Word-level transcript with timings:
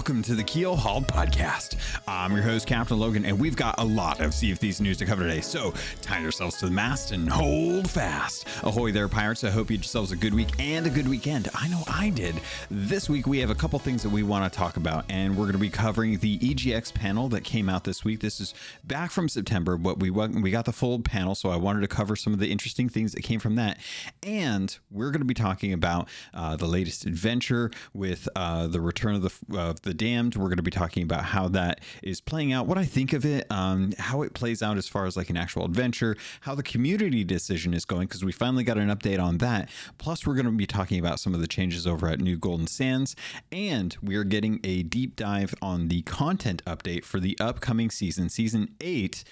Welcome 0.00 0.22
to 0.22 0.34
the 0.34 0.42
Keelhauled 0.42 1.06
Podcast. 1.08 1.76
I'm 2.20 2.34
your 2.34 2.42
host, 2.42 2.66
Captain 2.66 2.98
Logan, 2.98 3.24
and 3.24 3.38
we've 3.38 3.56
got 3.56 3.76
a 3.78 3.84
lot 3.84 4.20
of 4.20 4.34
Sea 4.34 4.52
of 4.52 4.58
Thieves 4.58 4.78
news 4.78 4.98
to 4.98 5.06
cover 5.06 5.22
today. 5.22 5.40
So 5.40 5.72
tie 6.02 6.20
yourselves 6.20 6.58
to 6.58 6.66
the 6.66 6.70
mast 6.70 7.12
and 7.12 7.26
hold 7.26 7.88
fast. 7.88 8.46
Ahoy 8.62 8.92
there, 8.92 9.08
pirates. 9.08 9.42
I 9.42 9.48
hope 9.48 9.70
you 9.70 9.78
yourselves 9.78 10.12
a 10.12 10.16
good 10.16 10.34
week 10.34 10.48
and 10.58 10.86
a 10.86 10.90
good 10.90 11.08
weekend. 11.08 11.48
I 11.54 11.68
know 11.68 11.82
I 11.88 12.10
did. 12.10 12.34
This 12.70 13.08
week, 13.08 13.26
we 13.26 13.38
have 13.38 13.48
a 13.48 13.54
couple 13.54 13.78
things 13.78 14.02
that 14.02 14.10
we 14.10 14.22
want 14.22 14.52
to 14.52 14.54
talk 14.54 14.76
about, 14.76 15.06
and 15.08 15.34
we're 15.34 15.44
going 15.44 15.54
to 15.54 15.58
be 15.58 15.70
covering 15.70 16.18
the 16.18 16.38
EGX 16.40 16.92
panel 16.92 17.30
that 17.30 17.42
came 17.42 17.70
out 17.70 17.84
this 17.84 18.04
week. 18.04 18.20
This 18.20 18.38
is 18.38 18.52
back 18.84 19.12
from 19.12 19.26
September, 19.26 19.78
but 19.78 19.98
we, 19.98 20.10
we 20.10 20.50
got 20.50 20.66
the 20.66 20.72
full 20.72 20.98
panel, 20.98 21.34
so 21.34 21.48
I 21.48 21.56
wanted 21.56 21.80
to 21.80 21.88
cover 21.88 22.16
some 22.16 22.34
of 22.34 22.38
the 22.38 22.50
interesting 22.50 22.90
things 22.90 23.12
that 23.12 23.22
came 23.22 23.40
from 23.40 23.54
that. 23.54 23.78
And 24.22 24.76
we're 24.90 25.10
going 25.10 25.22
to 25.22 25.24
be 25.24 25.32
talking 25.32 25.72
about 25.72 26.06
uh, 26.34 26.54
the 26.56 26.66
latest 26.66 27.06
adventure 27.06 27.70
with 27.94 28.28
uh, 28.36 28.66
the 28.66 28.82
return 28.82 29.14
of 29.14 29.22
the. 29.22 29.58
Uh, 29.58 29.72
the 29.82 29.94
Damned. 29.94 30.36
We're 30.36 30.48
going 30.48 30.56
to 30.56 30.62
be 30.62 30.70
talking 30.70 31.02
about 31.02 31.24
how 31.24 31.48
that 31.48 31.80
playing 32.18 32.54
out, 32.54 32.66
what 32.66 32.78
I 32.78 32.86
think 32.86 33.12
of 33.12 33.26
it, 33.26 33.46
um, 33.52 33.92
how 33.98 34.22
it 34.22 34.32
plays 34.32 34.62
out 34.62 34.78
as 34.78 34.88
far 34.88 35.04
as 35.04 35.18
like 35.18 35.28
an 35.28 35.36
actual 35.36 35.66
adventure, 35.66 36.16
how 36.40 36.54
the 36.54 36.62
community 36.62 37.24
decision 37.24 37.74
is 37.74 37.84
going, 37.84 38.06
because 38.06 38.24
we 38.24 38.32
finally 38.32 38.64
got 38.64 38.78
an 38.78 38.88
update 38.88 39.22
on 39.22 39.36
that. 39.38 39.68
Plus, 39.98 40.26
we're 40.26 40.34
going 40.34 40.46
to 40.46 40.52
be 40.52 40.66
talking 40.66 40.98
about 40.98 41.20
some 41.20 41.34
of 41.34 41.40
the 41.40 41.46
changes 41.46 41.86
over 41.86 42.08
at 42.08 42.20
New 42.20 42.38
Golden 42.38 42.66
Sands, 42.66 43.14
and 43.52 43.94
we 44.02 44.16
are 44.16 44.24
getting 44.24 44.60
a 44.64 44.82
deep 44.82 45.16
dive 45.16 45.54
on 45.60 45.88
the 45.88 46.00
content 46.02 46.64
update 46.64 47.04
for 47.04 47.20
the 47.20 47.36
upcoming 47.38 47.90
season, 47.90 48.30
season 48.30 48.74
eight 48.80 49.24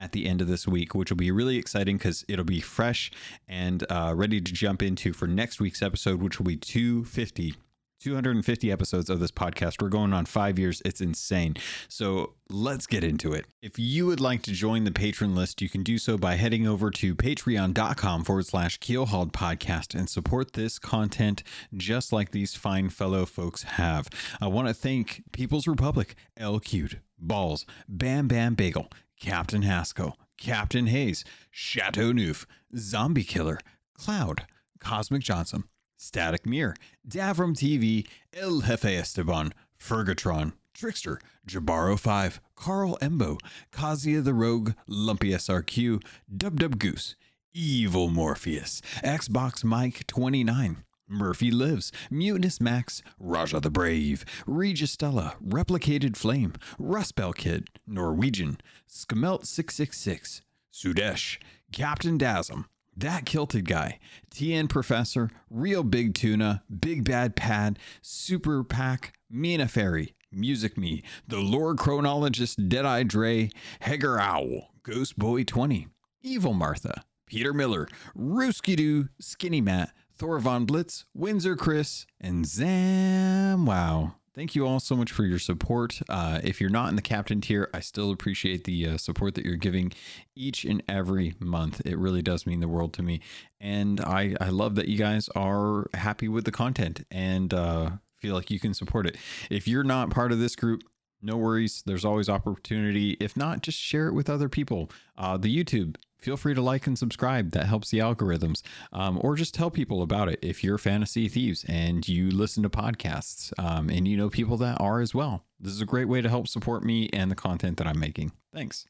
at 0.00 0.12
the 0.12 0.26
end 0.26 0.40
of 0.40 0.48
this 0.48 0.66
week, 0.66 0.94
which 0.94 1.10
will 1.10 1.16
be 1.16 1.30
really 1.30 1.56
exciting 1.56 1.96
because 1.96 2.24
it'll 2.28 2.44
be 2.44 2.60
fresh 2.60 3.10
and 3.48 3.84
uh, 3.90 4.12
ready 4.14 4.40
to 4.40 4.52
jump 4.52 4.82
into 4.82 5.12
for 5.12 5.26
next 5.26 5.60
week's 5.60 5.82
episode, 5.82 6.20
which 6.20 6.38
will 6.38 6.46
be 6.46 6.56
250 6.56 7.54
250 8.00 8.70
episodes 8.70 9.10
of 9.10 9.20
this 9.20 9.30
podcast. 9.30 9.80
We're 9.80 9.88
going 9.88 10.12
on 10.12 10.26
five 10.26 10.58
years. 10.58 10.82
It's 10.84 11.00
insane. 11.00 11.54
So 11.88 12.34
let's 12.50 12.86
get 12.86 13.02
into 13.04 13.32
it. 13.32 13.46
If 13.62 13.78
you 13.78 14.06
would 14.06 14.20
like 14.20 14.42
to 14.42 14.52
join 14.52 14.84
the 14.84 14.90
patron 14.90 15.34
list, 15.34 15.62
you 15.62 15.68
can 15.68 15.82
do 15.82 15.98
so 15.98 16.16
by 16.16 16.34
heading 16.34 16.66
over 16.66 16.90
to 16.90 17.14
patreon.com 17.14 18.24
forward 18.24 18.46
slash 18.46 18.78
keelhauled 18.78 19.32
podcast 19.32 19.94
and 19.94 20.08
support 20.08 20.52
this 20.52 20.78
content 20.78 21.42
just 21.74 22.12
like 22.12 22.30
these 22.30 22.54
fine 22.54 22.90
fellow 22.90 23.26
folks 23.26 23.62
have. 23.62 24.08
I 24.40 24.46
want 24.46 24.68
to 24.68 24.74
thank 24.74 25.22
People's 25.32 25.66
Republic, 25.66 26.14
L 26.36 26.60
Cute, 26.60 26.96
Balls, 27.18 27.66
Bam 27.88 28.28
Bam 28.28 28.54
Bagel, 28.54 28.90
Captain 29.20 29.62
Haskell, 29.62 30.18
Captain 30.38 30.86
Hayes, 30.86 31.24
Chateau 31.50 32.12
Neuf, 32.12 32.46
Zombie 32.76 33.24
Killer, 33.24 33.58
Cloud, 33.94 34.44
Cosmic 34.80 35.22
Johnson, 35.22 35.64
Static 35.96 36.46
Mirror, 36.46 36.76
Davram 37.08 37.54
TV, 37.54 38.06
El 38.32 38.60
Jefe 38.60 38.96
Esteban, 38.96 39.52
Fergatron, 39.78 40.52
Trickster, 40.74 41.18
Jabaro 41.48 41.98
5, 41.98 42.40
Carl 42.54 42.98
Embo, 43.00 43.38
Kazia 43.72 44.22
the 44.22 44.34
Rogue, 44.34 44.74
Lumpy 44.86 45.30
SRQ, 45.30 46.02
Dub 46.34 46.60
Dub 46.60 46.78
Goose, 46.78 47.16
Evil 47.54 48.08
Morpheus, 48.10 48.82
Xbox 49.02 49.64
Mike 49.64 50.06
29, 50.06 50.84
Murphy 51.08 51.50
Lives, 51.50 51.92
Mutinous 52.10 52.60
Max, 52.60 53.02
Raja 53.18 53.60
the 53.60 53.70
Brave, 53.70 54.24
Registella, 54.46 55.34
Replicated 55.42 56.16
Flame, 56.16 56.52
Rustbell 56.78 57.32
Kid, 57.32 57.68
Norwegian, 57.86 58.58
Skamelt 58.88 59.46
666, 59.46 60.42
Sudesh, 60.72 61.38
Captain 61.72 62.18
Dasm, 62.18 62.66
that 62.96 63.26
kilted 63.26 63.68
guy, 63.68 63.98
TN 64.34 64.68
Professor, 64.68 65.30
Real 65.50 65.82
Big 65.82 66.14
Tuna, 66.14 66.62
Big 66.80 67.04
Bad 67.04 67.36
Pad, 67.36 67.78
Super 68.00 68.64
Pack, 68.64 69.12
Mina 69.30 69.68
Fairy, 69.68 70.14
Music 70.32 70.76
Me, 70.78 71.02
The 71.28 71.38
Lore 71.38 71.74
Chronologist, 71.74 72.68
Deadeye 72.68 73.02
Dre, 73.02 73.50
Heger 73.80 74.18
Owl, 74.18 74.70
Ghost 74.82 75.18
Boy 75.18 75.44
20, 75.44 75.88
Evil 76.22 76.54
Martha, 76.54 77.04
Peter 77.26 77.52
Miller, 77.52 77.88
Rooski 78.16 78.76
Doo, 78.76 79.08
Skinny 79.20 79.60
Matt, 79.60 79.92
Thor 80.16 80.38
Von 80.38 80.64
Blitz, 80.64 81.04
Windsor 81.14 81.56
Chris, 81.56 82.06
and 82.20 82.46
Zam 82.46 83.66
Wow. 83.66 84.14
Thank 84.36 84.54
you 84.54 84.66
all 84.66 84.80
so 84.80 84.94
much 84.94 85.12
for 85.12 85.24
your 85.24 85.38
support. 85.38 85.98
Uh, 86.10 86.40
if 86.44 86.60
you're 86.60 86.68
not 86.68 86.90
in 86.90 86.96
the 86.96 87.00
captain 87.00 87.40
tier, 87.40 87.70
I 87.72 87.80
still 87.80 88.10
appreciate 88.10 88.64
the 88.64 88.86
uh, 88.86 88.96
support 88.98 89.34
that 89.36 89.46
you're 89.46 89.56
giving 89.56 89.94
each 90.34 90.62
and 90.66 90.82
every 90.86 91.34
month. 91.40 91.80
It 91.86 91.96
really 91.96 92.20
does 92.20 92.44
mean 92.44 92.60
the 92.60 92.68
world 92.68 92.92
to 92.94 93.02
me. 93.02 93.22
And 93.62 93.98
I, 93.98 94.36
I 94.38 94.50
love 94.50 94.74
that 94.74 94.88
you 94.88 94.98
guys 94.98 95.30
are 95.30 95.86
happy 95.94 96.28
with 96.28 96.44
the 96.44 96.52
content 96.52 97.06
and 97.10 97.54
uh, 97.54 97.92
feel 98.18 98.34
like 98.34 98.50
you 98.50 98.60
can 98.60 98.74
support 98.74 99.06
it. 99.06 99.16
If 99.48 99.66
you're 99.66 99.82
not 99.82 100.10
part 100.10 100.32
of 100.32 100.38
this 100.38 100.54
group, 100.54 100.82
no 101.22 101.38
worries. 101.38 101.82
There's 101.86 102.04
always 102.04 102.28
opportunity. 102.28 103.16
If 103.18 103.38
not, 103.38 103.62
just 103.62 103.78
share 103.78 104.06
it 104.06 104.12
with 104.12 104.28
other 104.28 104.50
people. 104.50 104.90
Uh, 105.16 105.38
the 105.38 105.64
YouTube, 105.64 105.96
feel 106.18 106.36
free 106.36 106.54
to 106.54 106.62
like 106.62 106.86
and 106.86 106.98
subscribe. 106.98 107.52
That 107.52 107.66
helps 107.66 107.90
the 107.90 107.98
algorithms. 107.98 108.62
Um, 108.92 109.18
or 109.22 109.36
just 109.36 109.54
tell 109.54 109.70
people 109.70 110.02
about 110.02 110.28
it 110.28 110.38
if 110.42 110.62
you're 110.64 110.78
Fantasy 110.78 111.28
Thieves 111.28 111.64
and 111.68 112.06
you 112.06 112.30
listen 112.30 112.62
to 112.62 112.70
podcasts 112.70 113.52
um, 113.58 113.88
and 113.88 114.06
you 114.08 114.16
know 114.16 114.28
people 114.28 114.56
that 114.58 114.80
are 114.80 115.00
as 115.00 115.14
well. 115.14 115.44
This 115.58 115.72
is 115.72 115.80
a 115.80 115.86
great 115.86 116.08
way 116.08 116.20
to 116.20 116.28
help 116.28 116.48
support 116.48 116.84
me 116.84 117.08
and 117.12 117.30
the 117.30 117.36
content 117.36 117.78
that 117.78 117.86
I'm 117.86 117.98
making. 117.98 118.32
Thanks. 118.52 118.86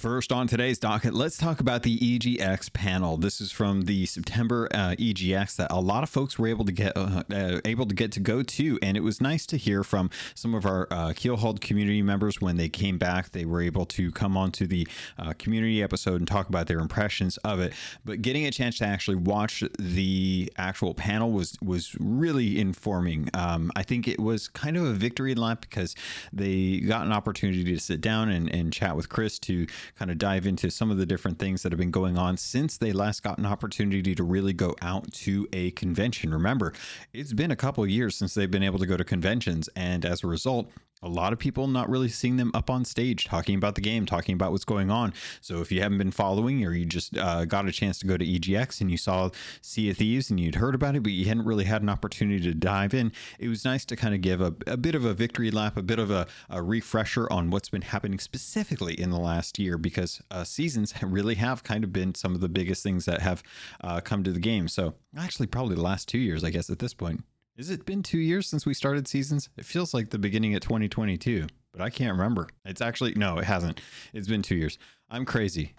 First 0.00 0.32
on 0.32 0.46
today's 0.46 0.78
docket, 0.78 1.12
let's 1.12 1.36
talk 1.36 1.60
about 1.60 1.82
the 1.82 1.98
EGX 1.98 2.72
panel. 2.72 3.18
This 3.18 3.38
is 3.38 3.52
from 3.52 3.82
the 3.82 4.06
September 4.06 4.66
uh, 4.72 4.94
EGX 4.98 5.56
that 5.56 5.70
a 5.70 5.78
lot 5.78 6.02
of 6.02 6.08
folks 6.08 6.38
were 6.38 6.46
able 6.46 6.64
to 6.64 6.72
get 6.72 6.96
uh, 6.96 7.22
uh, 7.30 7.60
able 7.66 7.84
to 7.84 7.94
get 7.94 8.10
to 8.12 8.20
go 8.20 8.42
to, 8.42 8.78
and 8.80 8.96
it 8.96 9.02
was 9.02 9.20
nice 9.20 9.44
to 9.44 9.58
hear 9.58 9.84
from 9.84 10.08
some 10.34 10.54
of 10.54 10.64
our 10.64 10.88
uh, 10.90 11.08
Keelhauled 11.08 11.60
community 11.60 12.00
members 12.00 12.40
when 12.40 12.56
they 12.56 12.70
came 12.70 12.96
back. 12.96 13.32
They 13.32 13.44
were 13.44 13.60
able 13.60 13.84
to 13.84 14.10
come 14.10 14.38
onto 14.38 14.66
the 14.66 14.88
uh, 15.18 15.34
community 15.34 15.82
episode 15.82 16.18
and 16.18 16.26
talk 16.26 16.48
about 16.48 16.66
their 16.66 16.78
impressions 16.78 17.36
of 17.44 17.60
it. 17.60 17.74
But 18.02 18.22
getting 18.22 18.46
a 18.46 18.50
chance 18.50 18.78
to 18.78 18.86
actually 18.86 19.18
watch 19.18 19.62
the 19.78 20.50
actual 20.56 20.94
panel 20.94 21.30
was 21.30 21.58
was 21.60 21.94
really 22.00 22.58
informing. 22.58 23.28
Um, 23.34 23.70
I 23.76 23.82
think 23.82 24.08
it 24.08 24.18
was 24.18 24.48
kind 24.48 24.78
of 24.78 24.84
a 24.84 24.94
victory 24.94 25.34
lap 25.34 25.60
because 25.60 25.94
they 26.32 26.80
got 26.80 27.04
an 27.04 27.12
opportunity 27.12 27.64
to 27.64 27.78
sit 27.78 28.00
down 28.00 28.30
and, 28.30 28.48
and 28.48 28.72
chat 28.72 28.96
with 28.96 29.10
Chris 29.10 29.38
to 29.40 29.66
kind 29.98 30.10
of 30.10 30.18
dive 30.18 30.46
into 30.46 30.70
some 30.70 30.90
of 30.90 30.96
the 30.96 31.06
different 31.06 31.38
things 31.38 31.62
that 31.62 31.72
have 31.72 31.78
been 31.78 31.90
going 31.90 32.16
on 32.16 32.36
since 32.36 32.76
they 32.76 32.92
last 32.92 33.22
got 33.22 33.38
an 33.38 33.46
opportunity 33.46 34.14
to 34.14 34.22
really 34.22 34.52
go 34.52 34.74
out 34.82 35.12
to 35.12 35.48
a 35.52 35.70
convention. 35.72 36.32
Remember, 36.32 36.72
it's 37.12 37.32
been 37.32 37.50
a 37.50 37.56
couple 37.56 37.86
years 37.86 38.16
since 38.16 38.34
they've 38.34 38.50
been 38.50 38.62
able 38.62 38.78
to 38.78 38.86
go 38.86 38.96
to 38.96 39.04
conventions, 39.04 39.68
and 39.76 40.04
as 40.04 40.24
a 40.24 40.26
result, 40.26 40.70
a 41.02 41.08
lot 41.08 41.32
of 41.32 41.38
people 41.38 41.66
not 41.66 41.88
really 41.88 42.08
seeing 42.08 42.36
them 42.36 42.50
up 42.54 42.68
on 42.68 42.84
stage 42.84 43.24
talking 43.24 43.54
about 43.54 43.74
the 43.74 43.80
game, 43.80 44.06
talking 44.06 44.34
about 44.34 44.52
what's 44.52 44.64
going 44.64 44.90
on. 44.90 45.12
So 45.40 45.60
if 45.60 45.72
you 45.72 45.82
haven't 45.82 45.98
been 45.98 46.10
following 46.10 46.64
or 46.64 46.72
you 46.72 46.84
just 46.84 47.16
uh, 47.16 47.44
got 47.44 47.66
a 47.66 47.72
chance 47.72 47.98
to 48.00 48.06
go 48.06 48.16
to 48.16 48.24
EGX 48.24 48.80
and 48.80 48.90
you 48.90 48.96
saw 48.96 49.30
Sea 49.62 49.90
of 49.90 49.96
Thieves 49.96 50.30
and 50.30 50.38
you'd 50.38 50.56
heard 50.56 50.74
about 50.74 50.96
it, 50.96 51.02
but 51.02 51.12
you 51.12 51.26
hadn't 51.26 51.44
really 51.44 51.64
had 51.64 51.82
an 51.82 51.88
opportunity 51.88 52.42
to 52.42 52.54
dive 52.54 52.94
in, 52.94 53.12
it 53.38 53.48
was 53.48 53.64
nice 53.64 53.84
to 53.86 53.96
kind 53.96 54.14
of 54.14 54.20
give 54.20 54.40
a, 54.40 54.54
a 54.66 54.76
bit 54.76 54.94
of 54.94 55.04
a 55.04 55.14
victory 55.14 55.50
lap, 55.50 55.76
a 55.76 55.82
bit 55.82 55.98
of 55.98 56.10
a, 56.10 56.26
a, 56.48 56.62
refresher 56.62 57.30
on 57.32 57.50
what's 57.50 57.68
been 57.68 57.82
happening 57.82 58.18
specifically 58.18 58.94
in 58.94 59.10
the 59.10 59.18
last 59.18 59.58
year 59.58 59.78
because 59.78 60.20
uh, 60.30 60.44
seasons 60.44 60.94
really 61.02 61.34
have 61.36 61.64
kind 61.64 61.84
of 61.84 61.92
been 61.92 62.14
some 62.14 62.34
of 62.34 62.40
the 62.40 62.48
biggest 62.48 62.82
things 62.82 63.06
that 63.06 63.20
have 63.20 63.42
uh, 63.80 64.00
come 64.00 64.22
to 64.22 64.32
the 64.32 64.40
game. 64.40 64.68
So 64.68 64.94
actually, 65.18 65.46
probably 65.46 65.74
the 65.74 65.82
last 65.82 66.08
two 66.08 66.18
years, 66.18 66.44
I 66.44 66.50
guess, 66.50 66.70
at 66.70 66.78
this 66.78 66.94
point. 66.94 67.24
Has 67.60 67.68
it 67.68 67.84
been 67.84 68.02
two 68.02 68.18
years 68.18 68.48
since 68.48 68.64
we 68.64 68.72
started 68.72 69.06
seasons? 69.06 69.50
It 69.58 69.66
feels 69.66 69.92
like 69.92 70.08
the 70.08 70.18
beginning 70.18 70.54
of 70.54 70.62
2022, 70.62 71.46
but 71.72 71.82
I 71.82 71.90
can't 71.90 72.12
remember. 72.12 72.48
It's 72.64 72.80
actually, 72.80 73.12
no, 73.16 73.36
it 73.36 73.44
hasn't. 73.44 73.82
It's 74.14 74.26
been 74.26 74.40
two 74.40 74.54
years. 74.54 74.78
I'm 75.10 75.26
crazy. 75.26 75.74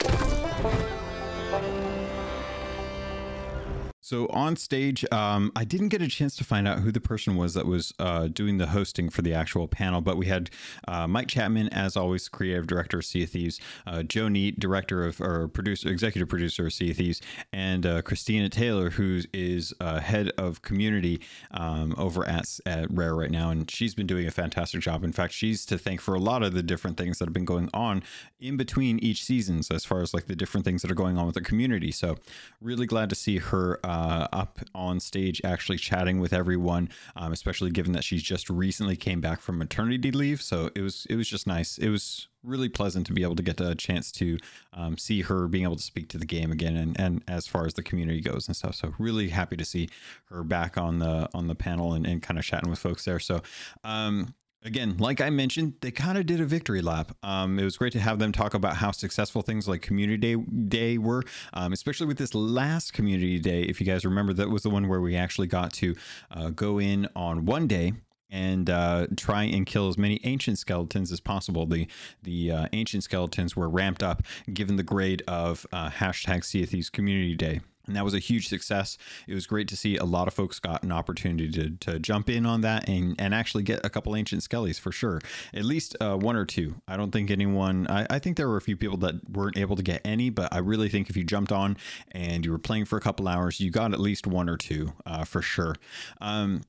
So 4.04 4.26
on 4.32 4.56
stage, 4.56 5.06
um, 5.12 5.52
I 5.56 5.64
didn't 5.64 5.90
get 5.90 6.02
a 6.02 6.08
chance 6.08 6.36
to 6.38 6.44
find 6.44 6.68
out 6.68 6.80
who 6.80 6.92
the 6.92 7.00
person 7.00 7.36
was 7.36 7.54
that 7.54 7.68
was 7.68 7.94
uh, 8.00 8.30
doing 8.30 8.58
the 8.58 8.66
hosting 8.66 9.12
for 9.12 9.22
the 9.22 9.36
actual 9.36 9.68
panel, 9.68 10.02
but 10.02 10.18
we 10.18 10.26
had 10.26 10.50
uh, 10.88 11.08
Mike 11.08 11.28
Chapman, 11.28 11.70
as 11.70 11.96
always, 11.96 12.28
creative 12.28 12.66
director 12.66 12.98
of 12.98 13.06
Sea 13.06 13.24
of 13.24 13.30
Thieves, 13.30 13.60
uh, 13.86 14.02
Joe 14.02 14.26
Neate, 14.26 14.58
director 14.58 15.06
of 15.06 15.22
or 15.22 15.48
producer, 15.48 15.88
executive 15.88 16.28
producer 16.28 16.66
of 16.66 16.74
Sea 16.74 16.90
of 16.90 16.98
Thieves, 16.98 17.22
and 17.54 17.86
uh, 17.86 18.02
Christina 18.02 18.50
Taylor, 18.50 18.90
who 18.90 19.22
is 19.34 19.72
uh, 19.80 20.00
head 20.00 20.32
of 20.36 20.64
community 20.64 21.22
um, 21.52 21.94
over 21.96 22.28
at, 22.28 22.60
at 22.66 22.92
Rare 22.92 23.14
right 23.14 23.32
now, 23.32 23.52
and 23.52 23.70
she's 23.70 23.94
been 23.94 24.08
doing 24.08 24.26
a 24.26 24.32
fantastic 24.32 24.82
job. 24.82 25.04
In 25.04 25.12
fact, 25.12 25.32
she's 25.32 25.64
to 25.68 25.78
thank 25.78 26.02
for 26.02 26.16
a 26.16 26.20
lot 26.20 26.42
of 26.42 26.54
the 26.54 26.64
different 26.64 26.98
things 26.98 27.20
that 27.20 27.28
have 27.28 27.34
been 27.34 27.46
going 27.46 27.70
on 27.72 28.02
in 28.40 28.58
between 28.58 28.98
each 28.98 29.24
seasons, 29.24 29.70
as 29.70 29.86
far 29.86 30.02
as 30.02 30.12
like 30.12 30.26
the 30.26 30.36
different 30.36 30.66
things 30.66 30.82
that 30.82 30.90
are 30.90 30.96
going 30.96 31.20
on 31.20 31.28
with 31.28 31.36
the 31.36 31.42
community. 31.42 31.92
So, 31.92 32.18
really 32.60 32.88
glad 32.88 33.08
to 33.12 33.16
see 33.16 33.38
her. 33.38 33.80
Uh, 33.84 33.92
uh, 34.02 34.28
up 34.34 34.60
on 34.74 35.00
stage, 35.00 35.42
actually 35.44 35.78
chatting 35.78 36.20
with 36.20 36.34
everyone, 36.34 36.90
um, 37.16 37.32
especially 37.32 37.70
given 37.70 37.92
that 37.92 38.04
she's 38.04 38.24
just 38.24 38.50
recently 38.50 38.96
came 38.96 39.22
back 39.22 39.42
from 39.42 39.60
maternity 39.60 40.12
leave. 40.12 40.42
So 40.42 40.72
it 40.74 40.82
was 40.82 41.06
it 41.08 41.16
was 41.16 41.28
just 41.28 41.46
nice. 41.46 41.78
It 41.78 41.90
was 41.90 42.28
really 42.44 42.70
pleasant 42.70 43.06
to 43.06 43.14
be 43.14 43.22
able 43.22 43.36
to 43.36 43.44
get 43.44 43.62
a 43.62 43.76
chance 43.76 44.12
to 44.12 44.40
um, 44.74 44.98
see 44.98 45.22
her 45.22 45.48
being 45.48 45.64
able 45.64 45.76
to 45.76 45.84
speak 45.84 46.10
to 46.10 46.18
the 46.18 46.26
game 46.26 46.52
again 46.52 46.76
and, 46.76 47.00
and 47.00 47.24
as 47.28 47.46
far 47.46 47.68
as 47.68 47.76
the 47.76 47.84
community 47.84 48.20
goes 48.20 48.48
and 48.48 48.58
stuff 48.58 48.74
so 48.74 48.96
really 48.98 49.30
happy 49.30 49.56
to 49.56 49.64
see 49.64 49.88
her 50.26 50.44
back 50.44 50.76
on 50.76 50.98
the 50.98 51.30
on 51.36 51.46
the 51.46 51.54
panel 51.54 51.94
and, 51.94 52.08
and 52.08 52.24
kind 52.24 52.40
of 52.40 52.44
chatting 52.44 52.68
with 52.68 52.80
folks 52.80 53.06
there 53.06 53.20
so 53.20 53.44
um, 53.84 54.34
Again, 54.64 54.98
like 54.98 55.22
I 55.22 55.32
mentioned, 55.32 55.74
they 55.82 55.90
kind 55.90 56.20
of 56.20 56.28
did 56.28 56.40
a 56.40 56.46
victory 56.46 56.82
lap. 56.82 57.18
Um, 57.24 57.58
it 57.58 57.64
was 57.64 57.78
great 57.78 57.94
to 57.94 58.00
have 58.00 58.20
them 58.20 58.32
talk 58.32 58.54
about 58.54 58.76
how 58.76 58.92
successful 58.92 59.42
things 59.42 59.68
like 59.68 59.82
Community 59.82 60.18
Day, 60.18 60.36
Day 60.36 60.98
were, 61.00 61.24
um, 61.54 61.74
especially 61.74 62.06
with 62.06 62.20
this 62.20 62.36
last 62.36 62.94
Community 62.94 63.40
Day. 63.40 63.64
If 63.64 63.82
you 63.82 63.88
guys 63.88 64.06
remember, 64.06 64.34
that 64.34 64.52
was 64.52 64.62
the 64.62 64.70
one 64.70 64.88
where 64.88 65.02
we 65.02 65.16
actually 65.16 65.48
got 65.48 65.74
to 65.74 65.96
uh, 66.30 66.50
go 66.52 66.80
in 66.80 67.08
on 67.16 67.46
one 67.46 67.66
day 67.66 67.94
and 68.30 68.70
uh, 68.70 69.08
try 69.18 69.44
and 69.44 69.66
kill 69.66 69.90
as 69.90 69.98
many 69.98 70.20
ancient 70.24 70.60
skeletons 70.60 71.12
as 71.12 71.20
possible. 71.20 71.66
The 71.66 71.88
the 72.22 72.52
uh, 72.52 72.68
ancient 72.72 73.04
skeletons 73.04 73.56
were 73.56 73.68
ramped 73.68 74.04
up 74.04 74.22
given 74.54 74.76
the 74.76 74.84
grade 74.84 75.24
of 75.28 75.66
uh, 75.74 75.90
hashtag 75.90 76.46
Sea 76.46 76.84
Community 76.92 77.36
Day 77.36 77.62
and 77.88 77.96
that 77.96 78.04
was 78.04 78.14
a 78.14 78.20
huge 78.20 78.48
success. 78.48 78.98
It 79.28 79.34
was 79.34 79.48
great 79.48 79.68
to 79.70 79.76
see 79.76 79.98
a 79.98 80.06
lot 80.06 80.28
of 80.28 80.34
folks 80.34 80.60
got 80.60 80.84
an 80.84 80.92
opportunity 80.92 81.50
to, 81.52 81.92
to 81.92 82.00
jump 82.00 82.30
in 82.30 82.46
on 82.46 82.62
that 82.62 82.88
and, 82.88 83.16
and 83.20 83.34
actually 83.34 83.64
get 83.64 83.80
a 83.84 83.90
couple 83.90 84.16
ancient 84.16 84.42
skellies 84.42 84.80
for 84.80 84.92
sure. 84.92 85.22
At 85.54 85.66
least 85.66 85.96
uh, 86.00 86.18
one 86.18 86.36
or 86.36 86.46
two. 86.46 86.76
I 86.88 86.98
don't 86.98 87.12
think 87.12 87.32
anyone, 87.32 87.88
I, 87.88 88.08
I 88.10 88.20
think 88.20 88.38
there 88.38 88.48
were 88.48 88.58
a 88.58 88.62
few 88.62 88.78
people 88.78 88.98
that 88.98 89.30
weren't 89.30 89.58
able 89.58 89.76
to 89.76 89.84
get 89.84 90.02
any, 90.06 90.30
but 90.30 90.54
I 90.54 90.60
really 90.60 90.90
think 90.90 91.10
if 91.10 91.18
you 91.18 91.24
jumped 91.24 91.52
on 91.52 91.78
and 92.12 92.46
you 92.46 92.52
were 92.52 92.60
playing 92.60 92.86
for 92.86 92.98
a 92.98 93.02
couple 93.02 93.28
hours, 93.28 93.60
you 93.60 93.72
got 93.72 93.94
at 93.94 94.00
least 94.00 94.28
one 94.28 94.50
or 94.50 94.58
two 94.58 94.94
uh, 95.06 95.24
for 95.24 95.42
sure. 95.42 95.76
Um, 96.20 96.62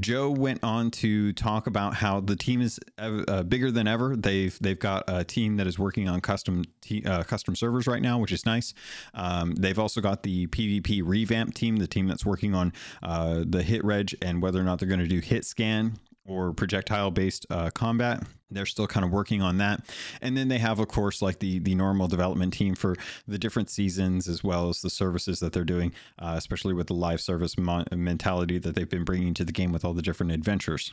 Joe 0.00 0.30
went 0.30 0.62
on 0.64 0.90
to 0.90 1.32
talk 1.32 1.66
about 1.66 1.94
how 1.94 2.20
the 2.20 2.36
team 2.36 2.60
is 2.60 2.80
uh, 2.98 3.42
bigger 3.44 3.70
than 3.70 3.86
ever. 3.86 4.16
They've 4.16 4.56
they've 4.60 4.78
got 4.78 5.04
a 5.06 5.24
team 5.24 5.56
that 5.56 5.66
is 5.66 5.78
working 5.78 6.08
on 6.08 6.20
custom 6.20 6.64
te- 6.80 7.04
uh, 7.04 7.22
custom 7.22 7.54
servers 7.54 7.86
right 7.86 8.02
now, 8.02 8.18
which 8.18 8.32
is 8.32 8.44
nice. 8.44 8.74
Um, 9.14 9.54
they've 9.54 9.78
also 9.78 10.00
got 10.00 10.24
the 10.24 10.46
PvP 10.48 11.02
revamp 11.04 11.54
team, 11.54 11.76
the 11.76 11.86
team 11.86 12.08
that's 12.08 12.26
working 12.26 12.54
on 12.54 12.72
uh, 13.02 13.44
the 13.46 13.62
hit 13.62 13.84
reg 13.84 14.14
and 14.20 14.42
whether 14.42 14.60
or 14.60 14.64
not 14.64 14.78
they're 14.78 14.88
going 14.88 15.00
to 15.00 15.06
do 15.06 15.20
hit 15.20 15.44
scan 15.44 15.98
or 16.28 16.52
projectile 16.52 17.10
based 17.10 17.46
uh, 17.50 17.70
combat. 17.70 18.22
They're 18.50 18.66
still 18.66 18.86
kind 18.86 19.04
of 19.04 19.10
working 19.12 19.42
on 19.42 19.58
that. 19.58 19.82
And 20.22 20.36
then 20.36 20.48
they 20.48 20.58
have 20.58 20.78
of 20.78 20.88
course 20.88 21.20
like 21.20 21.38
the 21.40 21.58
the 21.58 21.74
normal 21.74 22.08
development 22.08 22.52
team 22.52 22.74
for 22.74 22.94
the 23.26 23.38
different 23.38 23.70
seasons 23.70 24.28
as 24.28 24.44
well 24.44 24.68
as 24.68 24.80
the 24.80 24.90
services 24.90 25.40
that 25.40 25.52
they're 25.52 25.64
doing 25.64 25.92
uh, 26.18 26.34
especially 26.36 26.74
with 26.74 26.86
the 26.86 26.94
live 26.94 27.20
service 27.20 27.58
mo- 27.58 27.84
mentality 27.94 28.58
that 28.58 28.74
they've 28.74 28.88
been 28.88 29.04
bringing 29.04 29.34
to 29.34 29.44
the 29.44 29.52
game 29.52 29.72
with 29.72 29.84
all 29.84 29.94
the 29.94 30.02
different 30.02 30.32
adventures 30.32 30.92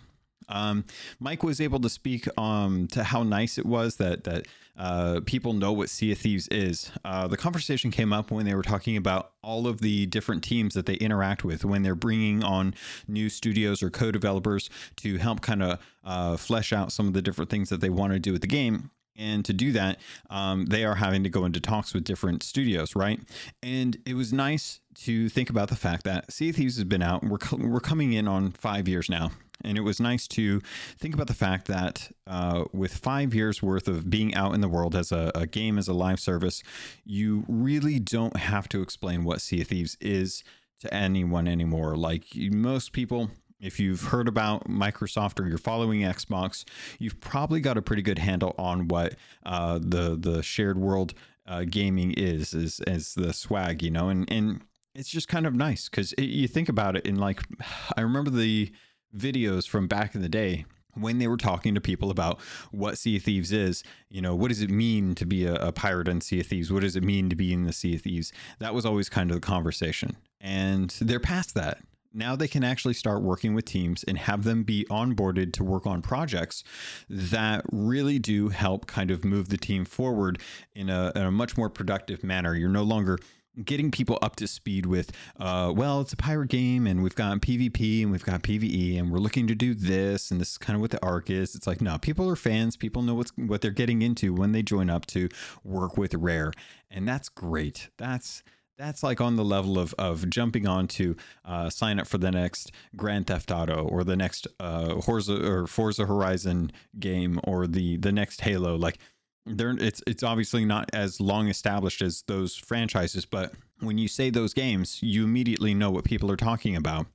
um, 0.50 0.86
Mike 1.20 1.44
was 1.44 1.60
able 1.60 1.80
to 1.80 1.90
speak 1.90 2.28
um, 2.38 2.88
to 2.88 3.04
how 3.04 3.24
nice 3.24 3.58
it 3.58 3.66
was 3.66 3.98
that 3.98 4.24
that 4.26 4.48
uh, 4.78 5.22
people 5.26 5.54
know 5.54 5.72
what 5.72 5.90
Sea 5.90 6.12
of 6.12 6.18
Thieves 6.18 6.48
is. 6.50 6.92
Uh, 7.06 7.28
the 7.28 7.38
conversation 7.38 7.92
came 7.92 8.12
up 8.12 8.30
when 8.30 8.46
they 8.46 8.54
were 8.54 8.62
talking 8.62 8.98
about 8.98 9.32
all 9.42 9.68
of 9.68 9.80
the 9.80 10.06
different 10.08 10.44
teams 10.44 10.74
that 10.74 10.86
they 10.86 10.96
interact 10.96 11.46
with 11.46 11.64
when 11.64 11.84
they're 11.84 11.96
bringing 11.96 12.44
on 12.44 12.74
new 13.08 13.30
studios 13.30 13.82
or 13.82 13.90
co-developers 13.90 14.70
to 14.98 15.18
help 15.18 15.42
kind 15.42 15.64
of 15.64 15.80
uh, 16.04 16.36
flesh 16.36 16.74
out 16.74 16.92
some 16.92 17.08
of 17.08 17.14
the 17.14 17.22
different 17.22 17.50
things 17.50 17.70
that 17.70 17.80
they 17.80 17.90
want 17.90 18.12
to 18.12 18.20
do 18.20 18.34
with 18.34 18.42
the 18.42 18.48
game. 18.48 18.92
And 19.18 19.46
to 19.46 19.54
do 19.54 19.72
that, 19.72 20.02
um, 20.30 20.66
they 20.66 20.84
are 20.84 20.96
having 20.96 21.24
to 21.24 21.30
go 21.30 21.46
into 21.46 21.62
talks 21.62 21.94
with 21.94 22.04
different 22.04 22.44
studios, 22.44 22.98
right? 22.98 23.20
And 23.64 23.98
it 24.06 24.16
was 24.16 24.34
nice 24.34 24.82
to 24.96 25.30
think 25.30 25.50
about 25.50 25.70
the 25.70 25.78
fact 25.78 26.04
that 26.04 26.34
Sea 26.34 26.50
of 26.50 26.58
Thieves 26.58 26.76
has 26.76 26.84
been 26.84 27.02
out. 27.02 27.24
We're, 27.24 27.38
we're 27.58 27.80
coming 27.80 28.12
in 28.12 28.28
on 28.28 28.52
five 28.52 28.90
years 28.90 29.10
now. 29.10 29.32
And 29.66 29.78
it 29.78 29.82
was 29.82 30.00
nice 30.00 30.28
to 30.30 30.62
think 30.98 31.14
about 31.14 31.28
the 31.28 31.34
fact 31.34 31.68
that 31.68 32.12
uh, 32.28 32.66
with 32.72 32.96
five 32.96 33.34
years 33.34 33.62
worth 33.62 33.88
of 33.88 34.10
being 34.10 34.34
out 34.36 34.54
in 34.54 34.62
the 34.62 34.70
world 34.70 34.96
as 34.96 35.12
a, 35.12 35.32
a, 35.36 35.48
game, 35.48 35.78
as 35.78 35.88
a 35.88 35.94
live 35.94 36.20
service, 36.20 36.64
you 37.04 37.44
really 37.48 38.00
don't 38.00 38.38
have 38.38 38.70
to 38.70 38.82
explain 38.82 39.24
what 39.24 39.42
Sea 39.42 39.62
of 39.62 39.68
Thieves 39.68 39.98
is 40.00 40.44
to 40.80 40.94
anyone 40.94 41.48
anymore. 41.48 41.96
Like 41.96 42.26
most 42.36 42.94
people, 42.94 43.32
if 43.60 43.80
you've 43.80 44.04
heard 44.04 44.28
about 44.28 44.70
Microsoft 44.70 45.40
or 45.40 45.48
you're 45.48 45.58
following 45.58 46.02
Xbox, 46.02 46.64
you've 47.00 47.20
probably 47.20 47.60
got 47.60 47.78
a 47.78 47.82
pretty 47.82 48.02
good 48.02 48.20
handle 48.20 48.54
on 48.58 48.88
what 48.88 49.16
uh, 49.46 49.80
the 49.82 50.16
the 50.20 50.44
shared 50.44 50.78
world 50.78 51.14
uh, 51.48 51.64
gaming 51.64 52.12
is, 52.14 52.54
is 52.54 52.80
as 52.82 53.16
the 53.16 53.34
swag, 53.34 53.82
you 53.82 53.92
know, 53.92 54.10
and 54.10 54.32
and 54.32 54.62
it's 54.94 55.10
just 55.10 55.28
kind 55.28 55.46
of 55.46 55.54
nice 55.54 55.90
because 55.90 56.14
you 56.18 56.48
think 56.48 56.70
about 56.70 56.96
it. 56.96 57.06
And 57.06 57.20
like, 57.20 57.42
I 57.98 58.02
remember 58.02 58.32
the 58.32 58.72
videos 59.16 59.68
from 59.68 59.88
back 59.88 60.16
in 60.16 60.22
the 60.22 60.30
day 60.30 60.66
when 60.96 61.20
they 61.20 61.28
were 61.28 61.38
talking 61.38 61.76
to 61.76 61.82
people 61.82 62.10
about 62.10 62.40
what 62.72 62.98
Sea 62.98 63.18
of 63.18 63.24
Thieves 63.24 63.52
is, 63.52 63.84
you 64.10 64.22
know, 64.22 64.36
what 64.36 64.50
does 64.50 64.62
it 64.62 64.70
mean 64.70 65.14
to 65.16 65.26
be 65.26 65.46
a, 65.46 65.56
a, 65.56 65.72
pirate 65.72 66.08
in 66.08 66.22
Sea 66.22 66.40
of 66.40 66.48
Thieves? 66.48 66.72
What 66.72 66.82
does 66.82 66.96
it 66.96 67.04
mean 67.04 67.30
to 67.30 67.36
be 67.36 67.54
in 67.54 67.66
the 67.66 67.74
Sea 67.74 67.96
of 67.96 68.02
Thieves? 68.02 68.32
That 68.60 68.74
was 68.74 68.86
always 68.86 69.10
kind 69.10 69.30
of 69.30 69.36
the 69.36 69.46
conversation. 69.46 70.16
And 70.40 70.90
they're 71.02 71.20
past 71.20 71.54
that. 71.56 71.80
Now 72.14 72.38
they 72.38 72.48
can 72.48 72.64
actually 72.64 72.94
start 72.94 73.24
working 73.24 73.54
with 73.54 73.66
teams 73.66 74.06
and 74.06 74.18
have 74.18 74.46
them 74.46 74.64
be 74.64 74.86
onboarded 74.90 75.52
to 75.54 75.66
work 75.66 75.86
on 75.86 76.02
projects 76.02 76.64
that 77.10 77.66
really 77.74 78.20
do 78.20 78.48
help 78.50 78.86
kind 78.86 79.12
of 79.12 79.26
move 79.26 79.50
the 79.50 79.58
team 79.58 79.84
forward 79.84 80.40
in 80.74 80.90
a, 80.90 81.12
in 81.14 81.24
a 81.24 81.32
much 81.32 81.58
more 81.58 81.70
productive 81.70 82.24
manner. 82.24 82.56
You're 82.56 82.70
no 82.70 82.84
longer 82.84 83.20
getting 83.64 83.92
people 83.92 84.20
up 84.22 84.36
to 84.36 84.48
speed 84.48 84.86
with 84.86 85.12
uh, 85.40 85.72
well 85.76 86.02
it's 86.02 86.14
a 86.14 86.18
pirate 86.18 86.50
game 86.50 86.86
and 86.86 87.02
we've 87.02 87.16
got 87.16 87.40
pvp 87.40 88.02
and 88.04 88.12
we've 88.12 88.26
got 88.26 88.44
pve 88.44 89.00
and 89.00 89.12
we're 89.12 89.20
looking 89.20 89.48
to 89.48 89.56
do 89.56 89.74
this 89.74 90.32
and 90.32 90.42
this 90.42 90.52
is 90.52 90.58
kind 90.58 90.76
of 90.76 90.82
what 90.82 90.92
the 90.92 91.04
arc 91.06 91.30
is. 91.30 91.56
It's 91.56 91.68
like 91.68 91.82
no 91.82 91.98
people 91.98 92.30
are 92.30 92.36
fans. 92.36 92.76
People 92.76 93.02
know 93.02 93.16
what's 93.16 93.32
what 93.38 93.62
they're 93.62 93.72
getting 93.72 94.02
into 94.02 94.34
when 94.34 94.52
they 94.52 94.64
join 94.64 94.90
up 94.90 95.06
to 95.08 95.30
work 95.64 95.98
with 95.98 96.14
rare. 96.14 96.52
And 96.90 97.08
that's 97.08 97.30
great. 97.30 97.90
That's 97.98 98.44
that's 98.78 99.04
like 99.04 99.22
on 99.22 99.38
the 99.38 99.46
level 99.46 99.80
of 99.80 99.94
of 99.98 100.30
jumping 100.30 100.68
on 100.68 100.88
to 100.88 101.16
uh, 101.46 101.70
sign 101.70 102.00
up 102.00 102.08
for 102.08 102.18
the 102.18 102.32
next 102.32 102.72
Grand 102.96 103.28
Theft 103.28 103.52
Auto 103.52 103.88
or 103.88 104.04
the 104.04 104.16
next 104.16 104.48
uh, 104.60 105.00
Forza 105.02 105.46
or 105.46 105.68
Forza 105.68 106.06
Horizon 106.06 106.72
game 107.00 107.40
or 107.44 107.68
the 107.68 107.98
the 107.98 108.12
next 108.12 108.42
Halo. 108.42 108.76
Like 108.76 109.00
they're 109.46 109.76
it's 109.80 110.02
it's 110.08 110.24
obviously 110.24 110.66
not 110.66 110.90
as 110.94 111.22
long 111.22 111.48
established 111.48 112.02
as 112.02 112.24
those 112.28 112.56
franchises, 112.56 113.26
but 113.26 113.54
when 113.82 113.98
you 113.98 114.08
say 114.08 114.30
those 114.30 114.54
games, 114.54 115.04
you 115.04 115.26
immediately 115.26 115.74
know 115.74 115.92
what 115.92 116.06
people 116.06 116.32
are 116.32 116.38
talking 116.38 116.76
about, 116.76 117.08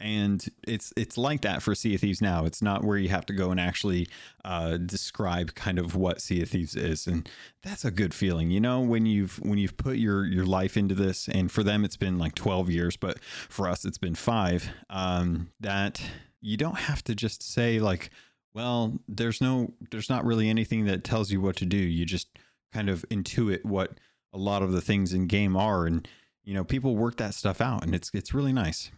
and 0.00 0.46
it's 0.66 0.92
it's 0.96 1.18
like 1.18 1.42
that 1.42 1.62
for 1.62 1.74
Sea 1.74 1.94
of 1.94 2.00
Thieves 2.00 2.22
now. 2.22 2.44
It's 2.46 2.62
not 2.62 2.84
where 2.84 2.96
you 2.96 3.08
have 3.08 3.26
to 3.26 3.32
go 3.32 3.50
and 3.50 3.60
actually 3.60 4.08
uh, 4.44 4.76
describe 4.78 5.54
kind 5.54 5.78
of 5.78 5.94
what 5.94 6.22
Sea 6.22 6.42
of 6.42 6.50
Thieves 6.50 6.76
is, 6.76 7.06
and 7.06 7.28
that's 7.62 7.84
a 7.84 7.90
good 7.90 8.14
feeling, 8.14 8.50
you 8.50 8.60
know, 8.60 8.80
when 8.80 9.06
you've 9.06 9.38
when 9.40 9.58
you've 9.58 9.76
put 9.76 9.96
your 9.96 10.24
your 10.24 10.46
life 10.46 10.76
into 10.76 10.94
this, 10.94 11.28
and 11.28 11.50
for 11.50 11.62
them 11.62 11.84
it's 11.84 11.96
been 11.96 12.18
like 12.18 12.34
twelve 12.34 12.70
years, 12.70 12.96
but 12.96 13.22
for 13.22 13.68
us 13.68 13.84
it's 13.84 13.98
been 13.98 14.14
five. 14.14 14.70
Um, 14.88 15.50
that 15.60 16.00
you 16.40 16.56
don't 16.56 16.78
have 16.78 17.02
to 17.04 17.14
just 17.14 17.42
say 17.42 17.78
like 17.80 18.10
well, 18.54 18.98
there's 19.08 19.40
no, 19.40 19.72
there's 19.90 20.08
not 20.08 20.24
really 20.24 20.48
anything 20.48 20.86
that 20.86 21.04
tells 21.04 21.30
you 21.30 21.40
what 21.40 21.56
to 21.56 21.66
do. 21.66 21.76
You 21.76 22.06
just 22.06 22.28
kind 22.72 22.88
of 22.88 23.04
intuit 23.10 23.64
what 23.64 23.98
a 24.32 24.38
lot 24.38 24.62
of 24.62 24.72
the 24.72 24.80
things 24.80 25.12
in 25.12 25.26
game 25.26 25.56
are, 25.56 25.86
and 25.86 26.06
you 26.44 26.54
know, 26.54 26.64
people 26.64 26.96
work 26.96 27.16
that 27.16 27.34
stuff 27.34 27.60
out, 27.60 27.84
and 27.84 27.94
it's 27.94 28.10
it's 28.14 28.32
really 28.34 28.52
nice. 28.52 28.90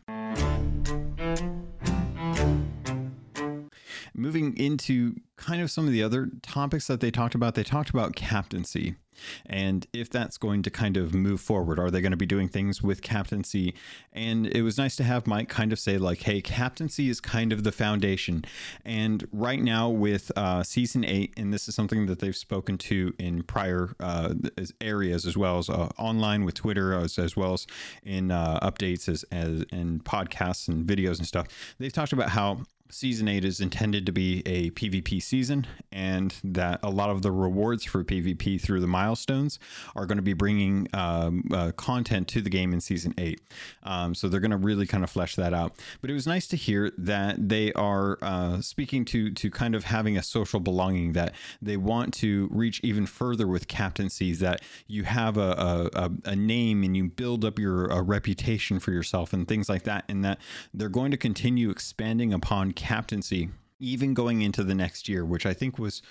Moving 4.19 4.57
into 4.57 5.17
kind 5.37 5.61
of 5.61 5.71
some 5.71 5.87
of 5.87 5.93
the 5.93 6.03
other 6.03 6.31
topics 6.43 6.87
that 6.87 7.01
they 7.01 7.11
talked 7.11 7.35
about, 7.35 7.55
they 7.55 7.63
talked 7.63 7.91
about 7.91 8.17
captaincy. 8.17 8.97
And 9.45 9.87
if 9.93 10.11
that's 10.11 10.39
going 10.39 10.63
to 10.63 10.71
kind 10.71 10.97
of 10.97 11.15
move 11.15 11.41
forward 11.41 11.79
are 11.79 11.91
they 11.91 12.01
going 12.01 12.13
to 12.13 12.17
be 12.17 12.27
doing 12.27 12.49
things 12.49 12.83
with 12.83 13.03
captaincy? 13.03 13.75
And 14.13 14.47
it 14.47 14.63
was 14.63 14.79
nice 14.79 14.97
to 14.97 15.05
have 15.05 15.27
mike 15.27 15.49
kind 15.49 15.73
of 15.73 15.79
say 15.79 15.99
like 15.99 16.23
hey 16.23 16.41
captaincy 16.41 17.09
is 17.09 17.21
kind 17.21 17.53
of 17.53 17.65
the 17.65 17.73
foundation. 17.73 18.45
And 18.85 19.27
right 19.33 19.61
now 19.61 19.89
with 19.89 20.31
uh, 20.37 20.63
season 20.63 21.05
8 21.05 21.35
and 21.37 21.53
this 21.53 21.69
is 21.69 21.75
something 21.75 22.07
that 22.07 22.19
they've 22.19 22.37
spoken 22.37 22.79
to 22.79 23.15
in 23.19 23.43
prior 23.43 23.95
uh, 24.01 24.35
areas 24.81 25.27
as 25.27 25.37
well 25.37 25.59
as 25.59 25.69
uh, 25.69 25.89
online 25.99 26.45
with 26.45 26.55
twitter 26.55 26.93
as, 26.93 27.19
as 27.19 27.37
well 27.37 27.55
as 27.55 27.67
in 28.05 28.31
uh, 28.31 28.59
updates 28.61 29.09
as, 29.09 29.25
as 29.33 29.65
and 29.73 30.05
podcasts 30.05 30.69
and 30.69 30.87
videos 30.87 31.19
and 31.19 31.27
stuff 31.27 31.47
they've 31.79 31.93
talked 31.93 32.13
about 32.13 32.31
how 32.31 32.61
season 32.91 33.29
8 33.29 33.45
is 33.45 33.61
intended 33.61 34.07
to 34.07 34.13
be 34.13 34.43
a 34.47 34.71
PvP 34.71 35.23
season 35.23 35.67
and 35.93 36.35
that 36.45 36.81
a 36.83 36.91
lot 36.91 37.11
of 37.11 37.23
the 37.23 37.33
rewards 37.33 37.85
for 37.85 38.05
PvP 38.05 38.61
through 38.61 38.81
the 38.81 38.87
milestones 38.87 39.59
are 39.95 40.07
going 40.07 40.19
to 40.19 40.23
be 40.23 40.33
bringing 40.33 40.89
um, 40.93 41.45
uh, 41.53 41.73
content 41.73 42.29
to 42.29 42.41
the 42.41 42.51
game 42.51 42.73
in 42.73 42.81
season 42.81 43.15
8. 43.19 43.41
Um, 43.83 44.15
so 44.15 44.29
they're 44.29 44.41
going 44.41 44.51
to 44.51 44.57
really 44.57 44.87
kind 44.87 45.05
of 45.05 45.11
flesh 45.11 45.37
that 45.37 45.53
out. 45.53 45.75
But 46.01 46.11
it 46.11 46.15
was 46.15 46.27
nice 46.27 46.47
to 46.49 46.57
hear 46.57 46.93
that 46.99 47.49
they 47.49 47.73
are 47.73 48.19
uh, 48.23 48.61
speaking 48.61 49.05
to 49.07 49.31
to 49.31 49.51
kind 49.51 49.75
of 49.75 49.85
having 49.85 50.17
a 50.17 50.23
social 50.23 50.61
belonging 50.61 51.13
that 51.13 51.35
they 51.61 51.77
want 51.77 52.15
to 52.15 52.49
reach 52.51 52.81
even 52.83 53.07
further 53.07 53.47
with 53.47 53.69
captaincies 53.69 54.41
that 54.41 54.63
you 54.87 55.05
have 55.05 55.37
a, 55.37 55.91
a, 55.95 56.11
a 56.25 56.37
name 56.37 56.83
and 56.83 56.97
you 56.97 57.05
build 57.05 57.45
up 57.45 57.59
your 57.59 58.03
reputation 58.03 58.79
for 58.79 58.93
yourself 58.93 59.33
and 59.33 59.49
things 59.49 59.69
like 59.69 59.83
that 59.83 60.05
and 60.09 60.25
that 60.25 60.39
they're 60.73 60.89
going 60.89 61.11
to 61.11 61.17
continue 61.17 61.71
expanding 61.71 62.33
upon 62.33 62.73
captaincy, 62.77 63.51
even 63.81 64.15
going 64.15 64.43
into 64.43 64.63
the 64.63 64.75
next 64.75 65.09
year, 65.09 65.25
which 65.25 65.47
I 65.47 65.55
think 65.55 65.79
was 65.79 66.03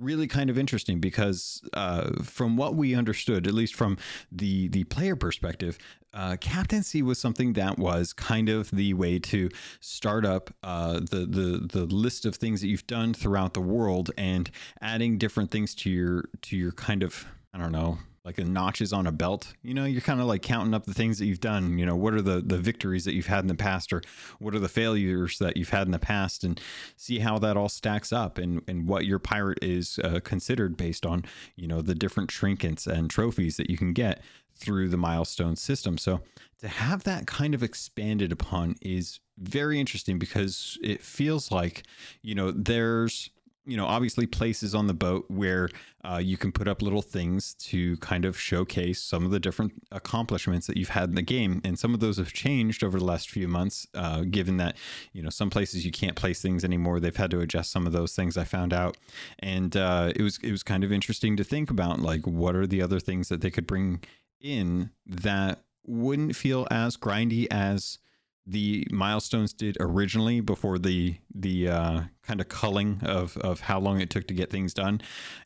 really 0.00 0.26
kind 0.26 0.50
of 0.50 0.58
interesting 0.58 0.98
because 0.98 1.62
uh, 1.72 2.22
from 2.22 2.56
what 2.56 2.74
we 2.74 2.94
understood, 2.94 3.46
at 3.46 3.54
least 3.54 3.74
from 3.74 3.96
the 4.30 4.68
the 4.68 4.84
player 4.84 5.16
perspective, 5.16 5.78
uh, 6.12 6.36
captaincy 6.40 7.02
was 7.02 7.18
something 7.18 7.52
that 7.54 7.78
was 7.78 8.12
kind 8.12 8.48
of 8.48 8.70
the 8.70 8.94
way 8.94 9.18
to 9.18 9.48
start 9.80 10.24
up 10.24 10.50
uh, 10.62 10.94
the 10.94 11.26
the 11.28 11.68
the 11.72 11.84
list 11.86 12.24
of 12.24 12.36
things 12.36 12.60
that 12.60 12.68
you've 12.68 12.86
done 12.86 13.14
throughout 13.14 13.54
the 13.54 13.60
world 13.60 14.10
and 14.16 14.50
adding 14.80 15.18
different 15.18 15.50
things 15.50 15.74
to 15.74 15.90
your 15.90 16.24
to 16.42 16.56
your 16.56 16.72
kind 16.72 17.02
of 17.02 17.26
I 17.52 17.58
don't 17.58 17.72
know 17.72 17.98
like 18.24 18.36
the 18.36 18.44
notches 18.44 18.92
on 18.92 19.06
a 19.06 19.12
belt. 19.12 19.52
You 19.62 19.74
know, 19.74 19.84
you're 19.84 20.00
kind 20.00 20.20
of 20.20 20.26
like 20.26 20.40
counting 20.42 20.72
up 20.72 20.86
the 20.86 20.94
things 20.94 21.18
that 21.18 21.26
you've 21.26 21.40
done. 21.40 21.78
You 21.78 21.84
know, 21.84 21.94
what 21.94 22.14
are 22.14 22.22
the 22.22 22.40
the 22.40 22.56
victories 22.56 23.04
that 23.04 23.14
you've 23.14 23.26
had 23.26 23.40
in 23.40 23.48
the 23.48 23.54
past, 23.54 23.92
or 23.92 24.02
what 24.38 24.54
are 24.54 24.58
the 24.58 24.68
failures 24.68 25.38
that 25.38 25.56
you've 25.56 25.70
had 25.70 25.86
in 25.86 25.92
the 25.92 25.98
past, 25.98 26.42
and 26.42 26.60
see 26.96 27.18
how 27.18 27.38
that 27.40 27.56
all 27.56 27.68
stacks 27.68 28.12
up, 28.12 28.38
and 28.38 28.62
and 28.66 28.88
what 28.88 29.04
your 29.04 29.18
pirate 29.18 29.58
is 29.62 29.98
uh, 30.02 30.20
considered 30.24 30.76
based 30.76 31.04
on 31.04 31.24
you 31.56 31.68
know 31.68 31.82
the 31.82 31.94
different 31.94 32.30
trinkets 32.30 32.86
and 32.86 33.10
trophies 33.10 33.56
that 33.58 33.68
you 33.68 33.76
can 33.76 33.92
get 33.92 34.22
through 34.56 34.88
the 34.88 34.96
milestone 34.96 35.56
system. 35.56 35.98
So 35.98 36.20
to 36.60 36.68
have 36.68 37.04
that 37.04 37.26
kind 37.26 37.54
of 37.54 37.62
expanded 37.62 38.32
upon 38.32 38.76
is 38.80 39.20
very 39.36 39.80
interesting 39.80 40.18
because 40.18 40.78
it 40.82 41.02
feels 41.02 41.50
like 41.50 41.82
you 42.22 42.34
know 42.34 42.50
there's 42.50 43.30
you 43.66 43.76
know, 43.76 43.86
obviously 43.86 44.26
places 44.26 44.74
on 44.74 44.86
the 44.86 44.94
boat 44.94 45.24
where 45.28 45.68
uh, 46.04 46.18
you 46.22 46.36
can 46.36 46.52
put 46.52 46.68
up 46.68 46.82
little 46.82 47.00
things 47.00 47.54
to 47.54 47.96
kind 47.96 48.24
of 48.24 48.38
showcase 48.38 49.02
some 49.02 49.24
of 49.24 49.30
the 49.30 49.40
different 49.40 49.72
accomplishments 49.90 50.66
that 50.66 50.76
you've 50.76 50.90
had 50.90 51.08
in 51.08 51.14
the 51.14 51.22
game. 51.22 51.60
And 51.64 51.78
some 51.78 51.94
of 51.94 52.00
those 52.00 52.18
have 52.18 52.32
changed 52.32 52.84
over 52.84 52.98
the 52.98 53.04
last 53.04 53.30
few 53.30 53.48
months, 53.48 53.86
uh, 53.94 54.22
given 54.22 54.58
that, 54.58 54.76
you 55.12 55.22
know, 55.22 55.30
some 55.30 55.48
places 55.48 55.84
you 55.86 55.92
can't 55.92 56.16
place 56.16 56.42
things 56.42 56.64
anymore. 56.64 57.00
They've 57.00 57.16
had 57.16 57.30
to 57.30 57.40
adjust 57.40 57.70
some 57.70 57.86
of 57.86 57.92
those 57.92 58.14
things 58.14 58.36
I 58.36 58.44
found 58.44 58.74
out. 58.74 58.98
And 59.38 59.76
uh, 59.76 60.12
it 60.14 60.22
was, 60.22 60.38
it 60.42 60.50
was 60.50 60.62
kind 60.62 60.84
of 60.84 60.92
interesting 60.92 61.36
to 61.36 61.44
think 61.44 61.70
about 61.70 62.00
like, 62.00 62.26
what 62.26 62.54
are 62.54 62.66
the 62.66 62.82
other 62.82 63.00
things 63.00 63.28
that 63.30 63.40
they 63.40 63.50
could 63.50 63.66
bring 63.66 64.02
in 64.40 64.90
that 65.06 65.62
wouldn't 65.86 66.36
feel 66.36 66.66
as 66.70 66.96
grindy 66.96 67.46
as 67.50 67.98
the 68.46 68.86
milestones 68.90 69.52
did 69.52 69.76
originally 69.80 70.40
before 70.40 70.78
the 70.78 71.16
the 71.34 71.68
uh, 71.68 72.00
kind 72.22 72.40
of 72.40 72.48
culling 72.48 73.00
of 73.02 73.36
of 73.38 73.60
how 73.60 73.78
long 73.80 74.00
it 74.00 74.10
took 74.10 74.26
to 74.28 74.34
get 74.34 74.50
things 74.50 74.74
done, 74.74 75.00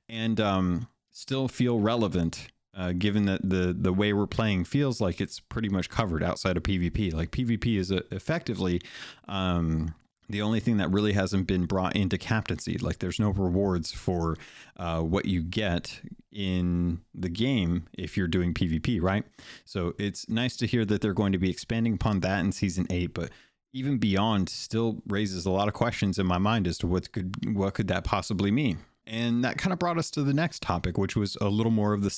and 0.09 0.41
um, 0.41 0.89
still 1.11 1.49
feel 1.49 1.79
relevant. 1.81 2.49
Uh, 2.77 2.93
given 2.93 3.25
that 3.25 3.41
the 3.43 3.75
the 3.77 3.93
way 3.93 4.13
we're 4.13 4.27
playing 4.27 4.65
feels 4.65 5.01
like 5.01 5.21
it's 5.21 5.41
pretty 5.41 5.69
much 5.69 5.89
covered 5.89 6.23
outside 6.23 6.57
of 6.57 6.63
PvP. 6.63 7.13
Like 7.13 7.33
PvP 7.33 7.77
is 7.77 7.91
a, 7.91 8.03
effectively 8.15 8.81
um, 9.27 9.95
the 10.29 10.43
only 10.43 10.61
thing 10.61 10.77
that 10.77 10.91
really 10.91 11.13
hasn't 11.13 11.47
been 11.47 11.65
brought 11.65 11.97
into 11.97 12.19
captaincy 12.19 12.77
like 12.79 12.99
there's 12.99 13.19
no 13.19 13.31
rewards 13.31 13.93
for 13.93 14.37
uh, 14.77 15.01
what 15.01 15.25
you 15.25 15.43
get 15.43 16.01
in 16.31 17.01
the 17.15 17.29
game 17.31 17.87
if 17.97 18.17
you're 18.17 18.29
doing 18.29 18.53
pvp 18.53 19.01
right? 19.03 19.25
So 19.65 19.95
it's 19.99 20.29
nice 20.29 20.57
to 20.59 20.67
hear 20.67 20.85
that 20.85 21.01
they're 21.01 21.15
going 21.15 21.33
to 21.33 21.39
be 21.39 21.51
expanding 21.51 21.95
upon 21.95 22.21
that 22.21 22.41
in 22.41 22.53
season 22.53 22.87
8 22.91 23.15
but 23.15 23.31
even 23.73 23.99
beyond 23.99 24.49
still 24.49 25.03
raises 25.07 25.47
a 25.47 25.51
lot 25.51 25.69
of 25.69 25.75
questions 25.75 26.19
in 26.19 26.27
my 26.27 26.39
mind 26.39 26.67
as 26.67 26.79
to 26.79 26.87
what 26.87 27.11
could 27.13 27.55
what 27.55 27.75
could 27.75 27.89
that 27.89 28.05
possibly 28.05 28.51
mean? 28.51 28.79
And 29.07 29.43
that 29.45 29.57
kind 29.57 29.73
of 29.73 29.79
brought 29.79 29.97
us 29.97 30.11
to 30.13 30.23
the 30.23 30.35
next 30.35 30.61
topic, 30.61 30.99
which 30.99 31.17
was 31.17 31.37
a 31.41 31.49
little 31.49 31.73
more 31.73 31.95
of 31.95 32.03
the 32.03 32.09
of 32.09 32.13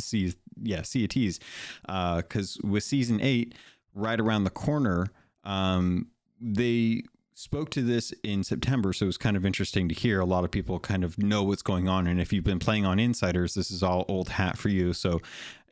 Sea, 0.00 0.32
yeah, 0.62 0.82
Thieves, 0.82 1.40
because 1.82 2.58
uh, 2.62 2.68
with 2.68 2.84
season 2.84 3.20
eight 3.20 3.54
right 3.94 4.20
around 4.20 4.44
the 4.44 4.50
corner, 4.50 5.08
um, 5.42 6.06
they 6.40 7.02
spoke 7.40 7.70
to 7.70 7.80
this 7.80 8.12
in 8.22 8.44
September, 8.44 8.92
so 8.92 9.04
it 9.04 9.06
was 9.06 9.16
kind 9.16 9.36
of 9.36 9.46
interesting 9.46 9.88
to 9.88 9.94
hear. 9.94 10.20
A 10.20 10.26
lot 10.26 10.44
of 10.44 10.50
people 10.50 10.78
kind 10.78 11.02
of 11.02 11.18
know 11.18 11.42
what's 11.42 11.62
going 11.62 11.88
on, 11.88 12.06
and 12.06 12.20
if 12.20 12.32
you've 12.32 12.44
been 12.44 12.58
playing 12.58 12.84
on 12.84 13.00
Insiders, 13.00 13.54
this 13.54 13.70
is 13.70 13.82
all 13.82 14.04
old 14.08 14.28
hat 14.28 14.58
for 14.58 14.68
you. 14.68 14.92
So, 14.92 15.22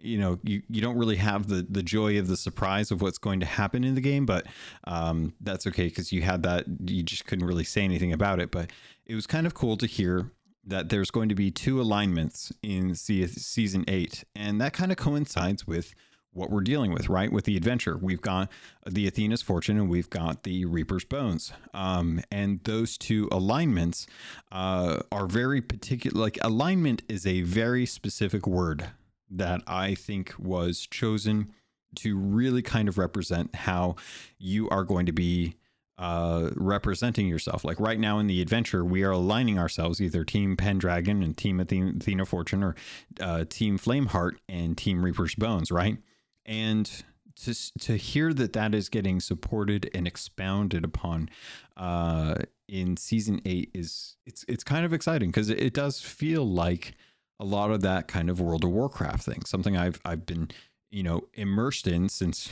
you 0.01 0.19
know, 0.19 0.39
you, 0.43 0.63
you 0.71 0.81
don't 0.81 0.97
really 0.97 1.17
have 1.17 1.49
the 1.49 1.67
the 1.69 1.83
joy 1.83 2.19
of 2.19 2.27
the 2.27 2.39
surprise 2.39 2.91
of 2.91 3.03
what's 3.03 3.19
going 3.19 3.41
to 3.41 3.47
happen 3.47 3.85
in 3.85 3.95
the 3.95 4.01
game, 4.01 4.25
but 4.25 4.47
um, 4.85 5.35
that's 5.43 5.67
okay 5.67 5.89
because 5.89 6.11
you 6.11 6.23
had 6.23 6.43
that. 6.45 6.65
You 6.87 7.03
just 7.03 7.27
couldn't 7.27 7.47
really 7.47 7.65
say 7.65 7.83
anything 7.83 8.15
about 8.15 8.41
it, 8.41 8.51
but 8.51 8.71
it 9.05 9.15
was 9.15 9.27
kind 9.27 9.47
of 9.47 9.53
cool 9.53 9.77
to 9.77 9.87
hear 9.87 10.33
that 10.65 10.89
there's 10.89 11.11
going 11.11 11.29
to 11.29 11.35
be 11.35 11.51
two 11.51 11.81
alignments 11.81 12.51
in 12.63 12.95
season 12.95 13.85
eight, 13.89 14.25
and 14.35 14.59
that 14.61 14.73
kind 14.73 14.91
of 14.91 14.97
coincides 14.97 15.67
with 15.67 15.95
what 16.39 16.51
we're 16.51 16.63
dealing 16.63 16.93
with, 16.93 17.09
right? 17.09 17.31
With 17.31 17.45
the 17.45 17.57
adventure, 17.57 17.99
we've 17.99 18.21
got 18.21 18.51
the 18.87 19.07
Athena's 19.07 19.43
Fortune 19.43 19.77
and 19.77 19.91
we've 19.91 20.09
got 20.09 20.45
the 20.45 20.65
Reaper's 20.65 21.05
Bones. 21.05 21.53
Um, 21.75 22.21
and 22.31 22.63
those 22.65 22.97
two 22.97 23.29
alignments 23.31 24.07
uh, 24.51 25.01
are 25.13 25.27
very 25.27 25.61
particular. 25.61 26.19
Like, 26.19 26.39
alignment 26.43 27.03
is 27.09 27.27
a 27.27 27.43
very 27.43 27.85
specific 27.85 28.47
word 28.47 28.91
that 29.31 29.63
I 29.67 29.95
think 29.95 30.35
was 30.39 30.87
chosen 30.87 31.53
to 31.97 32.17
really 32.17 32.63
kind 32.63 32.89
of 32.89 32.99
represent 32.99 33.55
how 33.55 33.97
you 34.39 34.69
are 34.71 34.85
going 34.85 35.07
to 35.07 35.13
be 35.13 35.57
uh, 35.99 36.51
representing 36.55 37.27
yourself. 37.27 37.65
Like 37.65 37.81
right 37.81 37.99
now 37.99 38.19
in 38.19 38.29
the 38.29 38.41
adventure, 38.41 38.85
we 38.85 39.03
are 39.03 39.11
aligning 39.11 39.59
ourselves 39.59 40.01
either 40.01 40.25
Team 40.25 40.57
Pendragon 40.57 41.23
and 41.23 41.37
Team 41.37 41.59
Athena, 41.59 42.25
Fortune 42.25 42.63
or 42.63 42.77
uh, 43.21 43.45
Team 43.49 43.79
Flameheart 43.79 44.37
and 44.49 44.79
Team 44.79 45.05
Reaper's 45.05 45.35
Bones, 45.35 45.73
right? 45.73 45.99
And 46.49 47.05
to 47.45 47.55
to 47.79 47.97
hear 47.97 48.33
that 48.33 48.53
that 48.55 48.75
is 48.75 48.89
getting 48.89 49.21
supported 49.21 49.89
and 49.95 50.07
expounded 50.07 50.85
upon 50.85 51.29
uh, 51.77 52.35
in 52.69 52.97
season 52.97 53.41
eight 53.45 53.71
is 53.75 54.17
it's 54.27 54.45
it's 54.49 54.65
kind 54.65 54.85
of 54.85 54.93
exciting 54.93 55.31
because 55.31 55.51
it, 55.51 55.73
does 55.73 56.01
feel 56.01 56.45
like 56.45 56.95
a 57.39 57.45
lot 57.45 57.71
of 57.71 57.83
that 57.83 58.09
kind 58.09 58.29
of 58.29 58.41
World 58.41 58.65
of 58.65 58.71
Warcraft 58.71 59.23
thing, 59.23 59.45
something 59.45 59.77
I've 59.77 60.01
I've 60.05 60.27
been 60.27 60.51
you 60.91 61.03
know 61.03 61.29
immersed 61.35 61.87
in 61.87 62.09
since 62.09 62.51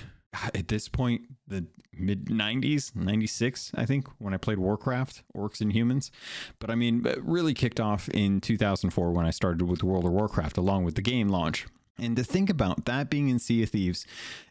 at 0.55 0.69
this 0.69 0.89
point 0.89 1.23
the 1.49 1.67
mid 1.99 2.27
90s 2.27 2.95
96 2.95 3.73
i 3.75 3.87
think 3.87 4.07
when 4.19 4.35
i 4.35 4.37
played 4.37 4.59
warcraft 4.59 5.23
orcs 5.35 5.63
and 5.63 5.73
humans. 5.73 6.11
But 6.59 6.71
i 6.71 6.75
mean 6.75 7.07
really 7.23 7.55
kicked 7.55 7.81
off 7.81 8.09
in 8.11 8.43
2004 8.43 9.13
when 9.13 9.25
i 9.25 9.31
started 9.31 9.63
with 9.63 9.83
world 9.83 10.05
of 10.05 10.13
warcraft 10.13 10.59
along 10.59 10.85
with 10.85 10.95
the 10.95 11.03
game 11.03 11.29
launch 11.29 11.67
and 11.99 12.17
to 12.17 12.25
think 12.25 12.51
about 12.51 12.85
that 12.85 13.11
being 13.11 13.29
in 13.29 13.39
Sea 13.39 13.63
of 13.63 13.71
Thieves 13.71 14.07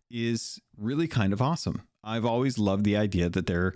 is 0.10 0.60
really 0.78 1.08
kind 1.08 1.34
of 1.34 1.42
awesome. 1.42 1.82
I've 2.04 2.26
always 2.26 2.58
loved 2.58 2.86
the 2.86 2.98
idea 2.98 3.30
that 3.30 3.48
there 3.48 3.74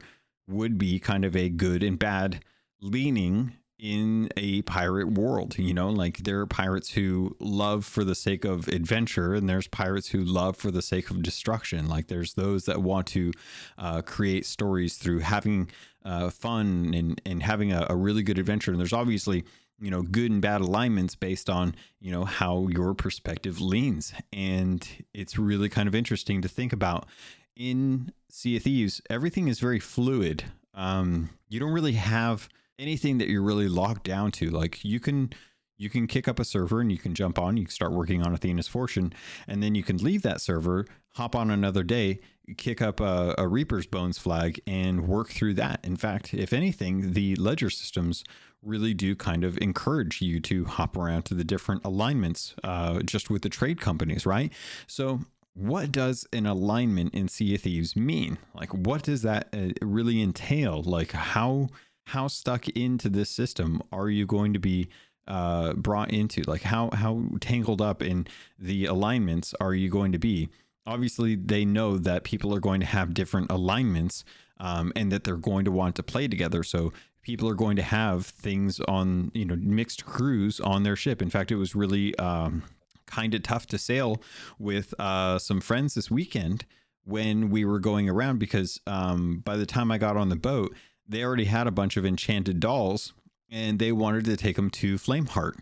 would 0.48 0.78
be 0.78 1.00
kind 1.00 1.26
of 1.26 1.36
a 1.36 1.50
good 1.50 1.84
and 1.84 1.98
bad 1.98 2.44
leaning 2.82 3.54
in 3.80 4.30
a 4.36 4.62
pirate 4.64 5.14
world. 5.14 5.58
You 5.58 5.74
know, 5.74 5.90
like 5.90 6.18
there 6.18 6.40
are 6.42 6.46
pirates 6.46 6.92
who 6.92 7.36
love 7.40 7.86
for 7.86 8.04
the 8.04 8.16
sake 8.16 8.46
of 8.46 8.68
adventure, 8.68 9.34
and 9.34 9.48
there's 9.48 9.68
pirates 9.68 10.10
who 10.10 10.20
love 10.20 10.58
for 10.58 10.70
the 10.70 10.82
sake 10.82 11.10
of 11.10 11.24
destruction. 11.24 11.88
Like 11.88 12.08
there's 12.08 12.34
those 12.34 12.66
that 12.66 12.82
want 12.82 13.08
to 13.08 13.32
uh, 13.78 14.02
create 14.02 14.46
stories 14.46 14.98
through 14.98 15.20
having 15.20 15.70
uh, 16.04 16.30
fun 16.30 16.94
and, 16.94 17.22
and 17.26 17.42
having 17.42 17.72
a, 17.72 17.88
a 17.90 17.96
really 17.96 18.24
good 18.24 18.38
adventure. 18.38 18.72
And 18.72 18.80
there's 18.80 18.94
obviously 18.94 19.46
you 19.80 19.90
know 19.90 20.02
good 20.02 20.32
and 20.32 20.42
bad 20.42 20.62
alignments 20.62 21.16
based 21.16 21.50
on 21.50 21.76
you 22.00 22.12
know 22.12 22.26
how 22.26 22.68
your 22.68 22.94
perspective 22.94 23.62
leans. 23.62 24.14
And 24.34 24.88
it's 25.14 25.38
really 25.38 25.70
kind 25.70 25.88
of 25.88 25.96
interesting 25.96 26.42
to 26.42 26.48
think 26.48 26.74
about. 26.74 27.08
In 27.56 28.14
sea 28.30 28.58
of 28.58 28.64
thieves 28.64 29.02
everything 29.10 29.48
is 29.48 29.60
very 29.60 29.80
fluid. 29.80 30.46
Um, 30.74 31.30
you 31.50 31.60
don't 31.60 31.74
really 31.74 31.94
have 31.94 32.48
anything 32.78 33.18
that 33.18 33.28
you're 33.28 33.42
really 33.42 33.68
locked 33.68 34.06
down 34.06 34.32
to. 34.34 34.50
Like 34.50 34.84
you 34.86 35.00
can 35.00 35.32
you 35.78 35.90
can 35.90 36.08
kick 36.08 36.28
up 36.28 36.40
a 36.40 36.46
server 36.46 36.82
and 36.82 36.92
you 36.92 36.98
can 36.98 37.14
jump 37.14 37.40
on 37.40 37.56
you 37.56 37.64
can 37.64 37.72
start 37.72 37.94
working 37.94 38.22
on 38.22 38.34
athena's 38.34 38.68
fortune 38.68 39.14
and 39.48 39.64
then 39.64 39.76
you 39.76 39.82
can 39.82 39.96
leave 39.96 40.24
that 40.24 40.42
server 40.42 40.86
hop 41.14 41.38
on 41.38 41.50
another 41.50 41.84
day 41.84 42.20
kick 42.58 42.82
up 42.82 43.00
a, 43.00 43.36
a 43.38 43.48
reaper's 43.48 43.86
bones 43.86 44.18
flag 44.18 44.60
and 44.66 45.08
work 45.08 45.30
through 45.30 45.54
that. 45.56 45.80
In 45.84 45.96
fact 45.96 46.34
if 46.34 46.54
anything 46.54 47.14
the 47.14 47.36
ledger 47.36 47.70
systems 47.70 48.24
really 48.64 48.94
do 48.94 49.16
kind 49.16 49.44
of 49.44 49.58
encourage 49.60 50.22
you 50.22 50.40
to 50.42 50.66
hop 50.66 50.98
around 50.98 51.24
to 51.24 51.34
the 51.34 51.44
different 51.44 51.84
alignments 51.86 52.56
uh, 52.64 53.00
just 53.02 53.30
with 53.30 53.42
the 53.42 53.50
trade 53.50 53.80
companies, 53.80 54.26
right? 54.26 54.52
So 54.88 55.22
what 55.54 55.92
does 55.92 56.26
an 56.32 56.46
alignment 56.46 57.14
in 57.14 57.28
Sea 57.28 57.56
of 57.56 57.62
Thieves 57.62 57.96
mean? 57.96 58.38
Like, 58.54 58.74
what 58.74 59.04
does 59.04 59.22
that 59.24 59.50
uh, 59.54 59.86
really 59.86 60.22
entail? 60.22 60.82
Like, 60.82 61.12
how 61.12 61.70
how 62.08 62.28
stuck 62.28 62.68
into 62.70 63.08
this 63.08 63.30
system 63.30 63.82
are 63.92 64.10
you 64.10 64.26
going 64.26 64.54
to 64.54 64.60
be 64.60 64.90
uh, 65.28 65.74
brought 65.74 66.12
into? 66.12 66.42
Like, 66.44 66.64
how 66.64 66.90
how 66.94 67.24
tangled 67.40 67.82
up 67.82 68.02
in 68.02 68.28
the 68.58 68.86
alignments 68.86 69.54
are 69.60 69.74
you 69.74 69.90
going 69.90 70.12
to 70.12 70.20
be? 70.20 70.50
Obviously, 70.86 71.36
they 71.36 71.66
know 71.66 71.98
that 71.98 72.24
people 72.24 72.54
are 72.56 72.60
going 72.60 72.80
to 72.80 72.86
have 72.86 73.14
different 73.14 73.52
alignments, 73.52 74.24
um, 74.60 74.92
and 74.96 75.12
that 75.12 75.24
they're 75.24 75.38
going 75.38 75.66
to 75.66 75.72
want 75.72 75.96
to 75.98 76.04
play 76.04 76.28
together. 76.28 76.64
So 76.64 76.94
people 77.30 77.48
are 77.48 77.54
going 77.54 77.76
to 77.76 77.84
have 77.84 78.26
things 78.26 78.80
on 78.88 79.30
you 79.36 79.46
know 79.46 79.56
mixed 79.56 80.04
crews 80.04 80.60
on 80.60 80.82
their 80.82 80.96
ship. 80.96 81.22
In 81.22 81.30
fact, 81.30 81.52
it 81.52 81.58
was 81.58 81.76
really 81.76 82.18
um, 82.18 82.64
kind 83.06 83.36
of 83.36 83.44
tough 83.44 83.68
to 83.68 83.78
sail 83.78 84.20
with 84.58 84.96
uh, 84.98 85.38
some 85.38 85.62
friends 85.62 85.94
this 85.94 86.10
weekend 86.10 86.66
when 87.04 87.52
we 87.52 87.64
were 87.66 87.78
going 87.78 88.10
around 88.10 88.40
because 88.40 88.82
um, 88.88 89.44
by 89.46 89.58
the 89.58 89.68
time 89.68 89.92
I 89.92 90.00
got 90.00 90.18
on 90.18 90.30
the 90.30 90.36
boat, 90.36 90.76
they 91.08 91.24
already 91.24 91.46
had 91.46 91.68
a 91.68 91.72
bunch 91.72 91.98
of 91.98 92.06
enchanted 92.06 92.60
dolls 92.60 93.14
and 93.48 93.78
they 93.78 93.92
wanted 93.92 94.26
to 94.26 94.36
take 94.36 94.56
them 94.56 94.72
to 94.72 94.96
Flameheart. 94.96 95.54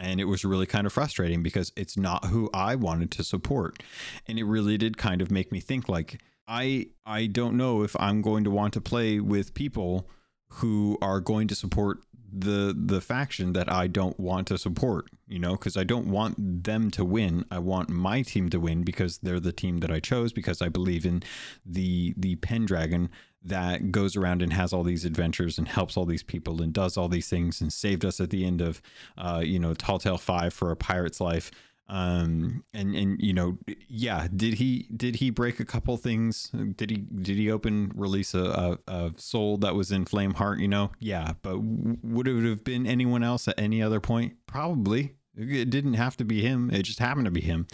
And 0.00 0.20
it 0.20 0.24
was 0.24 0.44
really 0.44 0.66
kind 0.66 0.88
of 0.88 0.92
frustrating 0.92 1.40
because 1.40 1.70
it's 1.76 1.96
not 1.96 2.24
who 2.26 2.50
I 2.52 2.74
wanted 2.74 3.12
to 3.12 3.22
support. 3.22 3.80
And 4.26 4.40
it 4.40 4.44
really 4.44 4.76
did 4.76 4.96
kind 4.96 5.22
of 5.22 5.30
make 5.30 5.52
me 5.52 5.60
think 5.60 5.88
like, 5.88 6.20
I 6.48 6.88
I 7.06 7.26
don't 7.26 7.56
know 7.56 7.84
if 7.84 7.94
I'm 8.00 8.22
going 8.22 8.42
to 8.42 8.50
want 8.50 8.74
to 8.74 8.80
play 8.80 9.20
with 9.20 9.54
people 9.54 10.08
who 10.54 10.98
are 11.00 11.20
going 11.20 11.48
to 11.48 11.54
support 11.54 11.98
the 12.32 12.74
the 12.76 13.00
faction 13.00 13.52
that 13.52 13.70
I 13.70 13.86
don't 13.86 14.18
want 14.18 14.46
to 14.48 14.56
support, 14.56 15.10
you 15.28 15.38
know, 15.38 15.52
because 15.52 15.76
I 15.76 15.84
don't 15.84 16.06
want 16.06 16.64
them 16.64 16.90
to 16.92 17.04
win. 17.04 17.44
I 17.50 17.58
want 17.58 17.90
my 17.90 18.22
team 18.22 18.48
to 18.50 18.60
win 18.60 18.84
because 18.84 19.18
they're 19.18 19.40
the 19.40 19.52
team 19.52 19.78
that 19.78 19.90
I 19.90 20.00
chose 20.00 20.32
because 20.32 20.62
I 20.62 20.68
believe 20.68 21.04
in 21.04 21.22
the 21.64 22.14
the 22.16 22.36
Pendragon 22.36 23.10
that 23.44 23.90
goes 23.90 24.16
around 24.16 24.40
and 24.40 24.52
has 24.52 24.72
all 24.72 24.84
these 24.84 25.04
adventures 25.04 25.58
and 25.58 25.68
helps 25.68 25.96
all 25.96 26.06
these 26.06 26.22
people 26.22 26.62
and 26.62 26.72
does 26.72 26.96
all 26.96 27.08
these 27.08 27.28
things 27.28 27.60
and 27.60 27.72
saved 27.72 28.04
us 28.04 28.20
at 28.20 28.30
the 28.30 28.44
end 28.44 28.60
of 28.60 28.80
uh, 29.18 29.42
you 29.44 29.58
know 29.58 29.74
Tall 29.74 29.98
Tale 29.98 30.18
5 30.18 30.54
for 30.54 30.70
a 30.70 30.76
pirate's 30.76 31.20
life 31.20 31.50
um 31.88 32.64
and 32.72 32.94
and 32.94 33.20
you 33.20 33.32
know 33.32 33.58
yeah 33.88 34.26
did 34.34 34.54
he 34.54 34.88
did 34.96 35.16
he 35.16 35.30
break 35.30 35.60
a 35.60 35.64
couple 35.64 35.96
things? 35.96 36.50
Did 36.76 36.90
he 36.90 36.96
did 36.98 37.36
he 37.36 37.50
open 37.50 37.92
release 37.94 38.34
a, 38.34 38.78
a, 38.86 38.92
a 38.92 39.12
soul 39.16 39.56
that 39.58 39.74
was 39.74 39.90
in 39.92 40.04
flame 40.04 40.34
heart 40.34 40.58
you 40.60 40.68
know? 40.68 40.92
Yeah 41.00 41.32
but 41.42 41.54
w- 41.54 41.98
would 42.02 42.28
it 42.28 42.48
have 42.48 42.64
been 42.64 42.86
anyone 42.86 43.22
else 43.22 43.48
at 43.48 43.58
any 43.58 43.82
other 43.82 44.00
point? 44.00 44.34
Probably. 44.46 45.14
It 45.34 45.70
didn't 45.70 45.94
have 45.94 46.16
to 46.18 46.26
be 46.26 46.42
him. 46.42 46.70
It 46.70 46.82
just 46.82 46.98
happened 46.98 47.24
to 47.24 47.30
be 47.30 47.40
him 47.40 47.66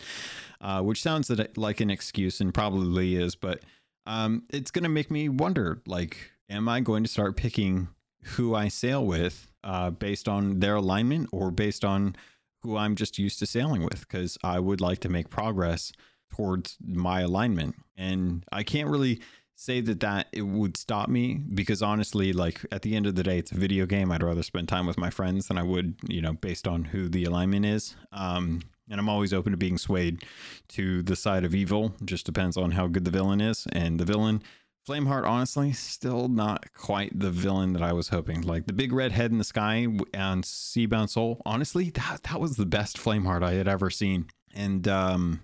uh, 0.61 0.81
which 0.83 1.03
sounds 1.03 1.31
like 1.57 1.81
an 1.81 1.91
excuse 1.91 2.41
and 2.41 2.53
probably 2.53 3.17
is 3.17 3.35
but 3.35 3.63
um 4.07 4.43
it's 4.51 4.71
gonna 4.71 4.89
make 4.89 5.11
me 5.11 5.29
wonder 5.29 5.83
like 5.87 6.31
am 6.49 6.69
i 6.69 6.81
going 6.81 7.03
to 7.05 7.11
start 7.11 7.37
picking 7.37 7.89
who 8.23 8.55
i 8.55 8.69
sail 8.69 9.05
with 9.05 9.51
uh 9.65 9.91
based 9.91 10.29
on 10.29 10.61
their 10.61 10.77
alignment 10.77 11.29
or 11.33 11.51
based 11.51 11.85
on 11.85 12.17
who 12.69 12.77
I'm 12.77 12.97
just 12.97 13.19
used 13.19 13.39
to 13.39 13.47
sailing 13.47 13.83
with 13.83 14.01
because 14.01 14.37
I 14.45 14.61
would 14.61 14.81
like 14.81 14.99
to 15.01 15.09
make 15.09 15.31
progress 15.31 15.91
towards 16.35 16.77
my 16.85 17.23
alignment. 17.23 17.77
And 17.97 18.45
I 18.53 18.63
can't 18.63 18.91
really 18.91 19.23
say 19.55 19.81
that 19.81 20.01
that 20.01 20.27
it 20.33 20.43
would 20.43 20.77
stop 20.77 21.09
me 21.09 21.35
because 21.35 21.83
honestly 21.83 22.33
like 22.33 22.65
at 22.71 22.83
the 22.83 22.95
end 22.95 23.07
of 23.07 23.15
the 23.17 23.23
day 23.23 23.39
it's 23.39 23.53
a 23.53 23.59
video 23.59 23.87
game. 23.87 24.13
I'd 24.13 24.23
rather 24.23 24.43
spend 24.43 24.69
time 24.69 24.87
with 24.87 24.99
my 24.99 25.11
friends 25.11 25.49
than 25.49 25.59
i 25.59 25.63
would 25.63 25.97
you 26.07 26.21
know 26.21 26.35
based 26.35 26.69
on 26.69 26.85
who 26.85 27.09
the 27.09 27.25
alignment 27.25 27.65
is. 27.65 27.97
Um 28.13 28.61
and 28.91 29.01
i'm 29.01 29.09
always 29.09 29.33
open 29.33 29.53
to 29.53 29.59
being 29.59 29.79
swayed 29.79 30.25
to 30.69 31.03
the 31.03 31.17
side 31.17 31.45
of 31.45 31.55
evil. 31.55 31.95
It 32.01 32.07
just 32.07 32.27
depends 32.27 32.57
on 32.57 32.73
how 32.73 32.87
good 32.87 33.05
the 33.07 33.11
villain 33.11 33.41
is. 33.41 33.67
And 33.73 33.99
the 33.99 34.05
villain 34.05 34.43
Flameheart, 34.89 35.27
honestly, 35.27 35.73
still 35.73 36.29
not 36.29 36.73
quite 36.73 37.19
the 37.19 37.31
villain 37.31 37.75
that 37.75 37.83
I 37.83 37.93
was 37.93 38.09
hoping. 38.09 38.41
Like 38.41 38.67
the 38.67 38.73
big 38.73 38.91
red 38.91 39.13
head 39.13 39.31
in 39.31 39.37
the 39.37 39.45
sky 39.45 39.87
and 40.15 40.45
Seabound 40.45 41.11
Soul, 41.11 41.43
honestly, 41.45 41.91
that 41.91 42.23
that 42.25 42.41
was 42.41 42.57
the 42.57 42.65
best 42.65 42.97
Flameheart 42.97 43.43
I 43.43 43.53
had 43.53 43.69
ever 43.69 43.91
seen. 43.91 44.29
And 44.55 44.89
um, 44.89 45.41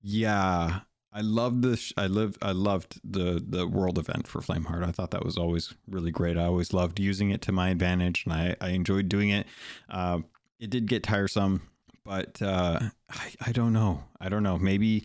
yeah, 0.00 0.80
I 1.12 1.20
loved 1.20 1.62
this. 1.62 1.92
I 1.96 2.06
live. 2.06 2.38
I 2.40 2.52
loved 2.52 3.00
the 3.02 3.44
the 3.44 3.66
world 3.66 3.98
event 3.98 4.28
for 4.28 4.40
Flameheart. 4.40 4.86
I 4.86 4.92
thought 4.92 5.10
that 5.10 5.24
was 5.24 5.36
always 5.36 5.74
really 5.88 6.12
great. 6.12 6.36
I 6.36 6.44
always 6.44 6.72
loved 6.72 7.00
using 7.00 7.30
it 7.30 7.42
to 7.42 7.52
my 7.52 7.70
advantage, 7.70 8.24
and 8.24 8.32
I 8.32 8.54
I 8.60 8.68
enjoyed 8.68 9.08
doing 9.08 9.30
it. 9.30 9.48
Uh, 9.90 10.20
it 10.60 10.70
did 10.70 10.86
get 10.86 11.02
tiresome, 11.02 11.62
but 12.04 12.40
uh, 12.40 12.78
I 13.10 13.32
I 13.46 13.50
don't 13.50 13.72
know. 13.72 14.04
I 14.20 14.28
don't 14.28 14.44
know. 14.44 14.58
Maybe. 14.58 15.04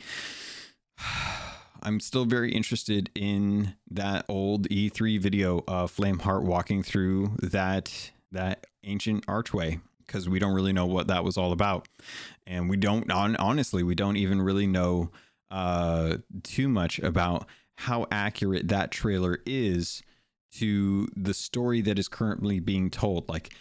I'm 1.83 1.99
still 1.99 2.25
very 2.25 2.51
interested 2.51 3.09
in 3.13 3.75
that 3.91 4.25
old 4.29 4.69
E3 4.69 5.19
video 5.19 5.63
of 5.67 5.95
Flameheart 5.95 6.43
walking 6.43 6.81
through 6.81 7.35
that 7.41 8.11
that 8.31 8.65
ancient 8.83 9.23
archway 9.27 9.79
because 10.05 10.27
we 10.27 10.39
don't 10.39 10.53
really 10.53 10.73
know 10.73 10.85
what 10.85 11.07
that 11.07 11.23
was 11.23 11.37
all 11.37 11.51
about, 11.51 11.87
and 12.47 12.69
we 12.69 12.77
don't 12.77 13.11
on, 13.11 13.35
honestly 13.35 13.83
we 13.83 13.95
don't 13.95 14.17
even 14.17 14.41
really 14.41 14.65
know 14.65 15.11
uh, 15.51 16.17
too 16.41 16.69
much 16.69 16.99
about 16.99 17.47
how 17.75 18.07
accurate 18.11 18.69
that 18.69 18.91
trailer 18.91 19.39
is 19.45 20.01
to 20.53 21.07
the 21.15 21.33
story 21.33 21.81
that 21.81 21.99
is 21.99 22.07
currently 22.07 22.59
being 22.59 22.89
told. 22.89 23.27
Like 23.27 23.53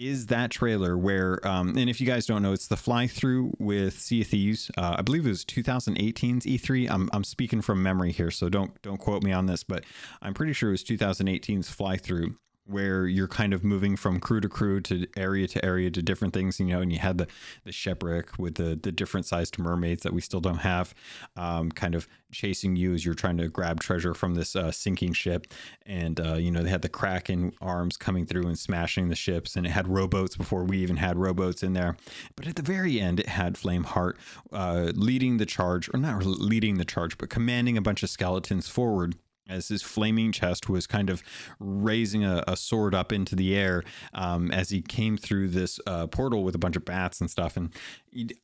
is 0.00 0.26
that 0.26 0.50
trailer 0.50 0.96
where, 0.96 1.46
um, 1.46 1.76
and 1.76 1.90
if 1.90 2.00
you 2.00 2.06
guys 2.06 2.24
don't 2.24 2.42
know, 2.42 2.52
it's 2.52 2.68
the 2.68 2.76
fly 2.76 3.06
through 3.06 3.52
with 3.58 4.00
Sea 4.00 4.22
of 4.22 4.28
Thieves. 4.28 4.70
Uh, 4.76 4.96
I 4.98 5.02
believe 5.02 5.26
it 5.26 5.28
was 5.28 5.44
2018's 5.44 6.46
E3. 6.46 6.90
I'm, 6.90 7.10
I'm 7.12 7.22
speaking 7.22 7.60
from 7.60 7.82
memory 7.82 8.10
here, 8.10 8.30
so 8.30 8.48
don't 8.48 8.80
don't 8.82 8.96
quote 8.96 9.22
me 9.22 9.32
on 9.32 9.46
this, 9.46 9.62
but 9.62 9.84
I'm 10.22 10.32
pretty 10.32 10.54
sure 10.54 10.70
it 10.70 10.72
was 10.72 10.84
2018's 10.84 11.68
fly 11.68 11.98
through 11.98 12.36
where 12.70 13.06
you're 13.06 13.28
kind 13.28 13.52
of 13.52 13.64
moving 13.64 13.96
from 13.96 14.20
crew 14.20 14.40
to 14.40 14.48
crew 14.48 14.80
to 14.80 15.06
area 15.16 15.46
to 15.48 15.64
area 15.64 15.90
to 15.90 16.02
different 16.02 16.32
things, 16.32 16.60
you 16.60 16.66
know, 16.66 16.80
and 16.80 16.92
you 16.92 16.98
had 16.98 17.18
the 17.18 17.26
the 17.64 17.72
shipwreck 17.72 18.38
with 18.38 18.54
the 18.54 18.78
the 18.80 18.92
different 18.92 19.26
sized 19.26 19.58
mermaids 19.58 20.02
that 20.02 20.12
we 20.12 20.20
still 20.20 20.40
don't 20.40 20.58
have, 20.58 20.94
um, 21.36 21.70
kind 21.70 21.94
of 21.94 22.06
chasing 22.32 22.76
you 22.76 22.94
as 22.94 23.04
you're 23.04 23.14
trying 23.14 23.36
to 23.36 23.48
grab 23.48 23.80
treasure 23.80 24.14
from 24.14 24.34
this 24.34 24.54
uh, 24.54 24.70
sinking 24.70 25.12
ship, 25.12 25.46
and 25.84 26.20
uh, 26.20 26.34
you 26.34 26.50
know 26.50 26.62
they 26.62 26.70
had 26.70 26.82
the 26.82 26.88
kraken 26.88 27.52
arms 27.60 27.96
coming 27.96 28.26
through 28.26 28.46
and 28.46 28.58
smashing 28.58 29.08
the 29.08 29.16
ships, 29.16 29.56
and 29.56 29.66
it 29.66 29.70
had 29.70 29.88
rowboats 29.88 30.36
before 30.36 30.64
we 30.64 30.78
even 30.78 30.96
had 30.96 31.18
rowboats 31.18 31.62
in 31.62 31.72
there, 31.72 31.96
but 32.36 32.46
at 32.46 32.56
the 32.56 32.62
very 32.62 33.00
end 33.00 33.20
it 33.20 33.28
had 33.28 33.54
Flameheart 33.54 34.14
uh, 34.52 34.92
leading 34.94 35.38
the 35.38 35.46
charge, 35.46 35.90
or 35.92 35.98
not 35.98 36.24
leading 36.24 36.78
the 36.78 36.84
charge, 36.84 37.18
but 37.18 37.30
commanding 37.30 37.76
a 37.76 37.82
bunch 37.82 38.02
of 38.02 38.10
skeletons 38.10 38.68
forward 38.68 39.16
as 39.50 39.68
his 39.68 39.82
flaming 39.82 40.32
chest 40.32 40.68
was 40.68 40.86
kind 40.86 41.10
of 41.10 41.22
raising 41.58 42.24
a, 42.24 42.44
a 42.46 42.56
sword 42.56 42.94
up 42.94 43.12
into 43.12 43.34
the 43.34 43.56
air 43.56 43.82
um, 44.14 44.50
as 44.50 44.70
he 44.70 44.80
came 44.80 45.16
through 45.16 45.48
this 45.48 45.80
uh, 45.86 46.06
portal 46.06 46.44
with 46.44 46.54
a 46.54 46.58
bunch 46.58 46.76
of 46.76 46.84
bats 46.84 47.20
and 47.20 47.30
stuff. 47.30 47.56
And 47.56 47.72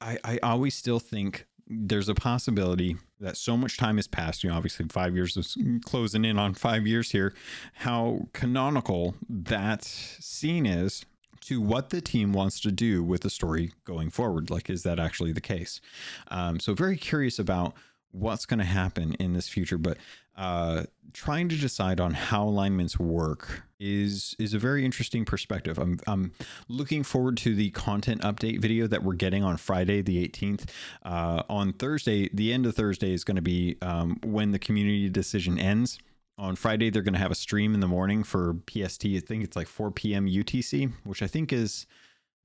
I, 0.00 0.18
I 0.24 0.38
always 0.42 0.74
still 0.74 0.98
think 0.98 1.46
there's 1.68 2.08
a 2.08 2.14
possibility 2.14 2.96
that 3.18 3.36
so 3.36 3.56
much 3.56 3.76
time 3.76 3.96
has 3.96 4.06
passed. 4.06 4.44
You 4.44 4.50
know, 4.50 4.56
obviously 4.56 4.86
five 4.88 5.14
years 5.14 5.36
is 5.36 5.56
closing 5.84 6.24
in 6.24 6.38
on 6.38 6.54
five 6.54 6.86
years 6.86 7.10
here. 7.10 7.34
How 7.74 8.28
canonical 8.32 9.14
that 9.28 9.84
scene 9.84 10.66
is 10.66 11.04
to 11.42 11.60
what 11.60 11.90
the 11.90 12.00
team 12.00 12.32
wants 12.32 12.60
to 12.60 12.72
do 12.72 13.04
with 13.04 13.22
the 13.22 13.30
story 13.30 13.72
going 13.84 14.10
forward. 14.10 14.50
Like, 14.50 14.68
is 14.68 14.82
that 14.82 14.98
actually 14.98 15.32
the 15.32 15.40
case? 15.40 15.80
Um, 16.28 16.58
so 16.58 16.74
very 16.74 16.96
curious 16.96 17.38
about 17.38 17.74
what's 18.10 18.46
going 18.46 18.58
to 18.58 18.64
happen 18.64 19.14
in 19.14 19.32
this 19.32 19.48
future. 19.48 19.78
But 19.78 19.98
uh, 20.36 20.84
trying 21.12 21.48
to 21.48 21.56
decide 21.56 21.98
on 21.98 22.12
how 22.12 22.44
alignments 22.44 22.98
work 22.98 23.62
is 23.78 24.34
is 24.38 24.54
a 24.54 24.58
very 24.58 24.84
interesting 24.84 25.24
perspective. 25.24 25.78
I'm 25.78 25.98
I'm 26.06 26.32
looking 26.68 27.02
forward 27.02 27.36
to 27.38 27.54
the 27.54 27.70
content 27.70 28.22
update 28.22 28.60
video 28.60 28.86
that 28.86 29.02
we're 29.02 29.14
getting 29.14 29.42
on 29.42 29.56
Friday 29.56 30.02
the 30.02 30.26
18th. 30.28 30.68
Uh, 31.02 31.42
on 31.48 31.72
Thursday, 31.72 32.28
the 32.32 32.52
end 32.52 32.66
of 32.66 32.74
Thursday 32.74 33.12
is 33.12 33.24
going 33.24 33.36
to 33.36 33.42
be 33.42 33.76
um, 33.82 34.18
when 34.24 34.52
the 34.52 34.58
community 34.58 35.08
decision 35.08 35.58
ends. 35.58 35.98
On 36.38 36.54
Friday, 36.54 36.90
they're 36.90 37.02
going 37.02 37.14
to 37.14 37.18
have 37.18 37.30
a 37.30 37.36
stream 37.36 37.72
in 37.72 37.80
the 37.80 37.88
morning 37.88 38.22
for 38.22 38.56
PST. 38.68 39.06
I 39.06 39.20
think 39.20 39.42
it's 39.42 39.56
like 39.56 39.68
4 39.68 39.90
p.m. 39.90 40.26
UTC, 40.26 40.92
which 41.04 41.22
I 41.22 41.26
think 41.26 41.50
is 41.50 41.86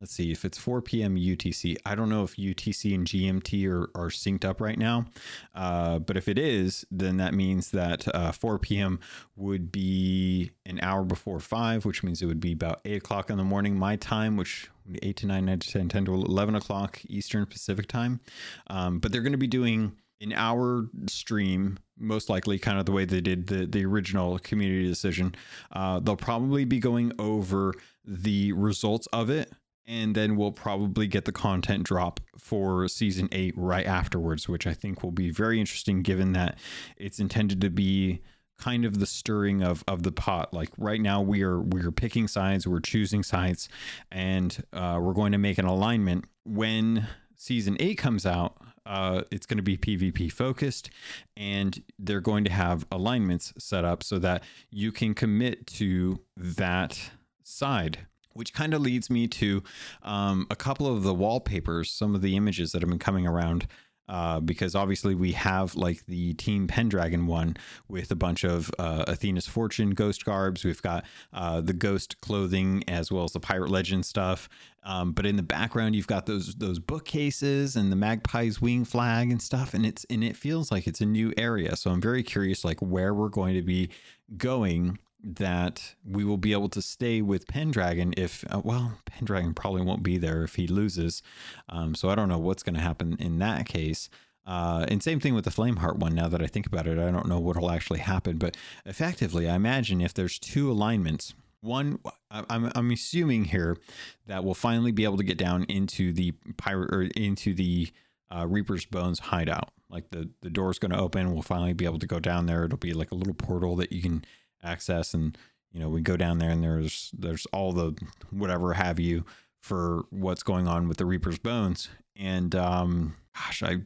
let's 0.01 0.13
see 0.13 0.31
if 0.31 0.43
it's 0.43 0.57
4 0.57 0.81
p.m. 0.81 1.15
UTC. 1.15 1.77
I 1.85 1.93
don't 1.93 2.09
know 2.09 2.23
if 2.23 2.35
UTC 2.35 2.93
and 2.95 3.07
GMT 3.07 3.69
are, 3.69 3.89
are 3.95 4.09
synced 4.09 4.43
up 4.43 4.59
right 4.59 4.77
now, 4.77 5.05
uh, 5.53 5.99
but 5.99 6.17
if 6.17 6.27
it 6.27 6.39
is, 6.39 6.83
then 6.89 7.17
that 7.17 7.35
means 7.35 7.69
that 7.71 8.13
uh, 8.13 8.31
4 8.31 8.57
p.m. 8.59 8.99
would 9.35 9.71
be 9.71 10.51
an 10.65 10.79
hour 10.81 11.03
before 11.03 11.39
5, 11.39 11.85
which 11.85 12.03
means 12.03 12.21
it 12.21 12.25
would 12.25 12.39
be 12.39 12.53
about 12.53 12.81
8 12.83 12.97
o'clock 12.97 13.29
in 13.29 13.37
the 13.37 13.43
morning, 13.43 13.77
my 13.77 13.95
time, 13.95 14.35
which 14.35 14.69
8 15.03 15.15
to 15.17 15.27
9, 15.27 15.45
9 15.45 15.59
to 15.59 15.71
10, 15.71 15.89
10 15.89 16.05
to 16.05 16.13
11 16.15 16.55
o'clock 16.55 16.99
Eastern 17.07 17.45
Pacific 17.45 17.87
time. 17.87 18.19
Um, 18.67 18.99
but 18.99 19.11
they're 19.11 19.21
going 19.21 19.31
to 19.33 19.37
be 19.37 19.47
doing 19.47 19.95
an 20.19 20.33
hour 20.33 20.87
stream 21.07 21.77
most 21.97 22.29
likely 22.29 22.57
kind 22.59 22.79
of 22.79 22.85
the 22.85 22.91
way 22.91 23.05
they 23.05 23.21
did 23.21 23.47
the, 23.47 23.65
the 23.65 23.83
original 23.83 24.37
community 24.39 24.87
decision 24.87 25.33
uh, 25.71 25.99
they'll 25.99 26.15
probably 26.15 26.63
be 26.63 26.79
going 26.79 27.11
over 27.17 27.73
the 28.05 28.51
results 28.53 29.07
of 29.13 29.29
it 29.29 29.51
and 29.91 30.15
then 30.15 30.37
we'll 30.37 30.53
probably 30.53 31.05
get 31.05 31.25
the 31.25 31.33
content 31.33 31.83
drop 31.83 32.21
for 32.37 32.87
season 32.87 33.27
eight 33.33 33.53
right 33.57 33.85
afterwards, 33.85 34.47
which 34.47 34.65
I 34.65 34.73
think 34.73 35.03
will 35.03 35.11
be 35.11 35.31
very 35.31 35.59
interesting 35.59 36.01
given 36.01 36.31
that 36.31 36.57
it's 36.95 37.19
intended 37.19 37.59
to 37.59 37.69
be 37.69 38.21
kind 38.57 38.85
of 38.85 38.99
the 38.99 39.05
stirring 39.05 39.61
of 39.61 39.83
of 39.89 40.03
the 40.03 40.11
pot. 40.13 40.53
Like 40.53 40.69
right 40.77 41.01
now, 41.01 41.21
we 41.21 41.43
are 41.43 41.59
we 41.59 41.81
are 41.81 41.91
picking 41.91 42.29
sides, 42.29 42.65
we're 42.65 42.79
choosing 42.79 43.21
sides, 43.21 43.67
and 44.09 44.63
uh, 44.71 44.97
we're 45.01 45.13
going 45.13 45.33
to 45.33 45.37
make 45.37 45.57
an 45.57 45.65
alignment 45.65 46.23
when 46.45 47.07
season 47.35 47.75
eight 47.81 47.97
comes 47.97 48.25
out. 48.25 48.55
Uh, 48.85 49.23
it's 49.29 49.45
going 49.45 49.57
to 49.57 49.63
be 49.63 49.77
PvP 49.77 50.31
focused, 50.31 50.89
and 51.35 51.83
they're 51.99 52.21
going 52.21 52.45
to 52.45 52.51
have 52.51 52.85
alignments 52.89 53.53
set 53.57 53.83
up 53.83 54.03
so 54.03 54.19
that 54.19 54.41
you 54.69 54.93
can 54.93 55.13
commit 55.13 55.67
to 55.67 56.21
that 56.37 57.11
side 57.43 58.07
which 58.33 58.53
kind 58.53 58.73
of 58.73 58.81
leads 58.81 59.09
me 59.09 59.27
to 59.27 59.63
um, 60.03 60.47
a 60.49 60.55
couple 60.55 60.87
of 60.87 61.03
the 61.03 61.13
wallpapers, 61.13 61.91
some 61.91 62.15
of 62.15 62.21
the 62.21 62.35
images 62.35 62.71
that 62.71 62.81
have 62.81 62.89
been 62.89 62.99
coming 62.99 63.27
around. 63.27 63.67
Uh, 64.09 64.41
because 64.41 64.75
obviously 64.75 65.15
we 65.15 65.31
have 65.31 65.73
like 65.75 66.05
the 66.05 66.33
Team 66.33 66.67
Pendragon 66.67 67.27
one 67.27 67.55
with 67.87 68.11
a 68.11 68.15
bunch 68.15 68.43
of 68.43 68.69
uh, 68.77 69.05
Athena's 69.07 69.47
Fortune 69.47 69.91
ghost 69.91 70.25
garbs. 70.25 70.65
We've 70.65 70.81
got 70.81 71.05
uh, 71.31 71.61
the 71.61 71.71
ghost 71.71 72.19
clothing 72.19 72.83
as 72.89 73.09
well 73.09 73.23
as 73.23 73.31
the 73.31 73.39
Pirate 73.39 73.69
Legend 73.69 74.05
stuff. 74.05 74.49
Um, 74.83 75.13
but 75.13 75.25
in 75.25 75.37
the 75.37 75.43
background, 75.43 75.95
you've 75.95 76.07
got 76.07 76.25
those 76.25 76.55
those 76.55 76.77
bookcases 76.77 77.77
and 77.77 77.89
the 77.89 77.95
Magpie's 77.95 78.59
wing 78.59 78.83
flag 78.83 79.31
and 79.31 79.41
stuff, 79.41 79.73
and 79.73 79.85
it's 79.85 80.05
and 80.09 80.25
it 80.25 80.35
feels 80.35 80.71
like 80.71 80.87
it's 80.87 80.99
a 80.99 81.05
new 81.05 81.31
area. 81.37 81.77
So 81.77 81.89
I'm 81.89 82.01
very 82.01 82.23
curious, 82.23 82.65
like 82.65 82.81
where 82.81 83.13
we're 83.13 83.29
going 83.29 83.53
to 83.53 83.61
be 83.61 83.91
going 84.35 84.99
that 85.23 85.95
we 86.05 86.23
will 86.23 86.37
be 86.37 86.51
able 86.51 86.69
to 86.69 86.81
stay 86.81 87.21
with 87.21 87.47
Pendragon 87.47 88.13
if, 88.17 88.43
uh, 88.49 88.61
well, 88.63 88.97
Pendragon 89.05 89.53
probably 89.53 89.81
won't 89.81 90.03
be 90.03 90.17
there 90.17 90.43
if 90.43 90.55
he 90.55 90.67
loses. 90.67 91.21
Um, 91.69 91.95
so 91.95 92.09
I 92.09 92.15
don't 92.15 92.29
know 92.29 92.39
what's 92.39 92.63
going 92.63 92.75
to 92.75 92.81
happen 92.81 93.17
in 93.19 93.39
that 93.39 93.67
case. 93.67 94.09
Uh, 94.45 94.85
and 94.89 95.03
same 95.03 95.19
thing 95.19 95.35
with 95.35 95.45
the 95.45 95.51
Flameheart 95.51 95.97
one. 95.97 96.15
Now 96.15 96.27
that 96.27 96.41
I 96.41 96.47
think 96.47 96.65
about 96.65 96.87
it, 96.87 96.97
I 96.97 97.11
don't 97.11 97.27
know 97.27 97.39
what 97.39 97.57
will 97.57 97.71
actually 97.71 97.99
happen. 97.99 98.37
But 98.37 98.57
effectively, 98.85 99.47
I 99.47 99.55
imagine 99.55 100.01
if 100.01 100.13
there's 100.13 100.39
two 100.39 100.71
alignments, 100.71 101.33
one, 101.61 101.99
I'm, 102.31 102.71
I'm 102.73 102.91
assuming 102.91 103.45
here 103.45 103.77
that 104.25 104.43
we'll 104.43 104.55
finally 104.55 104.91
be 104.91 105.03
able 105.03 105.17
to 105.17 105.23
get 105.23 105.37
down 105.37 105.63
into 105.65 106.11
the 106.11 106.33
pirate 106.57 106.91
or 106.91 107.03
into 107.15 107.53
the 107.53 107.91
uh, 108.31 108.47
Reaper's 108.47 108.85
Bones 108.85 109.19
hideout. 109.19 109.69
Like 109.89 110.09
the 110.09 110.29
the 110.41 110.49
door's 110.49 110.79
going 110.79 110.91
to 110.91 110.99
open, 110.99 111.33
we'll 111.33 111.41
finally 111.43 111.73
be 111.73 111.85
able 111.85 111.99
to 111.99 112.07
go 112.07 112.19
down 112.19 112.45
there. 112.45 112.63
It'll 112.63 112.77
be 112.77 112.93
like 112.93 113.11
a 113.11 113.15
little 113.15 113.33
portal 113.33 113.75
that 113.75 113.91
you 113.91 114.01
can 114.01 114.23
access 114.63 115.13
and 115.13 115.37
you 115.71 115.79
know 115.79 115.89
we 115.89 116.01
go 116.01 116.17
down 116.17 116.37
there 116.37 116.49
and 116.49 116.63
there's 116.63 117.11
there's 117.17 117.45
all 117.47 117.71
the 117.71 117.95
whatever 118.29 118.73
have 118.73 118.99
you 118.99 119.25
for 119.61 120.05
what's 120.09 120.43
going 120.43 120.67
on 120.67 120.87
with 120.87 120.97
the 120.97 121.05
reaper's 121.05 121.39
bones. 121.39 121.89
And 122.15 122.55
um 122.55 123.15
gosh 123.35 123.63
i 123.63 123.77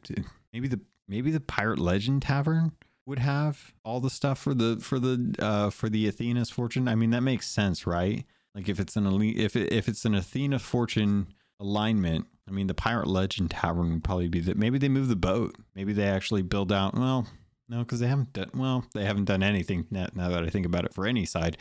maybe 0.52 0.68
the 0.68 0.80
maybe 1.06 1.30
the 1.30 1.40
pirate 1.40 1.78
legend 1.78 2.22
tavern 2.22 2.72
would 3.04 3.20
have 3.20 3.72
all 3.84 4.00
the 4.00 4.10
stuff 4.10 4.38
for 4.38 4.54
the 4.54 4.78
for 4.80 4.98
the 4.98 5.34
uh 5.38 5.70
for 5.70 5.88
the 5.88 6.08
athena's 6.08 6.50
fortune. 6.50 6.88
I 6.88 6.94
mean 6.94 7.10
that 7.10 7.22
makes 7.22 7.46
sense 7.46 7.86
right? 7.86 8.24
Like 8.54 8.68
if 8.68 8.80
it's 8.80 8.96
an 8.96 9.06
elite 9.06 9.38
if 9.38 9.54
it, 9.54 9.72
if 9.72 9.88
it's 9.88 10.04
an 10.04 10.14
athena 10.14 10.58
fortune 10.58 11.28
alignment 11.58 12.26
i 12.46 12.50
mean 12.50 12.66
the 12.66 12.74
pirate 12.74 13.06
legend 13.06 13.50
tavern 13.50 13.90
would 13.90 14.04
probably 14.04 14.28
be 14.28 14.40
that 14.40 14.58
maybe 14.58 14.78
they 14.78 14.88
move 14.88 15.08
the 15.08 15.16
boat. 15.16 15.56
Maybe 15.74 15.92
they 15.92 16.04
actually 16.04 16.42
build 16.42 16.72
out 16.72 16.94
well 16.94 17.26
no, 17.68 17.78
because 17.80 18.00
they 18.00 18.06
haven't 18.06 18.32
done 18.32 18.50
well. 18.54 18.84
They 18.94 19.04
haven't 19.04 19.24
done 19.24 19.42
anything 19.42 19.86
now, 19.90 20.06
now 20.14 20.28
that 20.28 20.44
I 20.44 20.50
think 20.50 20.66
about 20.66 20.84
it 20.84 20.94
for 20.94 21.06
any 21.06 21.24
side. 21.24 21.56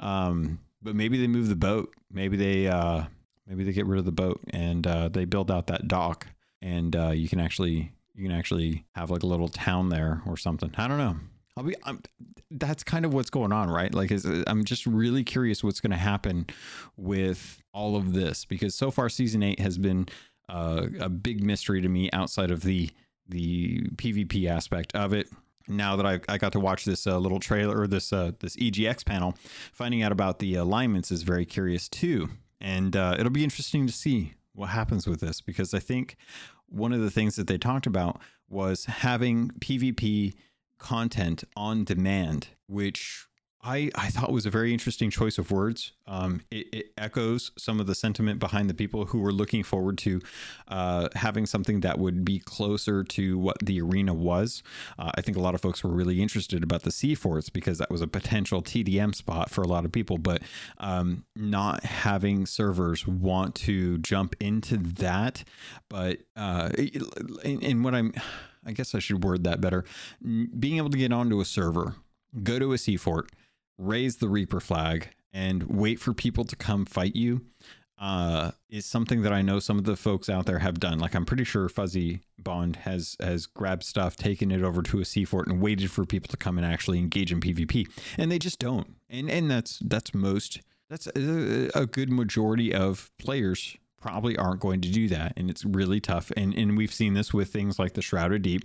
Um, 0.00 0.60
but 0.82 0.96
maybe 0.96 1.18
they 1.18 1.26
move 1.26 1.48
the 1.48 1.56
boat. 1.56 1.94
Maybe 2.10 2.36
they 2.36 2.68
uh, 2.68 3.04
maybe 3.46 3.64
they 3.64 3.72
get 3.72 3.86
rid 3.86 3.98
of 3.98 4.04
the 4.04 4.12
boat 4.12 4.40
and 4.50 4.86
uh, 4.86 5.08
they 5.08 5.24
build 5.24 5.50
out 5.50 5.66
that 5.68 5.88
dock, 5.88 6.26
and 6.60 6.94
uh, 6.96 7.10
you 7.10 7.28
can 7.28 7.40
actually 7.40 7.92
you 8.14 8.28
can 8.28 8.36
actually 8.36 8.84
have 8.94 9.10
like 9.10 9.22
a 9.22 9.26
little 9.26 9.48
town 9.48 9.88
there 9.90 10.22
or 10.26 10.36
something. 10.36 10.72
I 10.76 10.88
don't 10.88 10.98
know. 10.98 11.16
I'll 11.56 11.64
be. 11.64 11.74
I'm, 11.84 12.00
that's 12.50 12.82
kind 12.82 13.04
of 13.04 13.12
what's 13.14 13.30
going 13.30 13.52
on, 13.52 13.70
right? 13.70 13.92
Like, 13.92 14.10
is, 14.10 14.26
I'm 14.46 14.64
just 14.64 14.86
really 14.86 15.24
curious 15.24 15.62
what's 15.62 15.80
going 15.80 15.90
to 15.90 15.96
happen 15.96 16.46
with 16.96 17.62
all 17.72 17.96
of 17.96 18.12
this 18.12 18.44
because 18.44 18.74
so 18.74 18.90
far 18.90 19.08
season 19.08 19.42
eight 19.42 19.60
has 19.60 19.78
been 19.78 20.08
uh, 20.48 20.86
a 21.00 21.08
big 21.08 21.42
mystery 21.42 21.80
to 21.82 21.88
me 21.88 22.10
outside 22.12 22.50
of 22.50 22.62
the 22.62 22.90
the 23.28 23.82
PvP 23.96 24.48
aspect 24.48 24.94
of 24.94 25.12
it 25.12 25.28
now 25.68 25.96
that 25.96 26.06
I, 26.06 26.20
I 26.28 26.38
got 26.38 26.52
to 26.52 26.60
watch 26.60 26.84
this 26.84 27.06
uh, 27.06 27.18
little 27.18 27.40
trailer 27.40 27.80
or 27.80 27.86
this 27.86 28.12
uh, 28.12 28.32
this 28.40 28.56
EGX 28.56 29.04
panel, 29.04 29.36
finding 29.72 30.02
out 30.02 30.12
about 30.12 30.38
the 30.38 30.54
alignments 30.54 31.10
is 31.10 31.22
very 31.22 31.44
curious 31.44 31.88
too, 31.88 32.30
and 32.60 32.96
uh, 32.96 33.16
it'll 33.18 33.30
be 33.30 33.44
interesting 33.44 33.86
to 33.86 33.92
see 33.92 34.34
what 34.54 34.68
happens 34.68 35.06
with 35.06 35.20
this 35.20 35.40
because 35.40 35.72
I 35.72 35.78
think 35.78 36.16
one 36.68 36.92
of 36.92 37.00
the 37.00 37.10
things 37.10 37.36
that 37.36 37.46
they 37.46 37.58
talked 37.58 37.86
about 37.86 38.20
was 38.48 38.84
having 38.84 39.50
PvP 39.60 40.34
content 40.78 41.44
on 41.56 41.84
demand, 41.84 42.48
which 42.66 43.26
I, 43.64 43.90
I 43.94 44.08
thought 44.08 44.32
was 44.32 44.44
a 44.44 44.50
very 44.50 44.72
interesting 44.72 45.08
choice 45.08 45.38
of 45.38 45.52
words. 45.52 45.92
Um, 46.08 46.40
it, 46.50 46.66
it, 46.72 46.86
echoes 46.98 47.52
some 47.56 47.80
of 47.80 47.86
the 47.86 47.94
sentiment 47.94 48.38
behind 48.38 48.68
the 48.68 48.74
people 48.74 49.06
who 49.06 49.20
were 49.20 49.32
looking 49.32 49.62
forward 49.62 49.98
to 49.98 50.20
uh, 50.68 51.08
having 51.14 51.46
something 51.46 51.80
that 51.80 51.98
would 51.98 52.24
be 52.24 52.38
closer 52.40 53.02
to 53.04 53.38
what 53.38 53.56
the 53.60 53.80
arena 53.80 54.14
was. 54.14 54.62
Uh, 54.98 55.10
I 55.14 55.20
think 55.20 55.36
a 55.36 55.40
lot 55.40 55.54
of 55.54 55.60
folks 55.60 55.82
were 55.82 55.90
really 55.90 56.20
interested 56.20 56.62
about 56.62 56.82
the 56.82 56.90
Sea 56.90 57.14
Forts 57.14 57.50
because 57.50 57.78
that 57.78 57.90
was 57.90 58.02
a 58.02 58.06
potential 58.06 58.62
TDM 58.62 59.14
spot 59.14 59.50
for 59.50 59.62
a 59.62 59.68
lot 59.68 59.84
of 59.84 59.92
people, 59.92 60.18
but 60.18 60.42
um, 60.78 61.24
not 61.36 61.84
having 61.84 62.46
servers 62.46 63.06
want 63.06 63.54
to 63.56 63.98
jump 63.98 64.34
into 64.40 64.76
that. 64.76 65.44
But 65.88 66.18
uh, 66.36 66.70
in, 67.44 67.60
in 67.62 67.82
what 67.82 67.94
I'm, 67.94 68.12
I 68.66 68.72
guess 68.72 68.94
I 68.94 68.98
should 68.98 69.24
word 69.24 69.44
that 69.44 69.60
better. 69.60 69.84
Being 70.20 70.78
able 70.78 70.90
to 70.90 70.98
get 70.98 71.12
onto 71.12 71.40
a 71.40 71.44
server, 71.44 71.94
go 72.42 72.58
to 72.58 72.72
a 72.72 72.78
Sea 72.78 72.96
Fort 72.96 73.30
raise 73.78 74.16
the 74.16 74.28
Reaper 74.28 74.60
flag 74.60 75.08
and 75.32 75.64
wait 75.64 75.98
for 75.98 76.12
people 76.12 76.44
to 76.44 76.56
come 76.56 76.84
fight 76.84 77.16
you 77.16 77.42
uh, 78.02 78.50
is 78.68 78.84
something 78.84 79.22
that 79.22 79.32
I 79.32 79.42
know 79.42 79.60
some 79.60 79.78
of 79.78 79.84
the 79.84 79.96
folks 79.96 80.28
out 80.28 80.44
there 80.44 80.58
have 80.58 80.80
done. 80.80 80.98
Like 80.98 81.14
I'm 81.14 81.24
pretty 81.24 81.44
sure 81.44 81.68
Fuzzy 81.68 82.20
Bond 82.36 82.76
has 82.76 83.16
has 83.20 83.46
grabbed 83.46 83.84
stuff, 83.84 84.16
taken 84.16 84.50
it 84.50 84.62
over 84.62 84.82
to 84.82 85.00
a 85.00 85.04
sea 85.04 85.24
fort, 85.24 85.46
and 85.46 85.60
waited 85.60 85.90
for 85.90 86.04
people 86.04 86.28
to 86.28 86.36
come 86.36 86.58
and 86.58 86.66
actually 86.66 86.98
engage 86.98 87.30
in 87.30 87.40
PvP, 87.40 87.88
and 88.18 88.30
they 88.30 88.40
just 88.40 88.58
don't. 88.58 88.96
And 89.08 89.30
and 89.30 89.48
that's 89.48 89.78
that's 89.84 90.12
most 90.12 90.60
that's 90.90 91.06
a, 91.14 91.70
a 91.76 91.86
good 91.86 92.10
majority 92.10 92.74
of 92.74 93.12
players 93.18 93.76
probably 94.02 94.36
aren't 94.36 94.60
going 94.60 94.80
to 94.80 94.90
do 94.90 95.08
that 95.08 95.32
and 95.36 95.48
it's 95.48 95.64
really 95.64 96.00
tough. 96.00 96.32
And 96.36 96.52
and 96.54 96.76
we've 96.76 96.92
seen 96.92 97.14
this 97.14 97.32
with 97.32 97.52
things 97.52 97.78
like 97.78 97.94
the 97.94 98.02
shrouded 98.02 98.42
deep. 98.42 98.64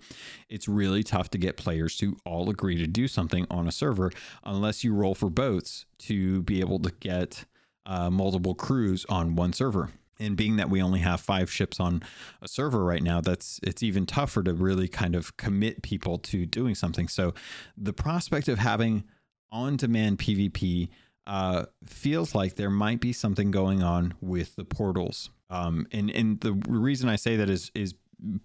It's 0.49 0.67
really 0.67 1.03
tough 1.03 1.29
to 1.31 1.37
get 1.37 1.57
players 1.57 1.95
to 1.97 2.17
all 2.25 2.49
agree 2.49 2.77
to 2.77 2.87
do 2.87 3.07
something 3.07 3.45
on 3.49 3.67
a 3.67 3.71
server 3.71 4.11
unless 4.43 4.83
you 4.83 4.93
roll 4.93 5.15
for 5.15 5.29
boats 5.29 5.85
to 5.99 6.41
be 6.43 6.59
able 6.59 6.79
to 6.79 6.91
get 6.99 7.45
uh, 7.85 8.09
multiple 8.09 8.55
crews 8.55 9.05
on 9.09 9.35
one 9.35 9.53
server. 9.53 9.91
And 10.19 10.35
being 10.35 10.55
that 10.55 10.71
we 10.71 10.81
only 10.81 11.01
have 11.01 11.21
five 11.21 11.51
ships 11.51 11.79
on 11.79 12.01
a 12.41 12.47
server 12.47 12.83
right 12.83 13.03
now 13.03 13.21
that's 13.21 13.59
it's 13.61 13.83
even 13.83 14.07
tougher 14.07 14.41
to 14.43 14.53
really 14.53 14.87
kind 14.87 15.15
of 15.15 15.37
commit 15.37 15.83
people 15.83 16.17
to 16.19 16.47
doing 16.47 16.73
something. 16.73 17.07
So 17.07 17.35
the 17.77 17.93
prospect 17.93 18.47
of 18.47 18.57
having 18.57 19.03
on 19.51 19.77
demand 19.77 20.17
pvp 20.17 20.89
uh, 21.27 21.65
feels 21.85 22.33
like 22.33 22.55
there 22.55 22.71
might 22.71 23.01
be 23.01 23.13
something 23.13 23.51
going 23.51 23.83
on 23.83 24.13
with 24.21 24.55
the 24.55 24.63
portals. 24.63 25.29
Um, 25.49 25.85
and 25.91 26.09
and 26.09 26.39
the 26.39 26.53
reason 26.67 27.09
I 27.09 27.17
say 27.17 27.35
that 27.35 27.49
is 27.49 27.69
is 27.75 27.93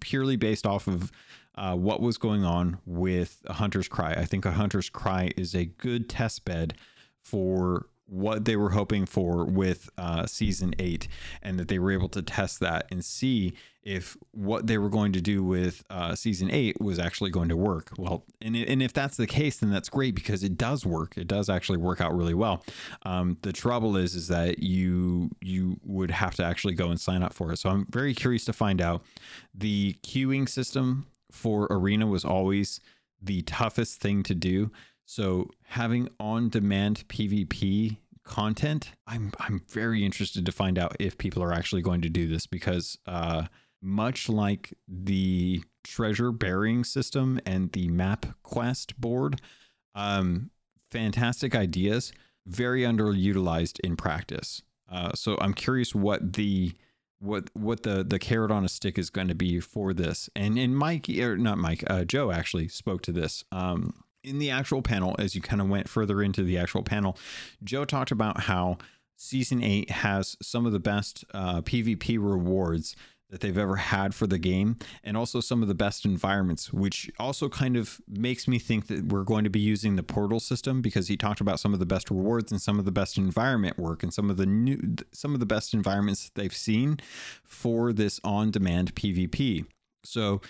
purely 0.01 0.37
based 0.37 0.67
off 0.67 0.87
of 0.89 1.11
uh, 1.55 1.77
what 1.77 2.01
was 2.01 2.19
going 2.19 2.45
on 2.45 2.79
with 2.85 3.41
a 3.47 3.55
hunter's 3.55 3.89
cry. 3.89 4.13
I 4.13 4.25
think 4.25 4.45
a 4.45 4.53
hunter's 4.53 4.91
cry 4.91 5.31
is 5.37 5.55
a 5.55 5.65
good 5.65 6.09
test 6.09 6.45
bed 6.45 6.75
for 7.23 7.87
what 8.07 8.45
they 8.45 8.57
were 8.57 8.71
hoping 8.71 9.07
for 9.07 9.45
with 9.45 9.89
uh, 9.97 10.27
season 10.27 10.75
eight, 10.79 11.09
and 11.43 11.59
that 11.59 11.69
they 11.69 11.79
were 11.79 11.93
able 11.93 12.09
to 12.11 12.23
test 12.23 12.61
that 12.61 12.87
and 12.91 13.05
see 13.05 13.55
if 13.83 14.17
what 14.31 14.67
they 14.67 14.79
were 14.79 14.89
going 14.89 15.13
to 15.13 15.21
do 15.21 15.43
with 15.43 15.83
uh, 15.91 16.15
season 16.15 16.51
eight 16.51 16.81
was 16.81 16.99
actually 16.99 17.31
going 17.31 17.49
to 17.49 17.57
work. 17.57 17.91
Well, 17.99 18.25
and, 18.41 18.55
and 18.55 18.83
if 18.83 18.93
that's 18.93 19.17
the 19.17 19.27
case, 19.27 19.57
then 19.57 19.71
that's 19.71 19.89
great 19.89 20.15
because 20.15 20.45
it 20.45 20.57
does 20.57 20.87
work. 20.87 21.17
It 21.17 21.27
does 21.27 21.51
actually 21.51 21.79
work 21.79 22.01
out 22.01 22.15
really 22.15 22.35
well. 22.35 22.65
Um, 23.05 23.39
the 23.43 23.53
trouble 23.53 23.97
is, 23.97 24.15
is 24.15 24.29
that 24.29 24.61
you 24.61 25.31
you 25.41 25.81
would 25.83 26.11
have 26.11 26.35
to 26.37 26.45
actually 26.45 26.75
go 26.75 26.91
and 26.91 27.01
sign 27.01 27.23
up 27.23 27.33
for 27.33 27.53
it. 27.53 27.59
So 27.59 27.71
I'm 27.71 27.87
very 27.91 28.15
curious 28.15 28.45
to 28.45 28.53
find 28.53 28.81
out. 28.81 29.03
The 29.55 29.97
queuing 30.05 30.49
system 30.49 31.07
for 31.31 31.67
Arena 31.71 32.07
was 32.07 32.25
always 32.25 32.81
the 33.21 33.43
toughest 33.43 34.01
thing 34.01 34.23
to 34.25 34.35
do. 34.35 34.71
So 35.13 35.51
having 35.65 36.09
on-demand 36.19 37.07
PvP 37.07 37.99
content, 38.25 38.93
I'm 39.07 39.31
I'm 39.39 39.61
very 39.69 40.07
interested 40.07 40.47
to 40.47 40.53
find 40.53 40.79
out 40.79 40.97
if 40.99 41.19
people 41.19 41.43
are 41.43 41.53
actually 41.53 41.83
going 41.83 42.01
to 42.01 42.09
do 42.09 42.27
this 42.27 42.47
because 42.47 42.97
uh, 43.05 43.49
much 43.83 44.31
like 44.31 44.73
the 44.89 45.65
treasure 45.85 46.33
burying 46.33 46.83
system 46.83 47.39
and 47.45 47.71
the 47.73 47.89
map 47.89 48.25
quest 48.43 48.99
board, 48.99 49.43
um, 49.95 50.49
fantastic 50.91 51.55
ideas, 51.55 52.15
very 52.47 52.81
underutilized 52.81 53.81
in 53.81 53.97
practice. 53.97 54.63
Uh, 54.91 55.13
so 55.15 55.37
I'm 55.43 55.53
curious 55.53 55.95
what 55.95 56.33
the 56.33 56.73
what 57.19 57.51
what 57.53 57.83
the 57.83 58.03
the 58.03 58.19
carrot 58.19 58.51
on 58.51 58.65
a 58.65 58.69
stick 58.69 58.99
is 58.99 59.11
going 59.11 59.29
to 59.29 59.35
be 59.35 59.61
for 59.61 59.93
this. 59.93 60.31
And 60.35 60.57
and 60.57 60.75
Mike 60.75 61.07
or 61.11 61.37
not 61.37 61.59
Mike, 61.59 61.85
uh, 61.87 62.05
Joe 62.05 62.31
actually 62.31 62.69
spoke 62.69 63.03
to 63.03 63.13
this. 63.13 63.45
Um, 63.53 63.93
in 64.25 64.39
the 64.39 64.51
actual 64.51 64.83
panel, 64.83 65.17
as 65.19 65.35
you 65.35 65.41
kind 65.41 65.61
of 65.61 65.69
went 65.69 65.89
further 65.89 66.23
into 66.23 66.43
the 66.43 66.59
actual 66.59 66.83
panel, 66.83 67.17
Joe 67.63 67.85
talked 67.85 68.11
about 68.11 68.43
how 68.43 68.79
season 69.17 69.63
eight 69.63 69.91
has 69.91 70.37
some 70.43 70.67
of 70.67 70.73
the 70.73 70.81
best 70.81 71.25
uh, 71.33 71.63
PvP 71.63 72.19
rewards 72.19 72.97
that 73.33 73.41
they've 73.41 73.59
ever 73.59 73.77
had 73.77 74.15
for 74.15 74.27
the 74.27 74.39
game 74.39 74.77
and 75.03 75.17
also 75.17 75.41
some 75.41 75.63
of 75.63 75.69
the 75.69 75.75
best 75.75 76.05
environments 76.05 76.71
which 76.71 77.11
also 77.19 77.49
kind 77.49 77.79
of 77.79 77.99
makes 78.07 78.47
me 78.47 78.59
think 78.59 78.89
that 78.89 79.07
we're 79.07 79.25
going 79.25 79.43
to 79.43 79.51
be 79.51 79.59
using 79.59 79.97
the 79.97 80.03
portal 80.03 80.39
system 80.39 80.83
because 80.83 81.09
he 81.09 81.17
talked 81.17 81.41
about 81.41 81.59
some 81.59 81.73
of 81.73 81.81
the 81.81 81.87
best 81.87 82.11
rewards 82.11 82.53
and 82.53 82.61
some 82.61 82.79
of 82.79 82.85
the 82.85 82.93
best 82.93 83.17
environment 83.17 83.79
work 83.79 84.03
and 84.03 84.13
some 84.13 84.29
of 84.29 84.37
the 84.37 84.45
new 84.45 84.79
some 85.13 85.33
of 85.33 85.41
the 85.41 85.47
best 85.47 85.73
environments 85.73 86.31
they've 86.35 86.55
seen 86.55 87.01
for 87.43 87.91
this 87.91 88.21
on 88.23 88.51
demand 88.51 88.95
PvP 88.95 89.65
so 90.05 90.43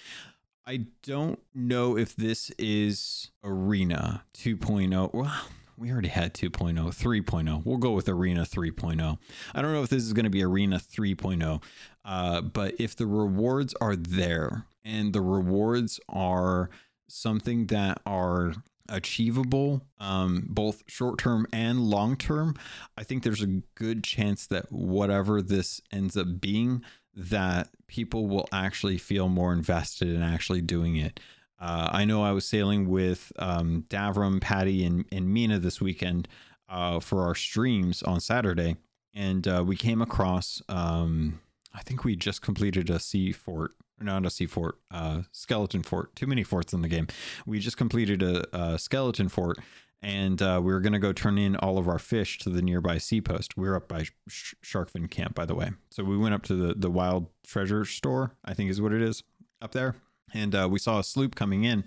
I 0.65 0.87
don't 1.03 1.41
know 1.55 1.97
if 1.97 2.15
this 2.15 2.51
is 2.59 3.31
Arena 3.43 4.25
2.0 4.35 5.13
well 5.13 5.43
we 5.83 5.91
already 5.91 6.09
had 6.09 6.33
2.0, 6.33 6.75
3.0. 6.77 7.63
We'll 7.65 7.77
go 7.77 7.91
with 7.91 8.09
Arena 8.09 8.43
3.0. 8.43 9.19
I 9.55 9.63
don't 9.63 9.73
know 9.73 9.83
if 9.83 9.91
this 9.91 10.05
is 10.05 10.13
going 10.13 10.25
to 10.25 10.31
be 10.31 10.45
Arena 10.45 10.79
3.0, 10.79 11.63
uh, 12.05 12.41
but 12.41 12.75
if 12.79 12.95
the 12.95 13.07
rewards 13.07 13.75
are 13.81 13.97
there 13.97 14.67
and 14.85 15.13
the 15.13 15.21
rewards 15.21 15.99
are 16.09 16.71
something 17.09 17.67
that 17.67 18.01
are 18.07 18.55
achievable, 18.89 19.83
um, 19.99 20.47
both 20.49 20.83
short 20.87 21.19
term 21.19 21.47
and 21.53 21.81
long 21.81 22.17
term, 22.17 22.55
I 22.97 23.03
think 23.03 23.23
there's 23.23 23.43
a 23.43 23.63
good 23.75 24.05
chance 24.05 24.47
that 24.47 24.71
whatever 24.71 25.43
this 25.43 25.81
ends 25.91 26.17
up 26.17 26.41
being, 26.41 26.83
that 27.15 27.69
people 27.87 28.27
will 28.27 28.49
actually 28.53 28.99
feel 28.99 29.29
more 29.29 29.53
invested 29.53 30.09
in 30.09 30.23
actually 30.23 30.63
doing 30.63 30.97
it. 30.97 31.21
Uh, 31.61 31.89
I 31.93 32.05
know 32.05 32.23
I 32.23 32.33
was 32.33 32.45
sailing 32.45 32.89
with 32.89 33.33
um, 33.39 33.85
Davram, 33.89 34.41
Patty, 34.41 34.85
and, 34.85 35.05
and 35.13 35.33
Mina 35.33 35.59
this 35.59 35.81
weekend 35.81 36.27
uh, 36.69 36.99
for 36.99 37.23
our 37.23 37.35
streams 37.35 38.03
on 38.03 38.21
Saturday, 38.21 38.77
and 39.15 39.47
uh, 39.47 39.63
we 39.65 39.77
came 39.77 40.03
across. 40.03 40.61
Um, 40.69 41.41
I 41.73 41.83
think 41.83 42.05
we 42.05 42.17
just 42.17 42.43
completed 42.43 42.91
a 42.91 42.99
sea 42.99 43.31
fort, 43.31 43.73
not 44.01 44.27
a 44.27 44.31
sea 44.31 44.47
fort, 44.47 44.79
uh, 44.91 45.23
skeleton 45.33 45.83
fort. 45.83 46.15
Too 46.17 46.27
many 46.27 46.43
forts 46.43 46.73
in 46.73 46.83
the 46.83 46.89
game. 46.89 47.07
We 47.47 47.59
just 47.59 47.77
completed 47.77 48.23
a, 48.23 48.45
a 48.57 48.79
skeleton 48.79 49.29
fort, 49.29 49.59
and 50.01 50.41
uh, 50.43 50.61
we 50.63 50.73
were 50.73 50.81
going 50.81 50.93
to 50.93 50.99
go 50.99 51.13
turn 51.13 51.39
in 51.39 51.57
all 51.57 51.79
of 51.79 51.89
our 51.89 51.99
fish 51.99 52.39
to 52.41 52.51
the 52.51 52.63
nearby 52.63 52.99
sea 52.99 53.21
post. 53.21 53.57
We 53.57 53.69
are 53.69 53.77
up 53.77 53.89
by 53.89 54.05
Sh- 54.29 54.55
Sharkfin 54.65 55.11
Camp, 55.11 55.35
by 55.35 55.47
the 55.47 55.55
way. 55.55 55.71
So 55.91 56.05
we 56.05 56.17
went 56.17 56.35
up 56.35 56.43
to 56.45 56.55
the 56.55 56.75
the 56.75 56.91
wild 56.91 57.29
treasure 57.47 57.85
store. 57.85 58.33
I 58.45 58.55
think 58.55 58.71
is 58.71 58.81
what 58.81 58.93
it 58.93 59.03
is 59.03 59.23
up 59.61 59.73
there 59.73 59.95
and 60.35 60.55
uh, 60.55 60.69
we 60.71 60.79
saw 60.79 60.99
a 60.99 61.05
sloop 61.05 61.35
coming 61.35 61.65
in. 61.65 61.85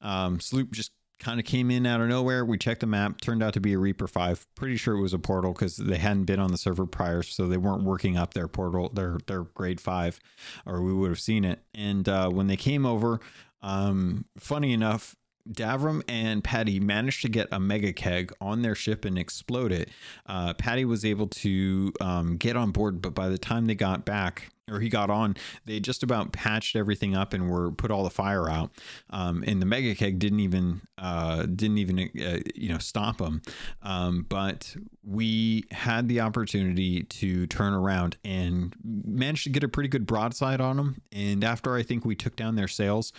Um, 0.00 0.40
sloop 0.40 0.72
just 0.72 0.92
kind 1.24 1.40
of 1.40 1.46
came 1.46 1.70
in 1.70 1.86
out 1.86 2.02
of 2.02 2.08
nowhere. 2.08 2.44
We 2.44 2.58
checked 2.58 2.80
the 2.80 2.86
map, 2.86 3.20
turned 3.20 3.42
out 3.42 3.54
to 3.54 3.60
be 3.60 3.72
a 3.72 3.78
Reaper 3.78 4.06
5. 4.06 4.46
Pretty 4.54 4.76
sure 4.76 4.94
it 4.94 5.00
was 5.00 5.14
a 5.14 5.18
portal 5.18 5.52
because 5.52 5.76
they 5.76 5.96
hadn't 5.96 6.24
been 6.24 6.38
on 6.38 6.52
the 6.52 6.58
server 6.58 6.84
prior, 6.84 7.22
so 7.22 7.48
they 7.48 7.56
weren't 7.56 7.82
working 7.82 8.18
up 8.18 8.34
their 8.34 8.46
portal, 8.46 8.90
their 8.90 9.18
their 9.26 9.44
grade 9.44 9.80
5, 9.80 10.20
or 10.66 10.82
we 10.82 10.92
would 10.92 11.08
have 11.08 11.20
seen 11.20 11.44
it. 11.44 11.60
And 11.74 12.06
uh, 12.08 12.28
when 12.28 12.46
they 12.46 12.56
came 12.56 12.84
over, 12.84 13.20
um, 13.62 14.26
funny 14.38 14.74
enough, 14.74 15.16
Davram 15.50 16.02
and 16.08 16.42
Patty 16.42 16.80
managed 16.80 17.22
to 17.22 17.28
get 17.28 17.48
a 17.52 17.60
mega 17.60 17.92
keg 17.92 18.32
on 18.40 18.62
their 18.62 18.74
ship 18.74 19.04
and 19.04 19.18
explode 19.18 19.72
it. 19.72 19.90
Uh, 20.26 20.54
Patty 20.54 20.84
was 20.84 21.04
able 21.04 21.26
to 21.28 21.92
um, 22.00 22.36
get 22.36 22.56
on 22.56 22.70
board, 22.70 23.02
but 23.02 23.14
by 23.14 23.28
the 23.28 23.38
time 23.38 23.66
they 23.66 23.74
got 23.74 24.04
back, 24.04 24.50
or 24.70 24.80
he 24.80 24.88
got 24.88 25.10
on, 25.10 25.36
they 25.66 25.78
just 25.78 26.02
about 26.02 26.32
patched 26.32 26.74
everything 26.74 27.14
up 27.14 27.32
and 27.32 27.50
were 27.50 27.70
put 27.70 27.90
all 27.90 28.02
the 28.02 28.10
fire 28.10 28.48
out. 28.48 28.70
Um, 29.10 29.44
and 29.46 29.60
the 29.60 29.66
mega 29.66 29.94
keg 29.94 30.18
didn't 30.18 30.40
even 30.40 30.80
uh, 30.96 31.42
didn't 31.42 31.78
even 31.78 31.98
uh, 31.98 32.38
you 32.54 32.70
know 32.70 32.78
stop 32.78 33.18
them. 33.18 33.42
Um, 33.82 34.24
but 34.28 34.74
we 35.02 35.64
had 35.70 36.08
the 36.08 36.20
opportunity 36.20 37.02
to 37.02 37.46
turn 37.46 37.74
around 37.74 38.16
and 38.24 38.74
managed 38.82 39.44
to 39.44 39.50
get 39.50 39.64
a 39.64 39.68
pretty 39.68 39.88
good 39.88 40.06
broadside 40.06 40.60
on 40.60 40.76
them. 40.78 41.02
And 41.12 41.44
after 41.44 41.74
I 41.74 41.82
think 41.82 42.04
we 42.04 42.14
took 42.14 42.36
down 42.36 42.54
their 42.54 42.68
sails, 42.68 43.12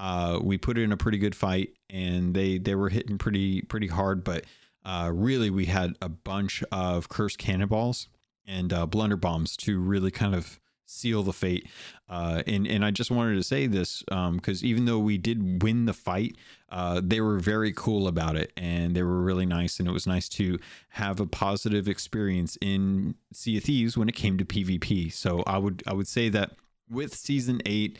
uh, 0.00 0.38
we 0.42 0.56
put 0.56 0.78
in 0.78 0.92
a 0.92 0.96
pretty 0.96 1.18
good 1.18 1.34
fight, 1.34 1.74
and 1.90 2.32
they 2.32 2.56
they 2.56 2.74
were 2.74 2.88
hitting 2.88 3.18
pretty 3.18 3.60
pretty 3.60 3.88
hard. 3.88 4.24
But 4.24 4.46
uh, 4.82 5.10
really, 5.14 5.50
we 5.50 5.66
had 5.66 5.94
a 6.00 6.08
bunch 6.08 6.64
of 6.72 7.10
cursed 7.10 7.36
cannonballs 7.36 8.08
and 8.46 8.72
uh, 8.72 8.86
blunder 8.86 9.18
bombs 9.18 9.58
to 9.58 9.78
really 9.78 10.10
kind 10.10 10.34
of 10.34 10.58
seal 10.86 11.22
the 11.22 11.34
fate. 11.34 11.68
Uh, 12.08 12.42
and 12.46 12.66
and 12.66 12.82
I 12.82 12.90
just 12.90 13.10
wanted 13.10 13.34
to 13.34 13.42
say 13.42 13.66
this 13.66 14.02
because 14.08 14.62
um, 14.62 14.66
even 14.66 14.86
though 14.86 14.98
we 14.98 15.18
did 15.18 15.62
win 15.62 15.84
the 15.84 15.92
fight, 15.92 16.34
uh, 16.70 17.02
they 17.04 17.20
were 17.20 17.38
very 17.38 17.74
cool 17.74 18.08
about 18.08 18.36
it, 18.36 18.54
and 18.56 18.96
they 18.96 19.02
were 19.02 19.20
really 19.20 19.44
nice. 19.44 19.78
And 19.78 19.86
it 19.86 19.92
was 19.92 20.06
nice 20.06 20.30
to 20.30 20.58
have 20.88 21.20
a 21.20 21.26
positive 21.26 21.88
experience 21.88 22.56
in 22.62 23.16
Sea 23.34 23.58
of 23.58 23.64
Thieves 23.64 23.98
when 23.98 24.08
it 24.08 24.14
came 24.14 24.38
to 24.38 24.46
PvP. 24.46 25.12
So 25.12 25.42
I 25.46 25.58
would 25.58 25.82
I 25.86 25.92
would 25.92 26.08
say 26.08 26.30
that 26.30 26.52
with 26.88 27.14
season 27.14 27.60
eight 27.66 27.98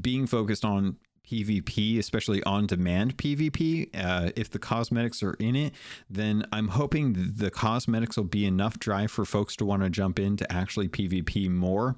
being 0.00 0.26
focused 0.26 0.64
on 0.64 0.96
PvP, 1.28 1.98
especially 1.98 2.42
on 2.44 2.66
demand 2.66 3.16
PvP, 3.16 3.90
uh, 3.94 4.30
if 4.36 4.50
the 4.50 4.58
cosmetics 4.58 5.22
are 5.22 5.34
in 5.34 5.56
it, 5.56 5.72
then 6.10 6.46
I'm 6.52 6.68
hoping 6.68 7.32
the 7.36 7.50
cosmetics 7.50 8.16
will 8.16 8.24
be 8.24 8.44
enough 8.44 8.78
drive 8.78 9.10
for 9.10 9.24
folks 9.24 9.56
to 9.56 9.64
want 9.64 9.82
to 9.82 9.90
jump 9.90 10.18
in 10.18 10.36
to 10.36 10.52
actually 10.52 10.88
PvP 10.88 11.48
more, 11.48 11.96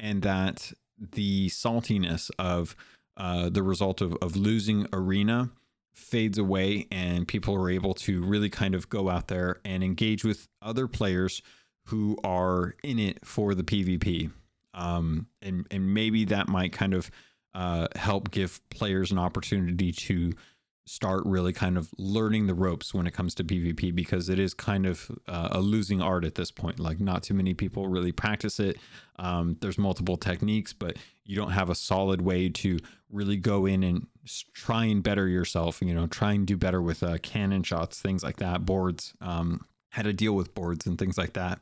and 0.00 0.22
that 0.22 0.72
the 0.98 1.48
saltiness 1.48 2.30
of 2.38 2.74
uh, 3.16 3.48
the 3.50 3.62
result 3.62 4.00
of, 4.00 4.16
of 4.22 4.36
losing 4.36 4.86
arena 4.92 5.50
fades 5.92 6.38
away 6.38 6.86
and 6.90 7.28
people 7.28 7.54
are 7.54 7.68
able 7.68 7.92
to 7.92 8.22
really 8.22 8.48
kind 8.48 8.74
of 8.74 8.88
go 8.88 9.10
out 9.10 9.28
there 9.28 9.60
and 9.64 9.84
engage 9.84 10.24
with 10.24 10.48
other 10.62 10.88
players 10.88 11.42
who 11.86 12.16
are 12.24 12.74
in 12.82 12.98
it 12.98 13.24
for 13.26 13.54
the 13.54 13.62
PvP. 13.62 14.30
Um, 14.74 15.26
and, 15.42 15.66
and 15.70 15.92
maybe 15.92 16.24
that 16.26 16.48
might 16.48 16.72
kind 16.72 16.94
of 16.94 17.10
uh, 17.54 17.88
help 17.96 18.30
give 18.30 18.60
players 18.70 19.10
an 19.10 19.18
opportunity 19.18 19.92
to 19.92 20.32
start 20.84 21.22
really 21.24 21.52
kind 21.52 21.78
of 21.78 21.90
learning 21.96 22.46
the 22.46 22.54
ropes 22.54 22.92
when 22.92 23.06
it 23.06 23.12
comes 23.12 23.34
to 23.36 23.44
PvP 23.44 23.94
because 23.94 24.28
it 24.28 24.38
is 24.38 24.52
kind 24.52 24.84
of 24.84 25.10
uh, 25.28 25.48
a 25.52 25.60
losing 25.60 26.02
art 26.02 26.24
at 26.24 26.34
this 26.34 26.50
point. 26.50 26.80
Like, 26.80 27.00
not 27.00 27.22
too 27.22 27.34
many 27.34 27.54
people 27.54 27.86
really 27.86 28.10
practice 28.10 28.58
it. 28.58 28.78
Um, 29.16 29.56
there's 29.60 29.78
multiple 29.78 30.16
techniques, 30.16 30.72
but 30.72 30.96
you 31.24 31.36
don't 31.36 31.52
have 31.52 31.70
a 31.70 31.74
solid 31.74 32.22
way 32.22 32.48
to 32.48 32.78
really 33.10 33.36
go 33.36 33.64
in 33.66 33.84
and 33.84 34.06
try 34.54 34.86
and 34.86 35.02
better 35.02 35.28
yourself. 35.28 35.80
You 35.80 35.94
know, 35.94 36.08
try 36.08 36.32
and 36.32 36.46
do 36.46 36.56
better 36.56 36.82
with 36.82 37.02
uh, 37.02 37.18
cannon 37.18 37.62
shots, 37.62 38.00
things 38.00 38.24
like 38.24 38.36
that, 38.38 38.66
boards, 38.66 39.14
um, 39.20 39.66
how 39.90 40.02
to 40.02 40.12
deal 40.12 40.34
with 40.34 40.54
boards 40.54 40.86
and 40.86 40.98
things 40.98 41.16
like 41.16 41.34
that. 41.34 41.60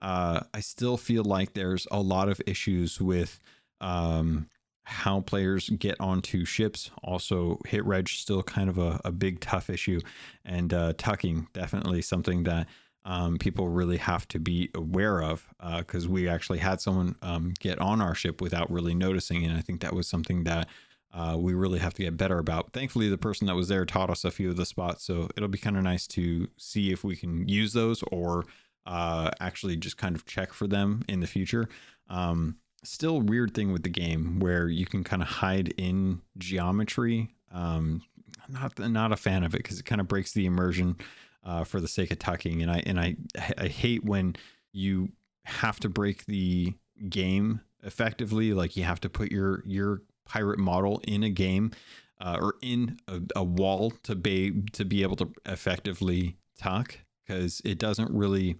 Uh, 0.00 0.40
I 0.54 0.60
still 0.60 0.96
feel 0.96 1.24
like 1.24 1.52
there's 1.52 1.86
a 1.90 2.00
lot 2.00 2.28
of 2.28 2.40
issues 2.46 3.00
with 3.00 3.38
um, 3.80 4.48
how 4.84 5.20
players 5.20 5.70
get 5.70 6.00
onto 6.00 6.44
ships. 6.44 6.90
Also, 7.02 7.60
hit 7.66 7.84
reg 7.84 8.08
still 8.08 8.42
kind 8.42 8.68
of 8.68 8.78
a, 8.78 9.00
a 9.04 9.12
big 9.12 9.40
tough 9.40 9.70
issue, 9.70 10.00
and 10.44 10.72
uh, 10.74 10.92
tucking 10.96 11.48
definitely 11.52 12.02
something 12.02 12.42
that 12.44 12.66
um, 13.04 13.38
people 13.38 13.68
really 13.68 13.96
have 13.96 14.26
to 14.28 14.38
be 14.38 14.70
aware 14.74 15.22
of 15.22 15.46
because 15.78 16.06
uh, 16.06 16.10
we 16.10 16.28
actually 16.28 16.58
had 16.58 16.80
someone 16.80 17.16
um, 17.22 17.54
get 17.58 17.78
on 17.80 18.00
our 18.00 18.14
ship 18.14 18.40
without 18.40 18.70
really 18.70 18.94
noticing, 18.94 19.44
and 19.44 19.56
I 19.56 19.60
think 19.60 19.80
that 19.80 19.94
was 19.94 20.06
something 20.06 20.44
that. 20.44 20.68
Uh, 21.14 21.36
we 21.38 21.52
really 21.52 21.78
have 21.78 21.92
to 21.92 22.02
get 22.02 22.16
better 22.16 22.38
about. 22.38 22.72
Thankfully, 22.72 23.10
the 23.10 23.18
person 23.18 23.46
that 23.46 23.54
was 23.54 23.68
there 23.68 23.84
taught 23.84 24.08
us 24.08 24.24
a 24.24 24.30
few 24.30 24.48
of 24.48 24.56
the 24.56 24.64
spots, 24.64 25.04
so 25.04 25.28
it'll 25.36 25.46
be 25.46 25.58
kind 25.58 25.76
of 25.76 25.82
nice 25.82 26.06
to 26.06 26.48
see 26.56 26.90
if 26.90 27.04
we 27.04 27.16
can 27.16 27.46
use 27.46 27.74
those 27.74 28.02
or 28.04 28.46
uh, 28.86 29.30
actually 29.38 29.76
just 29.76 29.98
kind 29.98 30.16
of 30.16 30.24
check 30.24 30.52
for 30.52 30.66
them 30.66 31.02
in 31.08 31.20
the 31.20 31.26
future. 31.26 31.68
Um, 32.08 32.56
still 32.84 33.20
weird 33.20 33.54
thing 33.54 33.72
with 33.72 33.82
the 33.82 33.88
game 33.88 34.40
where 34.40 34.68
you 34.68 34.86
can 34.86 35.04
kind 35.04 35.22
of 35.22 35.28
hide 35.28 35.74
in 35.76 36.20
geometry. 36.38 37.34
Um, 37.52 38.02
not 38.48 38.78
not 38.78 39.12
a 39.12 39.16
fan 39.16 39.44
of 39.44 39.54
it 39.54 39.58
because 39.58 39.78
it 39.78 39.84
kind 39.84 40.00
of 40.00 40.08
breaks 40.08 40.32
the 40.32 40.46
immersion 40.46 40.96
uh, 41.44 41.64
for 41.64 41.80
the 41.80 41.88
sake 41.88 42.10
of 42.10 42.18
tucking, 42.18 42.62
and 42.62 42.70
I 42.70 42.82
and 42.86 42.98
I 42.98 43.16
I 43.58 43.68
hate 43.68 44.04
when 44.04 44.36
you 44.72 45.10
have 45.44 45.80
to 45.80 45.88
break 45.88 46.26
the 46.26 46.74
game 47.08 47.60
effectively. 47.82 48.52
Like 48.52 48.76
you 48.76 48.84
have 48.84 49.00
to 49.00 49.08
put 49.08 49.30
your 49.30 49.62
your 49.66 50.02
pirate 50.24 50.58
model 50.58 51.00
in 51.06 51.22
a 51.22 51.30
game 51.30 51.72
uh, 52.20 52.38
or 52.40 52.54
in 52.62 52.98
a, 53.08 53.20
a 53.36 53.44
wall 53.44 53.92
to 54.04 54.14
be 54.14 54.62
to 54.72 54.84
be 54.84 55.02
able 55.02 55.16
to 55.16 55.32
effectively 55.46 56.36
tuck 56.58 56.98
because 57.26 57.60
it 57.64 57.78
doesn't 57.78 58.10
really 58.10 58.56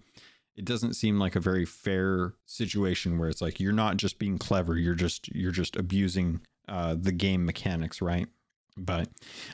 it 0.55 0.65
doesn't 0.65 0.93
seem 0.93 1.19
like 1.19 1.35
a 1.35 1.39
very 1.39 1.65
fair 1.65 2.33
situation 2.45 3.17
where 3.17 3.29
it's 3.29 3.41
like 3.41 3.59
you're 3.59 3.71
not 3.73 3.97
just 3.97 4.19
being 4.19 4.37
clever 4.37 4.77
you're 4.77 4.95
just 4.95 5.33
you're 5.35 5.51
just 5.51 5.75
abusing 5.75 6.41
uh, 6.67 6.95
the 6.99 7.11
game 7.11 7.45
mechanics 7.45 8.01
right? 8.01 8.27
But 8.75 9.09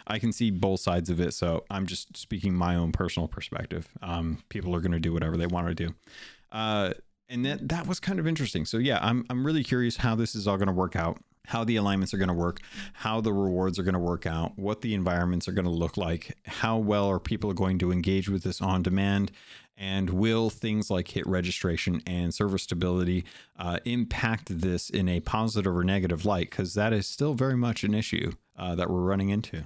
i 0.08 0.18
can 0.18 0.32
see 0.32 0.50
both 0.50 0.80
sides 0.80 1.10
of 1.10 1.20
it 1.20 1.34
so 1.34 1.66
i'm 1.70 1.86
just 1.88 2.16
speaking 2.16 2.54
my 2.54 2.76
own 2.76 2.92
personal 2.94 3.28
perspective. 3.28 3.90
Um, 4.02 4.44
people 4.50 4.74
are 4.76 4.80
going 4.80 4.94
to 4.94 5.00
do 5.00 5.12
whatever 5.12 5.36
they 5.36 5.48
want 5.48 5.68
to 5.68 5.76
do. 5.76 5.94
Uh, 6.52 6.94
and 7.30 7.46
that 7.46 7.70
that 7.70 7.88
was 7.88 8.00
kind 8.00 8.20
of 8.20 8.28
interesting. 8.28 8.66
So 8.66 8.78
yeah, 8.78 9.00
I'm 9.02 9.26
I'm 9.30 9.46
really 9.46 9.64
curious 9.64 9.98
how 9.98 10.16
this 10.16 10.36
is 10.36 10.48
all 10.48 10.58
going 10.58 10.68
to 10.68 10.74
work 10.74 10.96
out, 10.96 11.20
how 11.48 11.64
the 11.64 11.76
alignments 11.76 12.14
are 12.14 12.18
going 12.18 12.28
to 12.28 12.34
work, 12.34 12.60
how 12.94 13.22
the 13.22 13.34
rewards 13.34 13.80
are 13.80 13.84
going 13.84 13.94
to 13.94 14.00
work 14.00 14.26
out, 14.26 14.58
what 14.58 14.82
the 14.82 14.94
environments 14.94 15.48
are 15.48 15.52
going 15.52 15.66
to 15.66 15.72
look 15.72 15.98
like, 15.98 16.38
how 16.46 16.78
well 16.78 17.08
are 17.08 17.20
people 17.20 17.54
going 17.54 17.80
to 17.80 17.92
engage 17.92 18.30
with 18.30 18.44
this 18.44 18.62
on 18.62 18.84
demand, 18.84 19.32
and 19.78 20.10
will 20.10 20.50
things 20.50 20.92
like 20.92 21.08
hit 21.08 21.26
registration 21.26 22.02
and 22.06 22.34
server 22.34 22.58
stability 22.58 23.24
uh, 23.58 23.80
impact 23.86 24.62
this 24.62 24.90
in 24.90 25.08
a 25.08 25.22
positive 25.22 25.76
or 25.76 25.84
negative 25.84 26.26
light? 26.26 26.50
Because 26.50 26.74
that 26.74 26.94
is 26.94 27.08
still 27.08 27.34
very 27.34 27.56
much 27.56 27.84
an 27.84 27.94
issue 27.94 28.34
uh, 28.58 28.76
that 28.76 28.90
we're 28.90 29.02
running 29.02 29.30
into. 29.30 29.66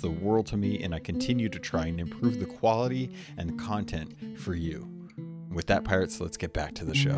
the 0.01 0.11
world 0.11 0.47
to 0.47 0.57
me, 0.57 0.81
and 0.83 0.93
I 0.93 0.99
continue 0.99 1.49
to 1.49 1.59
try 1.59 1.85
and 1.85 1.99
improve 1.99 2.39
the 2.39 2.45
quality 2.45 3.11
and 3.37 3.59
content 3.59 4.39
for 4.39 4.53
you. 4.53 4.87
With 5.51 5.67
that, 5.67 5.83
Pirates, 5.83 6.19
let's 6.19 6.37
get 6.37 6.53
back 6.53 6.73
to 6.75 6.85
the 6.85 6.95
show. 6.95 7.17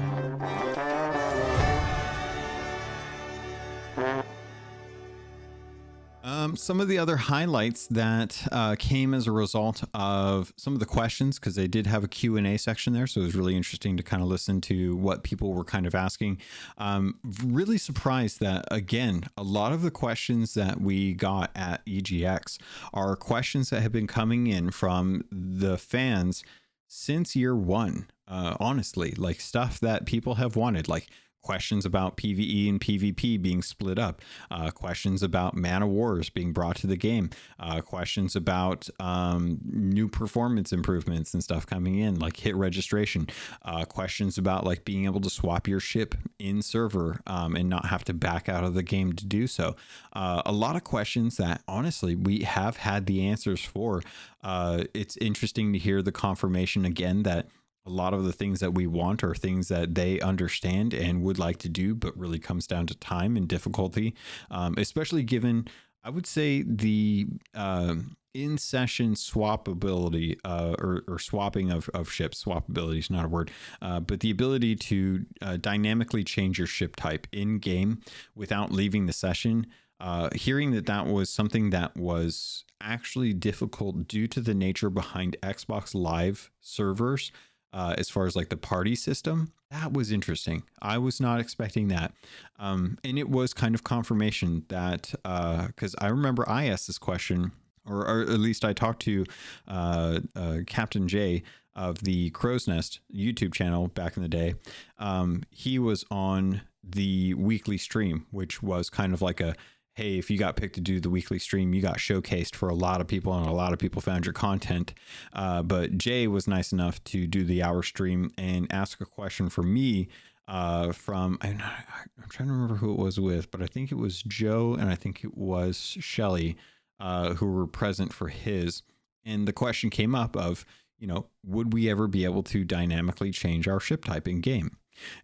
Um, 6.43 6.57
some 6.57 6.81
of 6.81 6.89
the 6.89 6.97
other 6.97 7.15
highlights 7.15 7.87
that 7.87 8.45
uh, 8.51 8.75
came 8.77 9.13
as 9.13 9.27
a 9.27 9.31
result 9.31 9.83
of 9.93 10.53
some 10.57 10.73
of 10.73 10.79
the 10.79 10.85
questions, 10.85 11.39
because 11.39 11.55
they 11.55 11.67
did 11.67 11.87
have 11.87 12.03
a 12.03 12.07
Q&A 12.07 12.57
section 12.57 12.91
there, 12.91 13.07
so 13.07 13.21
it 13.21 13.25
was 13.25 13.35
really 13.35 13.55
interesting 13.55 13.95
to 13.95 14.03
kind 14.03 14.21
of 14.21 14.27
listen 14.27 14.59
to 14.61 14.95
what 14.97 15.23
people 15.23 15.53
were 15.53 15.63
kind 15.63 15.85
of 15.85 15.95
asking. 15.95 16.39
Um, 16.77 17.15
really 17.45 17.77
surprised 17.77 18.41
that, 18.41 18.65
again, 18.69 19.23
a 19.37 19.43
lot 19.43 19.71
of 19.71 19.83
the 19.83 19.91
questions 19.91 20.53
that 20.55 20.81
we 20.81 21.13
got 21.13 21.49
at 21.55 21.85
EGX 21.85 22.57
are 22.93 23.15
questions 23.15 23.69
that 23.69 23.81
have 23.81 23.93
been 23.93 24.07
coming 24.07 24.47
in 24.47 24.71
from 24.71 25.23
the 25.31 25.77
fans 25.77 26.43
since 26.89 27.37
year 27.37 27.55
one, 27.55 28.07
uh, 28.27 28.57
honestly, 28.59 29.13
like 29.17 29.39
stuff 29.39 29.79
that 29.79 30.05
people 30.05 30.35
have 30.35 30.57
wanted, 30.57 30.89
like 30.89 31.07
questions 31.43 31.85
about 31.85 32.17
PVE 32.17 32.69
and 32.69 32.81
PvP 32.81 33.41
being 33.41 33.61
split 33.61 33.99
up, 33.99 34.21
uh, 34.49 34.71
questions 34.71 35.21
about 35.21 35.55
Man 35.55 35.83
of 35.83 35.89
Wars 35.89 36.29
being 36.29 36.53
brought 36.53 36.77
to 36.77 36.87
the 36.87 36.95
game, 36.95 37.29
uh, 37.59 37.81
questions 37.81 38.35
about 38.35 38.89
um, 38.99 39.59
new 39.63 40.07
performance 40.07 40.73
improvements 40.73 41.33
and 41.33 41.43
stuff 41.43 41.67
coming 41.67 41.99
in, 41.99 42.17
like 42.17 42.37
hit 42.37 42.55
registration, 42.55 43.27
uh, 43.63 43.85
questions 43.85 44.37
about 44.37 44.65
like 44.65 44.85
being 44.85 45.05
able 45.05 45.21
to 45.21 45.29
swap 45.29 45.67
your 45.67 45.79
ship 45.79 46.15
in 46.39 46.61
server 46.61 47.21
um, 47.27 47.55
and 47.55 47.69
not 47.69 47.85
have 47.87 48.03
to 48.05 48.13
back 48.13 48.49
out 48.49 48.63
of 48.63 48.73
the 48.73 48.83
game 48.83 49.13
to 49.13 49.25
do 49.25 49.45
so. 49.45 49.75
Uh, 50.13 50.41
a 50.45 50.51
lot 50.51 50.75
of 50.75 50.83
questions 50.83 51.37
that 51.37 51.61
honestly 51.67 52.15
we 52.15 52.39
have 52.39 52.77
had 52.77 53.05
the 53.05 53.25
answers 53.27 53.63
for. 53.63 54.01
Uh, 54.43 54.83
it's 54.93 55.17
interesting 55.17 55.73
to 55.73 55.79
hear 55.79 56.01
the 56.01 56.11
confirmation 56.11 56.85
again 56.85 57.23
that 57.23 57.47
a 57.85 57.89
lot 57.89 58.13
of 58.13 58.23
the 58.23 58.33
things 58.33 58.59
that 58.61 58.73
we 58.73 58.87
want 58.87 59.23
are 59.23 59.35
things 59.35 59.67
that 59.67 59.95
they 59.95 60.19
understand 60.19 60.93
and 60.93 61.21
would 61.21 61.37
like 61.37 61.57
to 61.59 61.69
do, 61.69 61.93
but 61.93 62.17
really 62.17 62.39
comes 62.39 62.65
down 62.65 62.87
to 62.87 62.95
time 62.95 63.35
and 63.35 63.47
difficulty, 63.47 64.15
um, 64.49 64.75
especially 64.77 65.23
given, 65.23 65.67
I 66.03 66.09
would 66.09 66.25
say, 66.25 66.63
the 66.63 67.27
uh, 67.53 67.95
in 68.33 68.57
session 68.57 69.13
swappability 69.13 70.39
uh, 70.43 70.75
or, 70.79 71.03
or, 71.07 71.19
swapping 71.19 71.71
of, 71.71 71.89
of 71.93 72.09
ships. 72.09 72.43
Swappability 72.43 72.99
is 72.99 73.09
not 73.09 73.25
a 73.25 73.27
word, 73.27 73.51
uh, 73.81 73.99
but 73.99 74.21
the 74.21 74.31
ability 74.31 74.75
to 74.75 75.25
uh, 75.41 75.57
dynamically 75.57 76.23
change 76.23 76.57
your 76.57 76.67
ship 76.67 76.95
type 76.95 77.27
in 77.31 77.59
game 77.59 78.01
without 78.35 78.71
leaving 78.71 79.05
the 79.05 79.13
session. 79.13 79.67
Uh, 79.99 80.29
hearing 80.33 80.71
that 80.71 80.85
that 80.87 81.05
was 81.05 81.29
something 81.29 81.69
that 81.69 81.95
was 81.95 82.65
actually 82.81 83.33
difficult 83.33 84.07
due 84.07 84.27
to 84.27 84.41
the 84.41 84.53
nature 84.53 84.89
behind 84.89 85.37
Xbox 85.41 85.93
Live 85.95 86.51
servers 86.59 87.31
uh, 87.73 87.95
as 87.97 88.09
far 88.09 88.25
as 88.25 88.35
like 88.35 88.49
the 88.49 88.57
party 88.57 88.95
system. 88.95 89.51
That 89.71 89.91
was 89.91 90.11
interesting. 90.11 90.63
I 90.81 90.99
was 90.99 91.19
not 91.19 91.39
expecting 91.39 91.87
that. 91.87 92.13
Um, 92.59 92.99
and 93.03 93.17
it 93.17 93.27
was 93.29 93.53
kind 93.53 93.73
of 93.73 93.83
confirmation 93.83 94.65
that, 94.69 95.11
because 95.11 95.95
uh, 95.95 96.05
I 96.05 96.07
remember 96.09 96.47
I 96.47 96.67
asked 96.67 96.85
this 96.87 96.99
question, 96.99 97.51
or, 97.85 98.07
or 98.07 98.21
at 98.21 98.39
least 98.39 98.63
I 98.63 98.73
talked 98.73 99.01
to 99.03 99.25
uh, 99.67 100.19
uh, 100.35 100.57
Captain 100.67 101.07
J 101.07 101.43
of 101.75 102.03
the 102.03 102.29
Crow's 102.29 102.67
Nest 102.67 102.99
YouTube 103.13 103.53
channel 103.53 103.87
back 103.87 104.15
in 104.15 104.21
the 104.21 104.29
day. 104.29 104.53
Um, 104.99 105.41
he 105.49 105.79
was 105.79 106.05
on 106.11 106.61
the 106.83 107.33
weekly 107.33 107.79
stream, 107.79 108.27
which 108.29 108.61
was 108.61 108.91
kind 108.91 109.13
of 109.13 109.21
like 109.21 109.41
a 109.41 109.55
hey, 109.95 110.17
if 110.17 110.31
you 110.31 110.37
got 110.37 110.55
picked 110.55 110.75
to 110.75 110.81
do 110.81 110.99
the 110.99 111.09
weekly 111.09 111.39
stream, 111.39 111.73
you 111.73 111.81
got 111.81 111.97
showcased 111.97 112.55
for 112.55 112.69
a 112.69 112.73
lot 112.75 112.99
of 112.99 113.07
people, 113.07 113.33
and 113.37 113.47
a 113.47 113.51
lot 113.51 113.73
of 113.73 113.79
people 113.79 114.01
found 114.01 114.25
your 114.25 114.33
content. 114.33 114.93
Uh, 115.33 115.61
but 115.61 115.97
Jay 115.97 116.27
was 116.27 116.47
nice 116.47 116.71
enough 116.71 117.03
to 117.05 117.27
do 117.27 117.43
the 117.43 117.61
hour 117.61 117.83
stream 117.83 118.31
and 118.37 118.71
ask 118.71 119.01
a 119.01 119.05
question 119.05 119.49
for 119.49 119.63
me 119.63 120.07
uh, 120.47 120.91
from 120.91 121.37
I'm, 121.41 121.57
not, 121.57 121.73
I'm, 122.21 122.29
trying 122.29 122.49
to 122.49 122.53
remember 122.53 122.75
who 122.75 122.91
it 122.91 122.99
was 122.99 123.19
with, 123.19 123.51
but 123.51 123.61
I 123.61 123.67
think 123.67 123.91
it 123.91 123.95
was 123.95 124.23
Joe 124.23 124.73
and 124.73 124.89
I 124.89 124.95
think 124.95 125.23
it 125.23 125.37
was 125.37 125.77
Shelly 125.77 126.57
uh, 126.99 127.35
who 127.35 127.51
were 127.51 127.67
present 127.67 128.13
for 128.13 128.27
his. 128.27 128.83
And 129.23 129.47
the 129.47 129.53
question 129.53 129.89
came 129.89 130.15
up 130.15 130.35
of, 130.35 130.65
you 130.99 131.07
know, 131.07 131.27
would 131.45 131.71
we 131.71 131.89
ever 131.89 132.07
be 132.07 132.25
able 132.25 132.43
to 132.43 132.65
dynamically 132.65 133.31
change 133.31 133.67
our 133.67 133.79
ship 133.79 134.05
type 134.05 134.27
in 134.27 134.41
game? 134.41 134.77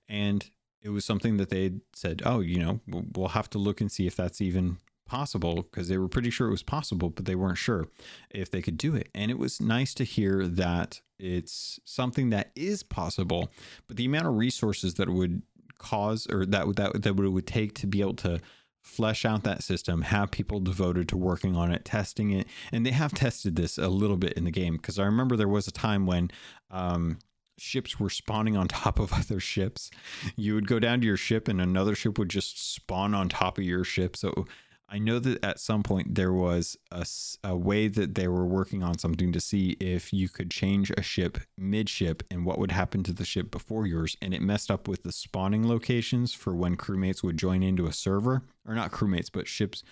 And 0.08 0.50
it 0.82 0.90
was 0.90 1.06
something 1.06 1.38
that 1.38 1.50
they 1.50 1.74
said, 1.94 2.22
oh, 2.26 2.40
you 2.40 2.60
know, 2.60 2.80
we'll 2.88 3.30
have 3.30 3.50
to 3.52 3.58
look 3.58 3.82
and 3.82 3.92
see 3.92 4.08
if 4.08 4.16
that's 4.16 4.42
even 4.42 4.78
possible 5.06 5.64
because 5.64 5.88
they 5.88 5.98
were 5.98 6.08
pretty 6.08 6.30
sure 6.30 6.48
it 6.48 6.52
was 6.52 6.64
possible, 6.64 7.10
but 7.10 7.26
they 7.26 7.36
weren't 7.36 7.58
sure 7.58 7.88
if 8.30 8.50
they 8.50 8.62
could 8.62 8.78
do 8.78 8.96
it. 8.96 9.10
And 9.14 9.32
it 9.32 9.40
was 9.40 9.60
nice 9.60 9.94
to 9.96 10.04
hear 10.04 10.48
that 10.48 11.02
it's 11.18 11.80
something 11.84 12.30
that 12.30 12.52
is 12.56 12.84
possible, 12.84 13.52
but 13.88 13.98
the 13.98 14.06
amount 14.06 14.28
of 14.28 14.38
resources 14.38 14.94
that 14.96 15.10
it 15.10 15.14
would 15.14 15.42
cause 15.78 16.28
or 16.30 16.46
that 16.46 16.76
that 16.76 17.02
that 17.02 17.20
it 17.20 17.30
would 17.30 17.48
take 17.48 17.74
to 17.74 17.88
be 17.88 18.02
able 18.02 18.14
to 18.14 18.40
flesh 18.82 19.26
out 19.26 19.44
that 19.44 19.64
system, 19.64 20.04
have 20.04 20.32
people 20.32 20.60
devoted 20.60 21.08
to 21.10 21.18
working 21.18 21.56
on 21.56 21.72
it, 21.72 21.86
testing 21.86 22.32
it, 22.32 22.48
and 22.72 22.86
they 22.86 22.92
have 22.92 23.14
tested 23.14 23.56
this 23.56 23.78
a 23.78 23.90
little 23.90 24.18
bit 24.18 24.34
in 24.34 24.46
the 24.46 24.52
game 24.52 24.78
because 24.78 24.98
I 24.98 25.06
remember 25.06 25.36
there 25.36 25.48
was 25.48 25.68
a 25.68 25.72
time 25.72 26.06
when 26.06 26.32
um, 26.72 27.20
ships 27.62 28.00
were 28.00 28.10
spawning 28.10 28.56
on 28.56 28.68
top 28.70 29.00
of 29.00 29.14
other 29.14 29.40
ships. 29.40 29.92
You 30.36 30.56
would 30.56 30.68
go 30.68 30.80
down 30.80 31.02
to 31.02 31.08
your 31.08 31.18
ship 31.18 31.48
and 31.48 31.62
another 31.62 31.96
ship 31.96 32.18
would 32.18 32.30
just 32.30 32.74
spawn 32.74 33.14
on 33.14 33.30
top 33.30 33.58
of 33.58 33.64
your 33.64 33.84
ship. 33.84 34.16
So 34.16 34.46
I 34.92 34.98
know 34.98 35.20
that 35.20 35.44
at 35.46 35.60
some 35.60 35.84
point 35.84 36.16
there 36.16 36.34
was 36.34 36.76
a, 36.92 37.06
a 37.44 37.56
way 37.56 37.88
that 37.88 38.16
they 38.16 38.28
were 38.28 38.46
working 38.46 38.82
on 38.82 38.98
something 38.98 39.32
to 39.32 39.40
see 39.40 39.78
if 39.80 40.12
you 40.12 40.30
could 40.30 40.50
change 40.50 40.92
a 40.92 41.04
ship 41.04 41.38
mid-ship 41.58 42.24
and 42.32 42.44
what 42.44 42.58
would 42.58 42.72
happen 42.72 43.04
to 43.04 43.14
the 43.14 43.26
ship 43.26 43.52
before 43.52 43.86
yours. 43.86 44.18
And 44.20 44.34
it 44.34 44.42
messed 44.42 44.72
up 44.72 44.88
with 44.88 45.04
the 45.04 45.12
spawning 45.12 45.68
locations 45.68 46.34
for 46.34 46.56
when 46.56 46.76
crewmates 46.76 47.22
would 47.22 47.38
join 47.38 47.62
into 47.62 47.86
a 47.86 47.94
server, 47.94 48.42
or 48.68 48.74
not 48.74 48.92
crewmates, 48.92 49.30
but 49.32 49.48
ships. 49.48 49.84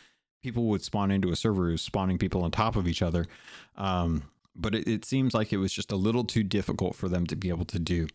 People 0.41 0.65
would 0.65 0.83
spawn 0.83 1.11
into 1.11 1.31
a 1.31 1.35
server 1.35 1.69
who's 1.69 1.81
spawning 1.81 2.17
people 2.17 2.43
on 2.43 2.51
top 2.51 2.75
of 2.75 2.87
each 2.87 3.01
other. 3.01 3.25
Um, 3.75 4.23
but 4.57 4.73
it, 4.75 4.87
it 4.87 5.05
seems 5.05 5.33
like 5.33 5.53
it 5.53 5.57
was 5.57 5.71
just 5.71 5.91
a 5.91 5.95
little 5.95 6.23
too 6.23 6.43
difficult 6.43 6.95
for 6.95 7.07
them 7.09 7.25
to 7.27 7.35
be 7.35 7.49
able 7.49 7.65
to 7.65 7.79
do. 7.79 8.07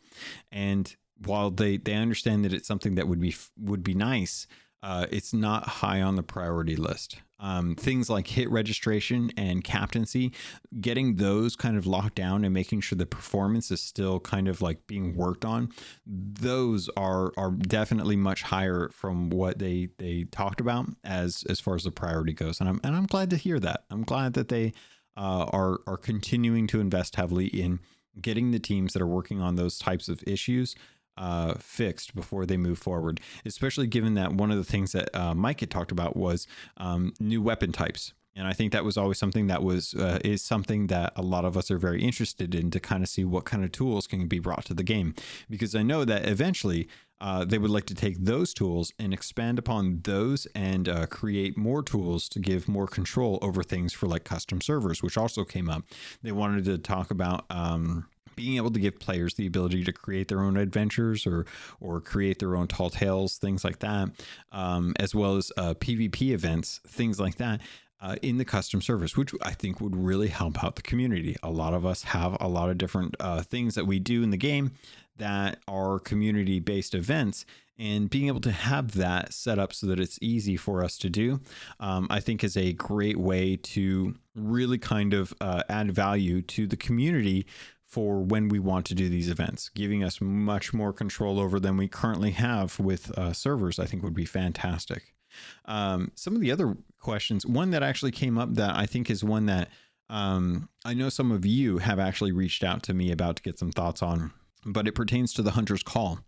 And 0.50 0.94
while 1.24 1.50
they 1.50 1.76
they 1.78 1.94
understand 1.94 2.44
that 2.44 2.52
it's 2.52 2.66
something 2.68 2.96
that 2.96 3.06
would 3.08 3.20
be 3.20 3.34
would 3.56 3.84
be 3.84 3.94
nice, 3.94 4.46
uh, 4.82 5.06
it's 5.10 5.32
not 5.32 5.68
high 5.68 6.02
on 6.02 6.16
the 6.16 6.22
priority 6.22 6.76
list. 6.76 7.18
um, 7.42 7.74
things 7.74 8.08
like 8.08 8.28
hit 8.28 8.48
registration 8.50 9.30
and 9.36 9.64
captaincy, 9.64 10.32
getting 10.80 11.16
those 11.16 11.56
kind 11.56 11.76
of 11.76 11.86
locked 11.86 12.14
down 12.14 12.44
and 12.44 12.54
making 12.54 12.80
sure 12.80 12.96
the 12.96 13.04
performance 13.04 13.70
is 13.72 13.80
still 13.80 14.20
kind 14.20 14.46
of 14.46 14.62
like 14.62 14.86
being 14.86 15.16
worked 15.16 15.44
on, 15.44 15.70
those 16.06 16.88
are 16.96 17.32
are 17.36 17.50
definitely 17.50 18.14
much 18.16 18.42
higher 18.42 18.88
from 18.90 19.28
what 19.28 19.58
they 19.58 19.88
they 19.98 20.24
talked 20.30 20.60
about 20.60 20.86
as 21.02 21.44
as 21.50 21.58
far 21.58 21.74
as 21.74 21.82
the 21.82 21.90
priority 21.90 22.32
goes. 22.32 22.60
And 22.60 22.68
I'm 22.68 22.80
and 22.84 22.94
I'm 22.94 23.06
glad 23.06 23.28
to 23.30 23.36
hear 23.36 23.58
that. 23.58 23.84
I'm 23.90 24.04
glad 24.04 24.34
that 24.34 24.48
they 24.48 24.72
uh, 25.16 25.46
are 25.52 25.80
are 25.86 25.96
continuing 25.96 26.66
to 26.68 26.80
invest 26.80 27.16
heavily 27.16 27.46
in 27.46 27.80
getting 28.20 28.50
the 28.50 28.58
teams 28.58 28.92
that 28.92 29.02
are 29.02 29.06
working 29.06 29.40
on 29.40 29.56
those 29.56 29.78
types 29.78 30.08
of 30.08 30.22
issues 30.26 30.74
uh, 31.16 31.54
fixed 31.54 32.14
before 32.14 32.46
they 32.46 32.56
move 32.56 32.78
forward, 32.78 33.20
especially 33.44 33.86
given 33.86 34.14
that 34.14 34.32
one 34.32 34.50
of 34.50 34.56
the 34.56 34.64
things 34.64 34.92
that 34.92 35.14
uh, 35.14 35.34
Mike 35.34 35.60
had 35.60 35.70
talked 35.70 35.92
about 35.92 36.16
was 36.16 36.46
um, 36.76 37.12
new 37.20 37.42
weapon 37.42 37.72
types. 37.72 38.14
And 38.34 38.48
I 38.48 38.54
think 38.54 38.72
that 38.72 38.84
was 38.84 38.96
always 38.96 39.18
something 39.18 39.48
that 39.48 39.62
was 39.62 39.92
uh, 39.94 40.18
is 40.24 40.42
something 40.42 40.86
that 40.86 41.12
a 41.16 41.22
lot 41.22 41.44
of 41.44 41.54
us 41.56 41.70
are 41.70 41.76
very 41.76 42.02
interested 42.02 42.54
in 42.54 42.70
to 42.70 42.80
kind 42.80 43.02
of 43.02 43.10
see 43.10 43.24
what 43.24 43.44
kind 43.44 43.62
of 43.62 43.72
tools 43.72 44.06
can 44.06 44.26
be 44.26 44.38
brought 44.38 44.64
to 44.66 44.74
the 44.74 44.82
game, 44.82 45.14
because 45.50 45.74
I 45.74 45.82
know 45.82 46.06
that 46.06 46.26
eventually 46.26 46.88
uh, 47.22 47.44
they 47.44 47.56
would 47.56 47.70
like 47.70 47.86
to 47.86 47.94
take 47.94 48.16
those 48.18 48.52
tools 48.52 48.92
and 48.98 49.14
expand 49.14 49.56
upon 49.56 50.00
those 50.02 50.46
and 50.56 50.88
uh, 50.88 51.06
create 51.06 51.56
more 51.56 51.80
tools 51.80 52.28
to 52.28 52.40
give 52.40 52.68
more 52.68 52.88
control 52.88 53.38
over 53.40 53.62
things 53.62 53.92
for 53.92 54.08
like 54.08 54.24
custom 54.24 54.60
servers, 54.60 55.04
which 55.04 55.16
also 55.16 55.44
came 55.44 55.70
up. 55.70 55.84
They 56.22 56.32
wanted 56.32 56.64
to 56.64 56.76
talk 56.78 57.10
about. 57.10 57.46
Um, 57.48 58.08
being 58.34 58.56
able 58.56 58.70
to 58.70 58.80
give 58.80 58.98
players 58.98 59.34
the 59.34 59.46
ability 59.46 59.84
to 59.84 59.92
create 59.92 60.28
their 60.28 60.40
own 60.40 60.56
adventures 60.56 61.26
or 61.26 61.44
or 61.80 62.00
create 62.00 62.38
their 62.38 62.56
own 62.56 62.66
tall 62.66 62.88
tales, 62.88 63.36
things 63.36 63.62
like 63.62 63.80
that, 63.80 64.08
um, 64.52 64.94
as 64.98 65.14
well 65.14 65.36
as 65.36 65.52
uh, 65.58 65.74
PvP 65.74 66.30
events, 66.30 66.80
things 66.86 67.20
like 67.20 67.36
that. 67.36 67.60
Uh, 68.00 68.16
in 68.20 68.36
the 68.36 68.44
custom 68.44 68.82
service, 68.82 69.16
which 69.16 69.32
I 69.42 69.52
think 69.52 69.80
would 69.80 69.94
really 69.94 70.26
help 70.26 70.64
out 70.64 70.74
the 70.74 70.82
community. 70.82 71.36
A 71.40 71.50
lot 71.50 71.72
of 71.72 71.86
us 71.86 72.02
have 72.02 72.36
a 72.40 72.48
lot 72.48 72.68
of 72.68 72.76
different 72.76 73.14
uh, 73.20 73.42
things 73.42 73.76
that 73.76 73.86
we 73.86 74.00
do 74.00 74.24
in 74.24 74.30
the 74.30 74.36
game 74.36 74.72
that 75.22 75.58
are 75.68 76.00
community 76.00 76.58
based 76.58 76.96
events. 76.96 77.46
And 77.78 78.10
being 78.10 78.26
able 78.26 78.40
to 78.40 78.50
have 78.50 78.92
that 78.94 79.32
set 79.32 79.58
up 79.58 79.72
so 79.72 79.86
that 79.86 80.00
it's 80.00 80.18
easy 80.20 80.56
for 80.56 80.84
us 80.84 80.98
to 80.98 81.08
do, 81.08 81.40
um, 81.80 82.06
I 82.10 82.18
think 82.18 82.42
is 82.42 82.56
a 82.56 82.72
great 82.72 83.16
way 83.16 83.56
to 83.56 84.14
really 84.34 84.78
kind 84.78 85.14
of 85.14 85.32
uh, 85.40 85.62
add 85.68 85.92
value 85.92 86.42
to 86.42 86.66
the 86.66 86.76
community 86.76 87.46
for 87.86 88.20
when 88.20 88.48
we 88.48 88.58
want 88.58 88.84
to 88.86 88.94
do 88.94 89.08
these 89.08 89.30
events, 89.30 89.68
giving 89.68 90.02
us 90.02 90.20
much 90.20 90.74
more 90.74 90.92
control 90.92 91.38
over 91.38 91.60
than 91.60 91.76
we 91.76 91.88
currently 91.88 92.32
have 92.32 92.78
with 92.80 93.16
uh, 93.16 93.32
servers, 93.32 93.78
I 93.78 93.86
think 93.86 94.02
would 94.02 94.14
be 94.14 94.24
fantastic. 94.24 95.14
Um, 95.64 96.10
some 96.14 96.34
of 96.34 96.40
the 96.40 96.50
other 96.50 96.76
questions, 96.98 97.46
one 97.46 97.70
that 97.70 97.82
actually 97.82 98.12
came 98.12 98.38
up 98.38 98.54
that 98.54 98.74
I 98.74 98.86
think 98.86 99.08
is 99.08 99.22
one 99.22 99.46
that 99.46 99.68
um, 100.10 100.68
I 100.84 100.94
know 100.94 101.08
some 101.08 101.30
of 101.30 101.46
you 101.46 101.78
have 101.78 101.98
actually 101.98 102.32
reached 102.32 102.64
out 102.64 102.82
to 102.84 102.94
me 102.94 103.12
about 103.12 103.36
to 103.36 103.42
get 103.42 103.58
some 103.58 103.72
thoughts 103.72 104.02
on, 104.02 104.32
but 104.64 104.86
it 104.86 104.94
pertains 104.94 105.32
to 105.34 105.42
the 105.42 105.52
Hunter's 105.52 105.82
Call 105.82 106.20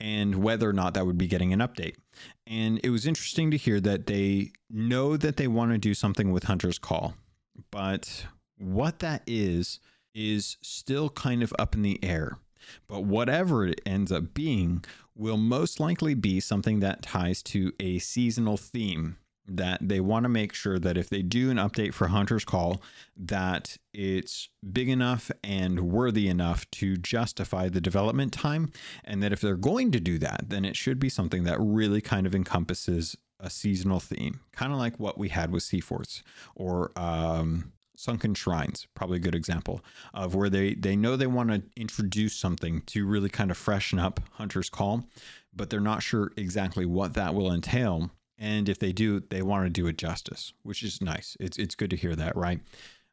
and 0.00 0.42
whether 0.42 0.68
or 0.68 0.72
not 0.72 0.94
that 0.94 1.06
would 1.06 1.18
be 1.18 1.26
getting 1.26 1.52
an 1.52 1.60
update. 1.60 1.96
And 2.46 2.80
it 2.82 2.90
was 2.90 3.06
interesting 3.06 3.50
to 3.50 3.56
hear 3.56 3.80
that 3.80 4.06
they 4.06 4.52
know 4.70 5.16
that 5.16 5.36
they 5.36 5.48
want 5.48 5.72
to 5.72 5.78
do 5.78 5.94
something 5.94 6.32
with 6.32 6.44
Hunter's 6.44 6.78
Call, 6.78 7.14
but 7.70 8.26
what 8.58 9.00
that 9.00 9.22
is, 9.26 9.80
is 10.14 10.56
still 10.62 11.10
kind 11.10 11.42
of 11.42 11.52
up 11.58 11.74
in 11.74 11.82
the 11.82 12.02
air. 12.02 12.38
But 12.88 13.04
whatever 13.04 13.66
it 13.66 13.80
ends 13.86 14.10
up 14.10 14.34
being 14.34 14.84
will 15.14 15.36
most 15.36 15.78
likely 15.78 16.14
be 16.14 16.40
something 16.40 16.80
that 16.80 17.02
ties 17.02 17.42
to 17.44 17.72
a 17.78 17.98
seasonal 17.98 18.56
theme 18.56 19.18
that 19.48 19.78
they 19.80 20.00
want 20.00 20.24
to 20.24 20.28
make 20.28 20.52
sure 20.52 20.78
that 20.78 20.96
if 20.96 21.08
they 21.08 21.22
do 21.22 21.50
an 21.50 21.56
update 21.56 21.94
for 21.94 22.08
Hunter's 22.08 22.44
Call 22.44 22.82
that 23.16 23.76
it's 23.92 24.48
big 24.72 24.88
enough 24.88 25.30
and 25.42 25.90
worthy 25.90 26.28
enough 26.28 26.70
to 26.72 26.96
justify 26.96 27.68
the 27.68 27.80
development 27.80 28.32
time. 28.32 28.72
And 29.04 29.22
that 29.22 29.32
if 29.32 29.40
they're 29.40 29.56
going 29.56 29.92
to 29.92 30.00
do 30.00 30.18
that 30.18 30.48
then 30.48 30.64
it 30.64 30.76
should 30.76 30.98
be 30.98 31.08
something 31.08 31.44
that 31.44 31.58
really 31.60 32.00
kind 32.00 32.26
of 32.26 32.34
encompasses 32.34 33.16
a 33.38 33.50
seasonal 33.50 34.00
theme 34.00 34.40
kind 34.52 34.72
of 34.72 34.78
like 34.78 34.98
what 34.98 35.18
we 35.18 35.28
had 35.28 35.50
with 35.50 35.62
Seaforts 35.62 36.22
or 36.54 36.90
um, 36.96 37.72
sunken 37.96 38.34
shrines 38.34 38.86
probably 38.94 39.16
a 39.16 39.20
good 39.20 39.34
example 39.34 39.80
of 40.14 40.34
where 40.34 40.50
they 40.50 40.74
they 40.74 40.96
know 40.96 41.16
they 41.16 41.26
want 41.26 41.50
to 41.50 41.62
introduce 41.76 42.34
something 42.34 42.82
to 42.82 43.06
really 43.06 43.28
kind 43.28 43.50
of 43.50 43.56
freshen 43.56 43.98
up 43.98 44.20
hunter's 44.32 44.70
call 44.70 45.04
but 45.54 45.70
they're 45.70 45.80
not 45.80 46.02
sure 46.02 46.32
exactly 46.36 46.84
what 46.84 47.14
that 47.14 47.34
will 47.34 47.50
entail 47.50 48.10
and 48.38 48.68
if 48.68 48.78
they 48.78 48.92
do 48.92 49.20
they 49.30 49.42
want 49.42 49.64
to 49.64 49.70
do 49.70 49.86
it 49.86 49.98
justice 49.98 50.52
which 50.62 50.82
is 50.82 51.00
nice. 51.00 51.36
It's 51.40 51.58
it's 51.58 51.74
good 51.74 51.90
to 51.90 51.96
hear 51.96 52.14
that 52.16 52.36
right? 52.36 52.60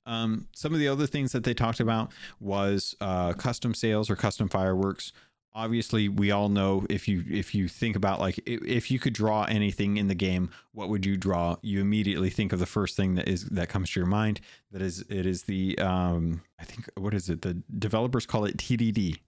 Um, 0.06 0.48
some 0.54 0.74
of 0.74 0.80
the 0.80 0.88
other 0.88 1.08
things 1.08 1.32
that 1.32 1.44
they 1.44 1.54
talked 1.54 1.80
about 1.80 2.12
was 2.40 2.96
uh, 3.00 3.34
custom 3.34 3.74
sails 3.74 4.10
or 4.10 4.16
custom 4.16 4.50
fireworks. 4.50 5.14
Obviously 5.56 6.10
we 6.10 6.32
all 6.32 6.50
know 6.50 6.86
if 6.90 7.08
you 7.08 7.24
if 7.30 7.54
you 7.54 7.68
think 7.68 7.96
about 7.96 8.20
like 8.20 8.40
if 8.46 8.90
you 8.90 8.98
could 8.98 9.14
draw 9.14 9.44
anything 9.44 9.98
in 9.98 10.08
the 10.08 10.16
game 10.16 10.50
what 10.72 10.90
would 10.90 11.06
you 11.06 11.16
draw? 11.16 11.58
You 11.62 11.80
immediately 11.80 12.32
think 12.32 12.54
of 12.54 12.60
the 12.60 12.66
first 12.66 12.98
thing 12.98 13.16
that 13.16 13.28
is 13.28 13.46
that 13.46 13.70
comes 13.70 13.92
to 13.92 14.00
your 14.00 14.08
mind. 14.08 14.42
That 14.72 14.82
is 14.82 15.06
it 15.10 15.28
is 15.28 15.44
the 15.44 15.78
um 15.78 16.42
i 16.60 16.64
think 16.64 16.90
what 16.98 17.14
is 17.14 17.30
it? 17.30 17.44
The 17.44 17.62
developers 17.78 18.26
call 18.26 18.46
it 18.46 18.58
tdd 18.58 19.20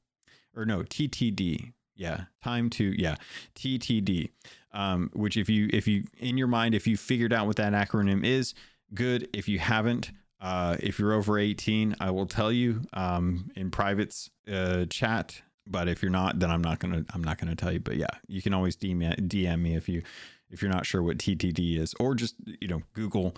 or 0.55 0.65
no 0.65 0.81
ttd 0.81 1.73
yeah 1.95 2.25
time 2.43 2.69
to 2.69 2.93
yeah 2.97 3.15
ttd 3.55 4.29
um 4.73 5.09
which 5.13 5.37
if 5.37 5.49
you 5.49 5.69
if 5.71 5.87
you 5.87 6.03
in 6.19 6.37
your 6.37 6.47
mind 6.47 6.75
if 6.75 6.85
you 6.87 6.97
figured 6.97 7.33
out 7.33 7.47
what 7.47 7.55
that 7.55 7.73
acronym 7.73 8.23
is 8.23 8.53
good 8.93 9.27
if 9.33 9.47
you 9.47 9.59
haven't 9.59 10.11
uh, 10.41 10.75
if 10.81 10.99
you're 10.99 11.13
over 11.13 11.39
18, 11.39 11.95
I 11.99 12.11
will 12.11 12.27
tell 12.27 12.51
you 12.51 12.81
um, 12.93 13.49
in 13.55 13.71
privates 13.71 14.29
uh, 14.51 14.85
chat 14.87 15.41
but 15.67 15.87
if 15.87 16.01
you're 16.01 16.11
not, 16.11 16.39
then 16.39 16.51
I'm 16.51 16.61
not 16.61 16.79
gonna 16.79 17.03
I'm 17.13 17.23
not 17.23 17.37
gonna 17.37 17.55
tell 17.55 17.71
you. 17.71 17.79
But 17.79 17.97
yeah, 17.97 18.07
you 18.27 18.41
can 18.41 18.53
always 18.53 18.75
DM, 18.75 19.27
DM 19.27 19.61
me 19.61 19.75
if 19.75 19.89
you 19.89 20.03
if 20.49 20.61
you're 20.61 20.71
not 20.71 20.85
sure 20.85 21.01
what 21.01 21.17
TTD 21.17 21.79
is, 21.79 21.93
or 21.99 22.15
just 22.15 22.35
you 22.61 22.67
know 22.67 22.83
Google 22.93 23.35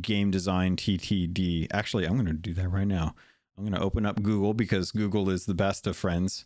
game 0.00 0.30
design 0.30 0.76
TTD. 0.76 1.68
Actually, 1.72 2.04
I'm 2.04 2.16
gonna 2.16 2.32
do 2.32 2.54
that 2.54 2.68
right 2.68 2.86
now. 2.86 3.14
I'm 3.56 3.64
gonna 3.64 3.82
open 3.82 4.06
up 4.06 4.22
Google 4.22 4.54
because 4.54 4.92
Google 4.92 5.30
is 5.30 5.46
the 5.46 5.54
best 5.54 5.86
of 5.86 5.96
friends. 5.96 6.44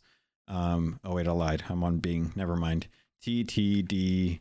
Um, 0.49 1.01
oh 1.05 1.15
wait, 1.15 1.29
I 1.29 1.33
lied. 1.33 1.65
I'm 1.69 1.85
on 1.85 1.99
Bing. 1.99 2.33
Never 2.37 2.57
mind. 2.57 2.87
TTD 3.23 4.41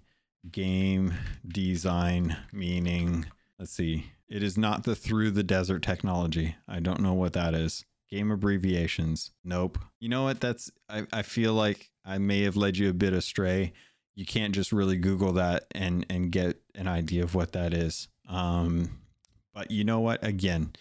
game 0.51 1.13
design 1.47 2.35
meaning. 2.51 3.25
Let's 3.57 3.71
see. 3.71 4.11
It 4.27 4.43
is 4.43 4.57
not 4.57 4.83
the 4.83 4.95
through 4.95 5.31
the 5.31 5.43
desert 5.43 5.83
technology. 5.83 6.55
I 6.67 6.79
don't 6.79 7.01
know 7.01 7.13
what 7.13 7.33
that 7.33 7.53
is. 7.53 7.85
Game 8.09 8.31
abbreviations. 8.31 9.31
Nope. 9.43 9.79
You 9.99 10.09
know 10.09 10.23
what? 10.23 10.41
That's 10.41 10.71
I, 10.89 11.05
I 11.13 11.21
feel 11.21 11.53
like 11.53 11.91
I 12.05 12.17
may 12.17 12.41
have 12.41 12.57
led 12.57 12.77
you 12.77 12.89
a 12.89 12.93
bit 12.93 13.13
astray. 13.13 13.73
You 14.15 14.25
can't 14.25 14.53
just 14.53 14.71
really 14.71 14.97
Google 14.97 15.33
that 15.33 15.65
and 15.71 16.05
and 16.09 16.31
get 16.31 16.57
an 16.75 16.87
idea 16.87 17.23
of 17.23 17.35
what 17.35 17.53
that 17.53 17.73
is. 17.73 18.07
Um, 18.27 18.99
but 19.53 19.71
you 19.71 19.83
know 19.83 19.99
what? 19.99 20.23
Again, 20.23 20.73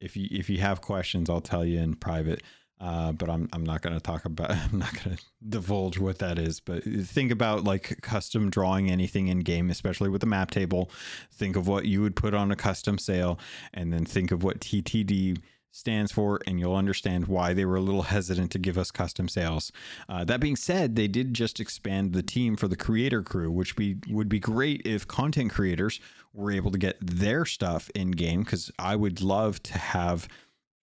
if 0.00 0.16
you 0.16 0.28
if 0.30 0.48
you 0.48 0.58
have 0.58 0.80
questions, 0.80 1.28
I'll 1.28 1.40
tell 1.40 1.64
you 1.64 1.80
in 1.80 1.94
private. 1.94 2.42
Uh, 2.80 3.12
but 3.12 3.28
I'm 3.28 3.48
I'm 3.52 3.64
not 3.64 3.82
going 3.82 3.94
to 3.94 4.00
talk 4.00 4.24
about 4.24 4.50
I'm 4.72 4.78
not 4.78 4.92
going 5.02 5.16
to 5.16 5.22
divulge 5.48 5.98
what 5.98 6.18
that 6.18 6.38
is. 6.38 6.60
But 6.60 6.84
think 6.84 7.32
about 7.32 7.64
like 7.64 8.00
custom 8.02 8.50
drawing 8.50 8.90
anything 8.90 9.28
in 9.28 9.40
game, 9.40 9.70
especially 9.70 10.08
with 10.08 10.20
the 10.20 10.26
map 10.26 10.50
table. 10.50 10.90
Think 11.32 11.56
of 11.56 11.66
what 11.66 11.86
you 11.86 12.02
would 12.02 12.16
put 12.16 12.34
on 12.34 12.50
a 12.50 12.56
custom 12.56 12.98
sail, 12.98 13.38
and 13.74 13.92
then 13.92 14.04
think 14.04 14.30
of 14.30 14.42
what 14.42 14.60
TTD 14.60 15.38
stands 15.70 16.10
for, 16.10 16.40
and 16.46 16.58
you'll 16.58 16.74
understand 16.74 17.26
why 17.26 17.52
they 17.52 17.64
were 17.64 17.76
a 17.76 17.80
little 17.80 18.02
hesitant 18.14 18.50
to 18.52 18.58
give 18.58 18.78
us 18.78 18.90
custom 18.90 19.28
sails. 19.28 19.72
Uh, 20.08 20.24
that 20.24 20.40
being 20.40 20.56
said, 20.56 20.96
they 20.96 21.08
did 21.08 21.34
just 21.34 21.60
expand 21.60 22.12
the 22.12 22.22
team 22.22 22.56
for 22.56 22.68
the 22.68 22.76
creator 22.76 23.22
crew, 23.22 23.50
which 23.50 23.76
be, 23.76 23.96
would 24.08 24.28
be 24.28 24.40
great 24.40 24.82
if 24.84 25.06
content 25.06 25.52
creators 25.52 26.00
were 26.32 26.50
able 26.50 26.70
to 26.70 26.78
get 26.78 26.96
their 27.00 27.44
stuff 27.44 27.90
in 27.94 28.10
game, 28.10 28.42
because 28.42 28.70
I 28.78 28.96
would 28.96 29.20
love 29.20 29.62
to 29.64 29.78
have 29.78 30.28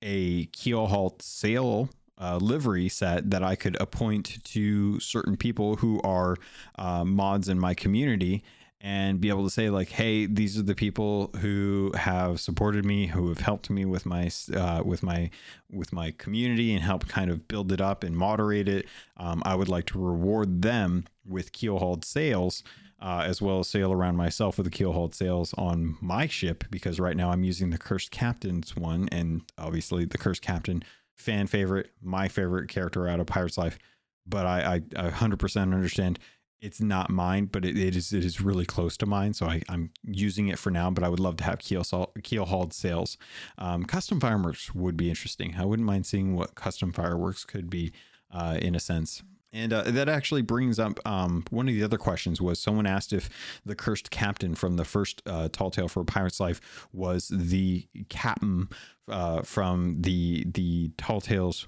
a 0.02 0.46
Keelhauled 0.48 1.22
sail 1.22 1.90
uh, 2.18 2.38
livery 2.38 2.90
set 2.90 3.30
that 3.32 3.44
I 3.44 3.56
could 3.56 3.80
appoint 3.82 4.44
to 4.46 5.00
certain 5.00 5.36
people 5.36 5.78
who 5.78 6.02
are 6.04 6.38
uh, 6.78 7.04
mods 7.04 7.50
in 7.50 7.60
my 7.60 7.74
community 7.74 8.44
and 8.82 9.20
be 9.20 9.30
able 9.30 9.44
to 9.44 9.50
say 9.50 9.70
like 9.70 9.90
hey 9.90 10.28
these 10.28 10.60
are 10.60 10.62
the 10.62 10.76
people 10.76 11.32
who 11.40 11.92
have 11.96 12.40
supported 12.40 12.86
me 12.86 13.08
who 13.08 13.30
have 13.30 13.40
helped 13.40 13.70
me 13.70 13.84
with 13.84 14.06
my 14.06 14.30
uh, 14.56 14.82
with 14.86 15.02
my 15.02 15.30
with 15.72 15.92
my 15.92 16.12
community 16.18 16.74
and 16.74 16.84
help 16.84 17.08
kind 17.08 17.32
of 17.32 17.48
build 17.48 17.72
it 17.72 17.82
up 17.82 18.04
and 18.04 18.16
moderate 18.16 18.70
it. 18.70 18.86
Um, 19.18 19.42
i 19.46 19.56
would 19.56 19.70
like 19.70 19.86
to 19.88 20.00
reward 20.00 20.62
them 20.62 21.06
with 21.26 21.52
keelhauled 21.52 22.06
sails 22.06 22.64
uh, 23.02 23.24
as 23.26 23.42
well 23.42 23.60
as 23.60 23.68
sail 23.68 23.92
around 23.92 24.16
myself 24.16 24.58
with 24.58 24.66
the 24.66 24.72
keelhauled 24.72 25.14
sails 25.14 25.54
on 25.58 25.98
my 26.02 26.28
ship 26.28 26.64
because 26.70 27.00
right 27.00 27.18
now 27.18 27.32
i'm 27.32 27.44
using 27.44 27.70
the 27.70 27.78
cursed 27.78 28.12
captain's 28.12 28.76
one 28.76 29.08
and 29.12 29.42
obviously 29.58 30.06
the 30.06 30.18
cursed 30.18 30.42
captain 30.42 30.84
fan 31.16 31.48
favorite 31.48 31.92
my 32.02 32.28
favorite 32.28 32.70
character 32.70 33.08
out 33.08 33.20
of 33.20 33.28
pirate's 33.28 33.58
life 33.58 33.78
but 34.26 34.46
i 34.46 34.82
i, 34.96 35.06
I 35.08 35.10
100% 35.10 35.62
understand 35.62 36.20
it's 36.62 36.82
not 36.82 37.10
mine, 37.12 37.46
but 37.46 37.64
it, 37.64 37.78
it 37.78 37.96
is 37.96 38.12
it 38.12 38.26
is 38.26 38.42
really 38.42 38.66
close 38.66 38.98
to 38.98 39.06
mine, 39.06 39.34
so 39.34 39.46
I, 39.46 39.62
I'm 39.70 39.92
using 40.04 40.48
it 40.48 40.58
for 40.58 40.72
now. 40.72 40.90
But 40.90 41.04
I 41.04 41.10
would 41.10 41.20
love 41.20 41.38
to 41.38 41.44
have 41.44 41.60
keel 41.60 41.84
keel 42.24 42.46
hauled 42.46 42.74
sails. 42.74 43.18
Um, 43.58 43.86
custom 43.86 44.20
fireworks 44.20 44.74
would 44.74 44.98
be 44.98 45.10
interesting. 45.10 45.56
I 45.58 45.66
wouldn't 45.66 45.86
mind 45.86 46.06
seeing 46.06 46.36
what 46.36 46.56
custom 46.56 46.92
fireworks 46.92 47.46
could 47.46 47.70
be 47.70 47.92
uh, 48.32 48.58
in 48.60 48.74
a 48.74 48.80
sense. 48.80 49.22
And 49.56 49.72
uh, 49.72 49.84
that 49.84 50.10
actually 50.10 50.42
brings 50.42 50.80
up 50.80 51.00
um, 51.06 51.46
one 51.50 51.70
of 51.70 51.74
the 51.74 51.84
other 51.84 51.98
questions 51.98 52.42
was 52.42 52.60
someone 52.60 52.86
asked 52.86 53.14
if 53.14 53.30
the 53.66 53.74
cursed 53.74 54.12
captain 54.12 54.54
from 54.54 54.76
the 54.76 54.84
first 54.84 55.22
uh, 55.26 55.48
Tall 55.50 55.72
Tale 55.72 55.88
for 55.88 56.02
a 56.02 56.06
Pirate's 56.06 56.42
Life 56.42 56.88
was 56.92 57.30
the 57.34 57.88
captain 58.10 58.68
uh, 59.08 59.44
from 59.44 60.02
the 60.02 60.46
the 60.46 60.92
Tall 60.98 61.22
Tales 61.22 61.68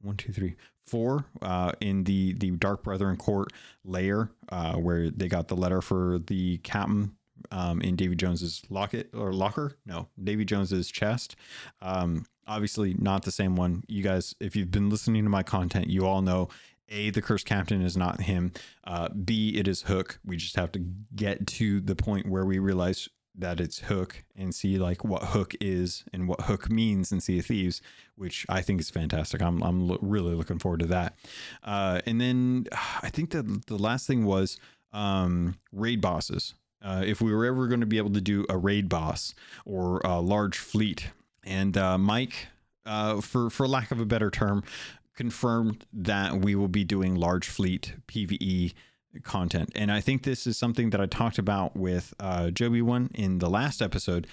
one 0.00 0.16
two 0.16 0.32
three 0.32 0.56
four 0.84 1.26
uh, 1.40 1.72
in 1.80 2.04
the 2.04 2.32
the 2.34 2.50
Dark 2.50 2.82
Brethren 2.82 3.16
Court 3.16 3.52
layer 3.84 4.30
uh, 4.48 4.74
where 4.74 5.08
they 5.08 5.28
got 5.28 5.46
the 5.46 5.56
letter 5.56 5.80
for 5.80 6.18
the 6.26 6.58
captain 6.58 7.14
um, 7.52 7.80
in 7.82 7.94
Davy 7.94 8.16
Jones's 8.16 8.62
locket 8.68 9.10
or 9.14 9.32
locker. 9.32 9.76
No, 9.86 10.08
Davy 10.22 10.44
Jones's 10.44 10.90
chest. 10.90 11.36
Um, 11.80 12.26
obviously, 12.48 12.94
not 12.98 13.22
the 13.22 13.30
same 13.30 13.54
one. 13.54 13.84
You 13.86 14.02
guys, 14.02 14.34
if 14.40 14.56
you've 14.56 14.72
been 14.72 14.90
listening 14.90 15.22
to 15.22 15.30
my 15.30 15.44
content, 15.44 15.88
you 15.88 16.04
all 16.04 16.20
know. 16.20 16.48
A, 16.88 17.10
the 17.10 17.22
cursed 17.22 17.46
captain 17.46 17.82
is 17.82 17.96
not 17.96 18.22
him. 18.22 18.52
Uh, 18.84 19.08
B, 19.10 19.56
it 19.56 19.68
is 19.68 19.82
Hook. 19.82 20.20
We 20.24 20.36
just 20.36 20.56
have 20.56 20.72
to 20.72 20.78
get 21.14 21.46
to 21.48 21.80
the 21.80 21.94
point 21.96 22.28
where 22.28 22.44
we 22.44 22.58
realize 22.58 23.08
that 23.38 23.60
it's 23.60 23.78
Hook 23.80 24.24
and 24.36 24.54
see 24.54 24.78
like 24.78 25.04
what 25.04 25.22
Hook 25.22 25.54
is 25.60 26.04
and 26.12 26.28
what 26.28 26.42
Hook 26.42 26.70
means 26.70 27.12
in 27.12 27.20
Sea 27.20 27.38
of 27.38 27.46
Thieves, 27.46 27.80
which 28.16 28.44
I 28.48 28.62
think 28.62 28.80
is 28.80 28.90
fantastic. 28.90 29.40
I'm 29.40 29.62
I'm 29.62 29.86
lo- 29.88 29.98
really 30.02 30.34
looking 30.34 30.58
forward 30.58 30.80
to 30.80 30.86
that. 30.86 31.16
Uh, 31.62 32.00
and 32.04 32.20
then 32.20 32.66
I 33.02 33.10
think 33.10 33.30
that 33.30 33.66
the 33.66 33.78
last 33.78 34.06
thing 34.06 34.24
was 34.24 34.58
um, 34.92 35.58
raid 35.72 36.00
bosses. 36.00 36.54
Uh, 36.82 37.02
if 37.04 37.20
we 37.20 37.32
were 37.32 37.44
ever 37.44 37.66
going 37.66 37.80
to 37.80 37.86
be 37.86 37.98
able 37.98 38.12
to 38.12 38.20
do 38.20 38.46
a 38.48 38.56
raid 38.56 38.88
boss 38.88 39.34
or 39.64 40.00
a 40.04 40.20
large 40.20 40.58
fleet, 40.58 41.10
and 41.44 41.76
uh, 41.76 41.98
Mike, 41.98 42.48
uh, 42.86 43.20
for 43.20 43.50
for 43.50 43.66
lack 43.66 43.90
of 43.90 44.00
a 44.00 44.06
better 44.06 44.30
term, 44.30 44.62
confirmed 45.18 45.84
that 45.92 46.36
we 46.36 46.54
will 46.54 46.68
be 46.68 46.84
doing 46.84 47.16
large 47.16 47.48
fleet 47.48 47.92
PVE 48.06 48.72
content. 49.24 49.68
And 49.74 49.90
I 49.90 50.00
think 50.00 50.22
this 50.22 50.46
is 50.46 50.56
something 50.56 50.90
that 50.90 51.00
I 51.00 51.06
talked 51.06 51.38
about 51.38 51.76
with 51.76 52.14
uh, 52.20 52.50
Joby 52.50 52.82
one 52.82 53.10
in 53.14 53.40
the 53.40 53.50
last 53.50 53.82
episode. 53.82 54.28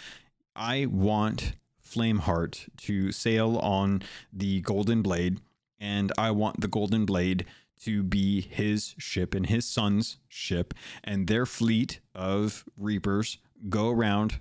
I 0.55 0.85
want 0.85 1.53
Flameheart 1.83 2.69
to 2.77 3.11
sail 3.11 3.57
on 3.57 4.03
the 4.31 4.61
Golden 4.61 5.01
Blade, 5.01 5.41
and 5.79 6.11
I 6.19 6.29
want 6.29 6.61
the 6.61 6.67
Golden 6.67 7.03
Blade 7.03 7.47
to 7.81 8.03
be 8.03 8.41
his 8.41 8.93
ship 8.99 9.33
and 9.33 9.47
his 9.47 9.65
son's 9.67 10.17
ship, 10.27 10.75
and 11.03 11.25
their 11.25 11.47
fleet 11.47 11.99
of 12.13 12.63
Reapers 12.77 13.39
go 13.69 13.89
around. 13.89 14.39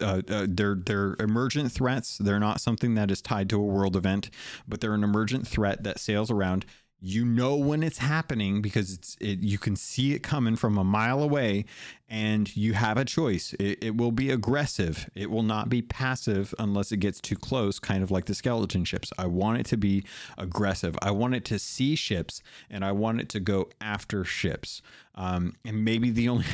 Uh, 0.00 0.22
uh, 0.28 0.46
they're 0.48 0.76
they're 0.76 1.16
emergent 1.18 1.72
threats. 1.72 2.18
They're 2.18 2.40
not 2.40 2.60
something 2.60 2.94
that 2.94 3.10
is 3.10 3.22
tied 3.22 3.48
to 3.50 3.56
a 3.56 3.64
world 3.64 3.96
event, 3.96 4.30
but 4.66 4.80
they're 4.80 4.94
an 4.94 5.04
emergent 5.04 5.46
threat 5.46 5.82
that 5.84 5.98
sails 5.98 6.30
around 6.30 6.66
you 7.00 7.24
know 7.24 7.56
when 7.56 7.82
it's 7.82 7.98
happening 7.98 8.62
because 8.62 8.92
it's 8.92 9.16
it, 9.20 9.40
you 9.40 9.58
can 9.58 9.76
see 9.76 10.14
it 10.14 10.20
coming 10.20 10.56
from 10.56 10.78
a 10.78 10.84
mile 10.84 11.22
away 11.22 11.64
and 12.08 12.56
you 12.56 12.74
have 12.74 12.96
a 12.96 13.04
choice. 13.04 13.52
It, 13.54 13.82
it, 13.82 13.96
will 13.96 14.12
be 14.12 14.30
aggressive. 14.30 15.10
It 15.14 15.30
will 15.30 15.42
not 15.42 15.68
be 15.68 15.82
passive 15.82 16.54
unless 16.58 16.92
it 16.92 16.98
gets 16.98 17.20
too 17.20 17.36
close 17.36 17.78
kind 17.78 18.02
of 18.02 18.10
like 18.10 18.26
the 18.26 18.34
skeleton 18.34 18.84
ships. 18.84 19.12
I 19.18 19.26
want 19.26 19.58
it 19.58 19.66
to 19.66 19.76
be 19.76 20.04
aggressive. 20.38 20.96
I 21.02 21.10
want 21.10 21.34
it 21.34 21.44
to 21.46 21.58
see 21.58 21.96
ships 21.96 22.42
and 22.70 22.84
i 22.84 22.92
want 22.92 23.20
it 23.20 23.28
to 23.30 23.40
go 23.40 23.68
after 23.80 24.24
ships. 24.24 24.82
Um, 25.16 25.54
and 25.64 25.84
maybe 25.84 26.10
the 26.10 26.28
only 26.28 26.44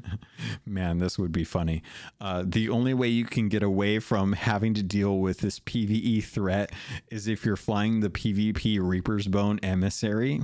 man, 0.66 0.98
this 0.98 1.18
would 1.18 1.32
be 1.32 1.44
funny. 1.44 1.82
Uh, 2.20 2.42
the 2.46 2.68
only 2.70 2.94
way 2.94 3.08
you 3.08 3.26
can 3.26 3.48
get 3.48 3.62
away 3.62 3.98
from 3.98 4.32
having 4.32 4.74
to 4.74 4.82
deal 4.82 5.18
with 5.18 5.38
this 5.38 5.60
PVE 5.60 6.24
threat 6.24 6.72
is 7.10 7.28
if 7.28 7.44
you're 7.44 7.56
flying 7.56 8.00
the 8.00 8.10
PvP 8.10 8.78
Reaper's 8.80 9.28
Bone 9.28 9.60
emissary. 9.62 10.40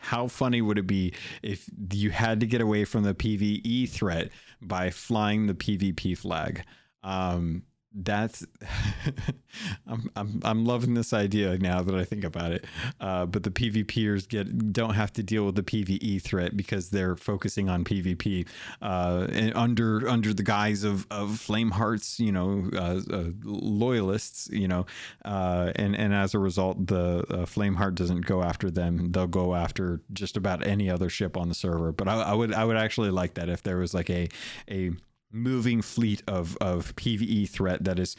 How 0.00 0.28
funny 0.28 0.62
would 0.62 0.78
it 0.78 0.86
be 0.86 1.12
if 1.42 1.68
you 1.92 2.10
had 2.10 2.40
to 2.40 2.46
get 2.46 2.60
away 2.60 2.84
from 2.84 3.02
the 3.02 3.14
PVE 3.14 3.88
threat 3.88 4.30
by 4.60 4.90
flying 4.90 5.46
the 5.46 5.54
PvP 5.54 6.16
flag? 6.16 6.64
Um, 7.02 7.62
that's 7.92 8.46
I'm, 9.86 10.10
I'm 10.14 10.40
I'm 10.44 10.64
loving 10.64 10.94
this 10.94 11.12
idea 11.12 11.58
now 11.58 11.82
that 11.82 11.94
I 11.94 12.04
think 12.04 12.24
about 12.24 12.52
it. 12.52 12.64
Uh, 13.00 13.26
but 13.26 13.42
the 13.42 13.50
PvPers 13.50 14.28
get 14.28 14.72
don't 14.72 14.94
have 14.94 15.12
to 15.14 15.22
deal 15.22 15.44
with 15.44 15.56
the 15.56 15.62
PVE 15.62 16.22
threat 16.22 16.56
because 16.56 16.90
they're 16.90 17.16
focusing 17.16 17.68
on 17.68 17.84
PvP 17.84 18.46
uh, 18.80 19.26
and 19.32 19.54
under 19.56 20.08
under 20.08 20.32
the 20.32 20.42
guise 20.42 20.84
of 20.84 21.06
of 21.10 21.30
Flameheart's, 21.30 22.20
you 22.20 22.32
know 22.32 22.70
uh, 22.74 23.00
uh 23.10 23.24
loyalists 23.42 24.48
you 24.52 24.68
know 24.68 24.86
uh, 25.24 25.72
and 25.76 25.96
and 25.96 26.14
as 26.14 26.34
a 26.34 26.38
result 26.38 26.86
the 26.86 27.24
uh, 27.30 27.44
Flameheart 27.44 27.96
doesn't 27.96 28.26
go 28.26 28.42
after 28.42 28.70
them. 28.70 29.10
They'll 29.10 29.26
go 29.26 29.54
after 29.54 30.00
just 30.12 30.36
about 30.36 30.64
any 30.64 30.88
other 30.88 31.08
ship 31.08 31.36
on 31.36 31.48
the 31.48 31.54
server. 31.54 31.92
But 31.92 32.08
I, 32.08 32.22
I 32.22 32.34
would 32.34 32.54
I 32.54 32.64
would 32.64 32.76
actually 32.76 33.10
like 33.10 33.34
that 33.34 33.48
if 33.48 33.62
there 33.62 33.78
was 33.78 33.94
like 33.94 34.10
a 34.10 34.28
a 34.70 34.92
moving 35.32 35.82
fleet 35.82 36.22
of 36.26 36.56
of 36.60 36.94
PVE 36.96 37.48
threat 37.48 37.84
that 37.84 37.98
is 37.98 38.16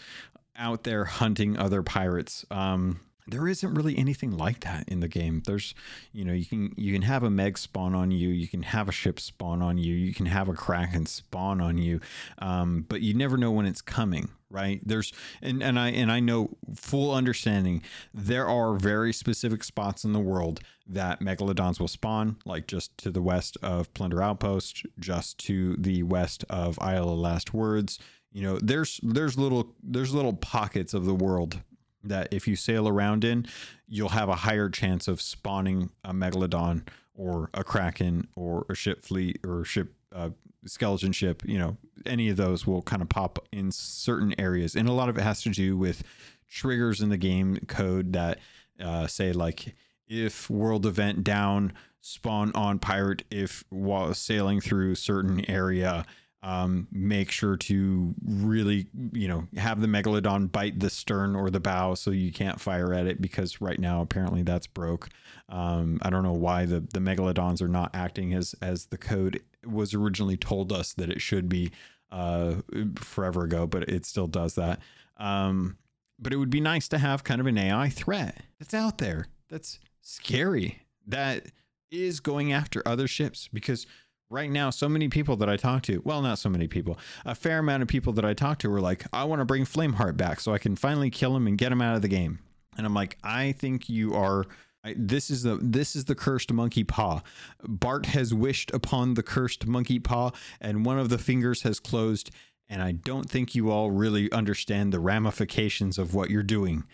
out 0.55 0.83
there 0.83 1.05
hunting 1.05 1.57
other 1.57 1.81
pirates. 1.83 2.45
Um, 2.51 2.99
there 3.31 3.47
isn't 3.47 3.73
really 3.73 3.97
anything 3.97 4.31
like 4.31 4.59
that 4.61 4.83
in 4.87 4.99
the 4.99 5.07
game. 5.07 5.41
There's, 5.45 5.73
you 6.11 6.23
know, 6.23 6.33
you 6.33 6.45
can 6.45 6.73
you 6.77 6.93
can 6.93 7.01
have 7.01 7.23
a 7.23 7.29
meg 7.29 7.57
spawn 7.57 7.95
on 7.95 8.11
you, 8.11 8.29
you 8.29 8.47
can 8.47 8.63
have 8.63 8.87
a 8.87 8.91
ship 8.91 9.19
spawn 9.19 9.61
on 9.61 9.77
you, 9.77 9.95
you 9.95 10.13
can 10.13 10.27
have 10.27 10.47
a 10.49 10.53
kraken 10.53 11.05
spawn 11.05 11.61
on 11.61 11.77
you, 11.77 12.01
um, 12.39 12.85
but 12.87 13.01
you 13.01 13.13
never 13.13 13.37
know 13.37 13.51
when 13.51 13.65
it's 13.65 13.81
coming, 13.81 14.29
right? 14.49 14.81
There's 14.85 15.11
and 15.41 15.63
and 15.63 15.79
I 15.79 15.89
and 15.89 16.11
I 16.11 16.19
know 16.19 16.57
full 16.75 17.13
understanding. 17.13 17.81
There 18.13 18.47
are 18.47 18.75
very 18.75 19.13
specific 19.13 19.63
spots 19.63 20.03
in 20.03 20.13
the 20.13 20.19
world 20.19 20.59
that 20.85 21.21
megalodons 21.21 21.79
will 21.79 21.87
spawn, 21.87 22.37
like 22.45 22.67
just 22.67 22.97
to 22.99 23.11
the 23.11 23.21
west 23.21 23.57
of 23.63 23.93
Plunder 23.93 24.21
Outpost, 24.21 24.85
just 24.99 25.37
to 25.45 25.75
the 25.77 26.03
west 26.03 26.43
of 26.49 26.77
Isle 26.79 27.09
of 27.09 27.19
Last 27.19 27.53
Words. 27.53 27.97
You 28.33 28.43
know, 28.43 28.59
there's 28.59 28.99
there's 29.03 29.37
little 29.37 29.73
there's 29.83 30.13
little 30.13 30.33
pockets 30.33 30.93
of 30.93 31.05
the 31.05 31.15
world 31.15 31.61
that 32.03 32.27
if 32.31 32.47
you 32.47 32.55
sail 32.55 32.87
around 32.87 33.23
in, 33.23 33.45
you'll 33.87 34.09
have 34.09 34.29
a 34.29 34.35
higher 34.35 34.69
chance 34.69 35.07
of 35.07 35.21
spawning 35.21 35.91
a 36.03 36.13
megalodon 36.13 36.87
or 37.13 37.49
a 37.53 37.63
kraken 37.63 38.27
or 38.35 38.65
a 38.69 38.75
ship 38.75 39.03
fleet 39.03 39.39
or 39.45 39.63
ship 39.63 39.93
uh, 40.13 40.29
skeleton 40.65 41.11
ship. 41.11 41.43
You 41.45 41.59
know, 41.59 41.77
any 42.05 42.29
of 42.29 42.37
those 42.37 42.65
will 42.65 42.81
kind 42.81 43.01
of 43.01 43.09
pop 43.09 43.39
in 43.51 43.71
certain 43.71 44.33
areas, 44.39 44.75
and 44.75 44.87
a 44.87 44.93
lot 44.93 45.09
of 45.09 45.17
it 45.17 45.21
has 45.21 45.41
to 45.43 45.49
do 45.49 45.77
with 45.77 46.03
triggers 46.49 47.01
in 47.01 47.09
the 47.09 47.17
game 47.17 47.57
code 47.67 48.13
that 48.13 48.39
uh, 48.79 49.07
say 49.07 49.31
like 49.31 49.75
if 50.07 50.49
world 50.49 50.85
event 50.85 51.23
down 51.23 51.71
spawn 52.01 52.51
on 52.55 52.79
pirate 52.79 53.23
if 53.31 53.63
while 53.69 54.13
sailing 54.13 54.59
through 54.59 54.95
certain 54.95 55.49
area 55.49 56.05
um, 56.43 56.87
make 56.91 57.29
sure 57.29 57.55
to 57.55 58.15
really, 58.25 58.87
you 59.13 59.27
know, 59.27 59.47
have 59.57 59.79
the 59.79 59.87
megalodon 59.87 60.51
bite 60.51 60.79
the 60.79 60.89
stern 60.89 61.35
or 61.35 61.49
the 61.51 61.59
bow 61.59 61.93
so 61.93 62.09
you 62.09 62.31
can't 62.31 62.59
fire 62.59 62.93
at 62.93 63.05
it 63.05 63.21
because 63.21 63.61
right 63.61 63.79
now 63.79 64.01
apparently 64.01 64.41
that's 64.41 64.67
broke. 64.67 65.09
Um, 65.49 65.99
I 66.01 66.09
don't 66.09 66.23
know 66.23 66.33
why 66.33 66.65
the 66.65 66.79
the 66.79 66.99
megalodons 66.99 67.61
are 67.61 67.67
not 67.67 67.91
acting 67.93 68.33
as 68.33 68.55
as 68.61 68.87
the 68.87 68.97
code 68.97 69.41
was 69.65 69.93
originally 69.93 70.37
told 70.37 70.71
us 70.71 70.93
that 70.93 71.11
it 71.11 71.21
should 71.21 71.47
be 71.47 71.71
uh, 72.11 72.55
forever 72.95 73.43
ago, 73.43 73.67
but 73.67 73.87
it 73.87 74.05
still 74.05 74.27
does 74.27 74.55
that. 74.55 74.79
Um, 75.17 75.77
but 76.17 76.33
it 76.33 76.37
would 76.37 76.49
be 76.49 76.61
nice 76.61 76.87
to 76.89 76.97
have 76.97 77.23
kind 77.23 77.39
of 77.39 77.47
an 77.47 77.57
AI 77.57 77.89
threat 77.89 78.41
that's 78.59 78.73
out 78.73 78.97
there 78.97 79.27
that's 79.49 79.79
scary 80.01 80.79
that 81.05 81.47
is 81.91 82.19
going 82.19 82.53
after 82.53 82.81
other 82.87 83.07
ships 83.07 83.49
because 83.51 83.85
right 84.31 84.49
now 84.49 84.69
so 84.69 84.87
many 84.87 85.09
people 85.09 85.35
that 85.35 85.49
i 85.49 85.57
talk 85.57 85.83
to 85.83 86.01
well 86.05 86.21
not 86.21 86.39
so 86.39 86.49
many 86.49 86.67
people 86.67 86.97
a 87.25 87.35
fair 87.35 87.59
amount 87.59 87.83
of 87.83 87.89
people 87.89 88.13
that 88.13 88.25
i 88.25 88.33
talk 88.33 88.57
to 88.57 88.71
are 88.71 88.81
like 88.81 89.05
i 89.13 89.23
want 89.23 89.39
to 89.39 89.45
bring 89.45 89.65
flameheart 89.65 90.15
back 90.15 90.39
so 90.39 90.53
i 90.53 90.57
can 90.57 90.75
finally 90.75 91.09
kill 91.09 91.35
him 91.35 91.47
and 91.47 91.57
get 91.57 91.71
him 91.71 91.81
out 91.81 91.95
of 91.95 92.01
the 92.01 92.07
game. 92.07 92.39
And 92.77 92.85
i'm 92.85 92.93
like 92.93 93.17
i 93.23 93.51
think 93.51 93.89
you 93.89 94.15
are 94.15 94.45
I, 94.83 94.95
this 94.97 95.29
is 95.29 95.43
the 95.43 95.59
this 95.61 95.95
is 95.95 96.05
the 96.05 96.15
cursed 96.15 96.51
monkey 96.51 96.83
paw. 96.83 97.21
Bart 97.61 98.07
has 98.07 98.33
wished 98.33 98.73
upon 98.73 99.13
the 99.13 99.21
cursed 99.21 99.67
monkey 99.67 99.99
paw 99.99 100.31
and 100.59 100.85
one 100.85 100.97
of 100.97 101.09
the 101.09 101.19
fingers 101.19 101.61
has 101.63 101.79
closed 101.79 102.31
and 102.69 102.81
i 102.81 102.93
don't 102.93 103.29
think 103.29 103.53
you 103.53 103.69
all 103.69 103.91
really 103.91 104.31
understand 104.31 104.91
the 104.91 104.99
ramifications 104.99 105.99
of 105.99 106.15
what 106.15 106.29
you're 106.29 106.41
doing. 106.41 106.85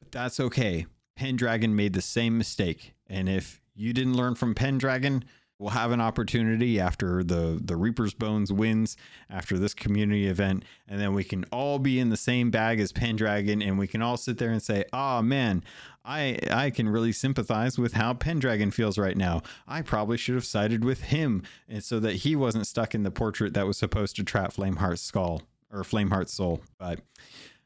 But 0.00 0.12
that's 0.12 0.40
okay. 0.40 0.86
Pendragon 1.14 1.76
made 1.76 1.92
the 1.92 2.00
same 2.00 2.38
mistake 2.38 2.94
and 3.06 3.28
if 3.28 3.60
you 3.74 3.92
didn't 3.92 4.16
learn 4.16 4.34
from 4.34 4.54
pendragon 4.54 5.24
we'll 5.60 5.70
have 5.70 5.92
an 5.92 6.00
opportunity 6.00 6.80
after 6.80 7.22
the 7.22 7.60
the 7.62 7.76
Reaper's 7.76 8.14
Bones 8.14 8.52
wins 8.52 8.96
after 9.28 9.58
this 9.58 9.74
community 9.74 10.26
event, 10.26 10.64
and 10.88 10.98
then 11.00 11.14
we 11.14 11.22
can 11.22 11.44
all 11.52 11.78
be 11.78 12.00
in 12.00 12.08
the 12.08 12.16
same 12.16 12.50
bag 12.50 12.80
as 12.80 12.90
Pendragon, 12.90 13.62
and 13.62 13.78
we 13.78 13.86
can 13.86 14.02
all 14.02 14.16
sit 14.16 14.38
there 14.38 14.50
and 14.50 14.62
say, 14.62 14.84
"Oh 14.92 15.22
man, 15.22 15.62
I 16.04 16.38
I 16.50 16.70
can 16.70 16.88
really 16.88 17.12
sympathize 17.12 17.78
with 17.78 17.92
how 17.92 18.14
Pendragon 18.14 18.72
feels 18.72 18.98
right 18.98 19.16
now. 19.16 19.42
I 19.68 19.82
probably 19.82 20.16
should 20.16 20.34
have 20.34 20.46
sided 20.46 20.84
with 20.84 21.02
him, 21.04 21.42
and 21.68 21.84
so 21.84 22.00
that 22.00 22.16
he 22.16 22.34
wasn't 22.34 22.66
stuck 22.66 22.94
in 22.94 23.04
the 23.04 23.10
portrait 23.10 23.54
that 23.54 23.66
was 23.66 23.76
supposed 23.76 24.16
to 24.16 24.24
trap 24.24 24.54
Flameheart's 24.54 25.02
skull 25.02 25.42
or 25.70 25.82
Flameheart's 25.82 26.32
soul." 26.32 26.62
But 26.78 27.00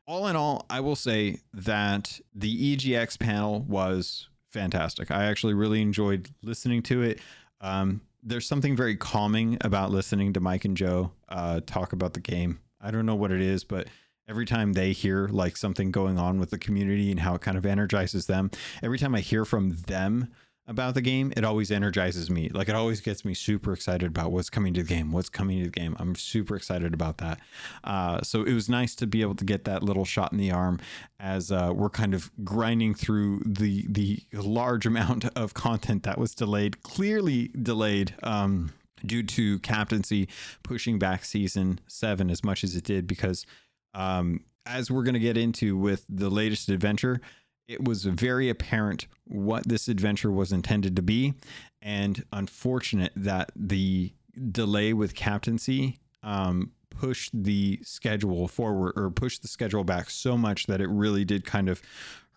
all 0.06 0.26
in 0.26 0.36
all, 0.36 0.66
I 0.68 0.80
will 0.80 0.96
say 0.96 1.38
that 1.54 2.20
the 2.34 2.76
EGX 2.76 3.18
panel 3.18 3.62
was 3.62 4.28
fantastic. 4.50 5.10
I 5.10 5.24
actually 5.24 5.54
really 5.54 5.80
enjoyed 5.80 6.30
listening 6.42 6.82
to 6.84 7.02
it. 7.02 7.20
Um, 7.64 8.02
there's 8.22 8.46
something 8.46 8.76
very 8.76 8.94
calming 8.94 9.56
about 9.62 9.90
listening 9.90 10.34
to 10.34 10.40
Mike 10.40 10.66
and 10.66 10.76
Joe 10.76 11.12
uh, 11.30 11.60
talk 11.64 11.94
about 11.94 12.12
the 12.12 12.20
game. 12.20 12.60
I 12.78 12.90
don't 12.90 13.06
know 13.06 13.14
what 13.14 13.32
it 13.32 13.40
is, 13.40 13.64
but 13.64 13.88
every 14.28 14.44
time 14.44 14.74
they 14.74 14.92
hear 14.92 15.28
like 15.28 15.56
something 15.56 15.90
going 15.90 16.18
on 16.18 16.38
with 16.38 16.50
the 16.50 16.58
community 16.58 17.10
and 17.10 17.20
how 17.20 17.34
it 17.34 17.40
kind 17.40 17.56
of 17.56 17.64
energizes 17.64 18.26
them, 18.26 18.50
every 18.82 18.98
time 18.98 19.14
I 19.14 19.20
hear 19.20 19.46
from 19.46 19.70
them 19.86 20.28
about 20.66 20.94
the 20.94 21.02
game, 21.02 21.32
it 21.36 21.44
always 21.44 21.70
energizes 21.70 22.30
me. 22.30 22.48
Like 22.48 22.68
it 22.68 22.74
always 22.74 23.00
gets 23.00 23.24
me 23.24 23.34
super 23.34 23.72
excited 23.72 24.08
about 24.08 24.32
what's 24.32 24.48
coming 24.48 24.72
to 24.74 24.82
the 24.82 24.88
game, 24.88 25.12
what's 25.12 25.28
coming 25.28 25.58
to 25.58 25.64
the 25.64 25.70
game. 25.70 25.94
I'm 25.98 26.14
super 26.14 26.56
excited 26.56 26.94
about 26.94 27.18
that. 27.18 27.40
Uh, 27.82 28.22
so 28.22 28.42
it 28.42 28.54
was 28.54 28.68
nice 28.68 28.94
to 28.96 29.06
be 29.06 29.20
able 29.20 29.34
to 29.36 29.44
get 29.44 29.64
that 29.64 29.82
little 29.82 30.04
shot 30.04 30.32
in 30.32 30.38
the 30.38 30.50
arm 30.50 30.80
as 31.20 31.52
uh, 31.52 31.72
we're 31.74 31.90
kind 31.90 32.14
of 32.14 32.30
grinding 32.44 32.94
through 32.94 33.42
the 33.44 33.86
the 33.88 34.22
large 34.32 34.86
amount 34.94 35.26
of 35.36 35.54
content 35.54 36.02
that 36.04 36.18
was 36.18 36.34
delayed, 36.34 36.82
clearly 36.82 37.48
delayed. 37.48 38.14
Um, 38.22 38.72
due 39.04 39.22
to 39.22 39.58
captaincy 39.58 40.26
pushing 40.62 40.98
back 40.98 41.26
season 41.26 41.78
seven 41.86 42.30
as 42.30 42.42
much 42.42 42.64
as 42.64 42.74
it 42.74 42.84
did, 42.84 43.06
because 43.06 43.44
um, 43.92 44.40
as 44.64 44.90
we're 44.90 45.02
going 45.02 45.12
to 45.12 45.20
get 45.20 45.36
into 45.36 45.76
with 45.76 46.06
the 46.08 46.30
latest 46.30 46.70
adventure, 46.70 47.20
it 47.68 47.84
was 47.84 48.04
very 48.04 48.48
apparent 48.48 49.06
what 49.24 49.66
this 49.68 49.88
adventure 49.88 50.30
was 50.30 50.52
intended 50.52 50.96
to 50.96 51.02
be, 51.02 51.34
and 51.80 52.24
unfortunate 52.32 53.12
that 53.16 53.50
the 53.56 54.12
delay 54.50 54.92
with 54.92 55.14
captaincy 55.14 55.98
um, 56.22 56.72
pushed 56.90 57.30
the 57.32 57.80
schedule 57.82 58.48
forward 58.48 58.92
or 58.96 59.10
pushed 59.10 59.42
the 59.42 59.48
schedule 59.48 59.84
back 59.84 60.10
so 60.10 60.36
much 60.36 60.66
that 60.66 60.80
it 60.80 60.88
really 60.88 61.24
did 61.24 61.44
kind 61.44 61.68
of 61.68 61.82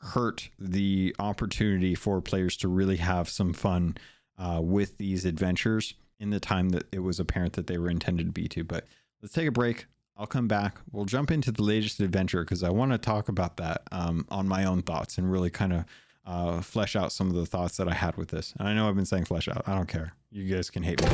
hurt 0.01 0.49
the 0.59 1.15
opportunity 1.19 1.95
for 1.95 2.21
players 2.21 2.55
to 2.57 2.67
really 2.67 2.97
have 2.97 3.30
some 3.30 3.53
fun 3.53 3.97
uh, 4.38 4.59
with 4.61 4.97
these 4.97 5.25
adventures 5.25 5.95
in 6.19 6.30
the 6.30 6.39
time 6.39 6.69
that 6.69 6.84
it 6.91 6.99
was 6.99 7.19
apparent 7.19 7.53
that 7.53 7.67
they 7.67 7.78
were 7.78 7.89
intended 7.89 8.28
to 8.28 8.32
be 8.32 8.47
to. 8.47 8.63
But 8.63 8.86
let's 9.21 9.34
take 9.34 9.47
a 9.47 9.51
break. 9.51 9.88
I'll 10.20 10.28
come 10.28 10.47
back. 10.47 10.80
We'll 10.91 11.05
jump 11.05 11.30
into 11.30 11.51
the 11.51 11.61
latest 11.61 11.99
adventure 11.99 12.43
because 12.43 12.63
I 12.63 12.70
want 12.70 12.91
to 12.91 12.97
talk 12.97 13.30
about 13.30 13.57
that 13.57 13.84
um, 13.91 14.26
on 14.30 14.47
my 14.47 14.65
own 14.65 14.82
thoughts 14.82 15.20
and 15.20 15.32
really 15.32 15.51
kind 15.51 15.74
of 15.74 15.86
uh, 16.26 16.61
flesh 16.61 16.95
out 16.95 17.11
some 17.11 17.28
of 17.28 17.36
the 17.36 17.45
thoughts 17.45 17.78
that 17.78 17.88
I 17.88 17.93
had 17.93 18.18
with 18.18 18.30
this. 18.30 18.53
And 18.57 18.68
I 18.68 18.74
know 18.74 18.89
I've 18.89 18.95
been 18.95 19.05
saying 19.05 19.26
flesh 19.26 19.47
out. 19.47 19.61
I 19.68 19.76
don't 19.76 19.88
care. 19.88 20.13
You 20.32 20.53
guys 20.53 20.72
can 20.72 20.82
hate 20.84 21.01
me. 21.01 21.07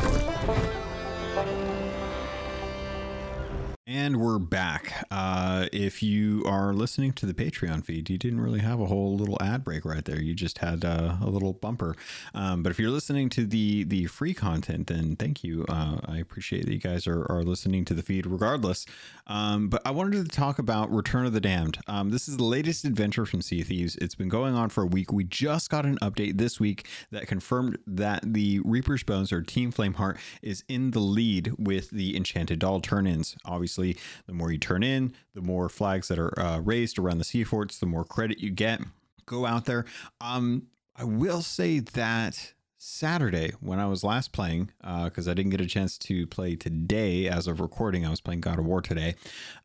And 3.85 4.21
we're 4.21 4.39
back. 4.39 5.05
Uh, 5.11 5.67
if 5.73 6.01
you 6.01 6.41
are 6.45 6.71
listening 6.71 7.11
to 7.13 7.25
the 7.25 7.33
Patreon 7.33 7.83
feed, 7.83 8.09
you 8.09 8.17
didn't 8.17 8.39
really 8.39 8.61
have 8.61 8.79
a 8.79 8.85
whole 8.85 9.17
little 9.17 9.37
ad 9.41 9.65
break 9.65 9.83
right 9.83 10.05
there. 10.05 10.21
You 10.21 10.33
just 10.33 10.59
had 10.59 10.85
uh, 10.85 11.17
a 11.21 11.29
little 11.29 11.51
bumper. 11.51 11.93
Um, 12.33 12.63
but 12.63 12.69
if 12.71 12.79
you're 12.79 12.89
listening 12.89 13.27
to 13.31 13.45
the 13.45 13.83
the 13.83 14.05
free 14.05 14.33
content, 14.33 14.87
then 14.87 15.17
thank 15.17 15.43
you. 15.43 15.65
Uh, 15.67 15.97
I 16.05 16.19
appreciate 16.19 16.65
that 16.65 16.71
you 16.71 16.79
guys 16.79 17.07
are, 17.07 17.29
are 17.29 17.43
listening 17.43 17.83
to 17.83 17.93
the 17.93 18.01
feed 18.01 18.25
regardless. 18.25 18.85
Um, 19.27 19.67
but 19.67 19.81
I 19.83 19.91
wanted 19.91 20.23
to 20.23 20.31
talk 20.31 20.59
about 20.59 20.89
Return 20.89 21.25
of 21.25 21.33
the 21.33 21.41
Damned. 21.41 21.79
Um, 21.85 22.09
this 22.09 22.29
is 22.29 22.37
the 22.37 22.45
latest 22.45 22.85
adventure 22.85 23.25
from 23.25 23.41
Sea 23.41 23.63
Thieves. 23.63 23.97
It's 23.97 24.15
been 24.15 24.29
going 24.29 24.55
on 24.55 24.69
for 24.69 24.83
a 24.83 24.87
week. 24.87 25.11
We 25.11 25.25
just 25.25 25.69
got 25.69 25.85
an 25.85 25.97
update 25.97 26.37
this 26.37 26.57
week 26.57 26.87
that 27.11 27.27
confirmed 27.27 27.79
that 27.85 28.21
the 28.33 28.61
Reaper's 28.63 29.03
Bones 29.03 29.33
or 29.33 29.41
Team 29.41 29.73
Flameheart 29.73 30.17
is 30.41 30.63
in 30.69 30.91
the 30.91 30.99
lead 30.99 31.51
with 31.57 31.89
the 31.89 32.15
Enchanted 32.15 32.59
Doll 32.59 32.79
turn 32.79 33.07
ins. 33.07 33.35
Obviously, 33.43 33.72
the 33.77 34.33
more 34.33 34.51
you 34.51 34.57
turn 34.57 34.83
in, 34.83 35.13
the 35.33 35.41
more 35.41 35.69
flags 35.69 36.07
that 36.07 36.19
are 36.19 36.37
uh, 36.39 36.59
raised 36.59 36.99
around 36.99 37.17
the 37.17 37.23
sea 37.23 37.43
forts, 37.43 37.77
the 37.77 37.85
more 37.85 38.05
credit 38.05 38.39
you 38.39 38.49
get. 38.49 38.81
Go 39.25 39.45
out 39.45 39.65
there. 39.65 39.85
Um, 40.21 40.67
I 40.95 41.05
will 41.05 41.41
say 41.41 41.79
that 41.79 42.53
Saturday 42.77 43.51
when 43.61 43.79
I 43.79 43.87
was 43.87 44.03
last 44.03 44.33
playing, 44.33 44.69
because 44.81 45.27
uh, 45.27 45.31
I 45.31 45.33
didn't 45.33 45.51
get 45.51 45.61
a 45.61 45.65
chance 45.65 45.97
to 45.99 46.27
play 46.27 46.55
today 46.55 47.27
as 47.27 47.47
of 47.47 47.61
recording, 47.61 48.05
I 48.05 48.09
was 48.09 48.21
playing 48.21 48.41
God 48.41 48.59
of 48.59 48.65
War 48.65 48.81
today. 48.81 49.15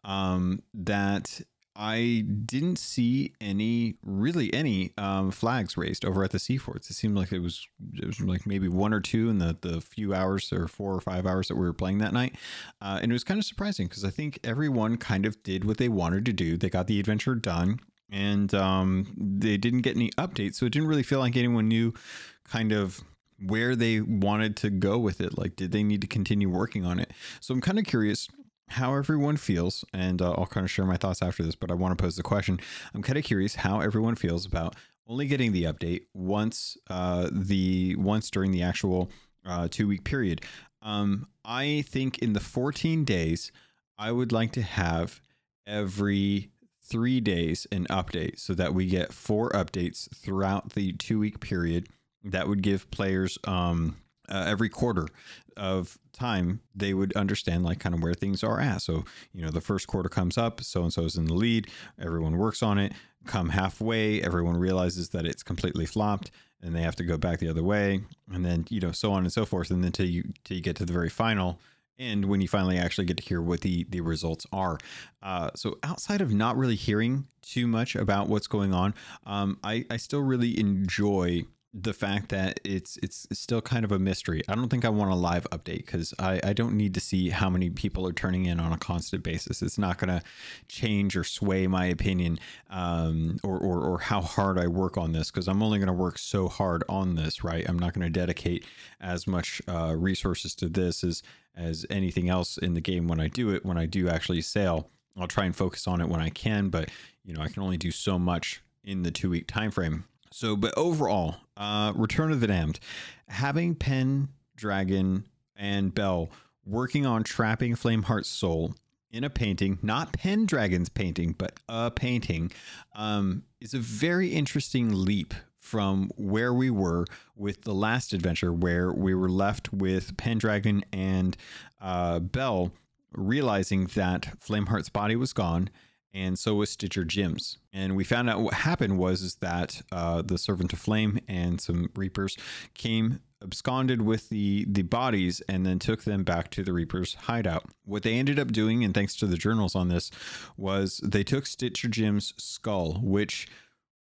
Um, 0.04 0.62
that 0.72 1.40
I 1.80 2.24
didn't 2.44 2.76
see 2.76 3.34
any, 3.40 3.94
really 4.02 4.52
any 4.52 4.92
um, 4.98 5.30
flags 5.30 5.76
raised 5.76 6.04
over 6.04 6.24
at 6.24 6.32
the 6.32 6.40
sea 6.40 6.56
forts. 6.56 6.90
It 6.90 6.94
seemed 6.94 7.16
like 7.16 7.30
it 7.30 7.38
was 7.38 7.68
it 7.94 8.04
was 8.04 8.20
like 8.20 8.46
maybe 8.46 8.66
one 8.66 8.92
or 8.92 9.00
two 9.00 9.30
in 9.30 9.38
the 9.38 9.56
the 9.60 9.80
few 9.80 10.12
hours 10.12 10.52
or 10.52 10.66
four 10.66 10.92
or 10.92 11.00
five 11.00 11.24
hours 11.24 11.46
that 11.46 11.54
we 11.54 11.64
were 11.64 11.72
playing 11.72 11.98
that 11.98 12.12
night, 12.12 12.34
uh, 12.82 12.98
and 13.00 13.12
it 13.12 13.14
was 13.14 13.22
kind 13.22 13.38
of 13.38 13.44
surprising 13.44 13.86
because 13.86 14.04
I 14.04 14.10
think 14.10 14.40
everyone 14.42 14.96
kind 14.96 15.24
of 15.24 15.40
did 15.44 15.64
what 15.64 15.78
they 15.78 15.88
wanted 15.88 16.26
to 16.26 16.32
do. 16.32 16.56
They 16.56 16.68
got 16.68 16.88
the 16.88 16.98
adventure 16.98 17.36
done, 17.36 17.78
and 18.10 18.52
um, 18.54 19.14
they 19.16 19.56
didn't 19.56 19.82
get 19.82 19.94
any 19.94 20.10
updates, 20.18 20.56
so 20.56 20.66
it 20.66 20.72
didn't 20.72 20.88
really 20.88 21.04
feel 21.04 21.20
like 21.20 21.36
anyone 21.36 21.68
knew 21.68 21.94
kind 22.42 22.72
of 22.72 23.04
where 23.40 23.76
they 23.76 24.00
wanted 24.00 24.56
to 24.56 24.70
go 24.70 24.98
with 24.98 25.20
it. 25.20 25.38
Like, 25.38 25.54
did 25.54 25.70
they 25.70 25.84
need 25.84 26.00
to 26.00 26.08
continue 26.08 26.48
working 26.48 26.84
on 26.84 26.98
it? 26.98 27.12
So 27.40 27.54
I'm 27.54 27.60
kind 27.60 27.78
of 27.78 27.84
curious 27.84 28.26
how 28.68 28.94
everyone 28.94 29.36
feels, 29.36 29.84
and 29.92 30.20
uh, 30.20 30.32
I'll 30.32 30.46
kind 30.46 30.64
of 30.64 30.70
share 30.70 30.84
my 30.84 30.96
thoughts 30.96 31.22
after 31.22 31.42
this, 31.42 31.54
but 31.54 31.70
I 31.70 31.74
want 31.74 31.96
to 31.96 32.02
pose 32.02 32.16
the 32.16 32.22
question. 32.22 32.60
I'm 32.94 33.02
kind 33.02 33.18
of 33.18 33.24
curious 33.24 33.56
how 33.56 33.80
everyone 33.80 34.14
feels 34.14 34.46
about 34.46 34.76
only 35.06 35.26
getting 35.26 35.52
the 35.52 35.64
update 35.64 36.02
once 36.14 36.76
uh, 36.90 37.28
the 37.32 37.96
once 37.96 38.30
during 38.30 38.52
the 38.52 38.62
actual 38.62 39.10
uh, 39.46 39.68
two 39.70 39.88
week 39.88 40.04
period. 40.04 40.42
Um, 40.82 41.26
I 41.44 41.82
think 41.86 42.18
in 42.18 42.34
the 42.34 42.40
14 42.40 43.04
days, 43.04 43.50
I 43.98 44.12
would 44.12 44.32
like 44.32 44.52
to 44.52 44.62
have 44.62 45.20
every 45.66 46.50
three 46.82 47.20
days 47.20 47.66
an 47.72 47.86
update 47.90 48.38
so 48.38 48.54
that 48.54 48.74
we 48.74 48.86
get 48.86 49.12
four 49.12 49.50
updates 49.50 50.14
throughout 50.14 50.74
the 50.74 50.92
two 50.92 51.18
week 51.18 51.40
period. 51.40 51.88
That 52.24 52.48
would 52.48 52.62
give 52.62 52.90
players 52.90 53.38
um, 53.44 53.96
uh, 54.28 54.44
every 54.46 54.68
quarter 54.68 55.08
of 55.56 55.98
time 56.18 56.60
they 56.74 56.94
would 56.94 57.14
understand 57.16 57.64
like 57.64 57.78
kind 57.78 57.94
of 57.94 58.02
where 58.02 58.14
things 58.14 58.42
are 58.42 58.60
at. 58.60 58.82
So 58.82 59.04
you 59.32 59.42
know 59.42 59.50
the 59.50 59.60
first 59.60 59.86
quarter 59.86 60.08
comes 60.08 60.36
up 60.36 60.62
so 60.62 60.82
and 60.82 60.92
so 60.92 61.02
is 61.02 61.16
in 61.16 61.26
the 61.26 61.34
lead 61.34 61.68
everyone 62.00 62.36
works 62.36 62.62
on 62.62 62.78
it. 62.78 62.92
Come 63.26 63.50
halfway 63.50 64.22
everyone 64.22 64.56
realizes 64.56 65.10
that 65.10 65.26
it's 65.26 65.42
completely 65.42 65.86
flopped 65.86 66.30
and 66.62 66.74
they 66.74 66.82
have 66.82 66.96
to 66.96 67.04
go 67.04 67.16
back 67.16 67.38
the 67.38 67.48
other 67.48 67.62
way 67.62 68.00
and 68.32 68.44
then 68.44 68.66
you 68.68 68.80
know 68.80 68.92
so 68.92 69.12
on 69.12 69.22
and 69.22 69.32
so 69.32 69.44
forth 69.44 69.70
and 69.70 69.82
then 69.84 69.92
till 69.92 70.06
you 70.06 70.24
till 70.44 70.56
you 70.56 70.62
get 70.62 70.76
to 70.76 70.84
the 70.84 70.92
very 70.92 71.10
final 71.10 71.58
and 71.98 72.26
when 72.26 72.40
you 72.40 72.46
finally 72.46 72.78
actually 72.78 73.04
get 73.04 73.16
to 73.16 73.22
hear 73.22 73.42
what 73.42 73.60
the 73.60 73.84
the 73.90 74.00
results 74.00 74.46
are. 74.52 74.78
Uh, 75.22 75.50
so 75.54 75.78
outside 75.82 76.20
of 76.20 76.32
not 76.32 76.56
really 76.56 76.76
hearing 76.76 77.26
too 77.42 77.66
much 77.66 77.96
about 77.96 78.28
what's 78.28 78.46
going 78.46 78.72
on 78.72 78.94
um, 79.26 79.58
I, 79.62 79.84
I 79.90 79.96
still 79.96 80.22
really 80.22 80.58
enjoy 80.58 81.44
the 81.74 81.92
fact 81.92 82.30
that 82.30 82.60
it's 82.64 82.96
it's 83.02 83.26
still 83.32 83.60
kind 83.60 83.84
of 83.84 83.92
a 83.92 83.98
mystery. 83.98 84.42
I 84.48 84.54
don't 84.54 84.68
think 84.68 84.84
I 84.84 84.88
want 84.88 85.10
a 85.10 85.14
live 85.14 85.46
update 85.50 85.84
because 85.84 86.14
I, 86.18 86.40
I 86.42 86.52
don't 86.54 86.76
need 86.76 86.94
to 86.94 87.00
see 87.00 87.28
how 87.28 87.50
many 87.50 87.68
people 87.68 88.06
are 88.06 88.12
turning 88.12 88.46
in 88.46 88.58
on 88.58 88.72
a 88.72 88.78
constant 88.78 89.22
basis. 89.22 89.60
It's 89.60 89.76
not 89.76 89.98
going 89.98 90.08
to 90.08 90.22
change 90.68 91.16
or 91.16 91.24
sway 91.24 91.66
my 91.66 91.84
opinion 91.84 92.38
um, 92.70 93.38
or, 93.42 93.58
or, 93.58 93.82
or 93.82 93.98
how 93.98 94.22
hard 94.22 94.58
I 94.58 94.66
work 94.66 94.96
on 94.96 95.12
this 95.12 95.30
because 95.30 95.46
I'm 95.46 95.62
only 95.62 95.78
going 95.78 95.88
to 95.88 95.92
work 95.92 96.18
so 96.18 96.48
hard 96.48 96.84
on 96.88 97.16
this, 97.16 97.44
right? 97.44 97.68
I'm 97.68 97.78
not 97.78 97.92
going 97.92 98.06
to 98.06 98.18
dedicate 98.18 98.64
as 99.00 99.26
much 99.26 99.60
uh, 99.68 99.94
resources 99.96 100.54
to 100.56 100.68
this 100.68 101.04
as 101.04 101.22
as 101.54 101.84
anything 101.90 102.28
else 102.28 102.56
in 102.56 102.74
the 102.74 102.80
game 102.80 103.08
when 103.08 103.20
I 103.20 103.28
do 103.28 103.50
it. 103.50 103.64
When 103.64 103.76
I 103.76 103.84
do 103.84 104.08
actually 104.08 104.40
sail, 104.40 104.88
I'll 105.18 105.26
try 105.26 105.44
and 105.44 105.54
focus 105.54 105.86
on 105.86 106.00
it 106.00 106.08
when 106.08 106.20
I 106.20 106.30
can, 106.30 106.70
but 106.70 106.88
you 107.24 107.34
know 107.34 107.42
I 107.42 107.48
can 107.48 107.62
only 107.62 107.76
do 107.76 107.90
so 107.90 108.18
much 108.18 108.62
in 108.84 109.02
the 109.02 109.10
two 109.10 109.28
week 109.28 109.46
time 109.46 109.70
frame. 109.70 110.04
So, 110.30 110.56
but 110.56 110.76
overall, 110.76 111.36
uh, 111.58 111.92
Return 111.94 112.32
of 112.32 112.40
the 112.40 112.46
Damned, 112.46 112.80
having 113.28 113.74
Pen, 113.74 114.28
Dragon, 114.56 115.24
and 115.56 115.94
Belle 115.94 116.30
working 116.64 117.04
on 117.04 117.24
trapping 117.24 117.74
Flameheart's 117.74 118.28
soul 118.28 118.74
in 119.10 119.24
a 119.24 119.30
painting, 119.30 119.78
not 119.82 120.12
Pendragon's 120.12 120.88
painting, 120.88 121.34
but 121.36 121.58
a 121.68 121.90
painting, 121.90 122.52
um, 122.94 123.42
is 123.60 123.74
a 123.74 123.78
very 123.78 124.28
interesting 124.28 125.04
leap 125.04 125.34
from 125.58 126.10
where 126.16 126.54
we 126.54 126.70
were 126.70 127.04
with 127.34 127.62
the 127.62 127.74
last 127.74 128.12
adventure, 128.12 128.52
where 128.52 128.92
we 128.92 129.14
were 129.14 129.28
left 129.28 129.72
with 129.72 130.16
Pendragon 130.16 130.84
and 130.92 131.36
uh, 131.80 132.18
Belle 132.20 132.72
realizing 133.12 133.86
that 133.94 134.38
Flameheart's 134.40 134.90
body 134.90 135.16
was 135.16 135.32
gone 135.32 135.70
and 136.12 136.38
so 136.38 136.54
was 136.54 136.70
Stitcher 136.70 137.04
Jim's. 137.04 137.58
And 137.72 137.96
we 137.96 138.04
found 138.04 138.30
out 138.30 138.40
what 138.40 138.54
happened 138.54 138.98
was 138.98 139.22
is 139.22 139.36
that 139.36 139.82
uh, 139.92 140.22
the 140.22 140.38
Servant 140.38 140.72
of 140.72 140.78
Flame 140.78 141.20
and 141.28 141.60
some 141.60 141.90
Reapers 141.94 142.36
came 142.74 143.20
absconded 143.42 144.02
with 144.02 144.30
the 144.30 144.64
the 144.68 144.82
bodies 144.82 145.40
and 145.48 145.64
then 145.64 145.78
took 145.78 146.02
them 146.02 146.24
back 146.24 146.50
to 146.50 146.62
the 146.62 146.72
Reaper's 146.72 147.14
hideout. 147.14 147.64
What 147.84 148.02
they 148.02 148.14
ended 148.14 148.38
up 148.38 148.52
doing, 148.52 148.84
and 148.84 148.92
thanks 148.92 149.14
to 149.16 149.26
the 149.26 149.36
journals 149.36 149.74
on 149.74 149.88
this, 149.88 150.10
was 150.56 151.00
they 151.04 151.22
took 151.22 151.46
Stitcher 151.46 151.88
Jim's 151.88 152.34
skull, 152.36 153.00
which 153.02 153.48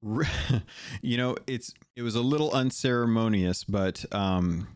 you 1.02 1.18
know 1.18 1.36
it's 1.46 1.74
it 1.96 2.02
was 2.02 2.16
a 2.16 2.22
little 2.22 2.52
unceremonious, 2.52 3.64
but 3.64 4.06
um, 4.14 4.68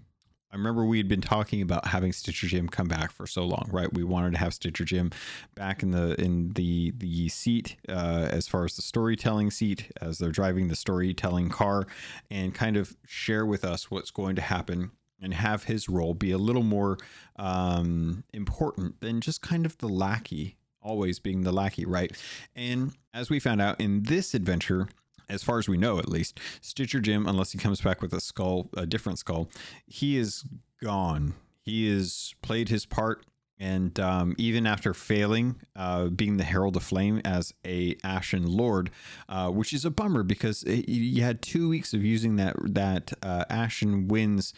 I 0.51 0.57
remember 0.57 0.83
we 0.83 0.97
had 0.97 1.07
been 1.07 1.21
talking 1.21 1.61
about 1.61 1.87
having 1.87 2.11
Stitcher 2.11 2.47
Jim 2.47 2.67
come 2.67 2.87
back 2.87 3.11
for 3.11 3.25
so 3.25 3.45
long, 3.45 3.69
right? 3.71 3.91
We 3.93 4.03
wanted 4.03 4.33
to 4.33 4.37
have 4.39 4.53
Stitcher 4.53 4.83
Jim 4.83 5.11
back 5.55 5.81
in 5.81 5.91
the 5.91 6.19
in 6.21 6.49
the 6.53 6.91
the 6.97 7.29
seat 7.29 7.77
uh, 7.87 8.27
as 8.29 8.47
far 8.47 8.65
as 8.65 8.75
the 8.75 8.81
storytelling 8.81 9.49
seat 9.49 9.91
as 10.01 10.17
they're 10.17 10.31
driving 10.31 10.67
the 10.67 10.75
storytelling 10.75 11.49
car, 11.49 11.87
and 12.29 12.53
kind 12.53 12.75
of 12.75 12.97
share 13.05 13.45
with 13.45 13.63
us 13.63 13.89
what's 13.89 14.11
going 14.11 14.35
to 14.35 14.41
happen 14.41 14.91
and 15.21 15.33
have 15.33 15.65
his 15.65 15.87
role 15.87 16.13
be 16.13 16.31
a 16.31 16.37
little 16.37 16.63
more 16.63 16.97
um, 17.37 18.23
important 18.33 18.99
than 18.99 19.21
just 19.21 19.41
kind 19.41 19.65
of 19.65 19.77
the 19.77 19.87
lackey, 19.87 20.57
always 20.81 21.19
being 21.19 21.43
the 21.43 21.51
lackey, 21.51 21.85
right? 21.85 22.11
And 22.55 22.93
as 23.13 23.29
we 23.29 23.39
found 23.39 23.61
out 23.61 23.79
in 23.79 24.03
this 24.03 24.33
adventure, 24.33 24.89
as 25.31 25.43
far 25.43 25.57
as 25.57 25.67
we 25.67 25.77
know, 25.77 25.97
at 25.97 26.09
least, 26.09 26.39
Stitcher 26.61 26.99
Jim, 26.99 27.25
unless 27.25 27.51
he 27.51 27.57
comes 27.57 27.81
back 27.81 28.01
with 28.01 28.13
a 28.13 28.19
skull, 28.19 28.69
a 28.75 28.85
different 28.85 29.17
skull, 29.17 29.49
he 29.87 30.17
is 30.17 30.43
gone. 30.83 31.33
He 31.63 31.89
has 31.91 32.35
played 32.41 32.69
his 32.69 32.85
part, 32.85 33.25
and 33.57 33.97
um, 33.99 34.35
even 34.37 34.67
after 34.67 34.93
failing, 34.93 35.61
uh, 35.75 36.07
being 36.07 36.37
the 36.37 36.43
Herald 36.43 36.75
of 36.75 36.83
Flame 36.83 37.21
as 37.23 37.53
a 37.65 37.95
Ashen 38.03 38.45
Lord, 38.45 38.91
uh, 39.29 39.49
which 39.49 39.73
is 39.73 39.85
a 39.85 39.91
bummer 39.91 40.23
because 40.23 40.63
it, 40.63 40.89
you 40.89 41.23
had 41.23 41.41
two 41.41 41.69
weeks 41.69 41.93
of 41.93 42.03
using 42.03 42.35
that 42.35 42.55
that 42.73 43.13
uh, 43.23 43.45
Ashen 43.49 44.07
Winds, 44.07 44.53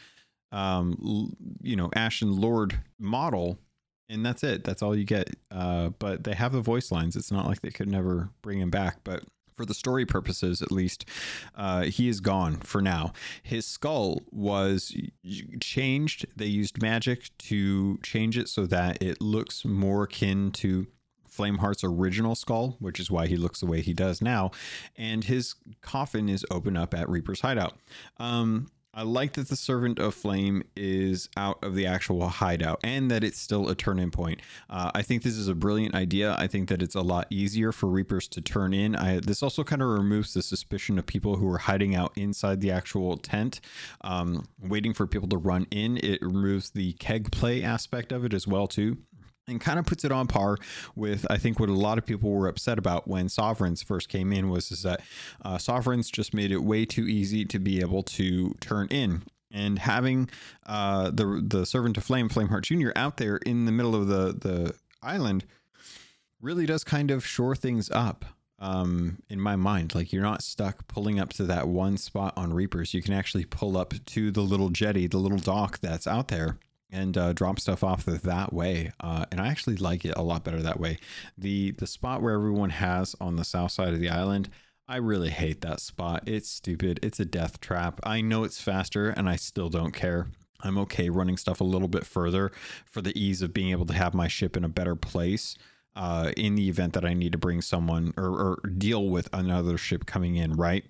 um, 0.51 1.35
you 1.61 1.75
know, 1.75 1.89
Ashen 1.95 2.31
Lord 2.31 2.79
model 2.97 3.59
and 4.09 4.25
that's 4.25 4.43
it. 4.43 4.63
That's 4.63 4.83
all 4.83 4.95
you 4.95 5.05
get. 5.05 5.35
Uh, 5.49 5.89
but 5.97 6.23
they 6.23 6.33
have 6.33 6.51
the 6.51 6.61
voice 6.61 6.91
lines. 6.91 7.15
It's 7.15 7.31
not 7.31 7.47
like 7.47 7.61
they 7.61 7.71
could 7.71 7.87
never 7.89 8.29
bring 8.41 8.59
him 8.59 8.69
back. 8.69 8.97
But 9.03 9.23
for 9.55 9.65
the 9.65 9.73
story 9.73 10.05
purposes 10.05 10.61
at 10.61 10.71
least, 10.71 11.05
uh, 11.55 11.83
he 11.83 12.07
is 12.07 12.19
gone 12.19 12.57
for 12.57 12.81
now. 12.81 13.13
His 13.41 13.65
skull 13.65 14.21
was 14.31 14.95
changed. 15.59 16.25
They 16.35 16.45
used 16.45 16.81
magic 16.81 17.29
to 17.39 17.97
change 18.03 18.37
it 18.37 18.49
so 18.49 18.65
that 18.67 19.01
it 19.01 19.21
looks 19.21 19.65
more 19.65 20.03
akin 20.03 20.51
to 20.51 20.87
Flameheart's 21.29 21.83
original 21.83 22.35
skull, 22.35 22.77
which 22.79 22.99
is 22.99 23.09
why 23.09 23.27
he 23.27 23.35
looks 23.35 23.59
the 23.59 23.65
way 23.65 23.81
he 23.81 23.93
does 23.93 24.21
now. 24.21 24.51
And 24.95 25.23
his 25.23 25.55
coffin 25.81 26.29
is 26.29 26.45
open 26.51 26.77
up 26.77 26.93
at 26.93 27.09
Reaper's 27.09 27.41
hideout. 27.41 27.77
Um, 28.17 28.67
I 28.95 29.01
like 29.01 29.33
that 29.33 29.49
the 29.49 29.55
Servant 29.55 29.97
of 29.97 30.13
Flame 30.13 30.63
is 30.75 31.27
out 31.35 31.63
of 31.63 31.73
the 31.73 31.87
actual 31.87 32.27
hideout 32.27 32.79
and 32.83 33.09
that 33.09 33.23
it's 33.23 33.39
still 33.39 33.67
a 33.67 33.73
turn 33.73 33.97
in 33.97 34.11
point. 34.11 34.41
Uh, 34.69 34.91
I 34.93 35.01
think 35.01 35.23
this 35.23 35.35
is 35.35 35.47
a 35.47 35.55
brilliant 35.55 35.95
idea. 35.95 36.35
I 36.37 36.45
think 36.45 36.69
that 36.69 36.83
it's 36.83 36.93
a 36.93 37.01
lot 37.01 37.25
easier 37.31 37.71
for 37.71 37.87
Reapers 37.87 38.27
to 38.29 38.41
turn 38.41 38.71
in. 38.71 38.95
I, 38.95 39.19
this 39.19 39.41
also 39.41 39.63
kind 39.63 39.81
of 39.81 39.87
removes 39.87 40.35
the 40.35 40.43
suspicion 40.43 40.99
of 40.99 41.07
people 41.07 41.37
who 41.37 41.49
are 41.49 41.57
hiding 41.57 41.95
out 41.95 42.11
inside 42.15 42.61
the 42.61 42.69
actual 42.69 43.17
tent, 43.17 43.61
um, 44.01 44.45
waiting 44.61 44.93
for 44.93 45.07
people 45.07 45.29
to 45.29 45.37
run 45.37 45.65
in. 45.71 45.97
It 45.97 46.21
removes 46.21 46.69
the 46.69 46.93
keg 46.93 47.31
play 47.31 47.63
aspect 47.63 48.11
of 48.11 48.23
it 48.23 48.33
as 48.33 48.47
well, 48.47 48.67
too 48.67 48.97
and 49.47 49.59
kind 49.59 49.79
of 49.79 49.85
puts 49.85 50.05
it 50.05 50.11
on 50.11 50.27
par 50.27 50.57
with 50.95 51.25
I 51.29 51.37
think 51.37 51.59
what 51.59 51.69
a 51.69 51.73
lot 51.73 51.97
of 51.97 52.05
people 52.05 52.31
were 52.31 52.47
upset 52.47 52.77
about 52.77 53.07
when 53.07 53.29
sovereigns 53.29 53.83
first 53.83 54.09
came 54.09 54.31
in 54.31 54.49
was 54.49 54.71
is 54.71 54.83
that 54.83 55.01
uh, 55.43 55.57
sovereigns 55.57 56.09
just 56.09 56.33
made 56.33 56.51
it 56.51 56.63
way 56.63 56.85
too 56.85 57.07
easy 57.07 57.45
to 57.45 57.59
be 57.59 57.81
able 57.81 58.03
to 58.03 58.53
turn 58.61 58.87
in 58.89 59.23
and 59.51 59.79
having 59.79 60.29
uh, 60.65 61.11
the 61.11 61.43
the 61.45 61.65
servant 61.65 61.97
of 61.97 62.03
flame 62.03 62.29
flameheart 62.29 62.63
jr 62.63 62.91
out 62.95 63.17
there 63.17 63.37
in 63.37 63.65
the 63.65 63.71
middle 63.71 63.95
of 63.95 64.07
the 64.07 64.33
the 64.33 64.73
island 65.01 65.45
really 66.41 66.65
does 66.65 66.83
kind 66.83 67.11
of 67.11 67.25
shore 67.25 67.55
things 67.55 67.89
up 67.91 68.25
um, 68.59 69.17
in 69.29 69.39
my 69.39 69.55
mind. 69.55 69.93
Like 69.93 70.13
you're 70.13 70.23
not 70.23 70.41
stuck 70.41 70.87
pulling 70.87 71.19
up 71.19 71.31
to 71.33 71.43
that 71.43 71.67
one 71.67 71.97
spot 71.97 72.33
on 72.35 72.53
Reapers. 72.53 72.93
You 72.93 73.01
can 73.01 73.13
actually 73.13 73.45
pull 73.45 73.77
up 73.77 73.93
to 74.05 74.31
the 74.31 74.41
little 74.41 74.69
jetty, 74.69 75.07
the 75.07 75.17
little 75.17 75.37
dock 75.37 75.79
that's 75.79 76.07
out 76.07 76.29
there, 76.29 76.57
and 76.93 77.17
uh, 77.17 77.33
drop 77.33 77.59
stuff 77.59 77.83
off 77.83 78.05
that 78.05 78.53
way. 78.53 78.91
Uh, 78.99 79.25
and 79.31 79.41
I 79.41 79.47
actually 79.47 79.75
like 79.75 80.05
it 80.05 80.13
a 80.15 80.21
lot 80.21 80.43
better 80.43 80.61
that 80.61 80.79
way. 80.79 80.99
The 81.37 81.71
the 81.71 81.87
spot 81.87 82.21
where 82.21 82.33
everyone 82.33 82.69
has 82.69 83.15
on 83.19 83.35
the 83.35 83.43
south 83.43 83.71
side 83.71 83.93
of 83.93 83.99
the 83.99 84.09
island, 84.09 84.49
I 84.87 84.97
really 84.97 85.31
hate 85.31 85.61
that 85.61 85.79
spot. 85.79 86.23
It's 86.27 86.49
stupid. 86.49 86.99
It's 87.01 87.19
a 87.19 87.25
death 87.25 87.59
trap. 87.59 87.99
I 88.03 88.21
know 88.21 88.43
it's 88.43 88.61
faster, 88.61 89.09
and 89.09 89.27
I 89.27 89.35
still 89.35 89.69
don't 89.69 89.91
care. 89.93 90.27
I'm 90.61 90.77
okay 90.77 91.09
running 91.09 91.35
stuff 91.35 91.59
a 91.59 91.65
little 91.65 91.89
bit 91.89 92.05
further 92.05 92.51
for 92.85 93.01
the 93.01 93.17
ease 93.19 93.41
of 93.41 93.53
being 93.53 93.71
able 93.71 93.85
to 93.87 93.93
have 93.93 94.13
my 94.13 94.27
ship 94.27 94.55
in 94.55 94.63
a 94.63 94.69
better 94.69 94.95
place. 94.95 95.57
Uh, 95.95 96.31
in 96.35 96.55
the 96.55 96.69
event 96.69 96.93
that 96.93 97.05
I 97.05 97.13
need 97.13 97.33
to 97.33 97.37
bring 97.37 97.61
someone 97.61 98.15
or, 98.17 98.25
or 98.25 98.67
deal 98.67 99.09
with 99.09 99.29
another 99.31 99.77
ship 99.77 100.07
coming 100.07 100.37
in, 100.37 100.53
right? 100.53 100.83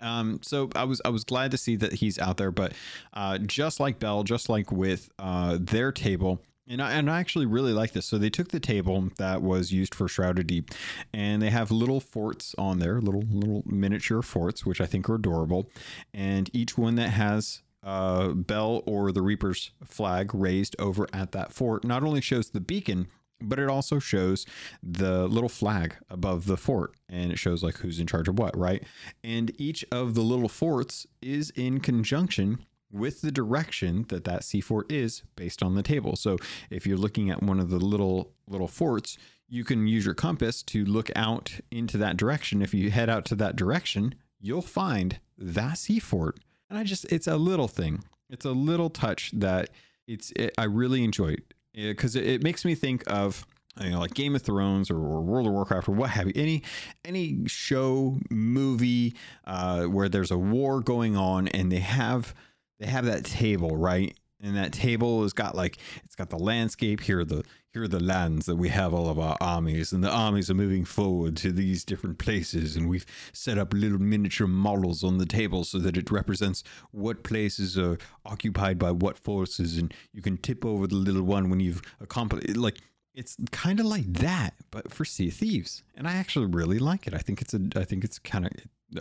Um, 0.00 0.40
so 0.42 0.70
I 0.74 0.84
was 0.84 1.00
I 1.04 1.08
was 1.08 1.24
glad 1.24 1.50
to 1.50 1.56
see 1.56 1.76
that 1.76 1.94
he's 1.94 2.18
out 2.18 2.36
there, 2.36 2.50
but 2.50 2.72
uh, 3.14 3.38
just 3.38 3.80
like 3.80 3.98
Belle, 3.98 4.22
just 4.22 4.48
like 4.48 4.70
with 4.70 5.10
uh, 5.18 5.58
their 5.60 5.92
table, 5.92 6.40
and 6.68 6.80
I, 6.80 6.92
and 6.92 7.10
I 7.10 7.18
actually 7.20 7.46
really 7.46 7.72
like 7.72 7.92
this. 7.92 8.06
So 8.06 8.18
they 8.18 8.30
took 8.30 8.48
the 8.48 8.60
table 8.60 9.10
that 9.18 9.42
was 9.42 9.72
used 9.72 9.94
for 9.94 10.06
Shrouded 10.06 10.46
Deep, 10.46 10.70
and 11.12 11.42
they 11.42 11.50
have 11.50 11.70
little 11.70 12.00
forts 12.00 12.54
on 12.56 12.78
there, 12.78 13.00
little 13.00 13.24
little 13.28 13.62
miniature 13.66 14.22
forts, 14.22 14.64
which 14.64 14.80
I 14.80 14.86
think 14.86 15.08
are 15.08 15.16
adorable, 15.16 15.70
and 16.14 16.48
each 16.52 16.78
one 16.78 16.94
that 16.96 17.10
has 17.10 17.62
uh, 17.82 18.28
Belle 18.28 18.82
or 18.86 19.12
the 19.12 19.22
Reaper's 19.22 19.70
flag 19.84 20.34
raised 20.34 20.76
over 20.78 21.06
at 21.12 21.32
that 21.32 21.52
fort 21.52 21.84
not 21.84 22.02
only 22.02 22.20
shows 22.20 22.50
the 22.50 22.60
beacon 22.60 23.08
but 23.40 23.58
it 23.58 23.68
also 23.68 23.98
shows 23.98 24.46
the 24.82 25.26
little 25.28 25.48
flag 25.48 25.96
above 26.10 26.46
the 26.46 26.56
fort 26.56 26.94
and 27.08 27.32
it 27.32 27.38
shows 27.38 27.62
like 27.62 27.78
who's 27.78 28.00
in 28.00 28.06
charge 28.06 28.28
of 28.28 28.38
what, 28.38 28.56
right? 28.56 28.82
And 29.22 29.52
each 29.60 29.84
of 29.92 30.14
the 30.14 30.22
little 30.22 30.48
forts 30.48 31.06
is 31.22 31.50
in 31.50 31.80
conjunction 31.80 32.64
with 32.90 33.20
the 33.20 33.30
direction 33.30 34.06
that 34.08 34.24
that 34.24 34.44
sea 34.44 34.60
fort 34.60 34.90
is 34.90 35.22
based 35.36 35.62
on 35.62 35.74
the 35.74 35.82
table. 35.82 36.16
So 36.16 36.36
if 36.70 36.86
you're 36.86 36.96
looking 36.96 37.30
at 37.30 37.42
one 37.42 37.60
of 37.60 37.70
the 37.70 37.78
little 37.78 38.32
little 38.46 38.68
forts, 38.68 39.18
you 39.48 39.64
can 39.64 39.86
use 39.86 40.04
your 40.04 40.14
compass 40.14 40.62
to 40.62 40.84
look 40.84 41.10
out 41.16 41.52
into 41.70 41.98
that 41.98 42.16
direction. 42.16 42.62
If 42.62 42.74
you 42.74 42.90
head 42.90 43.08
out 43.08 43.24
to 43.26 43.34
that 43.36 43.56
direction, 43.56 44.14
you'll 44.40 44.62
find 44.62 45.20
that 45.36 45.78
sea 45.78 45.98
fort. 45.98 46.38
And 46.70 46.78
I 46.78 46.84
just 46.84 47.04
it's 47.12 47.26
a 47.26 47.36
little 47.36 47.68
thing. 47.68 48.04
It's 48.30 48.44
a 48.44 48.52
little 48.52 48.90
touch 48.90 49.32
that 49.34 49.70
it's 50.06 50.32
it, 50.36 50.54
I 50.58 50.64
really 50.64 51.04
enjoy 51.04 51.36
because 51.78 52.16
it, 52.16 52.26
it, 52.26 52.42
makes 52.42 52.64
me 52.64 52.74
think 52.74 53.04
of 53.06 53.46
you 53.80 53.90
know 53.90 54.00
like 54.00 54.14
Game 54.14 54.34
of 54.34 54.42
Thrones 54.42 54.90
or, 54.90 54.96
or, 54.96 55.20
World 55.20 55.46
of 55.46 55.52
Warcraft 55.52 55.88
or 55.88 55.92
what 55.92 56.10
have 56.10 56.26
you. 56.26 56.32
Any 56.34 56.62
any 57.04 57.46
show 57.46 58.18
movie 58.30 59.14
uh, 59.44 59.84
where 59.84 60.08
there's 60.08 60.30
a 60.30 60.38
war 60.38 60.80
going 60.80 61.16
on 61.16 61.48
and 61.48 61.70
they 61.70 61.78
have 61.78 62.34
they 62.80 62.86
have 62.86 63.04
that 63.04 63.24
table 63.24 63.76
right 63.76 64.16
and 64.40 64.56
that 64.56 64.72
table 64.72 65.22
has 65.22 65.32
got 65.32 65.54
like 65.54 65.78
it's 66.04 66.14
got 66.14 66.30
the 66.30 66.38
landscape 66.38 67.00
here 67.00 67.24
the 67.24 67.44
here 67.78 67.84
are 67.84 67.88
the 67.88 68.02
lands 68.02 68.46
that 68.46 68.56
we 68.56 68.70
have 68.70 68.92
all 68.92 69.08
of 69.08 69.20
our 69.20 69.36
armies 69.40 69.92
and 69.92 70.02
the 70.02 70.10
armies 70.10 70.50
are 70.50 70.54
moving 70.54 70.84
forward 70.84 71.36
to 71.36 71.52
these 71.52 71.84
different 71.84 72.18
places 72.18 72.74
and 72.74 72.88
we've 72.88 73.06
set 73.32 73.56
up 73.56 73.72
little 73.72 74.00
miniature 74.00 74.48
models 74.48 75.04
on 75.04 75.18
the 75.18 75.24
table 75.24 75.62
so 75.62 75.78
that 75.78 75.96
it 75.96 76.10
represents 76.10 76.64
what 76.90 77.22
places 77.22 77.78
are 77.78 77.96
occupied 78.26 78.80
by 78.80 78.90
what 78.90 79.16
forces 79.16 79.78
and 79.78 79.94
you 80.12 80.20
can 80.20 80.36
tip 80.36 80.64
over 80.64 80.88
the 80.88 80.96
little 80.96 81.22
one 81.22 81.50
when 81.50 81.60
you've 81.60 81.80
accomplished 82.00 82.56
like 82.56 82.78
it's 83.14 83.36
kind 83.52 83.78
of 83.78 83.86
like 83.86 84.12
that 84.12 84.54
but 84.72 84.92
for 84.92 85.04
sea 85.04 85.30
thieves 85.30 85.84
and 85.94 86.08
i 86.08 86.14
actually 86.14 86.46
really 86.46 86.80
like 86.80 87.06
it 87.06 87.14
i 87.14 87.18
think 87.18 87.40
it's 87.40 87.54
a 87.54 87.60
i 87.76 87.84
think 87.84 88.02
it's 88.02 88.18
kind 88.18 88.44
of 88.44 88.50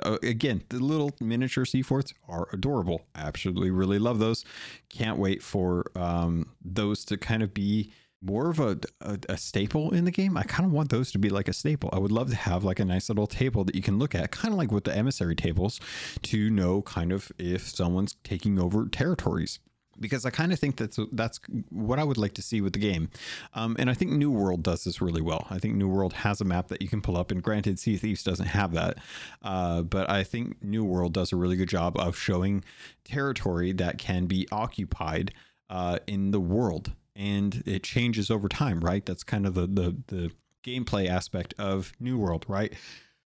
uh, 0.04 0.18
again, 0.22 0.62
the 0.68 0.80
little 0.80 1.12
miniature 1.22 1.64
sea 1.64 1.82
forts 1.82 2.14
are 2.28 2.50
adorable. 2.52 3.06
Absolutely 3.16 3.72
really 3.72 4.00
love 4.00 4.20
those. 4.20 4.44
Can't 4.90 5.18
wait 5.18 5.42
for 5.42 5.86
um, 5.96 6.50
those 6.62 7.06
to 7.06 7.16
kind 7.16 7.42
of 7.42 7.54
be 7.54 7.94
more 8.22 8.50
of 8.50 8.60
a, 8.60 8.78
a, 9.02 9.18
a, 9.30 9.38
staple 9.38 9.94
in 9.94 10.06
the 10.06 10.12
game. 10.12 10.38
I 10.38 10.44
kind 10.44 10.66
of 10.66 10.72
want 10.72 10.90
those 10.90 11.12
to 11.12 11.20
be 11.20 11.30
like 11.30 11.48
a 11.48 11.54
staple. 11.54 11.90
I 11.94 12.00
would 12.00 12.12
love 12.12 12.30
to 12.32 12.36
have 12.36 12.64
like 12.64 12.80
a 12.80 12.86
nice 12.86 13.10
little 13.10 13.28
table 13.28 13.64
that 13.66 13.76
you 13.76 13.82
can 13.82 14.00
look 14.00 14.16
at, 14.16 14.32
kind 14.32 14.54
of 14.54 14.58
like 14.58 14.72
with 14.72 14.86
the 14.86 14.96
emissary 14.96 15.36
tables, 15.36 15.80
to 16.24 16.50
know 16.50 16.82
kind 16.82 17.12
of 17.12 17.32
if 17.38 17.70
someone's 17.70 18.16
taking 18.24 18.60
over 18.60 18.88
territories 18.88 19.60
because 20.00 20.26
I 20.26 20.30
kind 20.30 20.54
of 20.54 20.60
think 20.60 20.78
that's 20.78 21.00
that's 21.12 21.40
what 21.70 22.00
I 22.00 22.04
would 22.04 22.18
like 22.18 22.34
to 22.36 22.42
see 22.42 22.62
with 22.62 22.74
the 22.74 22.80
game. 22.80 23.10
Um, 23.54 23.76
and 23.80 23.90
I 23.90 23.94
think 23.94 24.12
New 24.12 24.32
World 24.32 24.64
does 24.64 24.84
this 24.84 25.02
really 25.02 25.22
well. 25.22 25.48
I 25.50 25.60
think 25.60 25.76
New 25.76 25.88
World 25.88 26.14
has 26.14 26.42
a 26.42 26.46
map 26.46 26.68
that 26.68 26.82
you 26.82 26.88
can 26.88 27.02
pull 27.02 27.18
up, 27.18 27.32
and 27.32 27.42
granted, 27.42 27.80
Sea 27.80 27.98
Thieves 27.98 28.24
doesn't 28.24 28.48
have 28.48 28.74
that, 28.74 28.98
uh, 29.42 29.82
but 29.82 30.10
I 30.10 30.24
think 30.24 30.64
New 30.64 30.84
World 30.84 31.14
does 31.14 31.32
a 31.32 31.36
really 31.36 31.56
good 31.56 31.70
job 31.70 31.98
of 31.98 32.18
showing 32.18 32.64
territory 33.04 33.72
that 33.74 33.98
can 33.98 34.26
be 34.26 34.48
occupied 34.52 35.34
uh, 35.70 36.00
in 36.08 36.32
the 36.32 36.40
world, 36.40 36.92
and 37.18 37.64
it 37.66 37.84
changes 37.84 38.32
over 38.32 38.48
time. 38.48 38.80
Right? 38.80 39.06
That's 39.06 39.24
kind 39.24 39.46
of 39.46 39.56
the 39.56 39.68
the 39.68 39.98
the 40.08 40.32
gameplay 40.66 41.08
aspect 41.08 41.54
of 41.58 41.94
New 42.00 42.18
World, 42.18 42.46
right? 42.48 42.74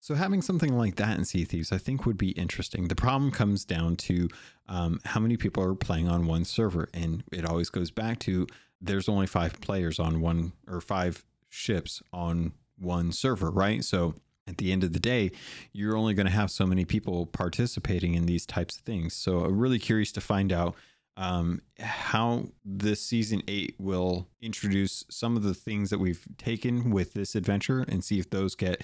So 0.03 0.15
having 0.15 0.41
something 0.41 0.77
like 0.77 0.97
that 0.97 1.19
in 1.19 1.27
Sea 1.27 1.45
Thieves, 1.45 1.73
I 1.73 1.79
think 1.79 2.07
would 2.07 2.17
be 2.17 2.31
interesting. 2.31 2.89
The 2.89 2.95
problem 2.95 3.31
comes 3.31 3.67
down 3.67 3.97
to 3.97 4.29
um, 4.67 5.01
how 5.05 5.21
many 5.21 5.37
people 5.37 5.63
are 5.63 5.75
playing 5.75 6.09
on 6.09 6.27
one 6.27 6.47
server, 6.47 6.89
and 6.95 7.23
it 7.31 7.45
always 7.45 7.69
goes 7.69 7.91
back 7.91 8.19
to 8.21 8.47
there's 8.81 9.11
only 9.11 9.27
five 9.27 9.61
players 9.61 9.99
on 9.99 10.23
one 10.23 10.53
or 10.67 10.81
five 10.81 11.23
ships 11.51 12.03
on 12.15 12.53
one 12.79 13.13
server, 13.13 13.51
right? 13.51 13.85
So 13.85 14.15
at 14.47 14.57
the 14.57 14.73
end 14.73 14.85
of 14.85 14.95
the 14.95 15.01
day, 15.01 15.33
you're 15.73 15.97
only 15.97 16.15
going 16.15 16.27
to 16.27 16.33
have 16.33 16.51
so 16.51 16.67
many 16.67 16.87
people 16.87 17.27
participating 17.27 18.15
in 18.15 18.25
these 18.25 18.47
types 18.47 18.77
of 18.77 18.83
things. 18.83 19.15
So 19.15 19.45
I'm 19.45 19.59
really 19.59 19.79
curious 19.79 20.13
to 20.13 20.21
find 20.21 20.51
out 20.51 20.75
um, 21.17 21.61
how 21.79 22.47
this 22.65 23.03
season 23.03 23.43
eight 23.49 23.75
will 23.79 24.29
introduce 24.41 25.05
some 25.11 25.37
of 25.37 25.43
the 25.43 25.55
things 25.55 25.91
that 25.91 25.99
we've 25.99 26.27
taken 26.39 26.91
with 26.91 27.13
this 27.13 27.35
adventure 27.35 27.85
and 27.89 28.05
see 28.05 28.19
if 28.19 28.31
those 28.31 28.55
get 28.55 28.83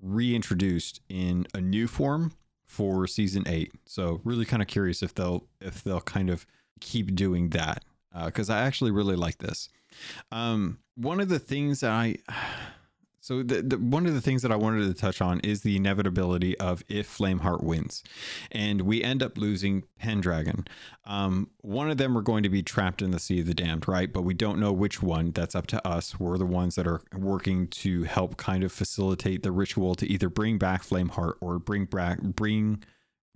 reintroduced 0.00 1.00
in 1.08 1.46
a 1.54 1.60
new 1.60 1.86
form 1.86 2.32
for 2.64 3.06
season 3.06 3.44
eight. 3.46 3.72
So 3.86 4.20
really 4.24 4.44
kind 4.44 4.62
of 4.62 4.68
curious 4.68 5.02
if 5.02 5.14
they'll 5.14 5.44
if 5.60 5.84
they'll 5.84 6.00
kind 6.00 6.30
of 6.30 6.46
keep 6.80 7.14
doing 7.14 7.50
that 7.50 7.84
because 8.24 8.50
uh, 8.50 8.54
I 8.54 8.58
actually 8.60 8.90
really 8.90 9.16
like 9.16 9.38
this. 9.38 9.68
Um, 10.32 10.78
one 10.96 11.20
of 11.20 11.28
the 11.28 11.38
things 11.38 11.80
that 11.80 11.90
I 11.90 12.16
so 13.26 13.42
the, 13.42 13.60
the, 13.60 13.76
one 13.76 14.06
of 14.06 14.14
the 14.14 14.20
things 14.20 14.42
that 14.42 14.52
I 14.52 14.56
wanted 14.56 14.86
to 14.86 14.94
touch 14.94 15.20
on 15.20 15.40
is 15.40 15.62
the 15.62 15.74
inevitability 15.74 16.56
of 16.58 16.84
if 16.88 17.08
Flameheart 17.08 17.60
wins, 17.60 18.04
and 18.52 18.82
we 18.82 19.02
end 19.02 19.20
up 19.20 19.36
losing 19.36 19.82
Pendragon. 19.98 20.64
Um, 21.04 21.50
one 21.60 21.90
of 21.90 21.96
them 21.96 22.16
are 22.16 22.22
going 22.22 22.44
to 22.44 22.48
be 22.48 22.62
trapped 22.62 23.02
in 23.02 23.10
the 23.10 23.18
Sea 23.18 23.40
of 23.40 23.46
the 23.46 23.52
Damned, 23.52 23.88
right? 23.88 24.12
But 24.12 24.22
we 24.22 24.32
don't 24.32 24.60
know 24.60 24.72
which 24.72 25.02
one. 25.02 25.32
That's 25.32 25.56
up 25.56 25.66
to 25.68 25.84
us. 25.84 26.20
We're 26.20 26.38
the 26.38 26.46
ones 26.46 26.76
that 26.76 26.86
are 26.86 27.02
working 27.16 27.66
to 27.66 28.04
help 28.04 28.36
kind 28.36 28.62
of 28.62 28.70
facilitate 28.70 29.42
the 29.42 29.50
ritual 29.50 29.96
to 29.96 30.06
either 30.06 30.28
bring 30.28 30.56
back 30.56 30.84
Flameheart 30.84 31.34
or 31.40 31.58
bring 31.58 31.86
back 31.86 32.22
bring 32.22 32.84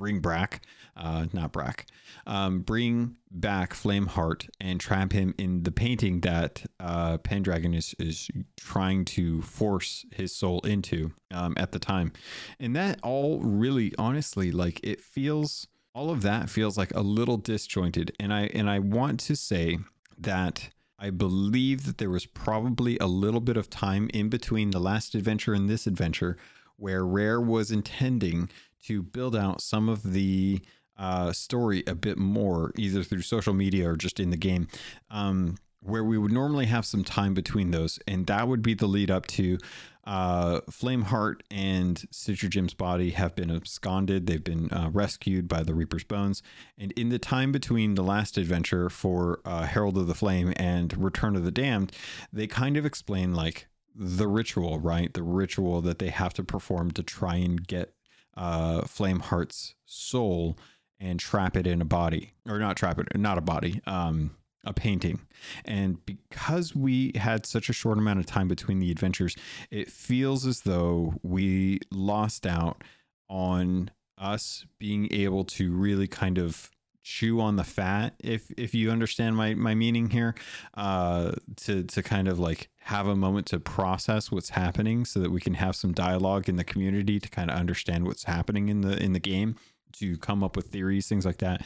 bring 0.01 0.19
Brack, 0.19 0.63
uh, 0.97 1.27
not 1.33 1.53
Brack, 1.53 1.87
um, 2.27 2.61
bring 2.61 3.17
back 3.31 3.75
Flameheart 3.75 4.49
and 4.61 4.81
trap 4.81 5.13
him 5.13 5.35
in 5.39 5.63
the 5.63 5.71
painting 5.71 6.23
that 6.23 6.65
uh, 6.81 7.19
Pendragon 7.19 7.75
is 7.75 7.95
is 8.01 8.29
trying 8.59 9.05
to 9.05 9.43
force 9.43 10.05
his 10.11 10.35
soul 10.35 10.61
into 10.63 11.13
um, 11.31 11.55
at 11.57 11.71
the 11.71 11.79
time, 11.79 12.13
and 12.59 12.75
that 12.75 12.99
all 13.05 13.39
really, 13.41 13.93
honestly, 13.97 14.51
like 14.51 14.81
it 14.83 15.01
feels. 15.01 15.69
All 15.93 16.11
of 16.11 16.23
that 16.23 16.49
feels 16.49 16.79
like 16.79 16.95
a 16.95 17.01
little 17.01 17.37
disjointed, 17.37 18.13
and 18.21 18.33
I 18.33 18.43
and 18.55 18.71
I 18.71 18.79
want 18.79 19.19
to 19.21 19.35
say 19.35 19.79
that 20.17 20.71
I 21.01 21.11
believe 21.11 21.85
that 21.85 21.99
there 21.99 22.11
was 22.11 22.27
probably 22.27 22.97
a 22.99 23.07
little 23.07 23.41
bit 23.41 23.57
of 23.57 23.69
time 23.69 24.09
in 24.15 24.29
between 24.29 24.71
the 24.71 24.79
last 24.79 25.17
adventure 25.17 25.53
and 25.53 25.69
this 25.69 25.89
adventure 25.89 26.37
where 26.77 27.05
Rare 27.05 27.41
was 27.41 27.71
intending 27.71 28.49
to 28.85 29.03
build 29.03 29.37
out 29.37 29.61
some 29.61 29.89
of 29.89 30.13
the 30.13 30.61
uh, 30.99 31.33
story 31.33 31.83
a 31.87 31.95
bit 31.95 32.19
more, 32.19 32.73
either 32.77 33.03
through 33.03 33.23
social 33.23 33.55
media 33.55 33.91
or 33.91 33.97
just 33.97 34.21
in 34.21 34.31
the 34.31 34.37
game, 34.37 34.69
um, 35.11 35.57
where 35.81 36.05
we 36.05 36.19
would 36.19 36.33
normally 36.33 36.67
have 36.67 36.85
some 36.85 37.03
time 37.03 37.33
between 37.33 37.71
those. 37.71 37.99
And 38.07 38.27
that 38.27 38.47
would 38.49 38.61
be 38.61 38.75
the 38.75 38.87
lead 38.87 39.11
up 39.11 39.27
to 39.29 39.59
uh, 40.05 40.61
Flameheart 40.71 41.41
and 41.51 42.05
Stitcher 42.11 42.49
Jim's 42.49 42.75
body 42.75 43.11
have 43.11 43.35
been 43.35 43.51
absconded. 43.51 44.27
They've 44.27 44.45
been 44.45 44.71
uh, 44.71 44.91
rescued 44.93 45.49
by 45.49 45.63
the 45.63 45.75
Reaper's 45.75 46.05
Bones. 46.05 46.43
And 46.77 46.93
in 46.93 47.09
the 47.09 47.19
time 47.19 47.53
between 47.53 47.95
the 47.95 48.03
last 48.03 48.37
adventure 48.37 48.91
for 48.91 49.41
uh, 49.45 49.63
Herald 49.67 49.97
of 49.97 50.07
the 50.07 50.15
Flame 50.15 50.53
and 50.57 50.97
Return 51.03 51.37
of 51.37 51.45
the 51.45 51.51
Damned, 51.51 51.93
they 52.33 52.47
kind 52.47 52.77
of 52.77 52.85
explain 52.85 53.35
like 53.35 53.69
the 53.95 54.29
ritual, 54.29 54.79
right? 54.81 55.13
The 55.13 55.23
ritual 55.23 55.81
that 55.83 55.99
they 55.99 56.11
have 56.11 56.35
to 56.35 56.45
perform 56.45 56.91
to 56.93 57.03
try 57.03 57.37
and 57.37 57.67
get 57.67 57.95
uh, 58.41 58.81
Flameheart's 58.83 59.75
soul 59.85 60.57
and 60.99 61.21
trap 61.21 61.57
it 61.57 61.67
in 61.67 61.83
a 61.83 61.85
body, 61.85 62.33
or 62.49 62.59
not 62.59 62.77
trap 62.77 62.99
it, 62.99 63.07
not 63.17 63.37
a 63.37 63.43
body, 63.43 63.83
um, 63.87 64.35
a 64.65 64.73
painting. 64.73 65.21
And 65.65 66.05
because 66.07 66.75
we 66.75 67.13
had 67.15 67.45
such 67.45 67.69
a 67.69 67.75
short 67.75 67.99
amount 67.99 68.19
of 68.19 68.27
time 68.27 68.49
between 68.49 68.81
the 68.81 68.91
adventures, 68.91 69.37
it 69.71 69.91
feels 69.91 70.47
as 70.47 70.63
though 70.63 71.15
we 71.23 71.81
lost 71.91 72.47
out 72.47 72.83
on 73.29 73.91
us 74.17 74.65
being 74.79 75.13
able 75.13 75.45
to 75.45 75.73
really 75.73 76.07
kind 76.07 76.39
of 76.39 76.71
chew 77.03 77.41
on 77.41 77.57
the 77.57 77.65
fat 77.65 78.15
if 78.19 78.51
if 78.59 78.75
you 78.75 78.91
understand 78.91 79.35
my 79.35 79.55
my 79.55 79.75
meaning 79.75 80.11
here 80.11 80.35
uh 80.75 81.33
to 81.57 81.83
to 81.85 82.03
kind 82.03 82.29
of 82.29 82.39
like 82.39 82.69
have 82.81 83.07
a 83.07 83.17
moment 83.17 83.47
to 83.47 83.59
process 83.59 84.31
what's 84.31 84.51
happening 84.51 85.05
so 85.05 85.19
that 85.19 85.31
we 85.31 85.41
can 85.41 85.55
have 85.55 85.75
some 85.75 85.93
dialogue 85.93 86.49
in 86.49 86.57
the 86.57 86.65
community 86.65 87.19
to 87.19 87.29
kind 87.29 87.51
of 87.51 87.57
understand 87.57 88.07
what's 88.07 88.25
happening 88.25 88.69
in 88.69 88.83
the 88.83 89.03
in 89.03 89.13
the 89.13 89.21
game 89.21 89.57
to 89.93 90.17
come 90.19 90.45
up 90.45 90.57
with 90.57 90.67
theories 90.67 91.09
things 91.09 91.25
like 91.25 91.39
that 91.39 91.63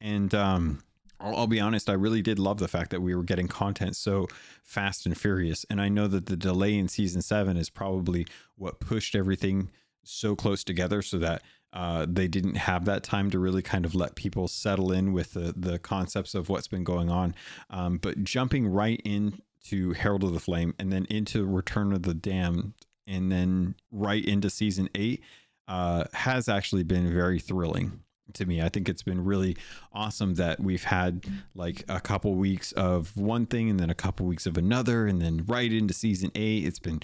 and 0.00 0.34
um 0.34 0.82
I'll, 1.20 1.46
be 1.46 1.60
honest, 1.60 1.88
I 1.88 1.94
really 1.94 2.20
did 2.20 2.38
love 2.38 2.58
the 2.58 2.68
fact 2.68 2.90
that 2.90 3.00
we 3.00 3.14
were 3.14 3.22
getting 3.22 3.48
content 3.48 3.96
so 3.96 4.28
fast 4.62 5.06
and 5.06 5.16
furious. 5.16 5.64
And 5.70 5.80
I 5.80 5.88
know 5.88 6.06
that 6.08 6.26
the 6.26 6.36
delay 6.36 6.76
in 6.76 6.88
season 6.88 7.22
seven 7.22 7.56
is 7.56 7.70
probably 7.70 8.26
what 8.56 8.80
pushed 8.80 9.14
everything 9.14 9.70
so 10.02 10.36
close 10.36 10.64
together 10.64 11.00
so 11.02 11.18
that 11.18 11.42
uh, 11.74 12.06
they 12.08 12.28
didn't 12.28 12.54
have 12.54 12.84
that 12.84 13.02
time 13.02 13.30
to 13.30 13.38
really 13.38 13.60
kind 13.60 13.84
of 13.84 13.94
let 13.96 14.14
people 14.14 14.46
settle 14.46 14.92
in 14.92 15.12
with 15.12 15.32
the, 15.32 15.52
the 15.56 15.78
concepts 15.78 16.34
of 16.34 16.48
what's 16.48 16.68
been 16.68 16.84
going 16.84 17.10
on. 17.10 17.34
Um, 17.68 17.98
but 17.98 18.22
jumping 18.22 18.68
right 18.68 19.02
into 19.04 19.92
Herald 19.92 20.22
of 20.22 20.32
the 20.32 20.40
Flame 20.40 20.74
and 20.78 20.92
then 20.92 21.04
into 21.10 21.44
Return 21.44 21.92
of 21.92 22.04
the 22.04 22.14
Damned 22.14 22.74
and 23.08 23.30
then 23.30 23.74
right 23.90 24.24
into 24.24 24.50
season 24.50 24.88
eight 24.94 25.22
uh, 25.66 26.04
has 26.12 26.48
actually 26.48 26.84
been 26.84 27.12
very 27.12 27.40
thrilling 27.40 28.00
to 28.34 28.46
me. 28.46 28.62
I 28.62 28.68
think 28.68 28.88
it's 28.88 29.02
been 29.02 29.24
really 29.24 29.56
awesome 29.92 30.34
that 30.34 30.60
we've 30.60 30.84
had 30.84 31.26
like 31.54 31.84
a 31.88 32.00
couple 32.00 32.34
weeks 32.34 32.70
of 32.72 33.16
one 33.16 33.46
thing 33.46 33.68
and 33.68 33.78
then 33.78 33.90
a 33.90 33.94
couple 33.94 34.26
weeks 34.26 34.46
of 34.46 34.56
another 34.56 35.06
and 35.06 35.20
then 35.20 35.44
right 35.46 35.72
into 35.72 35.92
season 35.92 36.30
8. 36.34 36.64
It's 36.64 36.78
been 36.78 37.00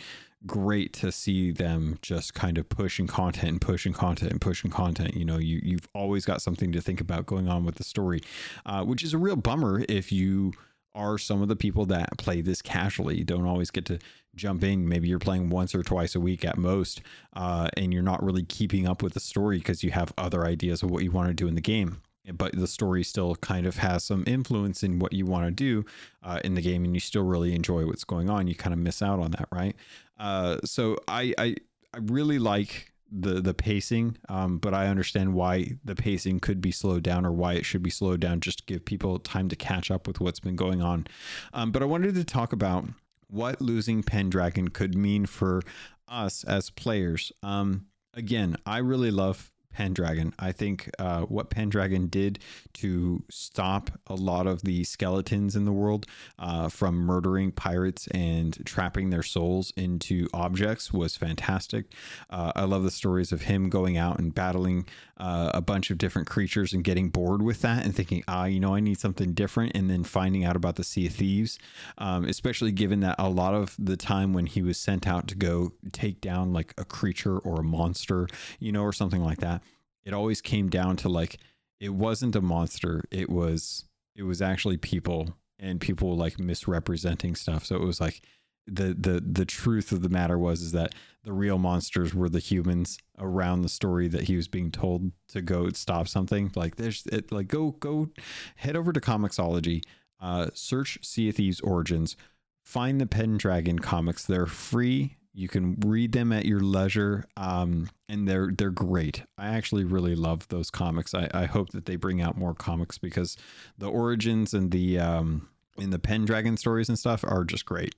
great 0.46 0.92
to 0.94 1.12
see 1.12 1.50
them 1.50 1.98
just 2.02 2.34
kind 2.34 2.58
of 2.58 2.68
pushing 2.68 3.06
content 3.06 3.48
and 3.48 3.60
pushing 3.60 3.92
content 3.92 4.30
and 4.30 4.40
pushing 4.40 4.70
content. 4.70 5.14
You 5.14 5.24
know, 5.24 5.38
you 5.38 5.60
you've 5.62 5.88
always 5.94 6.24
got 6.24 6.42
something 6.42 6.72
to 6.72 6.80
think 6.80 7.00
about 7.00 7.26
going 7.26 7.48
on 7.48 7.64
with 7.64 7.76
the 7.76 7.84
story, 7.84 8.20
uh, 8.66 8.84
which 8.84 9.02
is 9.02 9.12
a 9.12 9.18
real 9.18 9.36
bummer 9.36 9.84
if 9.88 10.10
you 10.10 10.52
are 10.94 11.18
some 11.18 11.40
of 11.40 11.48
the 11.48 11.56
people 11.56 11.86
that 11.86 12.16
play 12.18 12.40
this 12.40 12.62
casually. 12.62 13.16
You 13.18 13.24
don't 13.24 13.46
always 13.46 13.70
get 13.70 13.84
to 13.86 13.98
jump 14.34 14.64
in. 14.64 14.88
Maybe 14.88 15.08
you're 15.08 15.18
playing 15.18 15.50
once 15.50 15.74
or 15.74 15.82
twice 15.82 16.14
a 16.14 16.20
week 16.20 16.44
at 16.44 16.58
most, 16.58 17.02
uh, 17.34 17.68
and 17.76 17.92
you're 17.92 18.02
not 18.02 18.22
really 18.22 18.42
keeping 18.42 18.88
up 18.88 19.02
with 19.02 19.14
the 19.14 19.20
story 19.20 19.58
because 19.58 19.84
you 19.84 19.90
have 19.92 20.12
other 20.18 20.44
ideas 20.44 20.82
of 20.82 20.90
what 20.90 21.04
you 21.04 21.10
want 21.10 21.28
to 21.28 21.34
do 21.34 21.46
in 21.46 21.54
the 21.54 21.60
game 21.60 22.02
but 22.32 22.52
the 22.52 22.66
story 22.66 23.02
still 23.02 23.34
kind 23.36 23.66
of 23.66 23.78
has 23.78 24.04
some 24.04 24.24
influence 24.26 24.82
in 24.82 24.98
what 24.98 25.12
you 25.12 25.24
want 25.24 25.46
to 25.46 25.50
do 25.50 25.84
uh, 26.22 26.38
in 26.44 26.54
the 26.54 26.60
game 26.60 26.84
and 26.84 26.94
you 26.94 27.00
still 27.00 27.24
really 27.24 27.54
enjoy 27.54 27.86
what's 27.86 28.04
going 28.04 28.28
on 28.28 28.46
you 28.46 28.54
kind 28.54 28.72
of 28.72 28.78
miss 28.78 29.02
out 29.02 29.18
on 29.18 29.30
that 29.32 29.48
right 29.52 29.74
uh, 30.20 30.58
so 30.64 30.98
I, 31.08 31.34
I 31.38 31.56
I 31.94 31.98
really 32.02 32.38
like 32.38 32.92
the 33.10 33.40
the 33.40 33.54
pacing, 33.54 34.18
um, 34.28 34.58
but 34.58 34.74
I 34.74 34.86
understand 34.86 35.34
why 35.34 35.78
the 35.84 35.96
pacing 35.96 36.40
could 36.40 36.60
be 36.60 36.70
slowed 36.70 37.02
down 37.02 37.24
or 37.26 37.32
why 37.32 37.54
it 37.54 37.64
should 37.64 37.82
be 37.82 37.90
slowed 37.90 38.20
down 38.20 38.40
just 38.40 38.58
to 38.58 38.64
give 38.66 38.84
people 38.84 39.18
time 39.18 39.48
to 39.48 39.56
catch 39.56 39.90
up 39.90 40.06
with 40.06 40.20
what's 40.20 40.38
been 40.38 40.56
going 40.56 40.82
on. 40.82 41.06
Um, 41.52 41.72
but 41.72 41.82
I 41.82 41.86
wanted 41.86 42.14
to 42.14 42.24
talk 42.24 42.52
about 42.52 42.84
what 43.28 43.60
losing 43.60 44.02
Pendragon 44.02 44.68
could 44.68 44.94
mean 44.94 45.24
for 45.26 45.62
us 46.06 46.44
as 46.44 46.70
players. 46.70 47.32
Um, 47.42 47.86
again, 48.14 48.56
I 48.66 48.78
really 48.78 49.10
love 49.10 49.50
Pendragon. 49.72 50.34
I 50.38 50.52
think 50.52 50.90
uh, 50.98 51.22
what 51.22 51.50
Pendragon 51.50 52.08
did 52.08 52.38
to 52.74 53.22
stop 53.30 53.90
a 54.06 54.14
lot 54.14 54.46
of 54.46 54.62
the 54.62 54.84
skeletons 54.84 55.56
in 55.56 55.64
the 55.64 55.72
world 55.72 56.06
uh, 56.38 56.68
from 56.68 56.96
murdering 56.96 57.52
pirates 57.52 58.06
and 58.08 58.58
trapping 58.66 59.10
their 59.10 59.22
souls 59.22 59.72
into 59.76 60.28
objects 60.34 60.92
was 60.92 61.16
fantastic. 61.16 61.86
Uh, 62.28 62.52
I 62.54 62.64
love 62.64 62.82
the 62.82 62.90
stories 62.90 63.32
of 63.32 63.42
him 63.42 63.70
going 63.70 63.96
out 63.96 64.18
and 64.18 64.34
battling 64.34 64.86
uh, 65.20 65.52
a 65.54 65.60
bunch 65.60 65.90
of 65.90 65.98
different 65.98 66.28
creatures 66.28 66.72
and 66.72 66.82
getting 66.82 67.10
bored 67.10 67.42
with 67.42 67.60
that 67.62 67.84
and 67.84 67.94
thinking, 67.94 68.24
ah, 68.26 68.46
you 68.46 68.58
know, 68.58 68.74
I 68.74 68.80
need 68.80 68.98
something 68.98 69.32
different, 69.32 69.72
and 69.76 69.88
then 69.88 70.02
finding 70.02 70.44
out 70.44 70.56
about 70.56 70.76
the 70.76 70.84
Sea 70.84 71.06
of 71.06 71.12
Thieves, 71.12 71.58
um, 71.98 72.24
especially 72.24 72.72
given 72.72 73.00
that 73.00 73.16
a 73.18 73.28
lot 73.28 73.54
of 73.54 73.76
the 73.78 73.96
time 73.96 74.32
when 74.32 74.46
he 74.46 74.62
was 74.62 74.78
sent 74.78 75.06
out 75.06 75.28
to 75.28 75.36
go 75.36 75.72
take 75.92 76.20
down 76.20 76.52
like 76.52 76.74
a 76.76 76.84
creature 76.84 77.38
or 77.38 77.60
a 77.60 77.64
monster, 77.64 78.26
you 78.58 78.72
know, 78.72 78.82
or 78.82 78.92
something 78.92 79.22
like 79.22 79.38
that 79.38 79.62
it 80.04 80.14
always 80.14 80.40
came 80.40 80.68
down 80.68 80.96
to 80.96 81.08
like 81.08 81.38
it 81.78 81.90
wasn't 81.90 82.36
a 82.36 82.40
monster 82.40 83.04
it 83.10 83.30
was 83.30 83.84
it 84.16 84.22
was 84.22 84.42
actually 84.42 84.76
people 84.76 85.36
and 85.58 85.80
people 85.80 86.16
like 86.16 86.38
misrepresenting 86.38 87.34
stuff. 87.34 87.64
So 87.64 87.76
it 87.76 87.84
was 87.84 88.00
like 88.00 88.22
the 88.66 88.94
the 88.98 89.20
the 89.20 89.44
truth 89.44 89.92
of 89.92 90.02
the 90.02 90.08
matter 90.08 90.38
was 90.38 90.62
is 90.62 90.72
that 90.72 90.94
the 91.24 91.32
real 91.32 91.58
monsters 91.58 92.14
were 92.14 92.28
the 92.28 92.38
humans 92.38 92.98
around 93.18 93.62
the 93.62 93.68
story 93.68 94.08
that 94.08 94.22
he 94.22 94.36
was 94.36 94.48
being 94.48 94.70
told 94.70 95.12
to 95.28 95.42
go 95.42 95.68
stop 95.70 96.08
something 96.08 96.50
like 96.54 96.76
there's 96.76 97.06
it 97.12 97.30
like 97.30 97.48
go 97.48 97.72
go 97.72 98.08
head 98.56 98.76
over 98.76 98.92
to 98.92 99.00
Comixology 99.00 99.82
uh 100.20 100.48
search 100.54 100.98
sea 101.02 101.30
thieves 101.32 101.60
origins 101.60 102.16
find 102.64 103.00
the 103.00 103.06
pendragon 103.06 103.78
comics 103.78 104.24
they're 104.24 104.46
free 104.46 105.16
You 105.32 105.46
can 105.48 105.76
read 105.86 106.10
them 106.12 106.32
at 106.32 106.44
your 106.44 106.58
leisure, 106.60 107.24
um, 107.36 107.88
and 108.08 108.26
they're 108.26 108.50
they're 108.50 108.70
great. 108.72 109.22
I 109.38 109.48
actually 109.56 109.84
really 109.84 110.16
love 110.16 110.48
those 110.48 110.70
comics. 110.70 111.14
I, 111.14 111.28
I 111.32 111.44
hope 111.46 111.70
that 111.70 111.84
they 111.86 111.94
bring 111.96 112.20
out 112.20 112.36
more 112.36 112.52
comics 112.52 112.98
because 112.98 113.36
the 113.78 113.88
origins 113.88 114.52
and 114.54 114.72
the 114.72 114.98
um, 114.98 115.48
in 115.78 115.90
the 115.90 116.00
Pendragon 116.00 116.56
stories 116.56 116.88
and 116.88 116.98
stuff 116.98 117.22
are 117.24 117.44
just 117.44 117.64
great. 117.64 117.94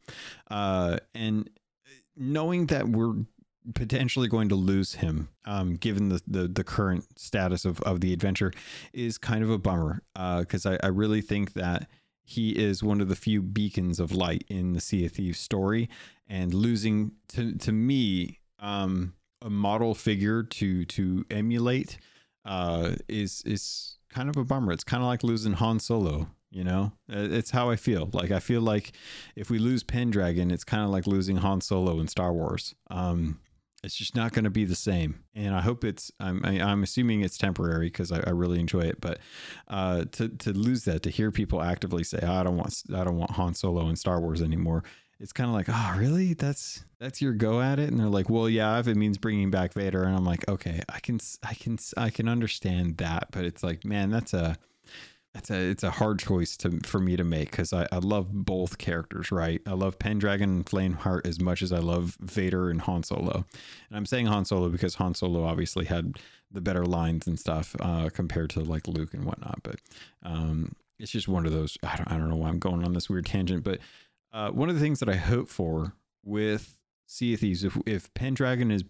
Uh, 0.50 0.98
and 1.14 1.48
knowing 2.16 2.66
that 2.66 2.88
we're 2.88 3.24
potentially 3.74 4.28
going 4.28 4.48
to 4.48 4.54
lose 4.54 4.94
him, 4.94 5.28
um, 5.44 5.74
given 5.76 6.08
the, 6.08 6.20
the, 6.26 6.48
the 6.48 6.64
current 6.64 7.18
status 7.18 7.64
of, 7.64 7.80
of 7.82 8.00
the 8.00 8.12
adventure, 8.12 8.52
is 8.92 9.18
kind 9.18 9.42
of 9.42 9.50
a 9.50 9.58
bummer. 9.58 10.02
Because 10.14 10.66
uh, 10.66 10.78
I, 10.82 10.86
I 10.86 10.88
really 10.88 11.20
think 11.20 11.52
that 11.54 11.88
he 12.24 12.50
is 12.50 12.82
one 12.82 13.00
of 13.00 13.08
the 13.08 13.16
few 13.16 13.42
beacons 13.42 14.00
of 14.00 14.12
light 14.12 14.44
in 14.48 14.72
the 14.72 14.80
Sea 14.80 15.06
of 15.06 15.12
Thieves 15.12 15.38
story, 15.38 15.88
and 16.26 16.54
losing 16.54 17.12
to 17.28 17.54
to 17.58 17.72
me 17.72 18.40
um, 18.58 19.14
a 19.40 19.50
model 19.50 19.94
figure 19.94 20.42
to 20.42 20.84
to 20.86 21.24
emulate 21.30 21.98
uh, 22.44 22.92
is 23.08 23.42
is 23.44 23.96
kind 24.08 24.28
of 24.28 24.36
a 24.36 24.44
bummer. 24.44 24.72
It's 24.72 24.84
kind 24.84 25.02
of 25.02 25.08
like 25.08 25.22
losing 25.22 25.54
Han 25.54 25.80
Solo. 25.80 26.28
You 26.52 26.64
know, 26.64 26.92
it's 27.08 27.50
how 27.50 27.70
I 27.70 27.76
feel. 27.76 28.10
Like 28.12 28.30
I 28.30 28.38
feel 28.38 28.60
like 28.60 28.92
if 29.36 29.48
we 29.48 29.58
lose 29.58 29.82
Pendragon, 29.82 30.50
it's 30.50 30.64
kind 30.64 30.84
of 30.84 30.90
like 30.90 31.06
losing 31.06 31.38
Han 31.38 31.62
Solo 31.62 31.98
in 31.98 32.08
Star 32.08 32.30
Wars. 32.30 32.74
Um, 32.90 33.40
it's 33.82 33.96
just 33.96 34.14
not 34.14 34.32
going 34.32 34.44
to 34.44 34.50
be 34.50 34.66
the 34.66 34.74
same. 34.74 35.24
And 35.34 35.54
I 35.54 35.62
hope 35.62 35.82
it's. 35.82 36.12
I'm. 36.20 36.44
I'm 36.44 36.82
assuming 36.82 37.22
it's 37.22 37.38
temporary 37.38 37.86
because 37.86 38.12
I, 38.12 38.20
I, 38.26 38.30
really 38.30 38.60
enjoy 38.60 38.82
it. 38.82 39.00
But 39.00 39.18
uh, 39.66 40.04
to 40.12 40.28
to 40.28 40.52
lose 40.52 40.84
that, 40.84 41.02
to 41.04 41.10
hear 41.10 41.30
people 41.30 41.62
actively 41.62 42.04
say, 42.04 42.20
oh, 42.22 42.32
"I 42.32 42.42
don't 42.42 42.58
want. 42.58 42.82
I 42.94 43.02
don't 43.02 43.16
want 43.16 43.32
Han 43.32 43.54
Solo 43.54 43.88
in 43.88 43.96
Star 43.96 44.20
Wars 44.20 44.42
anymore." 44.42 44.84
It's 45.18 45.32
kind 45.32 45.48
of 45.48 45.54
like, 45.54 45.66
"Oh, 45.68 45.94
really? 45.96 46.34
That's 46.34 46.84
that's 47.00 47.22
your 47.22 47.32
go 47.32 47.60
at 47.60 47.78
it?" 47.78 47.90
And 47.90 47.98
they're 47.98 48.08
like, 48.08 48.28
"Well, 48.28 48.48
yeah, 48.48 48.78
if 48.78 48.86
it 48.86 48.96
means 48.96 49.16
bringing 49.18 49.50
back 49.50 49.72
Vader." 49.72 50.04
And 50.04 50.14
I'm 50.14 50.24
like, 50.24 50.46
"Okay, 50.48 50.82
I 50.88 51.00
can. 51.00 51.18
I 51.42 51.54
can. 51.54 51.78
I 51.96 52.10
can 52.10 52.28
understand 52.28 52.98
that." 52.98 53.28
But 53.32 53.46
it's 53.46 53.62
like, 53.62 53.84
man, 53.84 54.10
that's 54.10 54.34
a 54.34 54.56
it's 55.34 55.50
a 55.50 55.54
it's 55.54 55.82
a 55.82 55.90
hard 55.90 56.18
choice 56.18 56.56
to 56.58 56.78
for 56.84 56.98
me 56.98 57.16
to 57.16 57.24
make 57.24 57.50
because 57.50 57.72
I, 57.72 57.86
I 57.90 57.98
love 57.98 58.32
both 58.32 58.78
characters, 58.78 59.32
right? 59.32 59.62
I 59.66 59.72
love 59.72 59.98
Pendragon 59.98 60.50
and 60.50 60.66
Flameheart 60.66 61.26
as 61.26 61.40
much 61.40 61.62
as 61.62 61.72
I 61.72 61.78
love 61.78 62.16
Vader 62.20 62.68
and 62.68 62.82
Han 62.82 63.02
Solo. 63.02 63.46
And 63.88 63.96
I'm 63.96 64.06
saying 64.06 64.26
Han 64.26 64.44
Solo 64.44 64.68
because 64.68 64.96
Han 64.96 65.14
Solo 65.14 65.44
obviously 65.44 65.86
had 65.86 66.18
the 66.50 66.60
better 66.60 66.84
lines 66.84 67.26
and 67.26 67.40
stuff 67.40 67.74
uh, 67.80 68.10
compared 68.12 68.50
to 68.50 68.60
like 68.60 68.86
Luke 68.86 69.14
and 69.14 69.24
whatnot. 69.24 69.60
But 69.62 69.76
um, 70.22 70.74
it's 70.98 71.12
just 71.12 71.28
one 71.28 71.46
of 71.46 71.52
those. 71.52 71.78
I 71.82 71.96
don't 71.96 72.12
I 72.12 72.18
don't 72.18 72.28
know 72.28 72.36
why 72.36 72.48
I'm 72.48 72.58
going 72.58 72.84
on 72.84 72.92
this 72.92 73.08
weird 73.08 73.26
tangent, 73.26 73.64
but 73.64 73.78
uh, 74.32 74.50
one 74.50 74.68
of 74.68 74.74
the 74.74 74.82
things 74.82 75.00
that 75.00 75.08
I 75.08 75.16
hope 75.16 75.48
for 75.48 75.94
with 76.22 76.76
Sea 77.06 77.34
of 77.34 77.40
Thieves, 77.40 77.64
if 77.64 77.78
if 77.86 78.12
Pendragon 78.12 78.70
is 78.70 78.84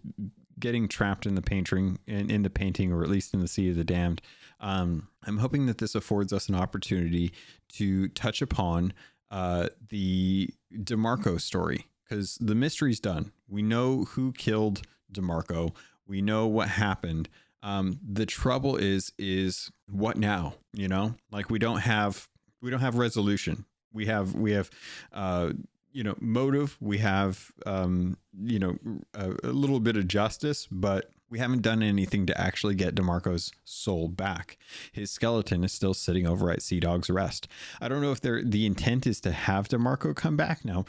getting 0.59 0.87
trapped 0.87 1.25
in 1.25 1.35
the 1.35 1.41
painting 1.41 1.99
in, 2.07 2.29
in 2.29 2.43
the 2.43 2.49
painting 2.49 2.91
or 2.91 3.03
at 3.03 3.09
least 3.09 3.33
in 3.33 3.39
the 3.39 3.47
Sea 3.47 3.69
of 3.69 3.75
the 3.75 3.83
Damned 3.83 4.21
um, 4.63 5.09
I'm 5.25 5.37
hoping 5.37 5.65
that 5.65 5.77
this 5.77 5.93
affords 5.93 6.31
us 6.31 6.47
an 6.47 6.55
opportunity 6.55 7.33
to 7.73 8.07
touch 8.09 8.41
upon 8.41 8.93
uh, 9.29 9.67
the 9.89 10.49
DeMarco 10.73 11.39
story 11.39 11.87
because 12.03 12.37
the 12.39 12.55
mystery's 12.55 13.01
done. 13.01 13.33
We 13.47 13.61
know 13.61 14.05
who 14.05 14.31
killed 14.31 14.83
DeMarco. 15.11 15.75
We 16.07 16.21
know 16.21 16.47
what 16.47 16.69
happened. 16.69 17.27
Um, 17.61 17.99
the 18.01 18.25
trouble 18.25 18.77
is, 18.77 19.11
is 19.19 19.69
what 19.89 20.17
now? 20.17 20.55
You 20.73 20.87
know, 20.87 21.15
like 21.29 21.49
we 21.49 21.59
don't 21.59 21.79
have, 21.79 22.29
we 22.61 22.69
don't 22.69 22.79
have 22.79 22.95
resolution. 22.95 23.65
We 23.91 24.05
have, 24.05 24.33
we 24.33 24.53
have, 24.53 24.69
uh, 25.11 25.51
you 25.93 26.03
know, 26.03 26.15
motive. 26.19 26.77
We 26.81 26.97
have, 26.97 27.51
um, 27.65 28.17
you 28.37 28.59
know, 28.59 28.77
a, 29.13 29.33
a 29.43 29.51
little 29.51 29.79
bit 29.79 29.95
of 29.95 30.07
justice, 30.07 30.67
but 30.71 31.11
we 31.29 31.39
haven't 31.39 31.61
done 31.61 31.81
anything 31.81 32.25
to 32.27 32.39
actually 32.39 32.75
get 32.75 32.95
DeMarco's 32.95 33.51
soul 33.63 34.07
back. 34.07 34.57
His 34.91 35.09
skeleton 35.11 35.63
is 35.63 35.71
still 35.71 35.93
sitting 35.93 36.27
over 36.27 36.51
at 36.51 36.61
Sea 36.61 36.79
Dog's 36.79 37.09
Rest. 37.09 37.47
I 37.81 37.87
don't 37.87 38.01
know 38.01 38.11
if 38.11 38.21
the 38.21 38.65
intent 38.65 39.07
is 39.07 39.21
to 39.21 39.31
have 39.31 39.67
DeMarco 39.67 40.15
come 40.15 40.37
back 40.37 40.63
now. 40.65 40.85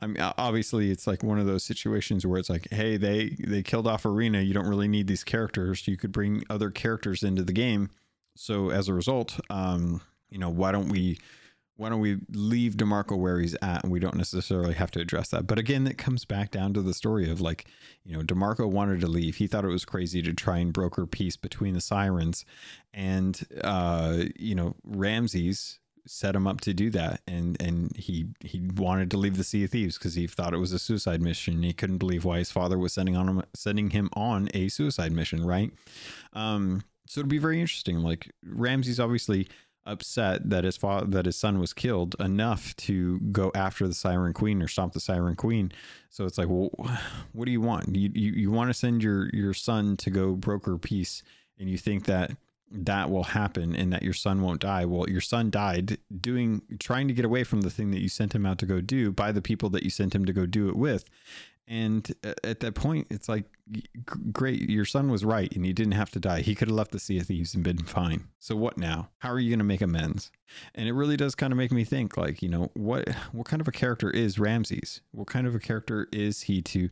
I 0.00 0.06
mean, 0.06 0.20
obviously, 0.20 0.92
it's 0.92 1.08
like 1.08 1.24
one 1.24 1.40
of 1.40 1.46
those 1.46 1.64
situations 1.64 2.24
where 2.24 2.38
it's 2.38 2.48
like, 2.48 2.68
hey, 2.70 2.96
they 2.96 3.30
they 3.40 3.64
killed 3.64 3.88
off 3.88 4.06
Arena. 4.06 4.40
You 4.40 4.54
don't 4.54 4.68
really 4.68 4.86
need 4.86 5.08
these 5.08 5.24
characters. 5.24 5.88
You 5.88 5.96
could 5.96 6.12
bring 6.12 6.44
other 6.48 6.70
characters 6.70 7.24
into 7.24 7.42
the 7.42 7.52
game. 7.52 7.90
So 8.36 8.70
as 8.70 8.88
a 8.88 8.94
result, 8.94 9.40
um, 9.50 10.00
you 10.30 10.38
know, 10.38 10.50
why 10.50 10.70
don't 10.70 10.88
we 10.88 11.18
why 11.78 11.88
don't 11.88 12.00
we 12.00 12.18
leave 12.32 12.74
DeMarco 12.74 13.16
where 13.16 13.38
he's 13.38 13.54
at 13.62 13.84
and 13.84 13.92
we 13.92 14.00
don't 14.00 14.16
necessarily 14.16 14.74
have 14.74 14.90
to 14.90 15.00
address 15.00 15.28
that. 15.28 15.46
But 15.46 15.60
again, 15.60 15.86
it 15.86 15.96
comes 15.96 16.24
back 16.24 16.50
down 16.50 16.74
to 16.74 16.82
the 16.82 16.92
story 16.92 17.30
of 17.30 17.40
like, 17.40 17.66
you 18.04 18.16
know, 18.16 18.24
DeMarco 18.24 18.68
wanted 18.68 19.00
to 19.00 19.06
leave. 19.06 19.36
He 19.36 19.46
thought 19.46 19.64
it 19.64 19.68
was 19.68 19.84
crazy 19.84 20.20
to 20.22 20.32
try 20.32 20.58
and 20.58 20.72
broker 20.72 21.06
peace 21.06 21.36
between 21.36 21.74
the 21.74 21.80
sirens. 21.80 22.44
And 22.92 23.40
uh, 23.62 24.24
you 24.36 24.56
know, 24.56 24.74
Ramsey 24.82 25.54
set 26.04 26.34
him 26.34 26.48
up 26.48 26.60
to 26.62 26.74
do 26.74 26.90
that 26.90 27.20
and 27.28 27.60
and 27.60 27.94
he 27.96 28.26
he 28.40 28.68
wanted 28.74 29.10
to 29.12 29.18
leave 29.18 29.36
the 29.36 29.44
Sea 29.44 29.64
of 29.64 29.70
Thieves 29.70 29.98
because 29.98 30.14
he 30.14 30.26
thought 30.26 30.54
it 30.54 30.58
was 30.58 30.72
a 30.72 30.80
suicide 30.80 31.22
mission. 31.22 31.62
He 31.62 31.72
couldn't 31.72 31.98
believe 31.98 32.24
why 32.24 32.38
his 32.38 32.50
father 32.50 32.76
was 32.76 32.92
sending 32.92 33.16
on 33.16 33.28
him 33.28 33.42
sending 33.54 33.90
him 33.90 34.08
on 34.14 34.48
a 34.52 34.68
suicide 34.68 35.12
mission, 35.12 35.46
right? 35.46 35.70
Um 36.32 36.82
so 37.06 37.20
it'll 37.20 37.28
be 37.28 37.38
very 37.38 37.60
interesting. 37.60 37.98
Like 37.98 38.32
Ramsey 38.44 39.00
obviously 39.00 39.48
upset 39.88 40.48
that 40.50 40.64
his 40.64 40.76
father 40.76 41.06
that 41.06 41.26
his 41.26 41.36
son 41.36 41.58
was 41.58 41.72
killed 41.72 42.14
enough 42.20 42.76
to 42.76 43.18
go 43.32 43.50
after 43.54 43.88
the 43.88 43.94
Siren 43.94 44.32
Queen 44.32 44.62
or 44.62 44.68
stop 44.68 44.92
the 44.92 45.00
Siren 45.00 45.34
Queen. 45.34 45.72
So 46.10 46.24
it's 46.24 46.38
like, 46.38 46.48
well, 46.48 46.70
what 47.32 47.46
do 47.46 47.50
you 47.50 47.60
want? 47.60 47.94
You 47.96 48.10
you, 48.14 48.32
you 48.32 48.50
want 48.50 48.70
to 48.70 48.74
send 48.74 49.02
your 49.02 49.30
your 49.30 49.54
son 49.54 49.96
to 49.98 50.10
go 50.10 50.34
broker 50.34 50.78
peace, 50.78 51.22
and 51.58 51.68
you 51.68 51.78
think 51.78 52.04
that 52.04 52.32
that 52.70 53.10
will 53.10 53.24
happen 53.24 53.74
and 53.74 53.92
that 53.92 54.02
your 54.02 54.12
son 54.12 54.42
won't 54.42 54.60
die. 54.60 54.84
Well, 54.84 55.08
your 55.08 55.22
son 55.22 55.50
died 55.50 55.98
doing 56.20 56.62
trying 56.78 57.08
to 57.08 57.14
get 57.14 57.24
away 57.24 57.44
from 57.44 57.62
the 57.62 57.70
thing 57.70 57.90
that 57.92 58.00
you 58.00 58.08
sent 58.08 58.34
him 58.34 58.44
out 58.44 58.58
to 58.58 58.66
go 58.66 58.80
do 58.80 59.10
by 59.10 59.32
the 59.32 59.42
people 59.42 59.70
that 59.70 59.82
you 59.82 59.90
sent 59.90 60.14
him 60.14 60.24
to 60.26 60.32
go 60.32 60.46
do 60.46 60.68
it 60.68 60.76
with. 60.76 61.04
And 61.68 62.10
at 62.42 62.60
that 62.60 62.74
point, 62.74 63.08
it's 63.10 63.28
like, 63.28 63.44
great, 64.32 64.70
your 64.70 64.86
son 64.86 65.10
was 65.10 65.22
right 65.22 65.54
and 65.54 65.66
he 65.66 65.74
didn't 65.74 65.92
have 65.92 66.10
to 66.12 66.18
die. 66.18 66.40
He 66.40 66.54
could 66.54 66.68
have 66.68 66.76
left 66.76 66.92
the 66.92 66.98
Sea 66.98 67.18
of 67.18 67.26
Thieves 67.26 67.54
and 67.54 67.62
been 67.62 67.84
fine. 67.84 68.28
So 68.38 68.56
what 68.56 68.78
now? 68.78 69.10
How 69.18 69.30
are 69.30 69.38
you 69.38 69.50
going 69.50 69.58
to 69.58 69.64
make 69.64 69.82
amends? 69.82 70.30
And 70.74 70.88
it 70.88 70.94
really 70.94 71.18
does 71.18 71.34
kind 71.34 71.52
of 71.52 71.58
make 71.58 71.70
me 71.70 71.84
think 71.84 72.16
like, 72.16 72.40
you 72.40 72.48
know, 72.48 72.70
what 72.72 73.08
what 73.32 73.46
kind 73.46 73.60
of 73.60 73.68
a 73.68 73.72
character 73.72 74.10
is 74.10 74.38
Ramsey? 74.38 74.82
What 75.12 75.26
kind 75.26 75.46
of 75.46 75.54
a 75.54 75.58
character 75.58 76.08
is 76.10 76.42
he 76.42 76.62
to 76.62 76.88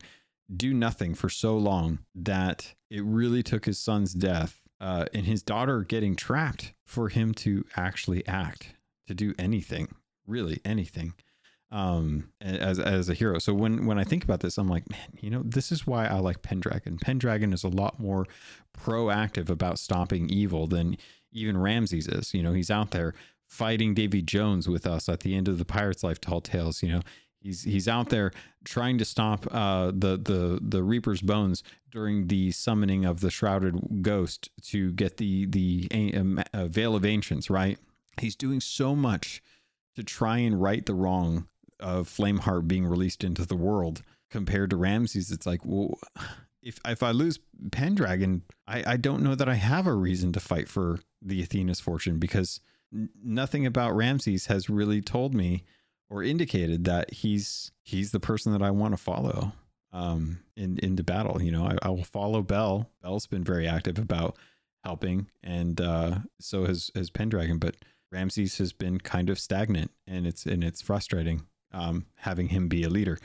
do 0.55 0.75
nothing 0.75 1.15
for 1.15 1.27
so 1.27 1.57
long 1.57 1.99
that 2.13 2.75
it 2.91 3.03
really 3.03 3.41
took 3.41 3.65
his 3.65 3.79
son's 3.79 4.13
death 4.13 4.61
uh, 4.79 5.05
and 5.11 5.25
his 5.25 5.41
daughter 5.41 5.81
getting 5.81 6.15
trapped 6.15 6.73
for 6.85 7.09
him 7.09 7.33
to 7.33 7.65
actually 7.75 8.25
act, 8.27 8.75
to 9.07 9.15
do 9.15 9.33
anything, 9.39 9.95
really 10.27 10.61
anything 10.63 11.15
um 11.71 12.29
as 12.39 12.79
as 12.79 13.09
a 13.09 13.13
hero. 13.13 13.39
So 13.39 13.53
when 13.53 13.85
when 13.85 13.99
i 13.99 14.03
think 14.03 14.23
about 14.23 14.39
this 14.39 14.57
i'm 14.57 14.69
like 14.69 14.89
man 14.89 15.09
you 15.19 15.29
know 15.29 15.41
this 15.43 15.71
is 15.71 15.85
why 15.85 16.05
i 16.05 16.19
like 16.19 16.41
pendragon. 16.41 16.97
Pendragon 16.97 17.51
is 17.53 17.63
a 17.63 17.69
lot 17.69 17.99
more 17.99 18.25
proactive 18.77 19.49
about 19.49 19.79
stopping 19.79 20.29
evil 20.29 20.67
than 20.67 20.97
even 21.33 21.57
ramsey 21.57 21.99
is. 21.99 22.33
You 22.33 22.41
know 22.41 22.53
he's 22.53 22.71
out 22.71 22.91
there 22.91 23.13
fighting 23.47 23.93
davy 23.93 24.21
jones 24.21 24.67
with 24.67 24.85
us 24.85 25.07
at 25.09 25.21
the 25.21 25.35
end 25.35 25.47
of 25.47 25.57
the 25.57 25.65
pirates 25.65 26.03
life 26.03 26.21
tall 26.21 26.41
tales 26.41 26.81
you 26.81 26.89
know. 26.89 27.01
He's 27.39 27.63
he's 27.63 27.87
out 27.87 28.09
there 28.09 28.31
trying 28.65 28.97
to 28.97 29.05
stop 29.05 29.45
uh 29.51 29.87
the 29.87 30.17
the 30.17 30.59
the 30.61 30.83
reaper's 30.83 31.21
bones 31.21 31.63
during 31.91 32.27
the 32.27 32.51
summoning 32.51 33.05
of 33.05 33.19
the 33.19 33.29
shrouded 33.29 34.01
ghost 34.01 34.49
to 34.63 34.91
get 34.93 35.17
the 35.17 35.45
the 35.45 36.39
uh, 36.53 36.67
veil 36.67 36.95
of 36.95 37.05
ancients 37.05 37.49
right? 37.49 37.77
He's 38.19 38.35
doing 38.35 38.59
so 38.59 38.95
much 38.95 39.41
to 39.95 40.03
try 40.03 40.39
and 40.39 40.61
right 40.61 40.85
the 40.85 40.93
wrong 40.95 41.47
of 41.79 42.07
Flameheart 42.07 42.67
being 42.67 42.85
released 42.85 43.23
into 43.23 43.45
the 43.45 43.55
world 43.55 44.03
compared 44.29 44.69
to 44.71 44.77
Ramsey. 44.77 45.19
It's 45.19 45.45
like, 45.45 45.61
well, 45.63 45.99
if 46.61 46.79
if 46.85 47.03
I 47.03 47.11
lose 47.11 47.39
Pendragon, 47.71 48.43
I, 48.67 48.93
I 48.93 48.97
don't 48.97 49.23
know 49.23 49.35
that 49.35 49.49
I 49.49 49.55
have 49.55 49.87
a 49.87 49.93
reason 49.93 50.33
to 50.33 50.39
fight 50.39 50.67
for 50.67 50.99
the 51.21 51.41
Athena's 51.41 51.79
fortune 51.79 52.19
because 52.19 52.59
n- 52.93 53.09
nothing 53.23 53.65
about 53.65 53.95
Ramsey 53.95 54.37
has 54.47 54.69
really 54.69 55.01
told 55.01 55.33
me 55.33 55.63
or 56.09 56.23
indicated 56.23 56.83
that 56.85 57.13
he's 57.13 57.71
he's 57.83 58.11
the 58.11 58.19
person 58.19 58.51
that 58.53 58.61
I 58.61 58.71
want 58.71 58.93
to 58.93 58.97
follow 58.97 59.53
um 59.93 60.39
in 60.55 60.77
into 60.79 61.03
battle. 61.03 61.41
You 61.41 61.51
know, 61.51 61.65
I, 61.65 61.77
I 61.81 61.89
will 61.89 62.03
follow 62.03 62.41
Belle. 62.41 62.89
Belle's 63.01 63.27
been 63.27 63.43
very 63.43 63.67
active 63.67 63.97
about 63.97 64.35
helping, 64.83 65.29
and 65.43 65.79
uh, 65.79 66.19
so 66.39 66.65
has 66.65 66.91
has 66.95 67.09
Pendragon, 67.09 67.59
but 67.59 67.75
Ramsey 68.11 68.47
has 68.47 68.73
been 68.73 68.99
kind 68.99 69.29
of 69.29 69.39
stagnant, 69.39 69.91
and 70.05 70.27
it's 70.27 70.45
and 70.45 70.63
it's 70.63 70.81
frustrating 70.81 71.43
um, 71.71 72.05
having 72.17 72.49
him 72.49 72.67
be 72.67 72.83
a 72.83 72.89
leader. 72.89 73.17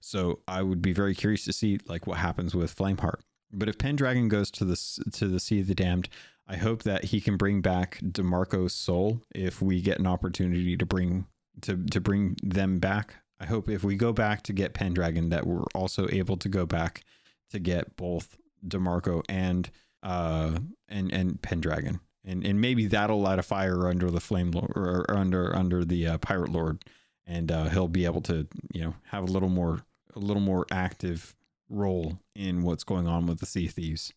So 0.00 0.40
I 0.46 0.62
would 0.62 0.82
be 0.82 0.92
very 0.92 1.14
curious 1.14 1.44
to 1.44 1.52
see 1.52 1.78
like 1.86 2.06
what 2.06 2.18
happens 2.18 2.54
with 2.54 2.76
Flameheart. 2.76 3.20
But 3.52 3.68
if 3.68 3.78
Pendragon 3.78 4.28
goes 4.28 4.50
to 4.52 4.64
the 4.64 4.76
to 5.12 5.28
the 5.28 5.40
Sea 5.40 5.60
of 5.60 5.68
the 5.68 5.74
Damned, 5.74 6.08
I 6.48 6.56
hope 6.56 6.82
that 6.82 7.04
he 7.04 7.20
can 7.20 7.36
bring 7.36 7.60
back 7.60 8.00
DeMarco's 8.02 8.74
soul 8.74 9.22
if 9.34 9.62
we 9.62 9.80
get 9.80 9.98
an 9.98 10.06
opportunity 10.06 10.76
to 10.76 10.86
bring 10.86 11.26
to 11.62 11.76
to 11.86 12.00
bring 12.00 12.36
them 12.42 12.78
back 12.78 13.16
I 13.38 13.46
hope 13.46 13.68
if 13.68 13.84
we 13.84 13.96
go 13.96 14.12
back 14.12 14.42
to 14.42 14.52
get 14.52 14.74
Pendragon, 14.74 15.28
that 15.30 15.46
we're 15.46 15.64
also 15.74 16.08
able 16.10 16.36
to 16.38 16.48
go 16.48 16.64
back 16.66 17.04
to 17.50 17.58
get 17.58 17.96
both 17.96 18.36
Demarco 18.66 19.22
and 19.28 19.70
uh 20.02 20.58
and 20.88 21.12
and 21.12 21.40
Pendragon, 21.42 22.00
and 22.24 22.44
and 22.44 22.60
maybe 22.60 22.86
that'll 22.86 23.20
light 23.20 23.38
a 23.38 23.42
fire 23.42 23.88
under 23.88 24.10
the 24.10 24.20
Flame 24.20 24.52
or 24.54 25.04
under 25.10 25.54
under 25.54 25.84
the 25.84 26.06
uh, 26.06 26.18
Pirate 26.18 26.50
Lord, 26.50 26.84
and 27.26 27.50
uh, 27.50 27.68
he'll 27.68 27.88
be 27.88 28.04
able 28.04 28.20
to 28.22 28.46
you 28.72 28.82
know 28.82 28.94
have 29.10 29.22
a 29.24 29.26
little 29.26 29.48
more 29.48 29.82
a 30.14 30.18
little 30.18 30.42
more 30.42 30.66
active 30.70 31.34
role 31.68 32.20
in 32.34 32.62
what's 32.62 32.84
going 32.84 33.06
on 33.06 33.26
with 33.26 33.40
the 33.40 33.46
Sea 33.46 33.68
Thieves. 33.68 34.12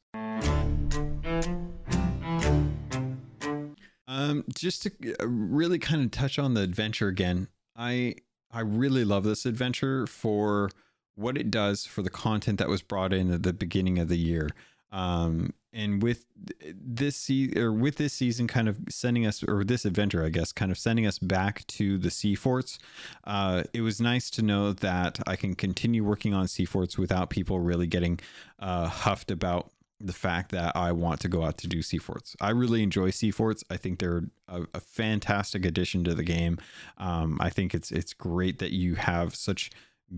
Um, 4.08 4.44
just 4.54 4.84
to 4.84 4.92
uh, 5.20 5.28
really 5.28 5.80
kind 5.80 6.04
of 6.04 6.12
touch 6.12 6.40
on 6.40 6.54
the 6.54 6.62
adventure 6.62 7.08
again, 7.08 7.48
I 7.76 8.16
I 8.52 8.62
really 8.62 9.06
love 9.06 9.24
this 9.24 9.46
adventure 9.46 10.08
for 10.08 10.72
what 11.16 11.38
it 11.38 11.52
does 11.52 11.86
for 11.86 12.02
the 12.02 12.10
content 12.10 12.60
that 12.60 12.70
was 12.70 12.82
brought 12.82 13.14
in 13.14 13.32
at 13.32 13.44
the 13.44 13.54
beginning 13.54 14.00
of 14.00 14.08
the 14.08 14.18
year. 14.18 14.50
Um, 14.92 15.54
and 15.72 16.02
with 16.02 16.26
this 16.74 17.16
se- 17.16 17.54
or 17.56 17.72
with 17.72 17.96
this 17.96 18.14
season 18.14 18.48
kind 18.48 18.68
of 18.68 18.78
sending 18.90 19.26
us 19.26 19.44
or 19.44 19.64
this 19.64 19.86
adventure 19.86 20.24
i 20.26 20.30
guess 20.30 20.52
kind 20.52 20.72
of 20.72 20.78
sending 20.78 21.06
us 21.06 21.20
back 21.20 21.66
to 21.68 21.98
the 21.98 22.12
sea 22.12 22.36
forts 22.36 22.80
uh, 23.26 23.64
it 23.74 23.82
was 23.82 24.02
nice 24.02 24.30
to 24.30 24.42
know 24.42 24.74
that 24.74 25.20
i 25.28 25.36
can 25.36 25.56
continue 25.56 26.04
working 26.04 26.34
on 26.34 26.48
sea 26.48 26.66
forts 26.66 26.98
without 26.98 27.30
people 27.30 27.60
really 27.60 27.88
getting 27.88 28.20
uh, 28.60 28.88
huffed 28.88 29.32
about 29.32 29.72
the 30.02 30.14
fact 30.14 30.52
that 30.52 30.76
i 30.76 30.92
want 30.92 31.20
to 31.20 31.28
go 31.28 31.44
out 31.44 31.58
to 31.58 31.68
do 31.68 31.82
sea 31.82 31.98
forts. 31.98 32.36
I 32.40 32.52
really 32.52 32.84
enjoy 32.84 33.10
sea 33.10 33.32
forts. 33.32 33.66
I 33.70 33.76
think 33.76 34.00
they're 34.00 34.24
a, 34.48 34.62
a 34.74 34.80
fantastic 34.80 35.66
addition 35.66 36.06
to 36.06 36.16
the 36.16 36.24
game. 36.24 36.58
Um, 36.98 37.38
i 37.42 37.50
think 37.50 37.74
it's 37.74 37.92
it's 37.92 38.14
great 38.14 38.60
that 38.60 38.72
you 38.72 38.96
have 38.96 39.36
such 39.36 39.72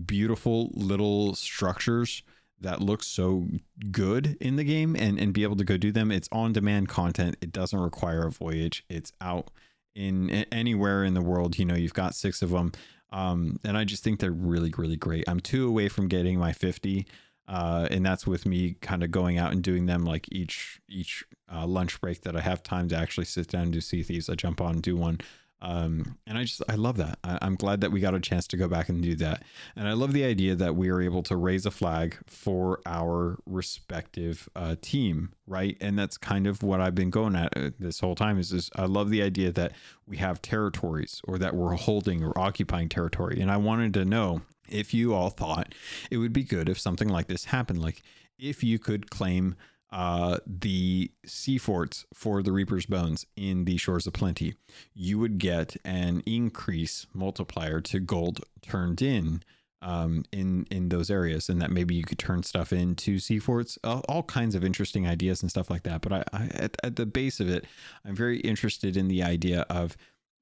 beautiful 0.06 0.70
little 0.74 1.34
structures 1.34 2.22
that 2.62 2.80
looks 2.80 3.06
so 3.06 3.46
good 3.90 4.36
in 4.40 4.56
the 4.56 4.64
game 4.64 4.96
and, 4.96 5.18
and 5.18 5.32
be 5.32 5.42
able 5.42 5.56
to 5.56 5.64
go 5.64 5.76
do 5.76 5.92
them. 5.92 6.10
It's 6.10 6.28
on 6.32 6.52
demand 6.52 6.88
content. 6.88 7.36
It 7.40 7.52
doesn't 7.52 7.78
require 7.78 8.26
a 8.26 8.30
voyage. 8.30 8.84
It's 8.88 9.12
out 9.20 9.50
in 9.94 10.30
anywhere 10.30 11.04
in 11.04 11.14
the 11.14 11.22
world. 11.22 11.58
You 11.58 11.64
know, 11.64 11.74
you've 11.74 11.94
got 11.94 12.14
six 12.14 12.42
of 12.42 12.50
them. 12.50 12.72
Um, 13.10 13.58
and 13.64 13.76
I 13.76 13.84
just 13.84 14.02
think 14.02 14.20
they're 14.20 14.32
really, 14.32 14.72
really 14.76 14.96
great. 14.96 15.24
I'm 15.28 15.40
two 15.40 15.68
away 15.68 15.88
from 15.88 16.08
getting 16.08 16.38
my 16.38 16.52
50. 16.52 17.06
Uh, 17.46 17.86
and 17.90 18.06
that's 18.06 18.26
with 18.26 18.46
me 18.46 18.76
kind 18.80 19.02
of 19.02 19.10
going 19.10 19.36
out 19.36 19.52
and 19.52 19.62
doing 19.62 19.86
them 19.86 20.04
like 20.04 20.26
each 20.30 20.80
each 20.88 21.24
uh, 21.52 21.66
lunch 21.66 22.00
break 22.00 22.22
that 22.22 22.36
I 22.36 22.40
have 22.40 22.62
time 22.62 22.88
to 22.88 22.96
actually 22.96 23.26
sit 23.26 23.48
down 23.48 23.64
and 23.64 23.72
do 23.72 23.80
Sea 23.80 24.02
Thieves. 24.02 24.30
I 24.30 24.34
jump 24.34 24.60
on 24.60 24.74
and 24.74 24.82
do 24.82 24.96
one. 24.96 25.20
Um, 25.62 26.18
and 26.26 26.36
I 26.36 26.42
just 26.42 26.60
I 26.68 26.74
love 26.74 26.96
that. 26.96 27.20
I, 27.22 27.38
am 27.40 27.54
glad 27.54 27.80
that 27.82 27.92
we 27.92 28.00
got 28.00 28.14
a 28.14 28.20
chance 28.20 28.48
to 28.48 28.56
go 28.56 28.66
back 28.66 28.88
and 28.88 29.00
do 29.00 29.14
that. 29.16 29.44
And 29.76 29.86
I 29.86 29.92
love 29.92 30.12
the 30.12 30.24
idea 30.24 30.56
that 30.56 30.74
we 30.74 30.90
are 30.90 31.00
able 31.00 31.22
to 31.22 31.36
raise 31.36 31.64
a 31.64 31.70
flag 31.70 32.18
for 32.26 32.80
our 32.84 33.38
respective 33.46 34.48
uh, 34.56 34.74
team, 34.82 35.30
right? 35.46 35.76
And 35.80 35.96
that's 35.96 36.18
kind 36.18 36.48
of 36.48 36.64
what 36.64 36.80
I've 36.80 36.96
been 36.96 37.10
going 37.10 37.36
at 37.36 37.56
uh, 37.56 37.70
this 37.78 38.00
whole 38.00 38.16
time. 38.16 38.40
Is, 38.40 38.52
is 38.52 38.70
I 38.74 38.86
love 38.86 39.10
the 39.10 39.22
idea 39.22 39.52
that 39.52 39.72
we 40.04 40.16
have 40.16 40.42
territories 40.42 41.20
or 41.28 41.38
that 41.38 41.54
we're 41.54 41.74
holding 41.74 42.24
or 42.24 42.36
occupying 42.36 42.88
territory. 42.88 43.40
And 43.40 43.48
I 43.48 43.56
wanted 43.56 43.94
to 43.94 44.04
know 44.04 44.42
if 44.68 44.92
you 44.92 45.14
all 45.14 45.30
thought 45.30 45.74
it 46.10 46.16
would 46.16 46.32
be 46.32 46.42
good 46.42 46.68
if 46.68 46.80
something 46.80 47.08
like 47.08 47.28
this 47.28 47.46
happened, 47.46 47.80
like 47.80 48.02
if 48.36 48.64
you 48.64 48.80
could 48.80 49.10
claim 49.10 49.54
uh, 49.92 50.38
the 50.46 51.10
sea 51.26 51.58
forts 51.58 52.06
for 52.14 52.42
the 52.42 52.50
Reaper's 52.50 52.86
Bones 52.86 53.26
in 53.36 53.66
the 53.66 53.76
Shores 53.76 54.06
of 54.06 54.14
Plenty, 54.14 54.54
you 54.94 55.18
would 55.18 55.38
get 55.38 55.76
an 55.84 56.22
increase 56.24 57.06
multiplier 57.12 57.80
to 57.82 58.00
gold 58.00 58.40
turned 58.62 59.02
in 59.02 59.42
um, 59.82 60.24
in 60.32 60.66
in 60.70 60.88
those 60.88 61.10
areas, 61.10 61.48
and 61.50 61.60
that 61.60 61.70
maybe 61.70 61.94
you 61.94 62.04
could 62.04 62.18
turn 62.18 62.42
stuff 62.42 62.72
into 62.72 63.18
sea 63.18 63.38
forts. 63.38 63.78
All, 63.84 64.02
all 64.08 64.22
kinds 64.22 64.54
of 64.54 64.64
interesting 64.64 65.06
ideas 65.06 65.42
and 65.42 65.50
stuff 65.50 65.68
like 65.68 65.82
that. 65.82 66.00
But 66.00 66.12
I, 66.12 66.24
I 66.32 66.44
at, 66.54 66.76
at 66.82 66.96
the 66.96 67.06
base 67.06 67.38
of 67.40 67.50
it, 67.50 67.66
I'm 68.04 68.16
very 68.16 68.38
interested 68.40 68.96
in 68.96 69.08
the 69.08 69.22
idea 69.22 69.66
of 69.68 69.96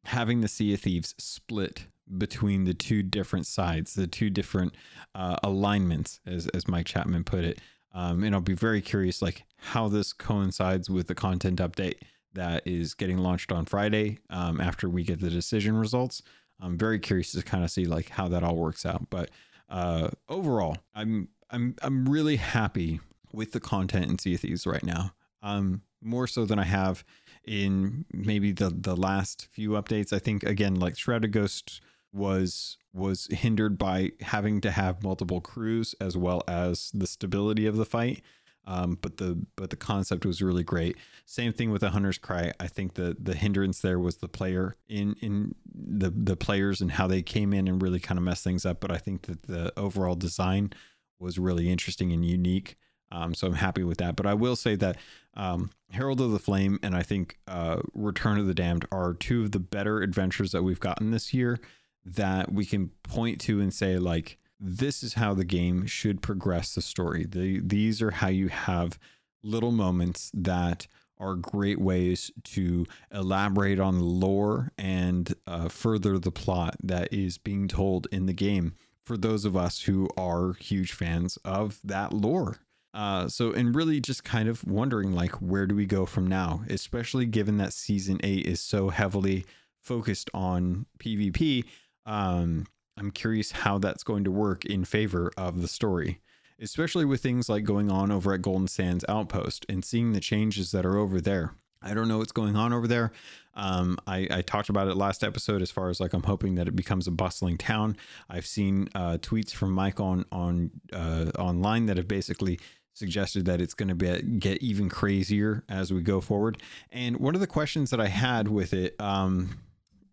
having 0.04 0.42
the 0.42 0.48
Sea 0.48 0.74
of 0.74 0.80
Thieves 0.80 1.14
split 1.18 1.86
between 2.18 2.64
the 2.64 2.74
two 2.74 3.02
different 3.02 3.46
sides, 3.46 3.94
the 3.94 4.06
two 4.06 4.30
different 4.30 4.74
uh, 5.14 5.36
alignments, 5.42 6.20
as 6.24 6.46
as 6.48 6.68
Mike 6.68 6.86
Chapman 6.86 7.24
put 7.24 7.42
it. 7.42 7.60
Um, 7.92 8.22
and 8.22 8.34
I'll 8.34 8.40
be 8.40 8.54
very 8.54 8.80
curious, 8.80 9.20
like 9.20 9.44
how 9.56 9.88
this 9.88 10.12
coincides 10.12 10.88
with 10.88 11.08
the 11.08 11.14
content 11.14 11.58
update 11.58 11.98
that 12.34 12.66
is 12.66 12.94
getting 12.94 13.18
launched 13.18 13.50
on 13.50 13.64
Friday 13.64 14.18
um, 14.30 14.60
after 14.60 14.88
we 14.88 15.02
get 15.02 15.20
the 15.20 15.30
decision 15.30 15.76
results. 15.76 16.22
I'm 16.60 16.78
very 16.78 16.98
curious 16.98 17.32
to 17.32 17.42
kind 17.42 17.64
of 17.64 17.70
see 17.70 17.86
like 17.86 18.10
how 18.10 18.28
that 18.28 18.44
all 18.44 18.56
works 18.56 18.86
out. 18.86 19.08
But 19.10 19.30
uh, 19.68 20.10
overall, 20.28 20.78
I'm 20.94 21.28
I'm 21.50 21.74
I'm 21.82 22.08
really 22.08 22.36
happy 22.36 23.00
with 23.32 23.52
the 23.52 23.60
content 23.60 24.10
in 24.10 24.18
Sea 24.18 24.34
of 24.34 24.40
Thieves 24.40 24.66
right 24.66 24.84
now. 24.84 25.12
Um, 25.42 25.82
more 26.02 26.26
so 26.26 26.44
than 26.44 26.58
I 26.58 26.64
have 26.64 27.04
in 27.44 28.04
maybe 28.12 28.52
the 28.52 28.70
the 28.70 28.96
last 28.96 29.48
few 29.50 29.70
updates. 29.70 30.12
I 30.12 30.18
think 30.18 30.42
again, 30.42 30.74
like 30.76 30.96
Shrouded 30.98 31.32
Ghost 31.32 31.80
was 32.12 32.76
was 32.92 33.28
hindered 33.30 33.78
by 33.78 34.12
having 34.20 34.60
to 34.60 34.70
have 34.70 35.02
multiple 35.02 35.40
crews 35.40 35.94
as 36.00 36.16
well 36.16 36.42
as 36.48 36.90
the 36.92 37.06
stability 37.06 37.66
of 37.66 37.76
the 37.76 37.84
fight. 37.84 38.22
Um, 38.66 38.98
but 39.00 39.16
the 39.16 39.46
but 39.56 39.70
the 39.70 39.76
concept 39.76 40.26
was 40.26 40.42
really 40.42 40.62
great. 40.62 40.96
Same 41.24 41.52
thing 41.52 41.70
with 41.70 41.80
the 41.80 41.90
Hunter's 41.90 42.18
Cry. 42.18 42.52
I 42.60 42.66
think 42.66 42.94
the 42.94 43.16
the 43.18 43.34
hindrance 43.34 43.80
there 43.80 43.98
was 43.98 44.18
the 44.18 44.28
player 44.28 44.76
in 44.88 45.16
in 45.20 45.54
the 45.64 46.10
the 46.10 46.36
players 46.36 46.80
and 46.80 46.92
how 46.92 47.06
they 47.06 47.22
came 47.22 47.52
in 47.52 47.66
and 47.66 47.80
really 47.80 48.00
kind 48.00 48.18
of 48.18 48.24
messed 48.24 48.44
things 48.44 48.66
up. 48.66 48.80
But 48.80 48.92
I 48.92 48.98
think 48.98 49.22
that 49.22 49.44
the 49.44 49.72
overall 49.78 50.14
design 50.14 50.72
was 51.18 51.38
really 51.38 51.70
interesting 51.70 52.12
and 52.12 52.24
unique. 52.24 52.76
Um, 53.12 53.34
so 53.34 53.48
I'm 53.48 53.54
happy 53.54 53.82
with 53.82 53.98
that. 53.98 54.14
But 54.14 54.26
I 54.26 54.34
will 54.34 54.56
say 54.56 54.76
that 54.76 54.96
um, 55.34 55.70
Herald 55.90 56.20
of 56.20 56.30
the 56.30 56.38
Flame 56.38 56.78
and 56.82 56.94
I 56.94 57.02
think 57.02 57.38
uh, 57.48 57.80
Return 57.92 58.38
of 58.38 58.46
the 58.46 58.54
Damned 58.54 58.84
are 58.92 59.14
two 59.14 59.42
of 59.42 59.52
the 59.52 59.58
better 59.58 60.00
adventures 60.00 60.52
that 60.52 60.62
we've 60.62 60.78
gotten 60.78 61.10
this 61.10 61.34
year 61.34 61.58
that 62.04 62.52
we 62.52 62.64
can 62.64 62.90
point 63.02 63.40
to 63.42 63.60
and 63.60 63.72
say 63.72 63.98
like 63.98 64.38
this 64.58 65.02
is 65.02 65.14
how 65.14 65.32
the 65.34 65.44
game 65.44 65.86
should 65.86 66.20
progress 66.20 66.74
the 66.74 66.82
story. 66.82 67.24
The, 67.24 67.60
these 67.60 68.02
are 68.02 68.10
how 68.10 68.28
you 68.28 68.48
have 68.48 68.98
little 69.42 69.72
moments 69.72 70.30
that 70.34 70.86
are 71.18 71.34
great 71.34 71.80
ways 71.80 72.30
to 72.44 72.86
elaborate 73.12 73.78
on 73.78 73.98
the 73.98 74.04
lore 74.04 74.72
and 74.78 75.34
uh, 75.46 75.68
further 75.68 76.18
the 76.18 76.30
plot 76.30 76.76
that 76.82 77.12
is 77.12 77.38
being 77.38 77.68
told 77.68 78.06
in 78.10 78.26
the 78.26 78.32
game 78.32 78.74
for 79.04 79.16
those 79.16 79.44
of 79.44 79.56
us 79.56 79.82
who 79.82 80.08
are 80.16 80.54
huge 80.54 80.92
fans 80.92 81.36
of 81.44 81.78
that 81.84 82.12
lore. 82.12 82.58
Uh, 82.92 83.28
so, 83.28 83.52
and 83.52 83.74
really 83.74 84.00
just 84.00 84.24
kind 84.24 84.48
of 84.48 84.66
wondering, 84.66 85.12
like, 85.12 85.32
where 85.36 85.66
do 85.66 85.74
we 85.74 85.86
go 85.86 86.04
from 86.04 86.26
now? 86.26 86.62
Especially 86.68 87.24
given 87.24 87.56
that 87.58 87.72
season 87.72 88.18
eight 88.24 88.46
is 88.46 88.60
so 88.60 88.88
heavily 88.88 89.44
focused 89.80 90.28
on 90.34 90.86
PvP 90.98 91.64
um, 92.06 92.66
I'm 92.96 93.10
curious 93.10 93.52
how 93.52 93.78
that's 93.78 94.02
going 94.02 94.24
to 94.24 94.30
work 94.30 94.64
in 94.64 94.84
favor 94.84 95.30
of 95.36 95.62
the 95.62 95.68
story, 95.68 96.20
especially 96.60 97.04
with 97.04 97.22
things 97.22 97.48
like 97.48 97.64
going 97.64 97.90
on 97.90 98.10
over 98.10 98.32
at 98.34 98.42
Golden 98.42 98.68
Sands 98.68 99.04
Outpost 99.08 99.64
and 99.68 99.84
seeing 99.84 100.12
the 100.12 100.20
changes 100.20 100.70
that 100.72 100.84
are 100.84 100.98
over 100.98 101.20
there. 101.20 101.54
I 101.82 101.94
don't 101.94 102.08
know 102.08 102.18
what's 102.18 102.32
going 102.32 102.56
on 102.56 102.72
over 102.72 102.86
there. 102.86 103.10
Um, 103.54 103.98
I, 104.06 104.28
I, 104.30 104.42
talked 104.42 104.68
about 104.68 104.88
it 104.88 104.96
last 104.96 105.24
episode 105.24 105.62
as 105.62 105.70
far 105.70 105.88
as 105.88 105.98
like 105.98 106.12
I'm 106.12 106.22
hoping 106.22 106.54
that 106.56 106.68
it 106.68 106.76
becomes 106.76 107.06
a 107.06 107.10
bustling 107.10 107.56
town. 107.56 107.96
I've 108.28 108.46
seen 108.46 108.88
uh, 108.94 109.18
tweets 109.20 109.50
from 109.50 109.72
Mike 109.72 109.98
on 109.98 110.24
on 110.30 110.70
uh, 110.92 111.30
online 111.38 111.86
that 111.86 111.96
have 111.96 112.06
basically 112.06 112.60
suggested 112.92 113.46
that 113.46 113.60
it's 113.60 113.74
going 113.74 113.88
to 113.88 113.94
be 113.94 114.22
get 114.38 114.62
even 114.62 114.88
crazier 114.88 115.64
as 115.68 115.92
we 115.92 116.02
go 116.02 116.20
forward. 116.20 116.62
And 116.92 117.16
one 117.16 117.34
of 117.34 117.40
the 117.40 117.46
questions 117.46 117.90
that 117.90 118.00
I 118.00 118.08
had 118.08 118.48
with 118.48 118.72
it, 118.72 118.94
um, 119.00 119.58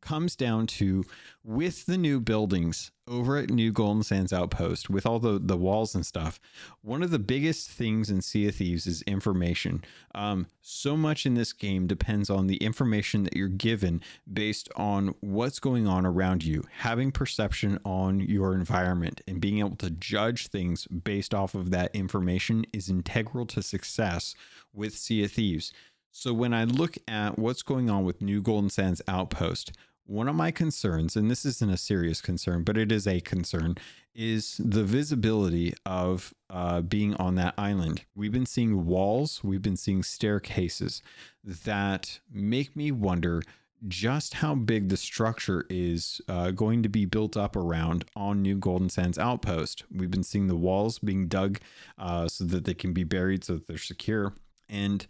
comes 0.08 0.38
down 0.38 0.66
to 0.66 1.03
with 1.43 1.86
the 1.86 1.97
new 1.97 2.22
buildings 2.22 2.91
over 3.10 3.36
at 3.36 3.49
New 3.49 3.74
Golden 3.74 4.03
Sands 4.03 4.32
Outpost, 4.32 4.89
with 4.89 5.05
all 5.05 5.20
the, 5.20 5.38
the 5.38 5.58
walls 5.58 5.95
and 5.95 6.05
stuff, 6.05 6.39
one 6.82 7.03
of 7.03 7.12
the 7.12 7.20
biggest 7.20 7.70
things 7.70 8.10
in 8.10 8.22
Sea 8.22 8.47
of 8.47 8.55
Thieves 8.55 8.88
is 8.88 9.01
information. 9.01 9.84
Um, 10.16 10.47
so 10.62 10.95
much 10.95 11.26
in 11.26 11.34
this 11.34 11.51
game 11.51 11.88
depends 11.88 12.30
on 12.30 12.47
the 12.47 12.55
information 12.58 13.24
that 13.24 13.36
you're 13.36 13.49
given 13.49 14.01
based 14.32 14.70
on 14.78 15.14
what's 15.20 15.60
going 15.60 15.88
on 15.88 16.05
around 16.05 16.45
you, 16.45 16.64
having 16.78 17.12
perception 17.12 17.78
on 17.84 18.22
your 18.22 18.53
environment, 18.53 19.20
and 19.28 19.41
being 19.41 19.60
able 19.60 19.76
to 19.76 19.89
judge 19.89 20.47
things 20.47 20.86
based 20.88 21.34
off 21.34 21.53
of 21.53 21.69
that 21.72 21.94
information 21.94 22.65
is 22.72 22.90
integral 22.90 23.45
to 23.48 23.61
success 23.61 24.36
with 24.73 24.98
Sea 24.98 25.26
of 25.26 25.34
Thieves. 25.34 25.73
So 26.11 26.34
when 26.34 26.52
I 26.52 26.64
look 26.64 26.98
at 27.07 27.38
what's 27.38 27.61
going 27.61 27.91
on 27.91 28.03
with 28.03 28.23
New 28.23 28.41
Golden 28.41 28.72
Sands 28.72 29.03
Outpost, 29.07 29.72
one 30.07 30.27
of 30.27 30.35
my 30.35 30.51
concerns, 30.51 31.15
and 31.15 31.29
this 31.29 31.45
isn't 31.45 31.69
a 31.69 31.77
serious 31.77 32.21
concern, 32.21 32.63
but 32.63 32.77
it 32.77 32.91
is 32.91 33.05
a 33.05 33.19
concern, 33.19 33.75
is 34.15 34.59
the 34.63 34.84
visibility 34.84 35.73
of 35.85 36.34
uh, 36.49 36.81
being 36.81 37.13
on 37.15 37.35
that 37.35 37.53
island. 37.57 38.03
We've 38.15 38.31
been 38.31 38.45
seeing 38.45 38.85
walls, 38.85 39.43
we've 39.43 39.61
been 39.61 39.77
seeing 39.77 40.03
staircases 40.03 41.01
that 41.43 42.19
make 42.31 42.75
me 42.75 42.91
wonder 42.91 43.41
just 43.88 44.35
how 44.35 44.55
big 44.55 44.89
the 44.89 44.97
structure 44.97 45.65
is 45.69 46.19
uh, 46.27 46.51
going 46.51 46.81
to 46.84 46.89
be 46.89 47.05
built 47.05 47.38
up 47.38 47.55
around 47.55 48.05
on 48.15 48.41
New 48.41 48.55
Golden 48.55 48.89
Sands 48.89 49.19
Outpost. 49.19 49.84
We've 49.93 50.09
been 50.09 50.23
seeing 50.23 50.47
the 50.47 50.55
walls 50.55 50.99
being 50.99 51.27
dug 51.27 51.59
uh, 51.97 52.27
so 52.27 52.43
that 52.45 52.65
they 52.65 52.73
can 52.73 52.93
be 52.93 53.03
buried 53.03 53.43
so 53.43 53.53
that 53.53 53.67
they're 53.67 53.77
secure. 53.77 54.34
And 54.67 55.05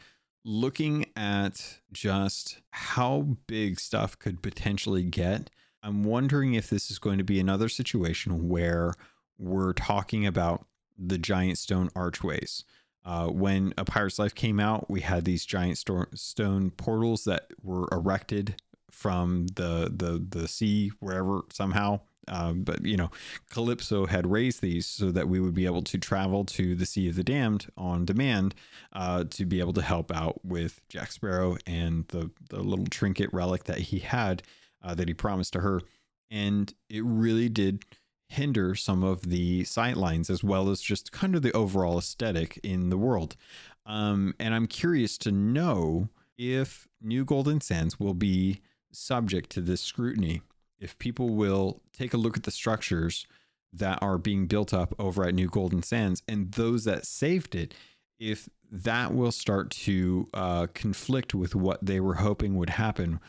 looking 0.47 1.05
at 1.17 1.79
just 1.91 2.61
how 2.71 3.37
big 3.47 3.81
stuff 3.81 4.17
could 4.17 4.41
potentially 4.41 5.03
get, 5.03 5.49
I'm 5.83 6.05
wondering 6.05 6.53
if 6.53 6.69
this 6.69 6.89
is 6.89 6.99
going 6.99 7.17
to 7.17 7.23
be 7.23 7.37
another 7.37 7.67
situation 7.67 8.47
where 8.47 8.93
we're 9.37 9.73
talking 9.73 10.25
about 10.25 10.65
the 10.97 11.17
giant 11.17 11.57
stone 11.57 11.89
archways. 11.95 12.63
Uh, 13.03 13.27
when 13.27 13.73
A 13.77 13.83
Pirate's 13.83 14.19
Life 14.19 14.35
came 14.35 14.59
out, 14.59 14.89
we 14.89 15.01
had 15.01 15.25
these 15.25 15.45
giant 15.45 15.77
sto- 15.77 16.05
stone 16.15 16.71
portals 16.71 17.25
that 17.25 17.51
were 17.61 17.87
erected 17.91 18.55
from 18.89 19.47
the 19.47 19.91
the 19.93 20.25
the 20.27 20.47
sea 20.47 20.91
wherever 20.99 21.41
somehow. 21.51 21.99
Um, 22.27 22.63
but 22.63 22.85
you 22.85 22.97
know, 22.97 23.11
Calypso 23.49 24.05
had 24.05 24.29
raised 24.29 24.61
these 24.61 24.85
so 24.85 25.11
that 25.11 25.27
we 25.27 25.39
would 25.39 25.53
be 25.53 25.65
able 25.65 25.83
to 25.83 25.97
travel 25.97 26.45
to 26.45 26.75
the 26.75 26.85
Sea 26.85 27.09
of 27.09 27.15
the 27.15 27.23
Damned 27.23 27.67
on 27.77 28.05
demand 28.05 28.55
uh, 28.93 29.25
to 29.31 29.45
be 29.45 29.59
able 29.59 29.73
to 29.73 29.81
help 29.81 30.11
out 30.11 30.43
with 30.43 30.81
Jack 30.89 31.11
Sparrow 31.11 31.57
and 31.65 32.07
the 32.09 32.31
the 32.49 32.61
little 32.61 32.85
trinket 32.87 33.31
relic 33.33 33.65
that 33.65 33.79
he 33.79 33.99
had 33.99 34.43
uh, 34.83 34.93
that 34.95 35.07
he 35.07 35.13
promised 35.13 35.53
to 35.53 35.61
her, 35.61 35.81
and 36.29 36.73
it 36.89 37.03
really 37.03 37.49
did 37.49 37.83
hinder 38.29 38.75
some 38.75 39.03
of 39.03 39.29
the 39.29 39.63
sightlines 39.63 40.29
as 40.29 40.43
well 40.43 40.69
as 40.69 40.81
just 40.81 41.11
kind 41.11 41.35
of 41.35 41.41
the 41.41 41.53
overall 41.53 41.97
aesthetic 41.97 42.59
in 42.61 42.89
the 42.89 42.97
world. 42.97 43.37
Um, 43.85 44.35
and 44.37 44.53
I'm 44.53 44.67
curious 44.67 45.17
to 45.19 45.31
know 45.31 46.09
if 46.37 46.87
New 47.01 47.23
Golden 47.23 47.61
Sands 47.61 47.99
will 47.99 48.13
be 48.13 48.61
subject 48.91 49.49
to 49.51 49.61
this 49.61 49.81
scrutiny. 49.81 50.41
If 50.79 50.97
people 50.99 51.29
will 51.29 51.81
take 51.93 52.13
a 52.13 52.17
look 52.17 52.37
at 52.37 52.43
the 52.43 52.51
structures 52.51 53.25
that 53.73 53.99
are 54.01 54.17
being 54.17 54.47
built 54.47 54.73
up 54.73 54.93
over 54.99 55.25
at 55.25 55.35
New 55.35 55.47
Golden 55.47 55.83
Sands 55.83 56.21
and 56.27 56.51
those 56.51 56.83
that 56.85 57.05
saved 57.05 57.55
it, 57.55 57.73
if 58.19 58.49
that 58.71 59.13
will 59.13 59.31
start 59.31 59.69
to 59.71 60.27
uh, 60.33 60.67
conflict 60.73 61.33
with 61.33 61.55
what 61.55 61.85
they 61.85 61.99
were 61.99 62.15
hoping 62.15 62.55
would 62.55 62.71
happen 62.71 63.19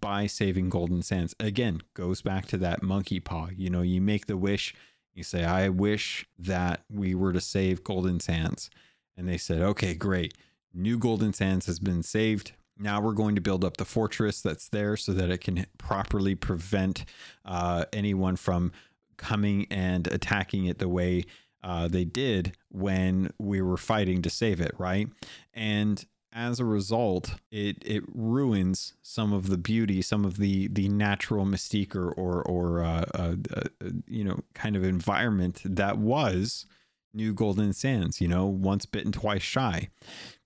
by 0.00 0.26
saving 0.26 0.68
Golden 0.68 1.02
Sands. 1.02 1.34
Again, 1.40 1.82
goes 1.94 2.22
back 2.22 2.46
to 2.46 2.58
that 2.58 2.82
monkey 2.82 3.20
paw. 3.20 3.48
You 3.56 3.70
know, 3.70 3.82
you 3.82 4.00
make 4.00 4.26
the 4.26 4.36
wish, 4.36 4.74
you 5.14 5.22
say, 5.22 5.44
I 5.44 5.68
wish 5.68 6.26
that 6.38 6.84
we 6.90 7.14
were 7.14 7.32
to 7.32 7.40
save 7.40 7.84
Golden 7.84 8.20
Sands. 8.20 8.70
And 9.16 9.28
they 9.28 9.38
said, 9.38 9.60
okay, 9.60 9.94
great. 9.94 10.34
New 10.72 10.98
Golden 10.98 11.32
Sands 11.32 11.66
has 11.66 11.78
been 11.78 12.02
saved. 12.02 12.52
Now 12.78 13.00
we're 13.00 13.12
going 13.12 13.34
to 13.34 13.40
build 13.40 13.64
up 13.64 13.76
the 13.76 13.84
fortress 13.84 14.40
that's 14.40 14.68
there 14.68 14.96
so 14.96 15.12
that 15.12 15.30
it 15.30 15.38
can 15.38 15.66
properly 15.78 16.34
prevent 16.34 17.04
uh, 17.44 17.84
anyone 17.92 18.36
from 18.36 18.72
coming 19.16 19.66
and 19.70 20.06
attacking 20.08 20.64
it 20.64 20.78
the 20.78 20.88
way 20.88 21.24
uh, 21.62 21.88
they 21.88 22.04
did 22.04 22.56
when 22.70 23.32
we 23.38 23.62
were 23.62 23.76
fighting 23.76 24.22
to 24.22 24.30
save 24.30 24.60
it, 24.60 24.72
right? 24.78 25.08
And 25.54 26.04
as 26.32 26.58
a 26.58 26.64
result, 26.64 27.34
it 27.50 27.76
it 27.84 28.02
ruins 28.12 28.94
some 29.02 29.32
of 29.32 29.48
the 29.48 29.58
beauty, 29.58 30.00
some 30.00 30.24
of 30.24 30.38
the 30.38 30.68
the 30.68 30.88
natural 30.88 31.44
mystique 31.44 31.94
or 31.94 32.10
or, 32.12 32.42
or 32.42 32.82
uh, 32.82 33.04
uh, 33.14 33.34
uh, 33.54 33.90
you 34.06 34.24
know 34.24 34.40
kind 34.54 34.74
of 34.74 34.82
environment 34.82 35.60
that 35.64 35.98
was 35.98 36.66
New 37.12 37.34
Golden 37.34 37.72
Sands. 37.72 38.20
You 38.20 38.28
know, 38.28 38.46
once 38.46 38.86
bitten, 38.86 39.12
twice 39.12 39.42
shy. 39.42 39.90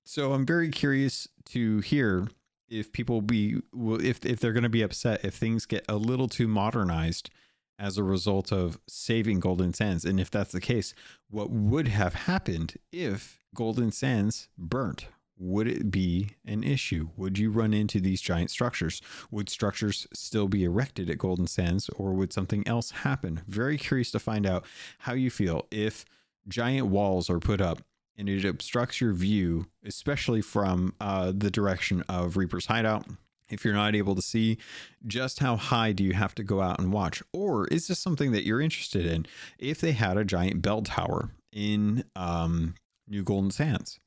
So 0.04 0.32
I'm 0.32 0.46
very 0.46 0.70
curious 0.70 1.28
to 1.46 1.80
hear 1.80 2.28
if 2.68 2.92
people 2.92 3.20
be 3.20 3.60
if 3.74 4.24
if 4.24 4.40
they're 4.40 4.52
going 4.52 4.62
to 4.62 4.68
be 4.68 4.82
upset 4.82 5.24
if 5.24 5.34
things 5.34 5.66
get 5.66 5.84
a 5.88 5.96
little 5.96 6.28
too 6.28 6.48
modernized 6.48 7.30
as 7.78 7.98
a 7.98 8.02
result 8.02 8.52
of 8.52 8.78
saving 8.88 9.40
Golden 9.40 9.74
Sands, 9.74 10.04
and 10.04 10.18
if 10.18 10.30
that's 10.30 10.52
the 10.52 10.60
case, 10.60 10.94
what 11.28 11.50
would 11.50 11.88
have 11.88 12.14
happened 12.14 12.76
if 12.90 13.40
Golden 13.54 13.92
Sands 13.92 14.48
burnt 14.56 15.08
would 15.38 15.68
it 15.68 15.90
be 15.90 16.30
an 16.46 16.64
issue? 16.64 17.10
Would 17.16 17.38
you 17.38 17.50
run 17.50 17.74
into 17.74 18.00
these 18.00 18.20
giant 18.20 18.50
structures? 18.50 19.02
Would 19.30 19.48
structures 19.48 20.06
still 20.12 20.48
be 20.48 20.64
erected 20.64 21.10
at 21.10 21.18
Golden 21.18 21.46
Sands 21.46 21.90
or 21.90 22.12
would 22.14 22.32
something 22.32 22.66
else 22.66 22.90
happen? 22.90 23.42
Very 23.46 23.76
curious 23.76 24.10
to 24.12 24.18
find 24.18 24.46
out 24.46 24.64
how 25.00 25.12
you 25.12 25.30
feel 25.30 25.66
if 25.70 26.04
giant 26.48 26.86
walls 26.86 27.28
are 27.28 27.40
put 27.40 27.60
up 27.60 27.82
and 28.16 28.28
it 28.28 28.44
obstructs 28.44 29.00
your 29.00 29.12
view, 29.12 29.66
especially 29.84 30.40
from 30.40 30.94
uh, 31.00 31.32
the 31.36 31.50
direction 31.50 32.02
of 32.08 32.36
Reaper's 32.36 32.66
Hideout. 32.66 33.06
If 33.48 33.64
you're 33.64 33.74
not 33.74 33.94
able 33.94 34.16
to 34.16 34.22
see, 34.22 34.58
just 35.06 35.38
how 35.38 35.56
high 35.56 35.92
do 35.92 36.02
you 36.02 36.14
have 36.14 36.34
to 36.34 36.42
go 36.42 36.60
out 36.60 36.80
and 36.80 36.92
watch? 36.92 37.22
Or 37.32 37.68
is 37.68 37.86
this 37.86 38.00
something 38.00 38.32
that 38.32 38.44
you're 38.44 38.60
interested 38.60 39.06
in? 39.06 39.26
If 39.58 39.80
they 39.80 39.92
had 39.92 40.16
a 40.16 40.24
giant 40.24 40.62
bell 40.62 40.82
tower 40.82 41.30
in 41.52 42.04
um, 42.16 42.74
New 43.06 43.22
Golden 43.22 43.52
Sands, 43.52 44.00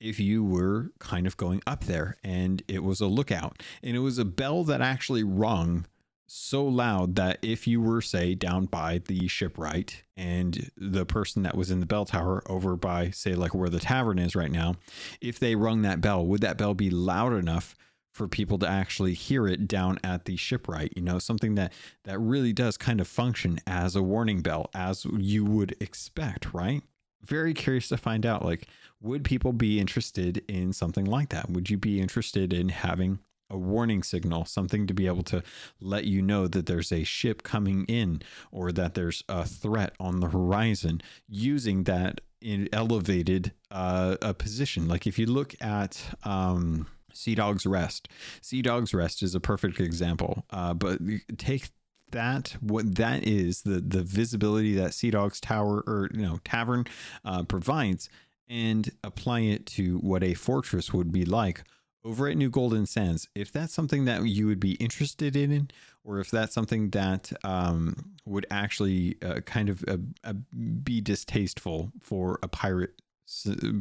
if 0.00 0.18
you 0.18 0.42
were 0.42 0.90
kind 0.98 1.26
of 1.26 1.36
going 1.36 1.62
up 1.66 1.84
there 1.84 2.16
and 2.24 2.62
it 2.66 2.82
was 2.82 3.00
a 3.00 3.06
lookout 3.06 3.62
and 3.82 3.94
it 3.94 4.00
was 4.00 4.18
a 4.18 4.24
bell 4.24 4.64
that 4.64 4.80
actually 4.80 5.22
rung 5.22 5.86
so 6.32 6.64
loud 6.64 7.16
that 7.16 7.38
if 7.42 7.66
you 7.66 7.80
were 7.80 8.00
say 8.00 8.36
down 8.36 8.64
by 8.64 8.98
the 9.06 9.26
shipwright 9.26 10.04
and 10.16 10.70
the 10.76 11.04
person 11.04 11.42
that 11.42 11.56
was 11.56 11.72
in 11.72 11.80
the 11.80 11.86
bell 11.86 12.04
tower 12.04 12.40
over 12.46 12.76
by 12.76 13.10
say 13.10 13.34
like 13.34 13.52
where 13.52 13.68
the 13.68 13.80
tavern 13.80 14.16
is 14.16 14.36
right 14.36 14.52
now 14.52 14.76
if 15.20 15.40
they 15.40 15.56
rung 15.56 15.82
that 15.82 16.00
bell 16.00 16.24
would 16.24 16.40
that 16.40 16.56
bell 16.56 16.72
be 16.72 16.88
loud 16.88 17.32
enough 17.32 17.74
for 18.12 18.28
people 18.28 18.58
to 18.58 18.68
actually 18.68 19.12
hear 19.12 19.48
it 19.48 19.66
down 19.66 19.98
at 20.04 20.24
the 20.24 20.36
shipwright 20.36 20.92
you 20.94 21.02
know 21.02 21.18
something 21.18 21.56
that 21.56 21.72
that 22.04 22.18
really 22.20 22.52
does 22.52 22.76
kind 22.76 23.00
of 23.00 23.08
function 23.08 23.58
as 23.66 23.96
a 23.96 24.02
warning 24.02 24.40
bell 24.40 24.70
as 24.72 25.04
you 25.04 25.44
would 25.44 25.74
expect 25.80 26.54
right 26.54 26.84
very 27.22 27.52
curious 27.52 27.88
to 27.88 27.96
find 27.96 28.24
out 28.24 28.44
like 28.44 28.68
would 29.00 29.24
people 29.24 29.52
be 29.52 29.80
interested 29.80 30.44
in 30.46 30.72
something 30.74 31.06
like 31.06 31.30
that? 31.30 31.48
Would 31.48 31.70
you 31.70 31.78
be 31.78 32.00
interested 32.00 32.52
in 32.52 32.68
having 32.68 33.18
a 33.50 33.58
warning 33.58 34.02
signal, 34.02 34.44
something 34.44 34.86
to 34.86 34.94
be 34.94 35.06
able 35.06 35.22
to 35.24 35.42
let 35.80 36.04
you 36.04 36.22
know 36.22 36.46
that 36.46 36.66
there's 36.66 36.92
a 36.92 37.04
ship 37.04 37.42
coming 37.42 37.84
in 37.86 38.22
or 38.50 38.72
that 38.72 38.94
there's 38.94 39.22
a 39.28 39.44
threat 39.44 39.94
on 39.98 40.20
the 40.20 40.28
horizon 40.28 41.00
using 41.28 41.84
that 41.84 42.20
in 42.40 42.68
elevated 42.72 43.52
uh, 43.70 44.16
a 44.22 44.32
position. 44.32 44.88
Like 44.88 45.06
if 45.06 45.18
you 45.18 45.26
look 45.26 45.54
at 45.60 46.02
um, 46.24 46.86
Sea 47.12 47.34
Dog's 47.34 47.66
Rest, 47.66 48.08
Sea 48.40 48.62
Dog's 48.62 48.94
Rest 48.94 49.22
is 49.22 49.34
a 49.34 49.40
perfect 49.40 49.80
example. 49.80 50.44
Uh, 50.50 50.74
but 50.74 51.00
take 51.36 51.70
that 52.12 52.56
what 52.60 52.96
that 52.96 53.26
is 53.26 53.62
the 53.62 53.80
the 53.80 54.02
visibility 54.02 54.74
that 54.74 54.94
Sea 54.94 55.10
Dog's 55.10 55.40
Tower 55.40 55.84
or 55.86 56.08
you 56.12 56.22
know 56.22 56.40
tavern 56.44 56.86
uh, 57.24 57.42
provides 57.44 58.08
and 58.48 58.90
apply 59.04 59.40
it 59.40 59.64
to 59.64 59.98
what 59.98 60.24
a 60.24 60.34
fortress 60.34 60.92
would 60.92 61.12
be 61.12 61.24
like 61.24 61.62
over 62.04 62.28
at 62.28 62.36
New 62.36 62.50
Golden 62.50 62.86
Sands. 62.86 63.28
If 63.34 63.52
that's 63.52 63.72
something 63.72 64.04
that 64.06 64.24
you 64.26 64.46
would 64.46 64.60
be 64.60 64.72
interested 64.74 65.36
in, 65.36 65.70
or 66.04 66.20
if 66.20 66.30
that's 66.30 66.54
something 66.54 66.90
that 66.90 67.32
um, 67.44 68.14
would 68.24 68.46
actually 68.50 69.16
uh, 69.22 69.40
kind 69.40 69.68
of 69.68 69.84
uh, 69.86 69.98
uh, 70.24 70.34
be 70.82 71.00
distasteful 71.00 71.92
for 72.02 72.38
a 72.42 72.48
pirate 72.48 72.94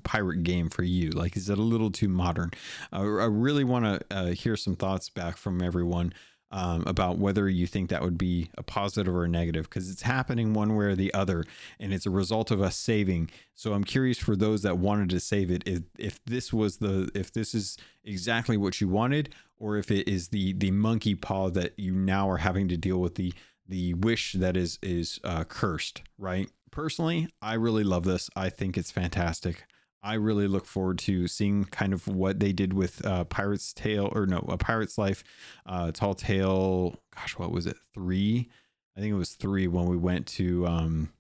pirate 0.04 0.44
game 0.44 0.70
for 0.70 0.84
you 0.84 1.10
like 1.10 1.36
is 1.36 1.50
it 1.50 1.58
a 1.58 1.64
little 1.64 1.90
too 1.90 2.08
modern 2.08 2.52
uh, 2.94 3.00
i 3.00 3.26
really 3.26 3.64
want 3.64 4.08
to 4.08 4.34
hear 4.36 4.56
some 4.56 4.76
thoughts 4.76 5.10
back 5.10 5.38
from 5.38 5.60
everyone 5.60 6.14
um, 6.52 6.84
about 6.88 7.18
whether 7.18 7.48
you 7.48 7.68
think 7.68 7.90
that 7.90 8.02
would 8.02 8.18
be 8.18 8.50
a 8.58 8.64
positive 8.64 9.14
or 9.14 9.24
a 9.24 9.30
negative 9.30 9.70
because 9.70 9.90
it's 9.90 10.02
happening 10.02 10.54
one 10.54 10.76
way 10.76 10.86
or 10.86 10.96
the 10.96 11.14
other 11.14 11.44
and 11.80 11.94
it's 11.94 12.06
a 12.06 12.12
result 12.12 12.52
of 12.52 12.62
us 12.62 12.76
saving. 12.76 13.30
So 13.56 13.74
i'm 13.74 13.84
curious 13.84 14.18
for 14.18 14.36
those 14.36 14.62
that 14.64 14.78
wanted 14.78 15.10
to 15.12 15.20
save 15.20 15.52
it 15.52 15.64
if, 15.66 15.84
if 15.98 16.24
this 16.26 16.52
was 16.52 16.78
the 16.78 17.12
if 17.14 17.32
this 17.32 17.54
is 17.54 17.78
exactly 18.04 18.58
what 18.58 18.82
you 18.82 18.88
wanted 18.88 19.34
or 19.58 19.78
if 19.78 19.92
it 19.92 20.08
is 20.08 20.30
the 20.30 20.54
the 20.54 20.72
monkey 20.72 21.16
paw 21.16 21.50
that 21.50 21.78
you 21.78 21.94
now 21.94 22.30
are 22.30 22.38
having 22.38 22.68
to 22.70 22.78
deal 22.78 23.00
with 23.00 23.16
the 23.16 23.34
the 23.68 23.94
wish 23.96 24.34
that 24.34 24.58
is 24.58 24.80
is 24.82 25.20
uh, 25.24 25.44
cursed 25.44 26.02
right? 26.18 26.50
Personally 26.72 27.28
i 27.42 27.54
really 27.54 27.84
love 27.84 28.06
this. 28.06 28.30
I 28.36 28.50
think 28.50 28.78
it's 28.78 28.92
fantastic 28.92 29.66
I 30.02 30.14
really 30.14 30.48
look 30.48 30.66
forward 30.66 30.98
to 31.00 31.28
seeing 31.28 31.66
kind 31.66 31.94
of 31.94 32.08
what 32.08 32.40
they 32.40 32.54
did 32.54 32.74
with 32.74 33.06
uh, 33.06 33.26
Pirate's 33.26 33.74
Tale, 33.74 34.10
or 34.14 34.26
no, 34.26 34.46
A 34.48 34.58
Pirate's 34.58 34.98
Life, 34.98 35.24
uh, 35.66 35.92
Tall 35.92 36.14
Tale. 36.14 36.96
Gosh, 37.16 37.38
what 37.38 37.52
was 37.52 37.66
it? 37.66 37.78
Three? 37.94 38.50
I 38.96 39.02
think 39.02 39.12
it 39.12 39.18
was 39.18 39.32
three 39.32 39.68
when 39.68 39.86
we 39.86 39.98
went 39.98 40.28
to 40.28 40.66
um, 40.68 41.14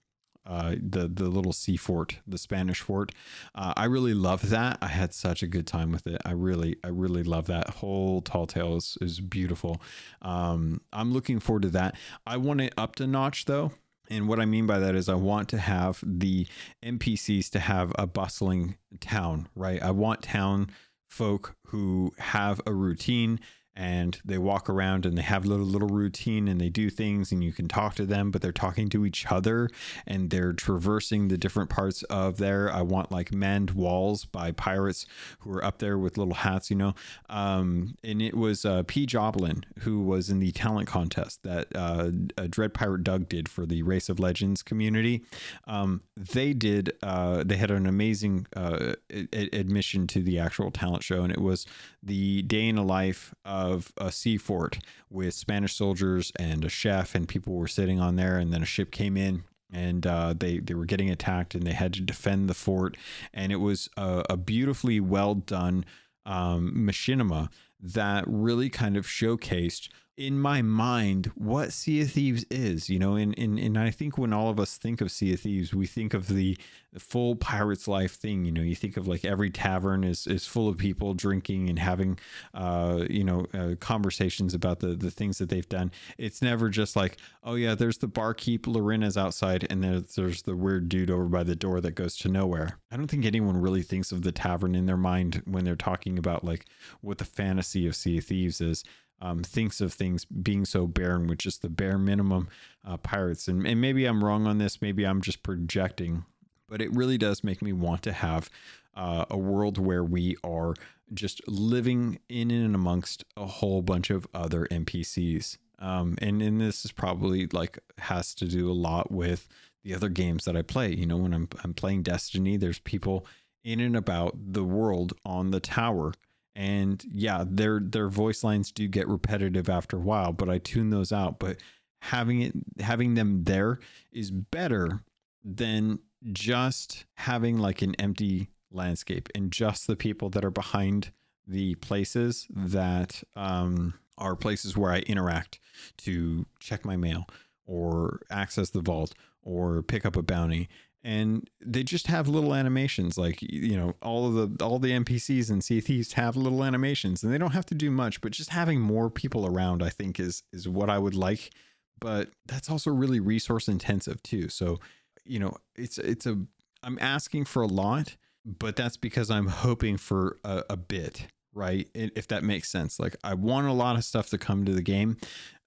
uh, 0.45 0.75
the 0.81 1.07
the 1.07 1.29
little 1.29 1.53
sea 1.53 1.77
fort, 1.77 2.19
the 2.25 2.37
Spanish 2.37 2.81
fort. 2.81 3.11
Uh, 3.53 3.73
I 3.77 3.85
really 3.85 4.13
love 4.13 4.49
that. 4.49 4.77
I 4.81 4.87
had 4.87 5.13
such 5.13 5.43
a 5.43 5.47
good 5.47 5.67
time 5.67 5.91
with 5.91 6.07
it. 6.07 6.21
I 6.25 6.31
really, 6.31 6.77
I 6.83 6.87
really 6.87 7.23
love 7.23 7.47
that 7.47 7.69
whole 7.69 8.21
Tall 8.21 8.47
Tale 8.47 8.77
is, 8.77 8.97
is 9.01 9.19
beautiful. 9.19 9.81
Um, 10.21 10.81
I'm 10.91 11.13
looking 11.13 11.39
forward 11.39 11.63
to 11.63 11.69
that. 11.69 11.95
I 12.25 12.37
want 12.37 12.61
it 12.61 12.73
up 12.77 12.95
to 12.95 13.07
notch 13.07 13.45
though. 13.45 13.73
And 14.09 14.27
what 14.27 14.39
I 14.39 14.45
mean 14.45 14.65
by 14.65 14.79
that 14.79 14.95
is, 14.95 15.07
I 15.07 15.15
want 15.15 15.49
to 15.49 15.57
have 15.57 16.03
the 16.05 16.47
NPCs 16.83 17.49
to 17.51 17.59
have 17.59 17.93
a 17.97 18.07
bustling 18.07 18.75
town, 18.99 19.47
right? 19.55 19.81
I 19.81 19.91
want 19.91 20.23
town 20.23 20.71
folk 21.07 21.55
who 21.67 22.13
have 22.17 22.61
a 22.65 22.73
routine 22.73 23.39
and 23.79 24.19
they 24.25 24.37
walk 24.37 24.69
around 24.69 25.05
and 25.05 25.17
they 25.17 25.21
have 25.21 25.45
little 25.45 25.65
little 25.65 25.87
routine 25.87 26.49
and 26.49 26.59
they 26.59 26.67
do 26.67 26.89
things 26.89 27.31
and 27.31 27.41
you 27.41 27.53
can 27.53 27.65
talk 27.65 27.95
to 27.95 28.05
them 28.05 28.29
but 28.29 28.41
they're 28.41 28.51
talking 28.51 28.89
to 28.89 29.05
each 29.05 29.31
other 29.31 29.69
and 30.05 30.31
they're 30.31 30.51
traversing 30.51 31.29
the 31.29 31.37
different 31.37 31.69
parts 31.69 32.03
of 32.03 32.37
there. 32.37 32.69
I 32.69 32.81
want 32.81 33.09
like 33.09 33.31
manned 33.33 33.71
walls 33.71 34.25
by 34.25 34.51
pirates 34.51 35.05
who 35.39 35.53
are 35.53 35.63
up 35.63 35.77
there 35.77 35.97
with 35.97 36.17
little 36.17 36.33
hats 36.33 36.69
you 36.69 36.75
know? 36.75 36.93
Um, 37.29 37.95
and 38.03 38.21
it 38.21 38.35
was 38.35 38.65
uh, 38.65 38.83
p. 38.85 39.05
Joblin 39.05 39.65
who 39.79 40.01
was 40.01 40.29
in 40.29 40.39
the 40.39 40.51
talent 40.51 40.89
contest 40.89 41.43
that 41.43 41.67
uh, 41.73 42.11
dread 42.49 42.73
pirate 42.73 43.05
doug 43.05 43.29
did 43.29 43.47
for 43.47 43.65
the 43.65 43.81
race 43.83 44.09
of 44.09 44.19
legends 44.19 44.61
community. 44.61 45.23
Um, 45.67 46.01
they 46.17 46.51
did 46.51 46.91
uh, 47.01 47.45
they 47.45 47.55
had 47.55 47.71
an 47.71 47.87
amazing 47.87 48.45
uh, 48.53 48.95
admission 49.33 50.05
to 50.07 50.21
the 50.21 50.37
actual 50.37 50.69
talent 50.69 51.03
show 51.03 51.23
and 51.23 51.31
it 51.31 51.39
was 51.39 51.65
the 52.03 52.41
day 52.41 52.67
in 52.67 52.77
a 52.77 52.83
life 52.83 53.33
of 53.45 53.68
a 53.97 54.11
sea 54.11 54.37
fort 54.37 54.79
with 55.09 55.33
Spanish 55.33 55.75
soldiers 55.75 56.31
and 56.37 56.63
a 56.63 56.69
chef, 56.69 57.15
and 57.15 57.27
people 57.27 57.53
were 57.53 57.67
sitting 57.67 57.99
on 57.99 58.15
there. 58.15 58.37
And 58.37 58.53
then 58.53 58.63
a 58.63 58.65
ship 58.65 58.91
came 58.91 59.17
in 59.17 59.43
and 59.71 60.05
uh, 60.05 60.33
they 60.37 60.59
they 60.59 60.73
were 60.73 60.85
getting 60.85 61.09
attacked 61.09 61.55
and 61.55 61.65
they 61.65 61.73
had 61.73 61.93
to 61.93 62.01
defend 62.01 62.49
the 62.49 62.53
fort 62.53 62.97
and 63.33 63.51
it 63.51 63.57
was 63.57 63.89
a, 63.97 64.23
a 64.29 64.37
beautifully 64.37 64.99
well 64.99 65.35
done 65.35 65.85
um, 66.25 66.73
machinima 66.75 67.49
that 67.79 68.23
really 68.27 68.69
kind 68.69 68.97
of 68.97 69.05
showcased 69.05 69.89
in 70.19 70.37
my 70.37 70.61
mind 70.61 71.31
what 71.35 71.71
Sea 71.71 72.01
of 72.01 72.11
Thieves 72.11 72.45
is, 72.51 72.89
you 72.89 72.99
know, 72.99 73.15
and, 73.15 73.33
and, 73.39 73.57
and 73.57 73.77
I 73.77 73.89
think 73.89 74.17
when 74.17 74.33
all 74.33 74.49
of 74.49 74.59
us 74.59 74.77
think 74.77 74.99
of 74.99 75.11
Sea 75.11 75.33
of 75.33 75.39
Thieves, 75.39 75.73
we 75.73 75.87
think 75.87 76.13
of 76.13 76.27
the, 76.27 76.57
full 76.97 77.35
pirate's 77.35 77.87
life 77.87 78.15
thing. 78.15 78.45
You 78.45 78.51
know, 78.51 78.61
you 78.61 78.75
think 78.75 78.97
of 78.97 79.07
like 79.07 79.23
every 79.23 79.51
tavern 79.51 80.03
is, 80.03 80.25
is 80.25 80.47
full 80.47 80.67
of 80.67 80.77
people 80.77 81.13
drinking 81.13 81.69
and 81.69 81.77
having, 81.77 82.17
uh, 82.53 83.05
you 83.09 83.23
know, 83.23 83.45
uh, 83.53 83.75
conversations 83.79 84.53
about 84.53 84.79
the, 84.79 84.95
the 84.95 85.11
things 85.11 85.37
that 85.37 85.49
they've 85.49 85.69
done. 85.69 85.91
It's 86.17 86.41
never 86.41 86.69
just 86.69 86.95
like, 86.95 87.17
oh 87.43 87.55
yeah, 87.55 87.75
there's 87.75 87.99
the 87.99 88.07
barkeep, 88.07 88.65
Lorena's 88.65 89.17
outside, 89.17 89.67
and 89.69 89.83
there's, 89.83 90.15
there's 90.15 90.41
the 90.41 90.55
weird 90.55 90.89
dude 90.89 91.11
over 91.11 91.25
by 91.25 91.43
the 91.43 91.55
door 91.55 91.79
that 91.81 91.91
goes 91.91 92.17
to 92.17 92.27
nowhere. 92.27 92.79
I 92.91 92.97
don't 92.97 93.07
think 93.07 93.25
anyone 93.25 93.57
really 93.57 93.83
thinks 93.83 94.11
of 94.11 94.23
the 94.23 94.31
tavern 94.31 94.73
in 94.73 94.85
their 94.85 94.97
mind 94.97 95.43
when 95.45 95.65
they're 95.65 95.75
talking 95.75 96.17
about 96.17 96.43
like 96.43 96.65
what 97.01 97.19
the 97.19 97.25
fantasy 97.25 97.85
of 97.85 97.95
Sea 97.95 98.17
of 98.17 98.25
Thieves 98.25 98.61
is 98.61 98.83
um, 99.21 99.43
thinks 99.43 99.81
of 99.81 99.93
things 99.93 100.25
being 100.25 100.65
so 100.65 100.87
barren 100.87 101.27
with 101.27 101.39
just 101.39 101.61
the 101.61 101.69
bare 101.69 101.97
minimum 101.97 102.47
uh, 102.85 102.97
pirates. 102.97 103.47
And, 103.47 103.65
and 103.67 103.81
maybe 103.81 104.05
I'm 104.05 104.23
wrong 104.23 104.47
on 104.47 104.57
this. 104.57 104.81
Maybe 104.81 105.05
I'm 105.05 105.21
just 105.21 105.43
projecting, 105.43 106.25
but 106.67 106.81
it 106.81 106.93
really 106.93 107.17
does 107.17 107.43
make 107.43 107.61
me 107.61 107.73
want 107.73 108.01
to 108.03 108.13
have 108.13 108.49
uh, 108.95 109.25
a 109.29 109.37
world 109.37 109.77
where 109.77 110.03
we 110.03 110.35
are 110.43 110.73
just 111.13 111.45
living 111.47 112.19
in 112.29 112.51
and 112.51 112.75
amongst 112.75 113.23
a 113.35 113.45
whole 113.45 113.81
bunch 113.81 114.09
of 114.09 114.27
other 114.33 114.67
NPCs. 114.71 115.57
Um, 115.79 116.17
and, 116.21 116.41
and 116.41 116.59
this 116.59 116.85
is 116.85 116.91
probably 116.91 117.47
like 117.47 117.79
has 117.99 118.33
to 118.35 118.45
do 118.45 118.69
a 118.69 118.73
lot 118.73 119.11
with 119.11 119.47
the 119.83 119.95
other 119.95 120.09
games 120.09 120.45
that 120.45 120.57
I 120.57 120.61
play. 120.61 120.93
You 120.93 121.05
know, 121.05 121.17
when 121.17 121.33
I'm, 121.33 121.47
I'm 121.63 121.73
playing 121.73 122.03
Destiny, 122.03 122.57
there's 122.57 122.79
people 122.79 123.25
in 123.63 123.79
and 123.79 123.95
about 123.95 124.35
the 124.53 124.63
world 124.63 125.13
on 125.25 125.51
the 125.51 125.59
tower 125.59 126.13
and 126.59 127.05
yeah 127.09 127.45
their 127.47 127.79
their 127.79 128.09
voice 128.09 128.43
lines 128.43 128.69
do 128.69 128.85
get 128.85 129.07
repetitive 129.07 129.69
after 129.69 129.95
a 129.95 130.01
while 130.01 130.33
but 130.33 130.49
i 130.49 130.57
tune 130.57 130.89
those 130.89 131.13
out. 131.13 131.39
But 131.39 131.57
having 132.01 132.41
it 132.41 132.53
having 132.79 133.15
them 133.15 133.45
there 133.45 133.79
is 134.11 134.29
better 134.29 135.03
than 135.43 135.99
just 136.33 137.05
having 137.15 137.57
like 137.57 137.81
an 137.81 137.95
empty 137.95 138.49
landscape 138.71 139.29
and 139.33 139.51
just 139.51 139.87
the 139.87 139.95
people 139.95 140.29
that 140.31 140.43
are 140.43 140.51
behind 140.51 141.11
the 141.47 141.75
places 141.75 142.45
that 142.53 143.23
um, 143.35 143.95
are 144.17 144.35
places 144.35 144.77
where 144.77 144.91
I 144.91 144.99
interact 144.99 145.59
to 145.99 146.45
check 146.59 146.85
my 146.85 146.95
mail 146.95 147.25
or 147.65 148.19
access 148.29 148.69
the 148.69 148.81
vault 148.81 149.13
or 149.41 149.81
pick 149.81 150.05
up 150.05 150.15
a 150.15 150.21
bounty 150.21 150.69
and 151.03 151.49
they 151.61 151.83
just 151.83 152.07
have 152.07 152.27
little 152.27 152.53
animations 152.53 153.17
like 153.17 153.41
you 153.41 153.77
know 153.77 153.93
all 154.01 154.27
of 154.27 154.57
the 154.57 154.65
all 154.65 154.79
the 154.79 154.91
npcs 154.91 155.49
and 155.49 155.63
sea 155.63 155.81
have 156.13 156.35
little 156.35 156.63
animations 156.63 157.23
and 157.23 157.33
they 157.33 157.37
don't 157.37 157.51
have 157.51 157.65
to 157.65 157.75
do 157.75 157.89
much 157.89 158.19
but 158.21 158.31
just 158.31 158.49
having 158.49 158.81
more 158.81 159.09
people 159.09 159.45
around 159.45 159.81
i 159.81 159.89
think 159.89 160.19
is 160.19 160.43
is 160.51 160.67
what 160.67 160.89
i 160.89 160.97
would 160.97 161.15
like 161.15 161.51
but 161.99 162.29
that's 162.45 162.69
also 162.69 162.91
really 162.91 163.19
resource 163.19 163.67
intensive 163.67 164.21
too 164.23 164.49
so 164.49 164.79
you 165.25 165.39
know 165.39 165.55
it's 165.75 165.97
it's 165.97 166.25
a 166.25 166.37
i'm 166.83 166.97
asking 166.99 167.45
for 167.45 167.61
a 167.61 167.67
lot 167.67 168.17
but 168.45 168.75
that's 168.75 168.97
because 168.97 169.29
i'm 169.29 169.47
hoping 169.47 169.95
for 169.97 170.37
a, 170.43 170.63
a 170.69 170.77
bit 170.77 171.27
right 171.53 171.87
if 171.93 172.27
that 172.27 172.43
makes 172.43 172.69
sense 172.69 172.99
like 172.99 173.15
i 173.23 173.33
want 173.33 173.67
a 173.67 173.73
lot 173.73 173.95
of 173.95 174.03
stuff 174.03 174.29
to 174.29 174.37
come 174.37 174.65
to 174.65 174.73
the 174.73 174.81
game 174.81 175.17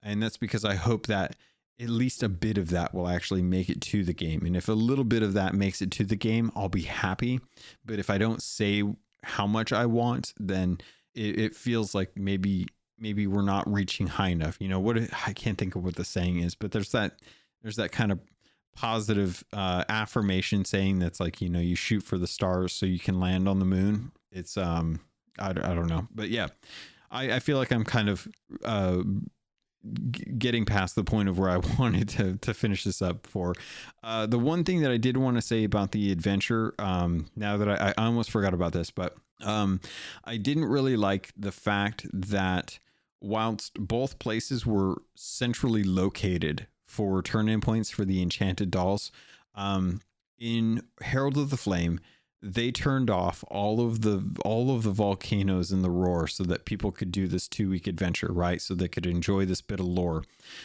and 0.02 0.22
that's 0.22 0.36
because 0.36 0.64
i 0.64 0.74
hope 0.74 1.06
that 1.06 1.36
at 1.80 1.88
least 1.88 2.22
a 2.22 2.28
bit 2.28 2.58
of 2.58 2.70
that 2.70 2.94
will 2.94 3.08
actually 3.08 3.42
make 3.42 3.68
it 3.68 3.80
to 3.80 4.04
the 4.04 4.12
game. 4.12 4.44
And 4.44 4.56
if 4.56 4.68
a 4.68 4.72
little 4.72 5.04
bit 5.04 5.22
of 5.22 5.32
that 5.34 5.54
makes 5.54 5.82
it 5.82 5.90
to 5.92 6.04
the 6.04 6.16
game, 6.16 6.50
I'll 6.54 6.68
be 6.68 6.82
happy. 6.82 7.40
But 7.84 7.98
if 7.98 8.10
I 8.10 8.18
don't 8.18 8.42
say 8.42 8.84
how 9.24 9.46
much 9.46 9.72
I 9.72 9.86
want, 9.86 10.32
then 10.38 10.78
it, 11.14 11.38
it 11.38 11.56
feels 11.56 11.94
like 11.94 12.16
maybe 12.16 12.66
maybe 12.98 13.26
we're 13.26 13.42
not 13.42 13.70
reaching 13.70 14.06
high 14.06 14.28
enough. 14.28 14.56
You 14.60 14.68
know 14.68 14.80
what? 14.80 14.98
I 15.26 15.32
can't 15.32 15.58
think 15.58 15.74
of 15.74 15.84
what 15.84 15.96
the 15.96 16.04
saying 16.04 16.38
is, 16.38 16.54
but 16.54 16.72
there's 16.72 16.92
that 16.92 17.16
there's 17.62 17.76
that 17.76 17.92
kind 17.92 18.12
of 18.12 18.20
positive 18.74 19.44
uh, 19.52 19.84
affirmation 19.88 20.64
saying 20.64 20.98
that's 20.98 21.20
like 21.20 21.40
you 21.40 21.48
know 21.48 21.60
you 21.60 21.74
shoot 21.76 22.02
for 22.02 22.16
the 22.16 22.26
stars 22.26 22.72
so 22.72 22.86
you 22.86 22.98
can 22.98 23.18
land 23.18 23.48
on 23.48 23.58
the 23.58 23.64
moon. 23.64 24.12
It's 24.30 24.56
um 24.56 25.00
I, 25.38 25.50
I 25.50 25.52
don't 25.52 25.88
know, 25.88 26.06
but 26.14 26.28
yeah. 26.28 26.48
I, 27.12 27.34
I 27.34 27.38
feel 27.40 27.58
like 27.58 27.70
I'm 27.70 27.84
kind 27.84 28.08
of 28.08 28.26
uh, 28.64 29.02
getting 30.38 30.64
past 30.64 30.94
the 30.94 31.04
point 31.04 31.28
of 31.28 31.38
where 31.38 31.50
I 31.50 31.56
wanted 31.78 32.08
to 32.10 32.36
to 32.36 32.54
finish 32.54 32.84
this 32.84 33.02
up 33.02 33.26
for. 33.26 33.54
Uh, 34.02 34.26
the 34.26 34.38
one 34.38 34.64
thing 34.64 34.80
that 34.82 34.90
I 34.90 34.96
did 34.96 35.16
want 35.16 35.36
to 35.36 35.42
say 35.42 35.64
about 35.64 35.92
the 35.92 36.12
adventure, 36.12 36.74
um, 36.78 37.26
now 37.36 37.56
that 37.56 37.68
I, 37.68 37.92
I 37.96 38.04
almost 38.04 38.30
forgot 38.30 38.54
about 38.54 38.72
this, 38.72 38.90
but 38.90 39.16
um, 39.42 39.80
I 40.24 40.36
didn't 40.36 40.66
really 40.66 40.96
like 40.96 41.32
the 41.36 41.52
fact 41.52 42.06
that 42.12 42.78
whilst 43.20 43.74
both 43.74 44.18
places 44.18 44.66
were 44.66 45.02
centrally 45.14 45.82
located 45.82 46.66
for 46.86 47.22
turn 47.22 47.48
in 47.48 47.60
points 47.60 47.90
for 47.90 48.04
the 48.04 48.22
enchanted 48.22 48.70
dolls, 48.70 49.10
um, 49.54 50.00
in 50.38 50.82
Herald 51.00 51.36
of 51.38 51.50
the 51.50 51.56
Flame, 51.56 52.00
they 52.42 52.72
turned 52.72 53.08
off 53.08 53.44
all 53.48 53.80
of 53.80 54.00
the 54.02 54.24
all 54.44 54.74
of 54.74 54.82
the 54.82 54.90
volcanoes 54.90 55.70
in 55.70 55.82
the 55.82 55.90
roar 55.90 56.26
so 56.26 56.42
that 56.42 56.64
people 56.64 56.90
could 56.90 57.12
do 57.12 57.28
this 57.28 57.46
two 57.46 57.70
week 57.70 57.86
adventure 57.86 58.32
right? 58.32 58.60
So 58.60 58.74
they 58.74 58.88
could 58.88 59.06
enjoy 59.06 59.44
this 59.44 59.60
bit 59.60 59.80
of 59.80 59.86
lore. 59.86 60.24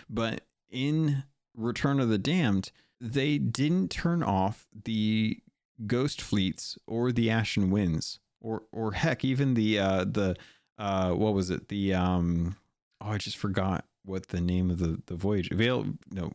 But 0.10 0.42
in 0.70 1.24
return 1.56 2.00
of 2.00 2.10
the 2.10 2.18
damned 2.18 2.72
they 3.00 3.38
didn't 3.38 3.92
turn 3.92 4.24
off 4.24 4.68
the 4.86 5.40
ghost 5.86 6.20
fleets 6.20 6.78
or 6.88 7.12
the 7.12 7.30
ashen 7.30 7.70
winds 7.70 8.20
or 8.42 8.64
or 8.72 8.94
heck 8.94 9.24
even 9.24 9.54
the 9.54 9.78
uh 9.78 10.04
the 10.04 10.36
uh 10.80 11.12
what 11.12 11.34
was 11.34 11.52
it? 11.52 11.70
The 11.70 11.94
um 11.94 12.56
oh 13.02 13.10
i 13.12 13.18
just 13.18 13.38
forgot 13.38 13.86
what 14.04 14.30
the 14.30 14.42
name 14.42 14.72
of 14.72 14.80
the 14.80 15.02
the 15.06 15.16
voyage 15.16 15.50
veil 15.52 15.86
no 16.12 16.32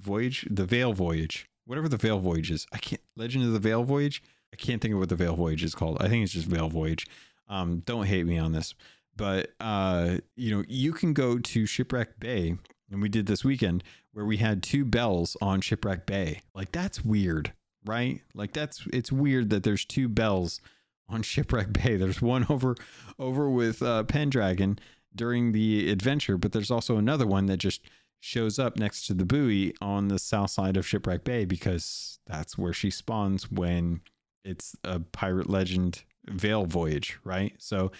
voyage 0.00 0.46
the 0.50 0.64
veil 0.64 0.92
voyage 0.92 1.46
whatever 1.70 1.88
the 1.88 1.96
veil 1.96 2.18
voyage 2.18 2.50
is. 2.50 2.66
I 2.72 2.78
can't 2.78 3.02
legend 3.14 3.44
of 3.44 3.52
the 3.52 3.60
veil 3.60 3.84
voyage 3.84 4.24
I 4.52 4.56
can't 4.56 4.80
think 4.80 4.94
of 4.94 5.00
what 5.00 5.08
the 5.08 5.16
Veil 5.16 5.36
Voyage 5.36 5.64
is 5.64 5.74
called. 5.74 5.98
I 6.00 6.08
think 6.08 6.24
it's 6.24 6.32
just 6.32 6.46
Veil 6.46 6.68
Voyage. 6.68 7.06
Um, 7.48 7.82
don't 7.84 8.06
hate 8.06 8.26
me 8.26 8.38
on 8.38 8.52
this, 8.52 8.74
but 9.16 9.50
uh, 9.60 10.18
you 10.36 10.54
know, 10.54 10.64
you 10.68 10.92
can 10.92 11.12
go 11.12 11.38
to 11.38 11.66
Shipwreck 11.66 12.20
Bay, 12.20 12.56
and 12.90 13.02
we 13.02 13.08
did 13.08 13.26
this 13.26 13.44
weekend 13.44 13.82
where 14.12 14.24
we 14.24 14.38
had 14.38 14.62
two 14.62 14.84
bells 14.84 15.36
on 15.40 15.60
Shipwreck 15.60 16.06
Bay. 16.06 16.42
Like 16.54 16.72
that's 16.72 17.04
weird, 17.04 17.52
right? 17.84 18.20
Like 18.34 18.52
that's 18.52 18.86
it's 18.92 19.12
weird 19.12 19.50
that 19.50 19.62
there's 19.62 19.84
two 19.84 20.08
bells 20.08 20.60
on 21.08 21.22
Shipwreck 21.22 21.72
Bay. 21.72 21.96
There's 21.96 22.22
one 22.22 22.46
over 22.48 22.76
over 23.18 23.48
with 23.50 23.82
uh, 23.82 24.04
Pendragon 24.04 24.78
during 25.14 25.52
the 25.52 25.90
adventure, 25.90 26.36
but 26.36 26.52
there's 26.52 26.70
also 26.70 26.96
another 26.96 27.26
one 27.26 27.46
that 27.46 27.58
just 27.58 27.82
shows 28.20 28.58
up 28.58 28.78
next 28.78 29.06
to 29.06 29.14
the 29.14 29.24
buoy 29.24 29.74
on 29.80 30.08
the 30.08 30.18
south 30.18 30.50
side 30.50 30.76
of 30.76 30.86
Shipwreck 30.86 31.24
Bay 31.24 31.44
because 31.44 32.18
that's 32.26 32.58
where 32.58 32.72
she 32.72 32.90
spawns 32.90 33.50
when 33.50 34.02
it's 34.44 34.76
a 34.84 35.00
pirate 35.00 35.48
legend 35.48 36.02
veil 36.26 36.66
voyage, 36.66 37.18
right? 37.24 37.54
So 37.58 37.92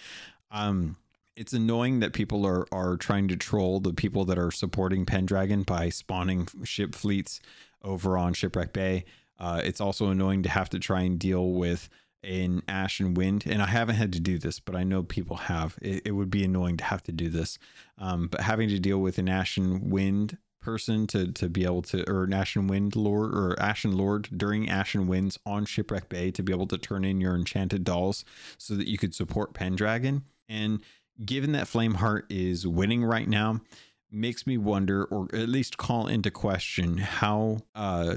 um 0.51 0.97
it's 1.37 1.53
annoying 1.53 2.01
that 2.01 2.13
people 2.13 2.47
are 2.47 2.67
are 2.73 2.97
trying 2.97 3.29
to 3.29 3.37
troll 3.37 3.81
the 3.81 3.95
people 3.95 4.25
that 4.27 4.39
are 4.39 4.51
supporting 4.51 5.07
Pendragon 5.07 5.63
by 5.63 5.89
spawning 5.89 6.49
ship 6.65 6.95
fleets 6.95 7.41
over 7.83 8.19
on 8.19 8.35
Shipwreck 8.35 8.73
Bay. 8.73 9.05
Uh, 9.39 9.63
it's 9.65 9.81
also 9.81 10.09
annoying 10.09 10.43
to 10.43 10.51
have 10.51 10.69
to 10.69 10.79
try 10.79 11.01
and 11.01 11.19
deal 11.19 11.53
with 11.53 11.89
an 12.23 12.63
Ashen 12.69 13.15
Wind, 13.15 13.45
and 13.47 13.63
I 13.63 13.67
haven't 13.67 13.95
had 13.95 14.13
to 14.13 14.21
do 14.21 14.39
this, 14.39 14.61
but 14.61 14.77
I 14.77 14.85
know 14.85 15.03
people 15.03 15.37
have. 15.37 15.79
It, 15.81 16.03
it 16.05 16.13
would 16.13 16.31
be 16.31 16.45
annoying 16.45 16.77
to 16.77 16.85
have 16.85 17.03
to 17.05 17.13
do 17.13 17.31
this, 17.31 17.59
um, 17.97 18.29
but 18.29 18.43
having 18.43 18.69
to 18.69 18.79
deal 18.79 18.99
with 18.99 19.17
an 19.17 19.29
Ashen 19.29 19.89
Wind 19.89 20.37
person 20.71 21.07
to 21.09 21.33
to 21.33 21.49
be 21.49 21.65
able 21.65 21.83
to 21.83 22.09
or 22.09 22.29
Ashen 22.33 22.69
Wind 22.69 22.95
Lord 22.95 23.35
or 23.35 23.61
Ashen 23.61 23.97
Lord 23.97 24.29
during 24.37 24.69
Ashen 24.69 25.09
Winds 25.09 25.37
on 25.45 25.65
Shipwreck 25.65 26.09
Bay 26.09 26.31
to 26.31 26.45
be 26.45 26.53
able 26.53 26.69
to 26.69 26.79
turn 26.79 27.05
in 27.05 27.21
your 27.21 27.35
enchanted 27.35 27.83
dolls 27.83 28.25
so 28.57 28.75
that 28.77 28.87
you 28.87 28.97
could 28.97 29.13
support 29.13 29.53
Pendragon. 29.53 30.23
And 30.49 30.81
given 31.25 31.51
that 31.53 31.67
Flameheart 31.67 32.23
is 32.31 32.69
winning 32.69 33.05
right 33.05 33.29
now, 33.29 33.63
makes 34.13 34.47
me 34.47 34.59
wonder 34.59 35.05
or 35.05 35.29
at 35.33 35.49
least 35.49 35.77
call 35.77 36.07
into 36.07 36.31
question 36.31 36.99
how 36.99 37.59
uh 37.75 38.15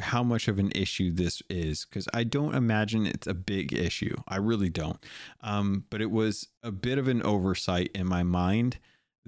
how 0.00 0.22
much 0.22 0.46
of 0.46 0.60
an 0.60 0.70
issue 0.76 1.10
this 1.10 1.42
is. 1.50 1.84
Because 1.84 2.08
i 2.14 2.22
don't 2.22 2.54
imagine 2.54 3.04
it's 3.04 3.26
a 3.26 3.34
big 3.34 3.72
issue. 3.72 4.14
I 4.28 4.36
really 4.36 4.70
don't. 4.70 5.04
Um 5.40 5.84
but 5.90 6.00
it 6.00 6.12
was 6.12 6.46
a 6.62 6.70
bit 6.70 6.98
of 6.98 7.08
an 7.08 7.20
oversight 7.24 7.90
in 7.96 8.06
my 8.06 8.22
mind 8.22 8.78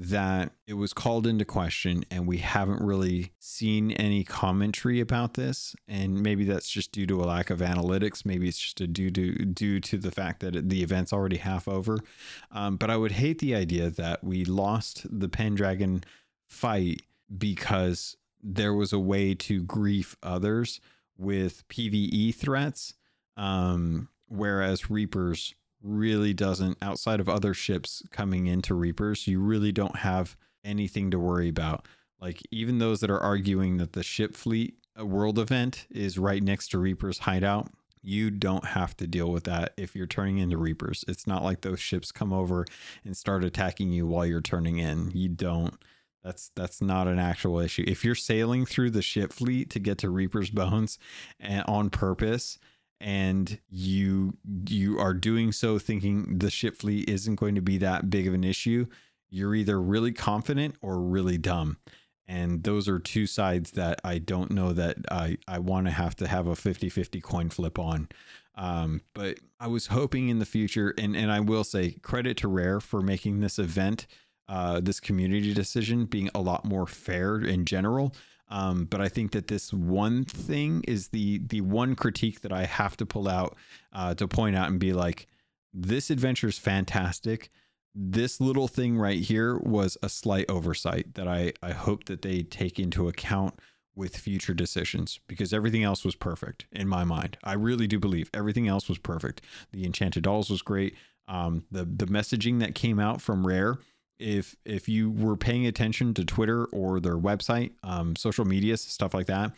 that 0.00 0.52
it 0.68 0.74
was 0.74 0.92
called 0.92 1.26
into 1.26 1.44
question 1.44 2.04
and 2.08 2.24
we 2.28 2.38
haven't 2.38 2.80
really 2.80 3.32
seen 3.40 3.90
any 3.92 4.22
commentary 4.22 5.00
about 5.00 5.34
this. 5.34 5.74
And 5.88 6.22
maybe 6.22 6.44
that's 6.44 6.70
just 6.70 6.92
due 6.92 7.06
to 7.08 7.20
a 7.20 7.26
lack 7.26 7.50
of 7.50 7.58
analytics. 7.58 8.24
Maybe 8.24 8.46
it's 8.46 8.60
just 8.60 8.80
a 8.80 8.86
due 8.86 9.10
to 9.10 9.32
due 9.44 9.80
to 9.80 9.98
the 9.98 10.12
fact 10.12 10.38
that 10.40 10.68
the 10.68 10.84
event's 10.84 11.12
already 11.12 11.38
half 11.38 11.66
over. 11.66 11.98
Um, 12.52 12.76
but 12.76 12.90
i 12.90 12.96
would 12.96 13.12
hate 13.12 13.38
the 13.40 13.54
idea 13.54 13.90
that 13.90 14.22
we 14.22 14.44
lost 14.44 15.06
the 15.10 15.28
pendragon 15.28 16.04
fight 16.46 17.02
because 17.36 18.16
there 18.42 18.72
was 18.72 18.92
a 18.92 18.98
way 18.98 19.34
to 19.34 19.62
grief 19.62 20.16
others 20.22 20.80
with 21.16 21.66
pve 21.68 22.34
threats 22.34 22.94
um, 23.36 24.08
whereas 24.28 24.90
reapers 24.90 25.54
really 25.82 26.34
doesn't 26.34 26.76
outside 26.82 27.20
of 27.20 27.28
other 27.28 27.54
ships 27.54 28.02
coming 28.10 28.46
into 28.46 28.74
reapers 28.74 29.26
you 29.26 29.40
really 29.40 29.72
don't 29.72 29.96
have 29.96 30.36
anything 30.64 31.10
to 31.10 31.18
worry 31.18 31.48
about. 31.48 31.86
Like 32.20 32.42
even 32.50 32.78
those 32.78 33.00
that 33.00 33.10
are 33.10 33.20
arguing 33.20 33.76
that 33.76 33.92
the 33.92 34.02
ship 34.02 34.34
fleet 34.34 34.74
uh, 34.98 35.06
world 35.06 35.38
event 35.38 35.86
is 35.90 36.18
right 36.18 36.42
next 36.42 36.68
to 36.68 36.78
reapers 36.78 37.20
hideout 37.20 37.68
you 38.02 38.30
don't 38.30 38.64
have 38.64 38.96
to 38.96 39.06
deal 39.06 39.30
with 39.30 39.44
that 39.44 39.72
if 39.76 39.94
you're 39.94 40.06
turning 40.06 40.38
into 40.38 40.56
reapers. 40.56 41.04
It's 41.08 41.26
not 41.26 41.42
like 41.42 41.60
those 41.60 41.80
ships 41.80 42.12
come 42.12 42.32
over 42.32 42.64
and 43.04 43.16
start 43.16 43.44
attacking 43.44 43.92
you 43.92 44.06
while 44.06 44.26
you're 44.26 44.40
turning 44.40 44.78
in. 44.78 45.10
You 45.12 45.28
don't. 45.28 45.74
That's 46.22 46.50
that's 46.54 46.80
not 46.80 47.06
an 47.06 47.18
actual 47.18 47.58
issue. 47.58 47.84
If 47.86 48.04
you're 48.04 48.14
sailing 48.14 48.66
through 48.66 48.90
the 48.90 49.02
ship 49.02 49.32
fleet 49.32 49.70
to 49.70 49.78
get 49.78 49.98
to 49.98 50.10
reaper's 50.10 50.50
bones 50.50 50.98
and 51.38 51.64
on 51.66 51.90
purpose 51.90 52.58
and 53.00 53.60
you 53.68 54.36
you 54.68 54.98
are 54.98 55.14
doing 55.14 55.52
so 55.52 55.78
thinking 55.78 56.38
the 56.38 56.50
ship 56.50 56.76
fleet 56.76 57.08
isn't 57.08 57.36
going 57.36 57.54
to 57.54 57.60
be 57.60 57.78
that 57.78 58.10
big 58.10 58.26
of 58.26 58.34
an 58.34 58.44
issue 58.44 58.86
you're 59.30 59.54
either 59.54 59.80
really 59.80 60.12
confident 60.12 60.76
or 60.80 61.00
really 61.00 61.38
dumb. 61.38 61.78
And 62.26 62.62
those 62.62 62.88
are 62.88 62.98
two 62.98 63.26
sides 63.26 63.72
that 63.72 64.00
i 64.04 64.18
don't 64.18 64.50
know 64.50 64.72
that 64.72 64.96
i 65.10 65.38
i 65.46 65.58
want 65.58 65.86
to 65.86 65.92
have 65.92 66.14
to 66.16 66.26
have 66.26 66.46
a 66.46 66.52
50-50 66.52 67.22
coin 67.22 67.48
flip 67.48 67.78
on. 67.78 68.08
Um, 68.54 69.02
but 69.14 69.38
i 69.60 69.66
was 69.66 69.88
hoping 69.88 70.28
in 70.28 70.38
the 70.38 70.46
future 70.46 70.92
and 70.98 71.16
and 71.16 71.30
i 71.30 71.40
will 71.40 71.64
say 71.64 71.92
credit 72.02 72.36
to 72.38 72.48
rare 72.48 72.80
for 72.80 73.00
making 73.00 73.40
this 73.40 73.58
event 73.58 74.06
uh, 74.48 74.80
this 74.80 74.98
community 74.98 75.52
decision 75.52 76.06
being 76.06 76.30
a 76.34 76.40
lot 76.40 76.64
more 76.64 76.86
fair 76.86 77.38
in 77.38 77.66
general 77.66 78.14
um, 78.50 78.86
but 78.86 79.00
I 79.00 79.08
think 79.08 79.32
that 79.32 79.48
this 79.48 79.72
one 79.72 80.24
thing 80.24 80.82
is 80.88 81.08
the 81.08 81.38
the 81.38 81.60
one 81.60 81.94
critique 81.94 82.40
that 82.40 82.52
I 82.52 82.64
have 82.64 82.96
to 82.98 83.06
pull 83.06 83.28
out 83.28 83.56
uh, 83.92 84.14
to 84.14 84.26
point 84.26 84.56
out 84.56 84.68
and 84.68 84.78
be 84.78 84.92
like, 84.92 85.26
this 85.72 86.10
adventure 86.10 86.48
is 86.48 86.58
fantastic. 86.58 87.50
This 87.94 88.40
little 88.40 88.68
thing 88.68 88.96
right 88.96 89.20
here 89.20 89.58
was 89.58 89.98
a 90.02 90.08
slight 90.08 90.46
oversight 90.48 91.14
that 91.14 91.28
I 91.28 91.52
I 91.62 91.72
hope 91.72 92.04
that 92.04 92.22
they 92.22 92.42
take 92.42 92.78
into 92.78 93.08
account 93.08 93.58
with 93.94 94.16
future 94.16 94.54
decisions 94.54 95.18
because 95.26 95.52
everything 95.52 95.82
else 95.82 96.04
was 96.04 96.14
perfect 96.14 96.66
in 96.70 96.88
my 96.88 97.02
mind. 97.02 97.36
I 97.42 97.54
really 97.54 97.88
do 97.88 97.98
believe 97.98 98.30
everything 98.32 98.68
else 98.68 98.88
was 98.88 98.98
perfect. 98.98 99.42
The 99.72 99.84
Enchanted 99.84 100.22
Dolls 100.22 100.48
was 100.48 100.62
great. 100.62 100.94
Um, 101.26 101.64
the 101.70 101.84
the 101.84 102.06
messaging 102.06 102.60
that 102.60 102.74
came 102.74 102.98
out 102.98 103.20
from 103.20 103.46
Rare 103.46 103.76
if 104.18 104.56
if 104.64 104.88
you 104.88 105.10
were 105.10 105.36
paying 105.36 105.66
attention 105.66 106.14
to 106.14 106.24
Twitter 106.24 106.64
or 106.66 107.00
their 107.00 107.16
website, 107.16 107.72
um, 107.82 108.16
social 108.16 108.44
media 108.44 108.76
stuff 108.76 109.14
like 109.14 109.26
that, 109.26 109.52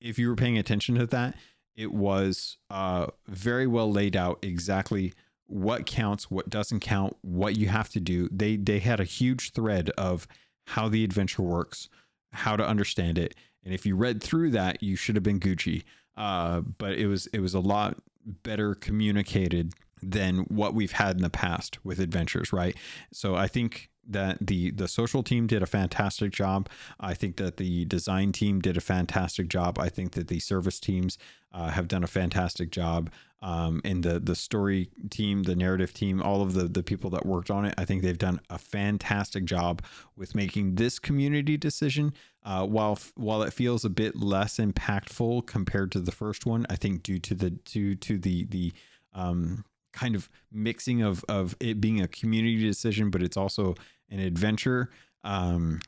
if 0.00 0.18
you 0.18 0.28
were 0.28 0.36
paying 0.36 0.58
attention 0.58 0.94
to 0.96 1.06
that, 1.06 1.34
it 1.76 1.92
was 1.92 2.58
uh, 2.70 3.06
very 3.28 3.66
well 3.66 3.90
laid 3.90 4.16
out 4.16 4.38
exactly 4.42 5.12
what 5.46 5.86
counts, 5.86 6.30
what 6.30 6.48
doesn't 6.48 6.80
count, 6.80 7.16
what 7.22 7.56
you 7.56 7.68
have 7.68 7.88
to 7.90 8.00
do. 8.00 8.28
They 8.30 8.56
they 8.56 8.78
had 8.78 9.00
a 9.00 9.04
huge 9.04 9.52
thread 9.52 9.90
of 9.98 10.26
how 10.66 10.88
the 10.88 11.04
adventure 11.04 11.42
works, 11.42 11.88
how 12.32 12.56
to 12.56 12.66
understand 12.66 13.18
it, 13.18 13.34
and 13.64 13.72
if 13.72 13.86
you 13.86 13.96
read 13.96 14.22
through 14.22 14.50
that, 14.50 14.82
you 14.82 14.96
should 14.96 15.16
have 15.16 15.22
been 15.22 15.40
Gucci. 15.40 15.84
Uh, 16.16 16.60
but 16.60 16.92
it 16.92 17.06
was 17.06 17.26
it 17.28 17.40
was 17.40 17.54
a 17.54 17.60
lot 17.60 17.98
better 18.24 18.74
communicated 18.74 19.72
than 20.02 20.38
what 20.40 20.74
we've 20.74 20.92
had 20.92 21.16
in 21.16 21.22
the 21.22 21.30
past 21.30 21.84
with 21.84 22.00
adventures, 22.00 22.52
right? 22.52 22.76
So 23.12 23.34
I 23.34 23.46
think 23.46 23.88
that 24.08 24.38
the 24.40 24.70
the 24.70 24.88
social 24.88 25.22
team 25.22 25.46
did 25.46 25.62
a 25.62 25.66
fantastic 25.66 26.32
job. 26.32 26.68
I 26.98 27.14
think 27.14 27.36
that 27.36 27.56
the 27.56 27.84
design 27.84 28.32
team 28.32 28.60
did 28.60 28.76
a 28.76 28.80
fantastic 28.80 29.48
job. 29.48 29.78
I 29.78 29.88
think 29.88 30.12
that 30.12 30.28
the 30.28 30.40
service 30.40 30.80
teams 30.80 31.18
uh, 31.52 31.70
have 31.70 31.88
done 31.88 32.04
a 32.04 32.08
fantastic 32.08 32.70
job. 32.70 33.10
Um, 33.40 33.80
and 33.84 34.04
the 34.04 34.20
the 34.20 34.36
story 34.36 34.90
team, 35.10 35.42
the 35.42 35.56
narrative 35.56 35.92
team, 35.92 36.22
all 36.22 36.42
of 36.42 36.54
the 36.54 36.64
the 36.68 36.82
people 36.82 37.10
that 37.10 37.26
worked 37.26 37.50
on 37.50 37.64
it, 37.64 37.74
I 37.76 37.84
think 37.84 38.02
they've 38.02 38.16
done 38.16 38.40
a 38.48 38.58
fantastic 38.58 39.44
job 39.44 39.82
with 40.16 40.34
making 40.34 40.76
this 40.76 40.98
community 40.98 41.56
decision. 41.56 42.12
Uh, 42.44 42.66
while 42.66 42.98
while 43.16 43.42
it 43.42 43.52
feels 43.52 43.84
a 43.84 43.90
bit 43.90 44.16
less 44.16 44.58
impactful 44.58 45.46
compared 45.46 45.90
to 45.92 46.00
the 46.00 46.12
first 46.12 46.46
one, 46.46 46.66
I 46.70 46.76
think 46.76 47.02
due 47.02 47.18
to 47.18 47.34
the 47.34 47.50
due 47.50 47.96
to 47.96 48.18
the 48.18 48.44
the 48.44 48.72
um, 49.12 49.64
kind 49.92 50.14
of 50.14 50.28
mixing 50.50 51.02
of 51.02 51.24
of 51.28 51.56
it 51.60 51.80
being 51.80 52.00
a 52.00 52.08
community 52.08 52.62
decision, 52.62 53.10
but 53.10 53.22
it's 53.22 53.36
also 53.36 53.74
an 54.10 54.20
adventure. 54.20 54.90
Um, 55.24 55.80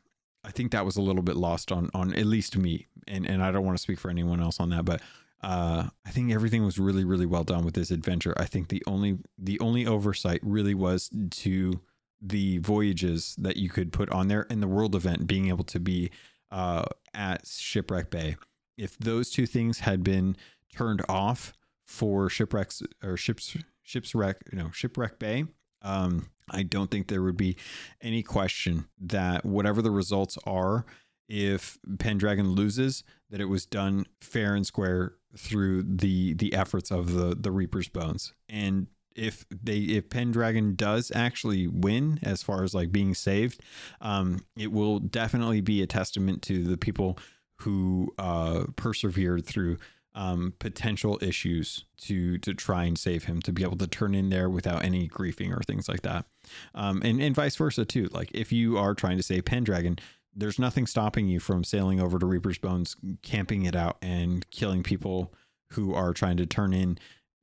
I 0.44 0.51
think 0.51 0.72
that 0.72 0.85
was 0.85 0.97
a 0.97 1.02
little 1.02 1.22
bit 1.22 1.36
lost 1.36 1.72
on 1.72 1.90
on 1.94 2.14
at 2.14 2.26
least 2.26 2.56
me, 2.56 2.86
and 3.06 3.26
and 3.26 3.43
I 3.43 3.51
don't 3.51 3.64
want 3.64 3.76
to 3.76 3.82
speak 3.82 3.98
for 3.98 4.10
anyone 4.10 4.40
else 4.40 4.60
on 4.60 4.70
that, 4.70 4.85
but 4.85 5.01
uh, 5.43 5.89
I 6.06 6.10
think 6.10 6.32
everything 6.32 6.64
was 6.64 6.78
really 6.78 7.05
really 7.05 7.26
well 7.26 7.44
done 7.44 7.64
with 7.64 7.74
this 7.74 7.90
adventure. 7.90 8.35
I 8.36 8.44
think 8.44 8.68
the 8.68 8.82
only 8.86 9.18
the 9.39 9.59
only 9.60 9.86
oversight 9.86 10.40
really 10.43 10.74
was 10.74 11.10
to 11.31 11.81
the 12.20 12.59
voyages 12.59 13.36
that 13.39 13.56
you 13.56 13.68
could 13.68 13.93
put 13.93 14.10
on 14.10 14.28
there 14.28 14.43
in 14.43 14.60
the 14.60 14.68
world 14.68 14.94
event 14.94 15.26
being 15.26 15.48
able 15.48 15.64
to 15.64 15.78
be 15.78 16.10
uh, 16.51 16.85
at 17.12 17.47
Shipwreck 17.47 18.10
Bay. 18.10 18.36
If 18.78 18.97
those 18.98 19.31
two 19.31 19.47
things 19.47 19.81
had 19.81 20.02
been 20.02 20.36
turned 20.74 21.02
off 21.09 21.52
for 21.85 22.31
shipwrecks 22.31 22.82
or 23.02 23.16
ships 23.16 23.56
shipwreck, 23.85 24.39
you 24.51 24.59
know, 24.59 24.70
shipwreck 24.73 25.19
bay. 25.19 25.44
Um, 25.82 26.31
I 26.51 26.62
don't 26.62 26.90
think 26.90 27.09
there 27.09 27.23
would 27.23 27.36
be 27.36 27.56
any 28.01 28.23
question 28.23 28.86
that 29.01 29.44
whatever 29.44 29.81
the 29.81 29.90
results 29.90 30.36
are, 30.44 30.85
if 31.28 31.78
Pendragon 31.98 32.52
loses, 32.52 33.05
that 33.31 33.40
it 33.40 33.47
was 33.47 33.65
done 33.66 34.06
fair 34.20 34.55
and 34.55 34.66
square 34.66 35.15
through 35.36 35.82
the 35.82 36.35
the 36.35 36.55
efforts 36.55 36.90
of 36.90 37.12
the 37.12 37.35
the 37.35 37.51
Reaper's 37.51 37.89
Bones. 37.89 38.35
And 38.48 38.89
if 39.15 39.47
they 39.51 39.78
if 39.78 40.11
Pendragon 40.11 40.74
does 40.74 41.12
actually 41.15 41.66
win 41.66 42.19
as 42.23 42.43
far 42.43 42.62
as 42.65 42.74
like 42.74 42.93
being 42.93 43.15
saved, 43.15 43.61
um, 44.01 44.40
it 44.56 44.73
will 44.73 44.98
definitely 44.98 45.61
be 45.61 45.82
a 45.82 45.86
testament 45.86 46.43
to 46.43 46.65
the 46.65 46.77
people 46.77 47.19
who 47.61 48.12
uh, 48.19 48.65
persevered 48.77 49.47
through 49.47 49.78
um, 50.14 50.54
potential 50.58 51.18
issues 51.20 51.84
to 51.98 52.38
to 52.38 52.54
try 52.54 52.84
and 52.84 52.98
save 52.98 53.24
him 53.24 53.42
to 53.42 53.52
be 53.52 53.62
able 53.62 53.78
to 53.78 53.86
turn 53.86 54.14
in 54.14 54.30
there 54.30 54.48
without 54.48 54.84
any 54.84 55.08
griefing 55.08 55.56
or 55.56 55.62
things 55.62 55.88
like 55.88 56.02
that. 56.02 56.26
Um, 56.74 57.02
and 57.04 57.20
and 57.20 57.34
vice 57.34 57.56
versa 57.56 57.84
too. 57.84 58.08
Like 58.12 58.30
if 58.32 58.52
you 58.52 58.78
are 58.78 58.94
trying 58.94 59.16
to 59.16 59.22
save 59.22 59.44
pendragon 59.44 59.98
there's 60.36 60.58
nothing 60.58 60.86
stopping 60.86 61.28
you 61.28 61.38
from 61.38 61.62
sailing 61.62 62.00
over 62.00 62.18
to 62.18 62.26
reaper's 62.26 62.58
bones 62.58 62.96
camping 63.22 63.64
it 63.64 63.76
out 63.76 63.96
and 64.02 64.48
killing 64.50 64.82
people 64.82 65.32
who 65.70 65.94
are 65.94 66.12
trying 66.12 66.36
to 66.36 66.46
turn 66.46 66.72
in 66.72 66.98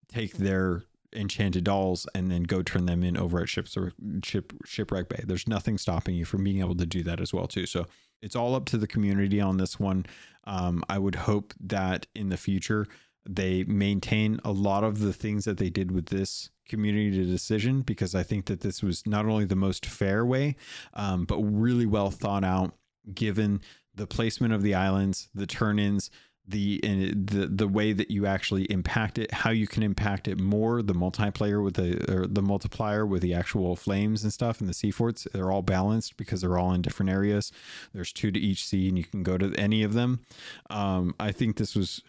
take 0.10 0.34
their 0.34 0.84
enchanted 1.14 1.64
dolls 1.64 2.07
and 2.15 2.31
then 2.31 2.43
go 2.43 2.61
turn 2.61 2.85
them 2.85 3.03
in 3.03 3.18
over 3.18 3.41
at 3.41 3.49
ships 3.49 3.77
ship 4.23 4.53
shipwreck 4.65 5.10
bay. 5.10 5.23
There's 5.26 5.48
nothing 5.48 5.77
stopping 5.77 6.15
you 6.15 6.26
from 6.26 6.43
being 6.43 6.60
able 6.60 6.76
to 6.76 6.85
do 6.85 7.03
that 7.03 7.19
as 7.19 7.34
well 7.34 7.48
too. 7.48 7.65
So 7.65 7.85
it's 8.22 8.35
all 8.35 8.56
up 8.56 8.65
to 8.65 8.77
the 8.77 8.88
community 8.88 9.41
on 9.41 9.57
this 9.57 9.80
one. 9.80 10.06
Um, 10.45 10.84
I 10.89 10.98
would 10.98 11.15
hope 11.15 11.53
that 11.60 12.07
in 12.15 12.30
the 12.30 12.38
future 12.38 12.88
they 13.27 13.64
maintain 13.65 14.39
a 14.43 14.52
lot 14.52 14.84
of 14.84 14.99
the 14.99 15.14
things 15.14 15.45
that 15.45 15.57
they 15.57 15.69
did 15.69 15.91
with 15.91 16.07
this 16.07 16.49
community 16.68 17.23
decision 17.26 17.81
because 17.81 18.15
I 18.15 18.23
think 18.23 18.45
that 18.45 18.61
this 18.61 18.81
was 18.81 19.06
not 19.06 19.26
only 19.26 19.45
the 19.45 19.56
most 19.56 19.85
fair 19.85 20.26
way, 20.26 20.56
um, 20.93 21.26
but 21.26 21.38
really 21.38 21.85
well 21.85 22.10
thought 22.10 22.43
out 22.43 22.73
given 23.14 23.61
the 23.93 24.07
placement 24.07 24.53
of 24.53 24.64
the 24.64 24.73
islands, 24.73 25.30
the 25.35 25.45
turn 25.45 25.77
ins, 25.77 26.10
the 26.52 26.80
the 26.84 27.48
the 27.48 27.68
way 27.68 27.94
that 27.94 28.11
you 28.11 28.26
actually 28.26 28.64
impact 28.65 29.18
it, 29.18 29.34
how 29.34 29.49
you 29.49 29.68
can 29.68 29.84
impact 29.84 30.28
it 30.28 30.40
more, 30.40 30.82
the 30.82 30.94
multiplayer 30.94 31.64
with 31.64 31.76
the 31.76 32.14
or 32.14 32.28
the 32.28 32.41
multiplier 32.41 33.06
with 33.06 33.22
the 33.22 33.34
actual 33.34 33.76
flames 33.76 34.23
and 34.23 34.32
stuff 34.32 34.60
and 34.60 34.69
the 34.69 34.73
sea 34.73 34.91
forts, 34.91 35.28
they're 35.34 35.52
all 35.52 35.61
balanced 35.61 36.18
because 36.18 36.41
they're 36.41 36.57
all 36.57 36.73
in 36.73 36.82
different 36.82 37.10
areas. 37.10 37.52
There's 37.94 38.14
two 38.14 38.32
to 38.32 38.40
each 38.40 38.65
sea, 38.65 38.88
and 38.90 38.98
you 38.98 39.03
can 39.03 39.23
go 39.23 39.38
to 39.38 39.53
any 39.56 39.84
of 39.84 39.94
them. 39.94 40.22
Um, 40.69 41.15
I 41.19 41.32
think 41.32 41.57
this 41.57 41.76
was 41.76 42.02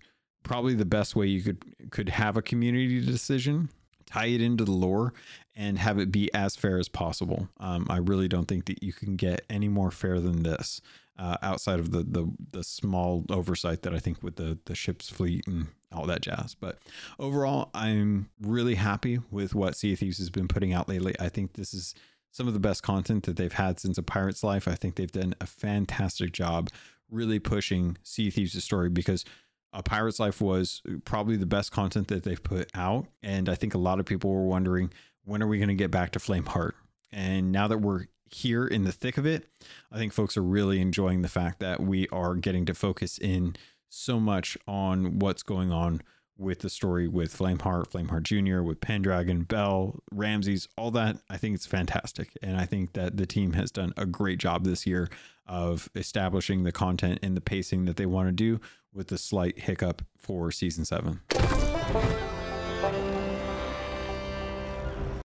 probably 0.43 0.75
the 0.75 0.85
best 0.85 1.17
way 1.17 1.27
you 1.27 1.43
could 1.43 1.91
could 1.91 2.09
have 2.11 2.37
a 2.37 2.43
community 2.43 3.05
decision 3.05 3.71
tie 4.13 4.27
it 4.27 4.43
into 4.43 4.65
the 4.65 4.73
lore 4.73 5.15
and 5.57 5.79
have 5.79 5.99
it 5.99 6.13
be 6.13 6.33
as 6.35 6.57
fair 6.57 6.79
as 6.79 6.89
possible. 6.89 7.49
Um, 7.59 7.87
I 7.89 7.99
really 7.99 8.29
don't 8.29 8.47
think 8.47 8.67
that 8.67 8.83
you 8.83 8.93
can 8.93 9.17
get 9.17 9.45
any 9.49 9.69
more 9.69 9.91
fair 9.91 10.21
than 10.21 10.43
this, 10.43 10.81
uh, 11.19 11.37
outside 11.43 11.79
of 11.79 11.91
the, 11.93 12.03
the 12.03 12.33
the 12.53 12.65
small 12.65 13.25
oversight 13.31 13.83
that 13.83 13.95
I 13.95 13.99
think 13.99 14.23
with 14.23 14.37
the 14.37 14.59
the 14.65 14.75
ship's 14.75 15.09
fleet 15.11 15.47
and 15.47 15.69
all 15.93 16.07
that 16.07 16.23
jazz. 16.23 16.55
But 16.55 16.79
overall, 17.19 17.71
I'm 17.75 18.31
really 18.41 18.77
happy 18.77 19.21
with 19.31 19.55
what 19.55 19.77
Sea 19.77 19.93
of 19.93 19.99
Thieves 19.99 20.19
has 20.19 20.31
been 20.31 20.49
putting 20.49 20.73
out 20.73 20.89
lately. 20.89 21.15
I 21.21 21.29
think 21.29 21.55
this 21.55 21.75
is 21.75 21.95
some 22.31 22.49
of 22.49 22.55
the 22.55 22.61
best 22.61 22.83
content 22.83 23.25
that 23.25 23.37
they've 23.37 23.53
had 23.53 23.79
since 23.79 23.99
a 23.99 24.03
pirate's 24.03 24.43
life. 24.43 24.67
I 24.67 24.75
think 24.75 24.95
they've 24.95 25.13
done 25.13 25.35
a 25.41 25.47
fantastic 25.47 26.33
job 26.33 26.71
really 27.11 27.39
pushing 27.39 27.99
Sea 28.03 28.29
of 28.29 28.35
Thieves' 28.35 28.65
story 28.65 28.89
because 28.89 29.25
a 29.73 29.83
Pirate's 29.83 30.21
Life 30.21 30.41
was 30.41 30.83
probably 31.05 31.37
the 31.37 31.47
best 31.47 31.73
content 31.73 32.09
that 32.09 32.25
they've 32.25 32.43
put 32.43 32.71
out. 32.75 33.07
And 33.23 33.49
I 33.49 33.55
think 33.55 33.75
a 33.75 33.79
lot 33.79 34.01
of 34.01 34.07
people 34.07 34.31
were 34.31 34.47
wondering 34.47 34.93
when 35.25 35.43
are 35.43 35.47
we 35.47 35.59
going 35.59 35.69
to 35.69 35.75
get 35.75 35.91
back 35.91 36.11
to 36.13 36.19
Flameheart? 36.19 36.73
And 37.13 37.53
now 37.53 37.69
that 37.69 37.79
we're 37.79 38.07
here 38.35 38.67
in 38.67 38.85
the 38.85 38.93
thick 38.93 39.19
of 39.19 39.27
it, 39.27 39.47
I 39.91 39.99
think 39.99 40.13
folks 40.13 40.37
are 40.37 40.43
really 40.43 40.81
enjoying 40.81 41.23
the 41.23 41.29
fact 41.29 41.61
that 41.61 41.81
we 41.81 42.09
are 42.09 42.35
getting 42.35 42.65
to 42.67 42.75
focus 42.75 43.19
in 43.19 43.57
so 43.89 44.19
much 44.19 44.57
on 44.67 45.19
what's 45.19 45.43
going 45.43 45.71
on 45.71 46.03
with 46.39 46.61
the 46.61 46.71
story 46.71 47.07
with 47.07 47.37
Flameheart, 47.37 47.91
Flameheart 47.91 48.23
Jr., 48.23 48.63
with 48.63 48.81
Pendragon, 48.81 49.43
Belle, 49.43 50.01
Ramsey, 50.13 50.59
all 50.77 50.91
that. 50.93 51.19
I 51.29 51.37
think 51.37 51.55
it's 51.55 51.67
fantastic. 51.67 52.31
And 52.43 52.57
I 52.57 52.65
think 52.65 52.95
that 52.95 53.17
the 53.17 53.27
team 53.27 53.53
has 53.53 53.71
done 53.71 53.93
a 53.97 54.07
great 54.07 54.39
job 54.39 54.65
this 54.65 54.87
year 54.87 55.09
of 55.47 55.91
establishing 55.95 56.63
the 56.63 56.73
content 56.73 57.19
and 57.23 57.37
the 57.37 57.41
pacing 57.41 57.85
that 57.85 57.97
they 57.97 58.07
want 58.07 58.29
to 58.29 58.33
do 58.33 58.61
with 58.93 59.09
the 59.09 59.19
slight 59.19 59.61
hiccup 59.61 60.03
for 60.17 60.51
season 60.51 60.85
seven. 60.85 61.21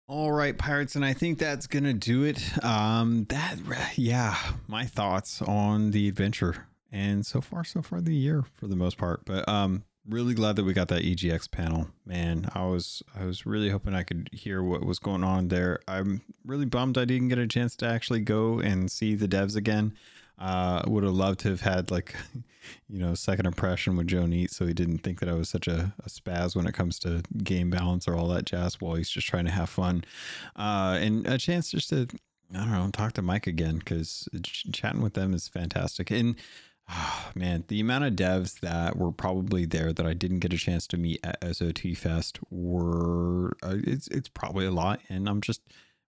All 0.10 0.32
right, 0.32 0.58
pirates, 0.58 0.96
and 0.96 1.04
I 1.04 1.12
think 1.12 1.38
that's 1.38 1.68
gonna 1.68 1.94
do 1.94 2.24
it. 2.24 2.64
Um, 2.64 3.26
that 3.26 3.58
yeah, 3.98 4.38
my 4.66 4.86
thoughts 4.86 5.42
on 5.42 5.92
the 5.92 6.08
adventure, 6.08 6.68
and 6.90 7.26
so 7.26 7.42
far, 7.42 7.66
so 7.66 7.82
far 7.82 8.00
the 8.00 8.16
year 8.16 8.46
for 8.56 8.68
the 8.68 8.78
most 8.78 8.98
part. 8.98 9.26
But 9.26 9.48
um, 9.50 9.84
really 10.08 10.34
glad 10.34 10.56
that 10.56 10.64
we 10.64 10.72
got 10.72 10.88
that 10.88 11.04
EGX 11.04 11.52
panel. 11.52 11.90
Man, 12.06 12.50
I 12.56 12.66
was 12.68 13.04
I 13.20 13.26
was 13.26 13.46
really 13.46 13.70
hoping 13.70 13.94
I 13.94 14.04
could 14.04 14.30
hear 14.32 14.64
what 14.64 14.86
was 14.86 15.00
going 15.00 15.26
on 15.26 15.50
there. 15.50 15.80
I'm 15.90 16.22
really 16.46 16.66
bummed 16.66 16.98
I 16.98 17.04
didn't 17.04 17.28
get 17.28 17.38
a 17.38 17.46
chance 17.46 17.76
to 17.78 17.86
actually 17.86 18.22
go 18.22 18.60
and 18.60 18.90
see 18.90 19.14
the 19.14 19.28
devs 19.28 19.58
again. 19.58 19.94
Uh, 20.38 20.84
would 20.85 21.03
have 21.03 21.14
loved 21.14 21.39
to 21.39 21.49
have 21.49 21.61
had 21.61 21.89
like, 21.89 22.15
you 22.89 22.99
know, 22.99 23.15
second 23.15 23.47
impression 23.47 23.97
with 23.97 24.07
Joe 24.07 24.23
Neate, 24.23 24.51
so 24.51 24.68
he 24.68 24.73
didn't 24.73 24.99
think 24.99 25.19
that 25.19 25.30
I 25.30 25.34
was 25.34 25.49
such 25.49 25.68
a, 25.68 25.93
a, 26.03 26.09
spaz 26.09 26.55
when 26.55 26.68
it 26.68 26.76
comes 26.76 26.99
to 26.99 27.23
game 27.43 27.72
balance 27.72 28.07
or 28.07 28.15
all 28.15 28.27
that 28.27 28.45
jazz 28.45 28.80
while 28.80 28.95
he's 28.95 29.09
just 29.09 29.26
trying 29.26 29.45
to 29.45 29.51
have 29.51 29.69
fun, 29.69 30.03
uh, 30.55 30.99
and 31.01 31.26
a 31.26 31.39
chance 31.39 31.72
just 31.72 31.89
to 31.89 32.07
I 32.53 32.59
don't 32.59 32.72
know 32.72 32.89
talk 32.91 33.14
to 33.14 33.22
Mike 33.23 33.47
again 33.47 33.80
because 33.80 34.30
chatting 34.72 35.01
with 35.01 35.15
them 35.15 35.34
is 35.34 35.47
fantastic. 35.47 36.11
And 36.11 36.35
Oh, 36.89 37.31
man, 37.35 37.65
the 37.68 37.81
amount 37.81 38.05
of 38.05 38.14
devs 38.14 38.61
that 38.61 38.95
were 38.95 39.11
probably 39.11 39.65
there 39.65 39.91
that 39.91 40.05
I 40.05 40.14
didn't 40.14 40.39
get 40.39 40.53
a 40.53 40.57
chance 40.57 40.88
to 40.88 40.97
meet 40.97 41.19
at 41.22 41.43
SOT 41.55 41.80
Fest 41.97 42.39
were 42.49 43.57
uh, 43.61 43.76
it's 43.84 44.07
it's 44.07 44.30
probably 44.30 44.65
a 44.65 44.72
lot, 44.72 45.01
and 45.09 45.27
I'm 45.27 45.41
just 45.41 45.61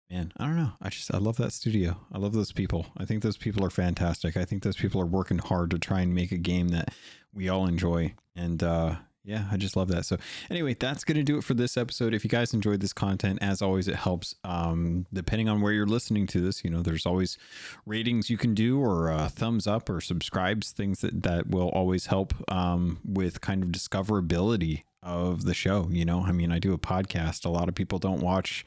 man, 0.10 0.32
I 0.38 0.46
don't 0.46 0.58
know. 0.58 0.72
I 0.82 0.90
just 0.90 1.14
I 1.14 1.18
love 1.18 1.38
that 1.38 1.54
studio. 1.54 1.98
I 2.12 2.18
love 2.18 2.34
those 2.34 2.52
people. 2.52 2.88
I 2.98 3.06
think 3.06 3.24
those 3.24 3.38
people 3.38 3.66
are 3.66 3.70
fantastic. 3.70 4.38
I 4.38 4.46
think 4.46 4.64
those 4.64 4.78
people 4.78 5.02
are 5.02 5.06
working 5.06 5.40
hard 5.40 5.72
to 5.72 5.80
try 5.80 6.02
and 6.02 6.14
make 6.14 6.32
a 6.32 6.38
game 6.38 6.70
that 6.70 6.94
we 7.34 7.50
all 7.50 7.68
enjoy, 7.68 8.16
and 8.36 8.62
uh, 8.64 8.96
yeah, 9.24 9.46
I 9.52 9.58
just 9.58 9.76
love 9.76 9.90
that. 9.90 10.06
So 10.06 10.18
anyway, 10.50 10.76
that's 10.80 11.04
going 11.04 11.18
to 11.18 11.24
do 11.24 11.38
it 11.38 11.44
for 11.44 11.54
this 11.54 11.78
episode. 11.78 12.14
If 12.14 12.24
you 12.24 12.30
guys 12.30 12.54
enjoyed 12.54 12.80
this 12.80 12.94
content, 12.94 13.40
as 13.42 13.62
always, 13.62 13.88
it 13.88 13.96
helps. 13.96 14.34
Um, 14.44 15.06
depending 15.14 15.48
on 15.50 15.62
where 15.62 15.72
you're 15.72 15.86
listening 15.86 16.26
to 16.28 16.42
this, 16.42 16.64
you 16.64 16.70
know, 16.72 16.82
there's 16.82 17.06
always 17.06 17.38
ratings 17.86 18.30
you 18.30 18.38
can 18.38 18.56
do 18.56 18.80
or 18.80 19.12
uh, 19.12 19.28
thumbs 19.28 19.68
up 19.68 19.90
or 19.90 20.02
subscribes, 20.02 20.72
things 20.72 21.02
that, 21.02 21.22
that 21.24 21.48
will 21.48 21.70
always 21.70 22.08
help 22.08 22.34
um, 22.52 23.00
with 23.06 23.42
kind 23.42 23.62
of 23.62 23.70
discoverability 23.70 24.84
of 25.02 25.46
the 25.46 25.54
show. 25.54 25.88
You 25.90 26.06
know, 26.06 26.22
I 26.22 26.32
mean, 26.32 26.52
I 26.52 26.60
do 26.60 26.74
a 26.74 26.78
podcast. 26.78 27.46
A 27.46 27.50
lot 27.50 27.70
of 27.70 27.76
people 27.76 28.00
don't 28.00 28.22
watch 28.22 28.66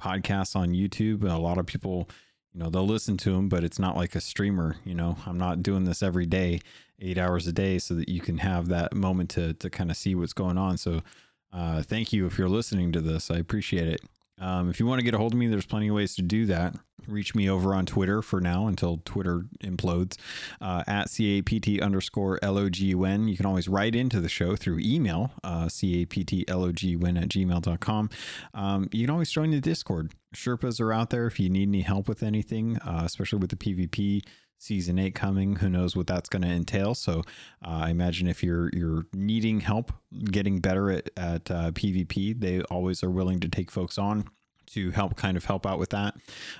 podcasts 0.00 0.54
on 0.54 0.70
YouTube. 0.70 1.24
A 1.24 1.36
lot 1.36 1.58
of 1.58 1.66
people, 1.66 2.08
you 2.52 2.60
know, 2.60 2.70
they'll 2.70 2.86
listen 2.86 3.16
to 3.18 3.32
them, 3.32 3.48
but 3.48 3.64
it's 3.64 3.78
not 3.78 3.96
like 3.96 4.14
a 4.14 4.20
streamer. 4.20 4.76
You 4.84 4.94
know, 4.94 5.16
I'm 5.26 5.38
not 5.38 5.62
doing 5.62 5.84
this 5.84 6.02
every 6.02 6.26
day 6.26 6.60
eight 7.00 7.18
hours 7.18 7.46
a 7.46 7.52
day 7.52 7.78
so 7.78 7.94
that 7.94 8.08
you 8.08 8.20
can 8.20 8.38
have 8.38 8.68
that 8.68 8.94
moment 8.94 9.30
to 9.30 9.54
to 9.54 9.70
kind 9.70 9.90
of 9.90 9.96
see 9.96 10.14
what's 10.14 10.32
going 10.32 10.58
on. 10.58 10.78
So 10.78 11.02
uh, 11.52 11.82
thank 11.82 12.12
you 12.12 12.26
if 12.26 12.38
you're 12.38 12.48
listening 12.48 12.92
to 12.92 13.00
this. 13.00 13.30
I 13.30 13.36
appreciate 13.36 13.88
it. 13.88 14.00
Um, 14.40 14.68
if 14.68 14.80
you 14.80 14.86
want 14.86 14.98
to 14.98 15.04
get 15.04 15.14
a 15.14 15.18
hold 15.18 15.32
of 15.32 15.38
me, 15.38 15.46
there's 15.46 15.66
plenty 15.66 15.88
of 15.88 15.94
ways 15.94 16.14
to 16.16 16.22
do 16.22 16.46
that. 16.46 16.74
Reach 17.06 17.34
me 17.34 17.48
over 17.48 17.74
on 17.74 17.86
Twitter 17.86 18.22
for 18.22 18.40
now 18.40 18.66
until 18.66 19.00
Twitter 19.04 19.44
implodes 19.62 20.16
uh, 20.60 20.82
at 20.86 21.10
CAPT 21.10 21.80
underscore 21.80 22.38
LOGUN. 22.42 23.28
You 23.28 23.36
can 23.36 23.46
always 23.46 23.68
write 23.68 23.94
into 23.94 24.20
the 24.20 24.28
show 24.28 24.56
through 24.56 24.78
email, 24.80 25.32
uh, 25.42 25.66
CAPTLOGUN 25.66 27.22
at 27.22 27.28
gmail.com. 27.28 28.10
Um, 28.54 28.88
you 28.92 29.06
can 29.06 29.10
always 29.10 29.30
join 29.30 29.50
the 29.50 29.60
Discord. 29.60 30.12
Sherpas 30.34 30.80
are 30.80 30.92
out 30.92 31.10
there 31.10 31.26
if 31.26 31.38
you 31.38 31.48
need 31.48 31.68
any 31.68 31.82
help 31.82 32.08
with 32.08 32.22
anything, 32.22 32.78
uh, 32.78 33.02
especially 33.04 33.38
with 33.38 33.50
the 33.50 33.56
PvP 33.56 34.22
season 34.58 34.98
eight 34.98 35.14
coming. 35.14 35.56
Who 35.56 35.68
knows 35.68 35.96
what 35.96 36.06
that's 36.06 36.28
going 36.28 36.42
to 36.42 36.48
entail? 36.48 36.94
So 36.94 37.20
uh, 37.64 37.82
I 37.84 37.90
imagine 37.90 38.26
if 38.26 38.42
you're 38.42 38.70
you're 38.72 39.06
needing 39.12 39.60
help 39.60 39.92
getting 40.30 40.60
better 40.60 40.90
at 40.90 41.10
at 41.16 41.50
uh, 41.50 41.70
PvP, 41.72 42.40
they 42.40 42.62
always 42.62 43.02
are 43.02 43.10
willing 43.10 43.40
to 43.40 43.48
take 43.48 43.70
folks 43.70 43.98
on 43.98 44.24
to 44.74 44.90
help 44.90 45.16
kind 45.16 45.36
of 45.36 45.44
help 45.44 45.66
out 45.66 45.78
with 45.78 45.90
that. 45.90 46.14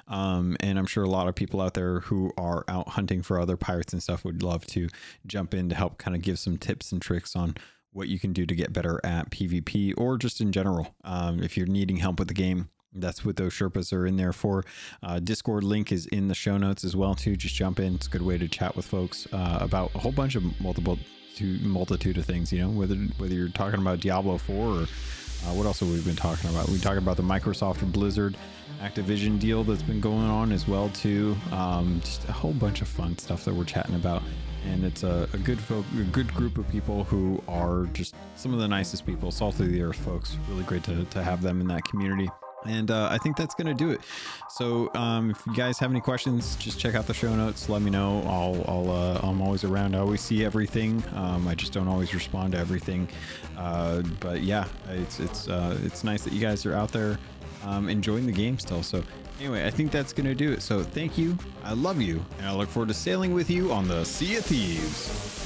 Um, 0.09 0.57
and 0.61 0.79
I'm 0.79 0.87
sure 0.87 1.05
a 1.05 1.09
lot 1.09 1.29
of 1.29 1.35
people 1.35 1.61
out 1.61 1.75
there 1.75 2.01
who 2.01 2.33
are 2.37 2.65
out 2.69 2.91
hunting 2.91 3.23
for 3.23 3.41
other 3.41 3.57
pirates 3.57 3.93
and 3.93 4.03
stuff 4.03 4.25
would 4.25 4.43
love 4.43 4.67
to 4.69 4.89
jump 5.27 5.55
in 5.55 5.69
to 5.69 5.75
help 5.75 5.99
kind 5.99 6.17
of 6.17 6.23
give 6.23 6.39
some 6.39 6.57
tips 6.57 6.93
and 6.93 7.03
tricks 7.03 7.37
on 7.37 7.55
what 7.93 8.09
you 8.09 8.19
can 8.19 8.33
do 8.33 8.45
to 8.45 8.55
get 8.55 8.73
better 8.73 9.01
at 9.05 9.31
PvP 9.31 9.95
or 9.97 10.19
just 10.19 10.41
in 10.41 10.53
general. 10.53 10.95
Um, 11.05 11.43
if 11.43 11.57
you're 11.57 11.67
needing 11.67 11.99
help 11.99 12.19
with 12.19 12.29
the 12.29 12.35
game, 12.35 12.69
that's 12.93 13.25
what 13.25 13.37
those 13.37 13.53
Sherpas 13.53 13.93
are 13.93 14.07
in 14.07 14.17
there 14.17 14.33
for. 14.33 14.65
Uh, 15.03 15.19
Discord 15.19 15.65
link 15.65 15.91
is 15.91 16.07
in 16.07 16.29
the 16.29 16.35
show 16.35 16.57
notes 16.57 16.85
as 16.85 16.95
well 16.95 17.15
too. 17.15 17.37
Just 17.37 17.55
jump 17.55 17.81
in. 17.81 17.95
It's 17.95 18.07
a 18.07 18.11
good 18.11 18.23
way 18.23 18.39
to 18.39 18.49
chat 18.49 18.77
with 18.77 18.87
folks 18.87 19.27
uh, 19.33 19.59
about 19.61 19.95
a 19.95 19.99
whole 19.99 20.13
bunch 20.13 20.37
of 20.37 20.61
multiple 20.61 20.99
to 21.37 21.45
multitude 21.61 22.17
of 22.19 22.25
things. 22.25 22.53
You 22.53 22.63
know, 22.63 22.71
whether 22.71 22.95
whether 23.19 23.35
you're 23.35 23.49
talking 23.49 23.81
about 23.81 24.01
Diablo 24.01 24.39
4 24.39 24.55
or 24.57 24.87
uh, 25.45 25.53
what 25.55 25.67
else 25.67 25.81
have 25.81 25.91
we 25.91 26.01
been 26.01 26.17
talking 26.17 26.51
about? 26.51 26.69
We 26.69 26.79
talking 26.79 26.99
about 26.99 27.17
the 27.17 27.23
Microsoft 27.23 27.91
Blizzard 27.93 28.37
Activision 28.81 29.39
deal 29.39 29.65
that's 29.65 29.83
been 29.83 30.01
going 30.01 30.27
on 30.27 30.53
as 30.53 30.67
well 30.67 30.89
too. 30.91 31.37
Um, 31.53 32.01
just 32.03 32.29
a 32.29 32.33
whole 32.33 32.53
bunch 32.53 32.83
of 32.83 32.89
fun 32.89 33.17
stuff 33.19 33.45
that 33.45 33.55
we're 33.55 33.65
chatting 33.65 33.95
about. 33.95 34.23
And 34.67 34.85
it's 34.85 35.03
a, 35.03 35.29
a 35.33 35.39
good 35.39 35.61
folk, 35.61 35.85
a 35.99 36.05
good 36.05 36.33
group 36.35 36.57
of 36.57 36.69
people 36.71 37.05
who 37.05 37.43
are 37.49 37.87
just 37.93 38.15
some 38.35 38.55
of 38.55 38.61
the 38.61 38.69
nicest 38.69 39.05
people, 39.05 39.31
salt 39.31 39.61
of 39.61 39.71
the 39.71 39.83
earth 39.83 39.97
folks. 39.97 40.39
Really 40.49 40.65
great 40.65 40.83
to, 40.85 41.05
to 41.05 41.23
have 41.23 41.43
them 41.43 41.61
in 41.61 41.69
that 41.69 41.85
community. 41.85 42.29
And 42.67 42.91
uh, 42.91 43.09
I 43.11 43.19
think 43.19 43.37
that's 43.37 43.55
going 43.55 43.67
to 43.67 43.75
do 43.75 43.91
it. 43.91 44.01
So 44.49 44.91
um, 44.95 45.31
if 45.31 45.47
you 45.47 45.55
guys 45.55 45.79
have 45.79 45.91
any 45.91 46.01
questions, 46.01 46.57
just 46.57 46.79
check 46.79 46.95
out 46.95 47.07
the 47.07 47.15
show 47.15 47.35
notes. 47.35 47.69
Let 47.69 47.83
me 47.83 47.91
know. 47.91 48.23
I'll, 48.27 48.65
I'll 48.67 48.91
uh, 48.91 49.21
I'm 49.23 49.43
always 49.43 49.65
around. 49.65 49.95
I 49.95 49.99
always 49.99 50.21
see 50.21 50.45
everything. 50.45 51.03
Um, 51.15 51.47
I 51.47 51.55
just 51.55 51.73
don't 51.73 51.89
always 51.89 52.15
respond 52.15 52.53
to 52.53 52.59
everything. 52.59 53.09
Uh, 53.57 54.03
but 54.21 54.43
yeah, 54.43 54.67
it's 54.91 55.21
it's 55.21 55.49
uh, 55.49 55.79
it's 55.85 56.05
nice 56.05 56.23
that 56.25 56.33
you 56.33 56.41
guys 56.41 56.65
are 56.67 56.75
out 56.75 56.93
there 56.93 57.19
um, 57.65 57.89
enjoying 57.89 58.27
the 58.27 58.33
game 58.33 58.59
still. 58.59 58.83
So 58.83 59.03
anyway, 59.41 59.67
I 59.67 59.71
think 59.71 59.91
that's 59.91 60.13
going 60.13 60.27
to 60.27 60.35
do 60.35 60.53
it. 60.53 60.63
So 60.63 60.83
thank 60.83 61.19
you. 61.19 61.37
I 61.63 61.73
love 61.75 62.01
you, 62.01 62.25
and 62.39 62.47
I 62.47 62.55
look 62.55 62.69
forward 62.69 62.89
to 62.89 62.95
sailing 62.95 63.35
with 63.35 63.51
you 63.51 63.73
on 63.73 63.89
the 63.89 64.05
Sea 64.05 64.37
of 64.37 64.45
Thieves. 64.45 65.44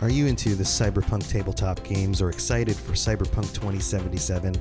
Are 0.00 0.10
you 0.10 0.26
into 0.26 0.54
the 0.54 0.64
cyberpunk 0.64 1.28
tabletop 1.28 1.82
games 1.84 2.22
or 2.22 2.30
excited 2.30 2.76
for 2.76 2.92
Cyberpunk 2.92 3.52
2077? 3.54 4.54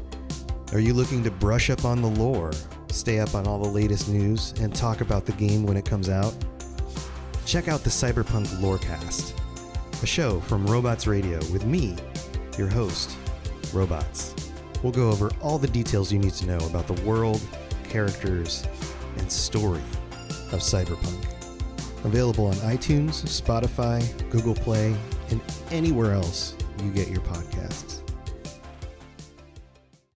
Are 0.74 0.80
you 0.80 0.94
looking 0.94 1.24
to 1.24 1.32
brush 1.32 1.70
up 1.70 1.86
on 1.86 2.02
the 2.02 2.10
lore 2.10 2.52
stay 2.91 3.20
up 3.20 3.36
on 3.36 3.48
all 3.48 3.60
the 3.60 3.70
latest 3.70 4.10
news, 4.10 4.53
and 4.60 4.74
talk 4.74 5.02
about 5.02 5.26
the 5.26 5.32
game 5.34 5.66
when 5.66 5.78
it 5.78 5.86
comes 5.86 6.10
out? 6.10 6.34
Check 7.45 7.68
out 7.68 7.84
the 7.84 7.90
Cyberpunk 7.90 8.48
Lorecast, 8.60 9.34
a 10.03 10.06
show 10.06 10.40
from 10.41 10.66
Robots 10.66 11.07
Radio 11.07 11.38
with 11.52 11.66
me, 11.66 11.95
your 12.57 12.68
host, 12.68 13.16
Robots. 13.74 14.36
We'll 14.84 14.91
go 14.91 15.10
over 15.10 15.32
all 15.41 15.57
the 15.57 15.68
details 15.68 16.11
you 16.11 16.20
need 16.20 16.34
to 16.34 16.45
know 16.45 16.57
about 16.68 16.88
the 16.88 17.02
world, 17.03 17.41
characters, 17.90 18.66
and 19.18 19.32
story 19.32 19.82
of 20.52 20.60
Cyberpunk. 20.60 21.39
Available 22.05 22.45
on 22.45 22.53
iTunes, 22.55 23.23
Spotify, 23.26 23.99
Google 24.30 24.55
Play, 24.55 24.95
and 25.31 25.41
anywhere 25.71 26.13
else 26.13 26.55
you 26.84 26.91
get 26.91 27.09
your 27.09 27.21
podcasts. 27.21 28.01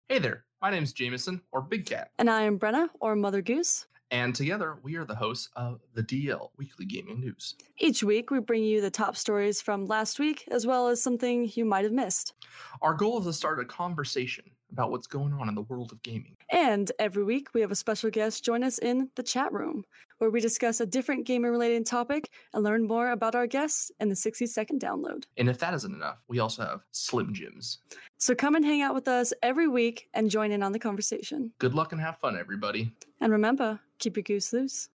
Hey 0.08 0.20
there, 0.20 0.46
my 0.62 0.70
name 0.72 0.84
is 0.84 0.94
Jameson, 0.94 1.42
or 1.52 1.62
Big 1.62 1.86
Cat, 1.86 2.12
And 2.20 2.30
I 2.30 2.44
am 2.44 2.58
Brenna, 2.58 2.88
or 3.02 3.16
Mother 3.16 3.42
Goose. 3.42 3.86
and 4.12 4.34
together 4.34 4.78
we 4.84 4.96
are 4.96 5.04
the 5.06 5.16
hosts 5.16 5.50
of 5.56 5.82
the 5.94 6.04
DL 6.04 6.50
Weekly 6.58 6.86
Gaming 6.86 7.20
News. 7.20 7.56
Each 7.80 8.02
week, 8.04 8.30
we 8.32 8.40
bring 8.40 8.64
you 8.64 8.80
the 8.80 8.92
top 8.92 9.18
stories 9.18 9.60
from 9.62 9.86
last 9.88 10.20
week, 10.20 10.48
as 10.52 10.66
well 10.66 10.88
as 10.88 11.02
something 11.04 11.52
you 11.56 11.66
might 11.66 11.84
have 11.84 11.92
missed. 11.94 12.34
Our 12.82 12.94
goal 12.94 13.20
is 13.20 13.26
to 13.26 13.34
start 13.34 13.60
a 13.60 13.66
conversation 13.66 14.46
about 14.72 14.90
what's 14.92 15.08
going 15.08 15.34
on 15.34 15.50
in 15.50 15.56
the 15.56 15.62
world 15.64 15.92
of 15.92 16.02
gaming. 16.02 16.36
And 16.54 16.92
every 17.00 17.24
week, 17.24 17.48
we 17.56 17.62
have 17.62 17.72
a 17.72 17.76
special 17.76 18.12
guest 18.12 18.46
join 18.46 18.64
us 18.64 18.78
in 18.78 19.10
the 19.16 19.24
chat 19.24 19.52
room, 19.52 19.84
where 20.20 20.30
we 20.30 20.40
discuss 20.40 20.80
a 20.80 20.86
different 20.86 21.26
gamer 21.26 21.50
related 21.50 21.84
topic 21.84 22.30
and 22.54 22.64
learn 22.64 22.88
more 22.88 23.10
about 23.10 23.34
our 23.34 23.48
guests 23.48 23.92
in 24.00 24.08
the 24.08 24.16
60 24.16 24.46
second 24.46 24.80
download. 24.80 25.24
And 25.36 25.50
if 25.50 25.58
that 25.58 25.74
isn't 25.74 25.92
enough, 25.92 26.20
we 26.28 26.38
also 26.38 26.62
have 26.62 26.82
Slim 26.92 27.34
Jims. 27.34 27.80
So 28.20 28.36
come 28.36 28.54
and 28.54 28.64
hang 28.64 28.84
out 28.84 28.94
with 28.94 29.08
us 29.08 29.34
every 29.42 29.68
week 29.68 30.08
and 30.14 30.30
join 30.30 30.52
in 30.52 30.62
on 30.62 30.74
the 30.74 30.80
conversation. 30.80 31.52
Good 31.58 31.74
luck 31.74 31.92
and 31.92 32.00
have 32.00 32.20
fun, 32.20 32.38
everybody. 32.38 32.94
And 33.20 33.32
remember, 33.32 33.80
keep 33.98 34.16
your 34.16 34.24
goose 34.24 34.54
loose. 34.54 34.90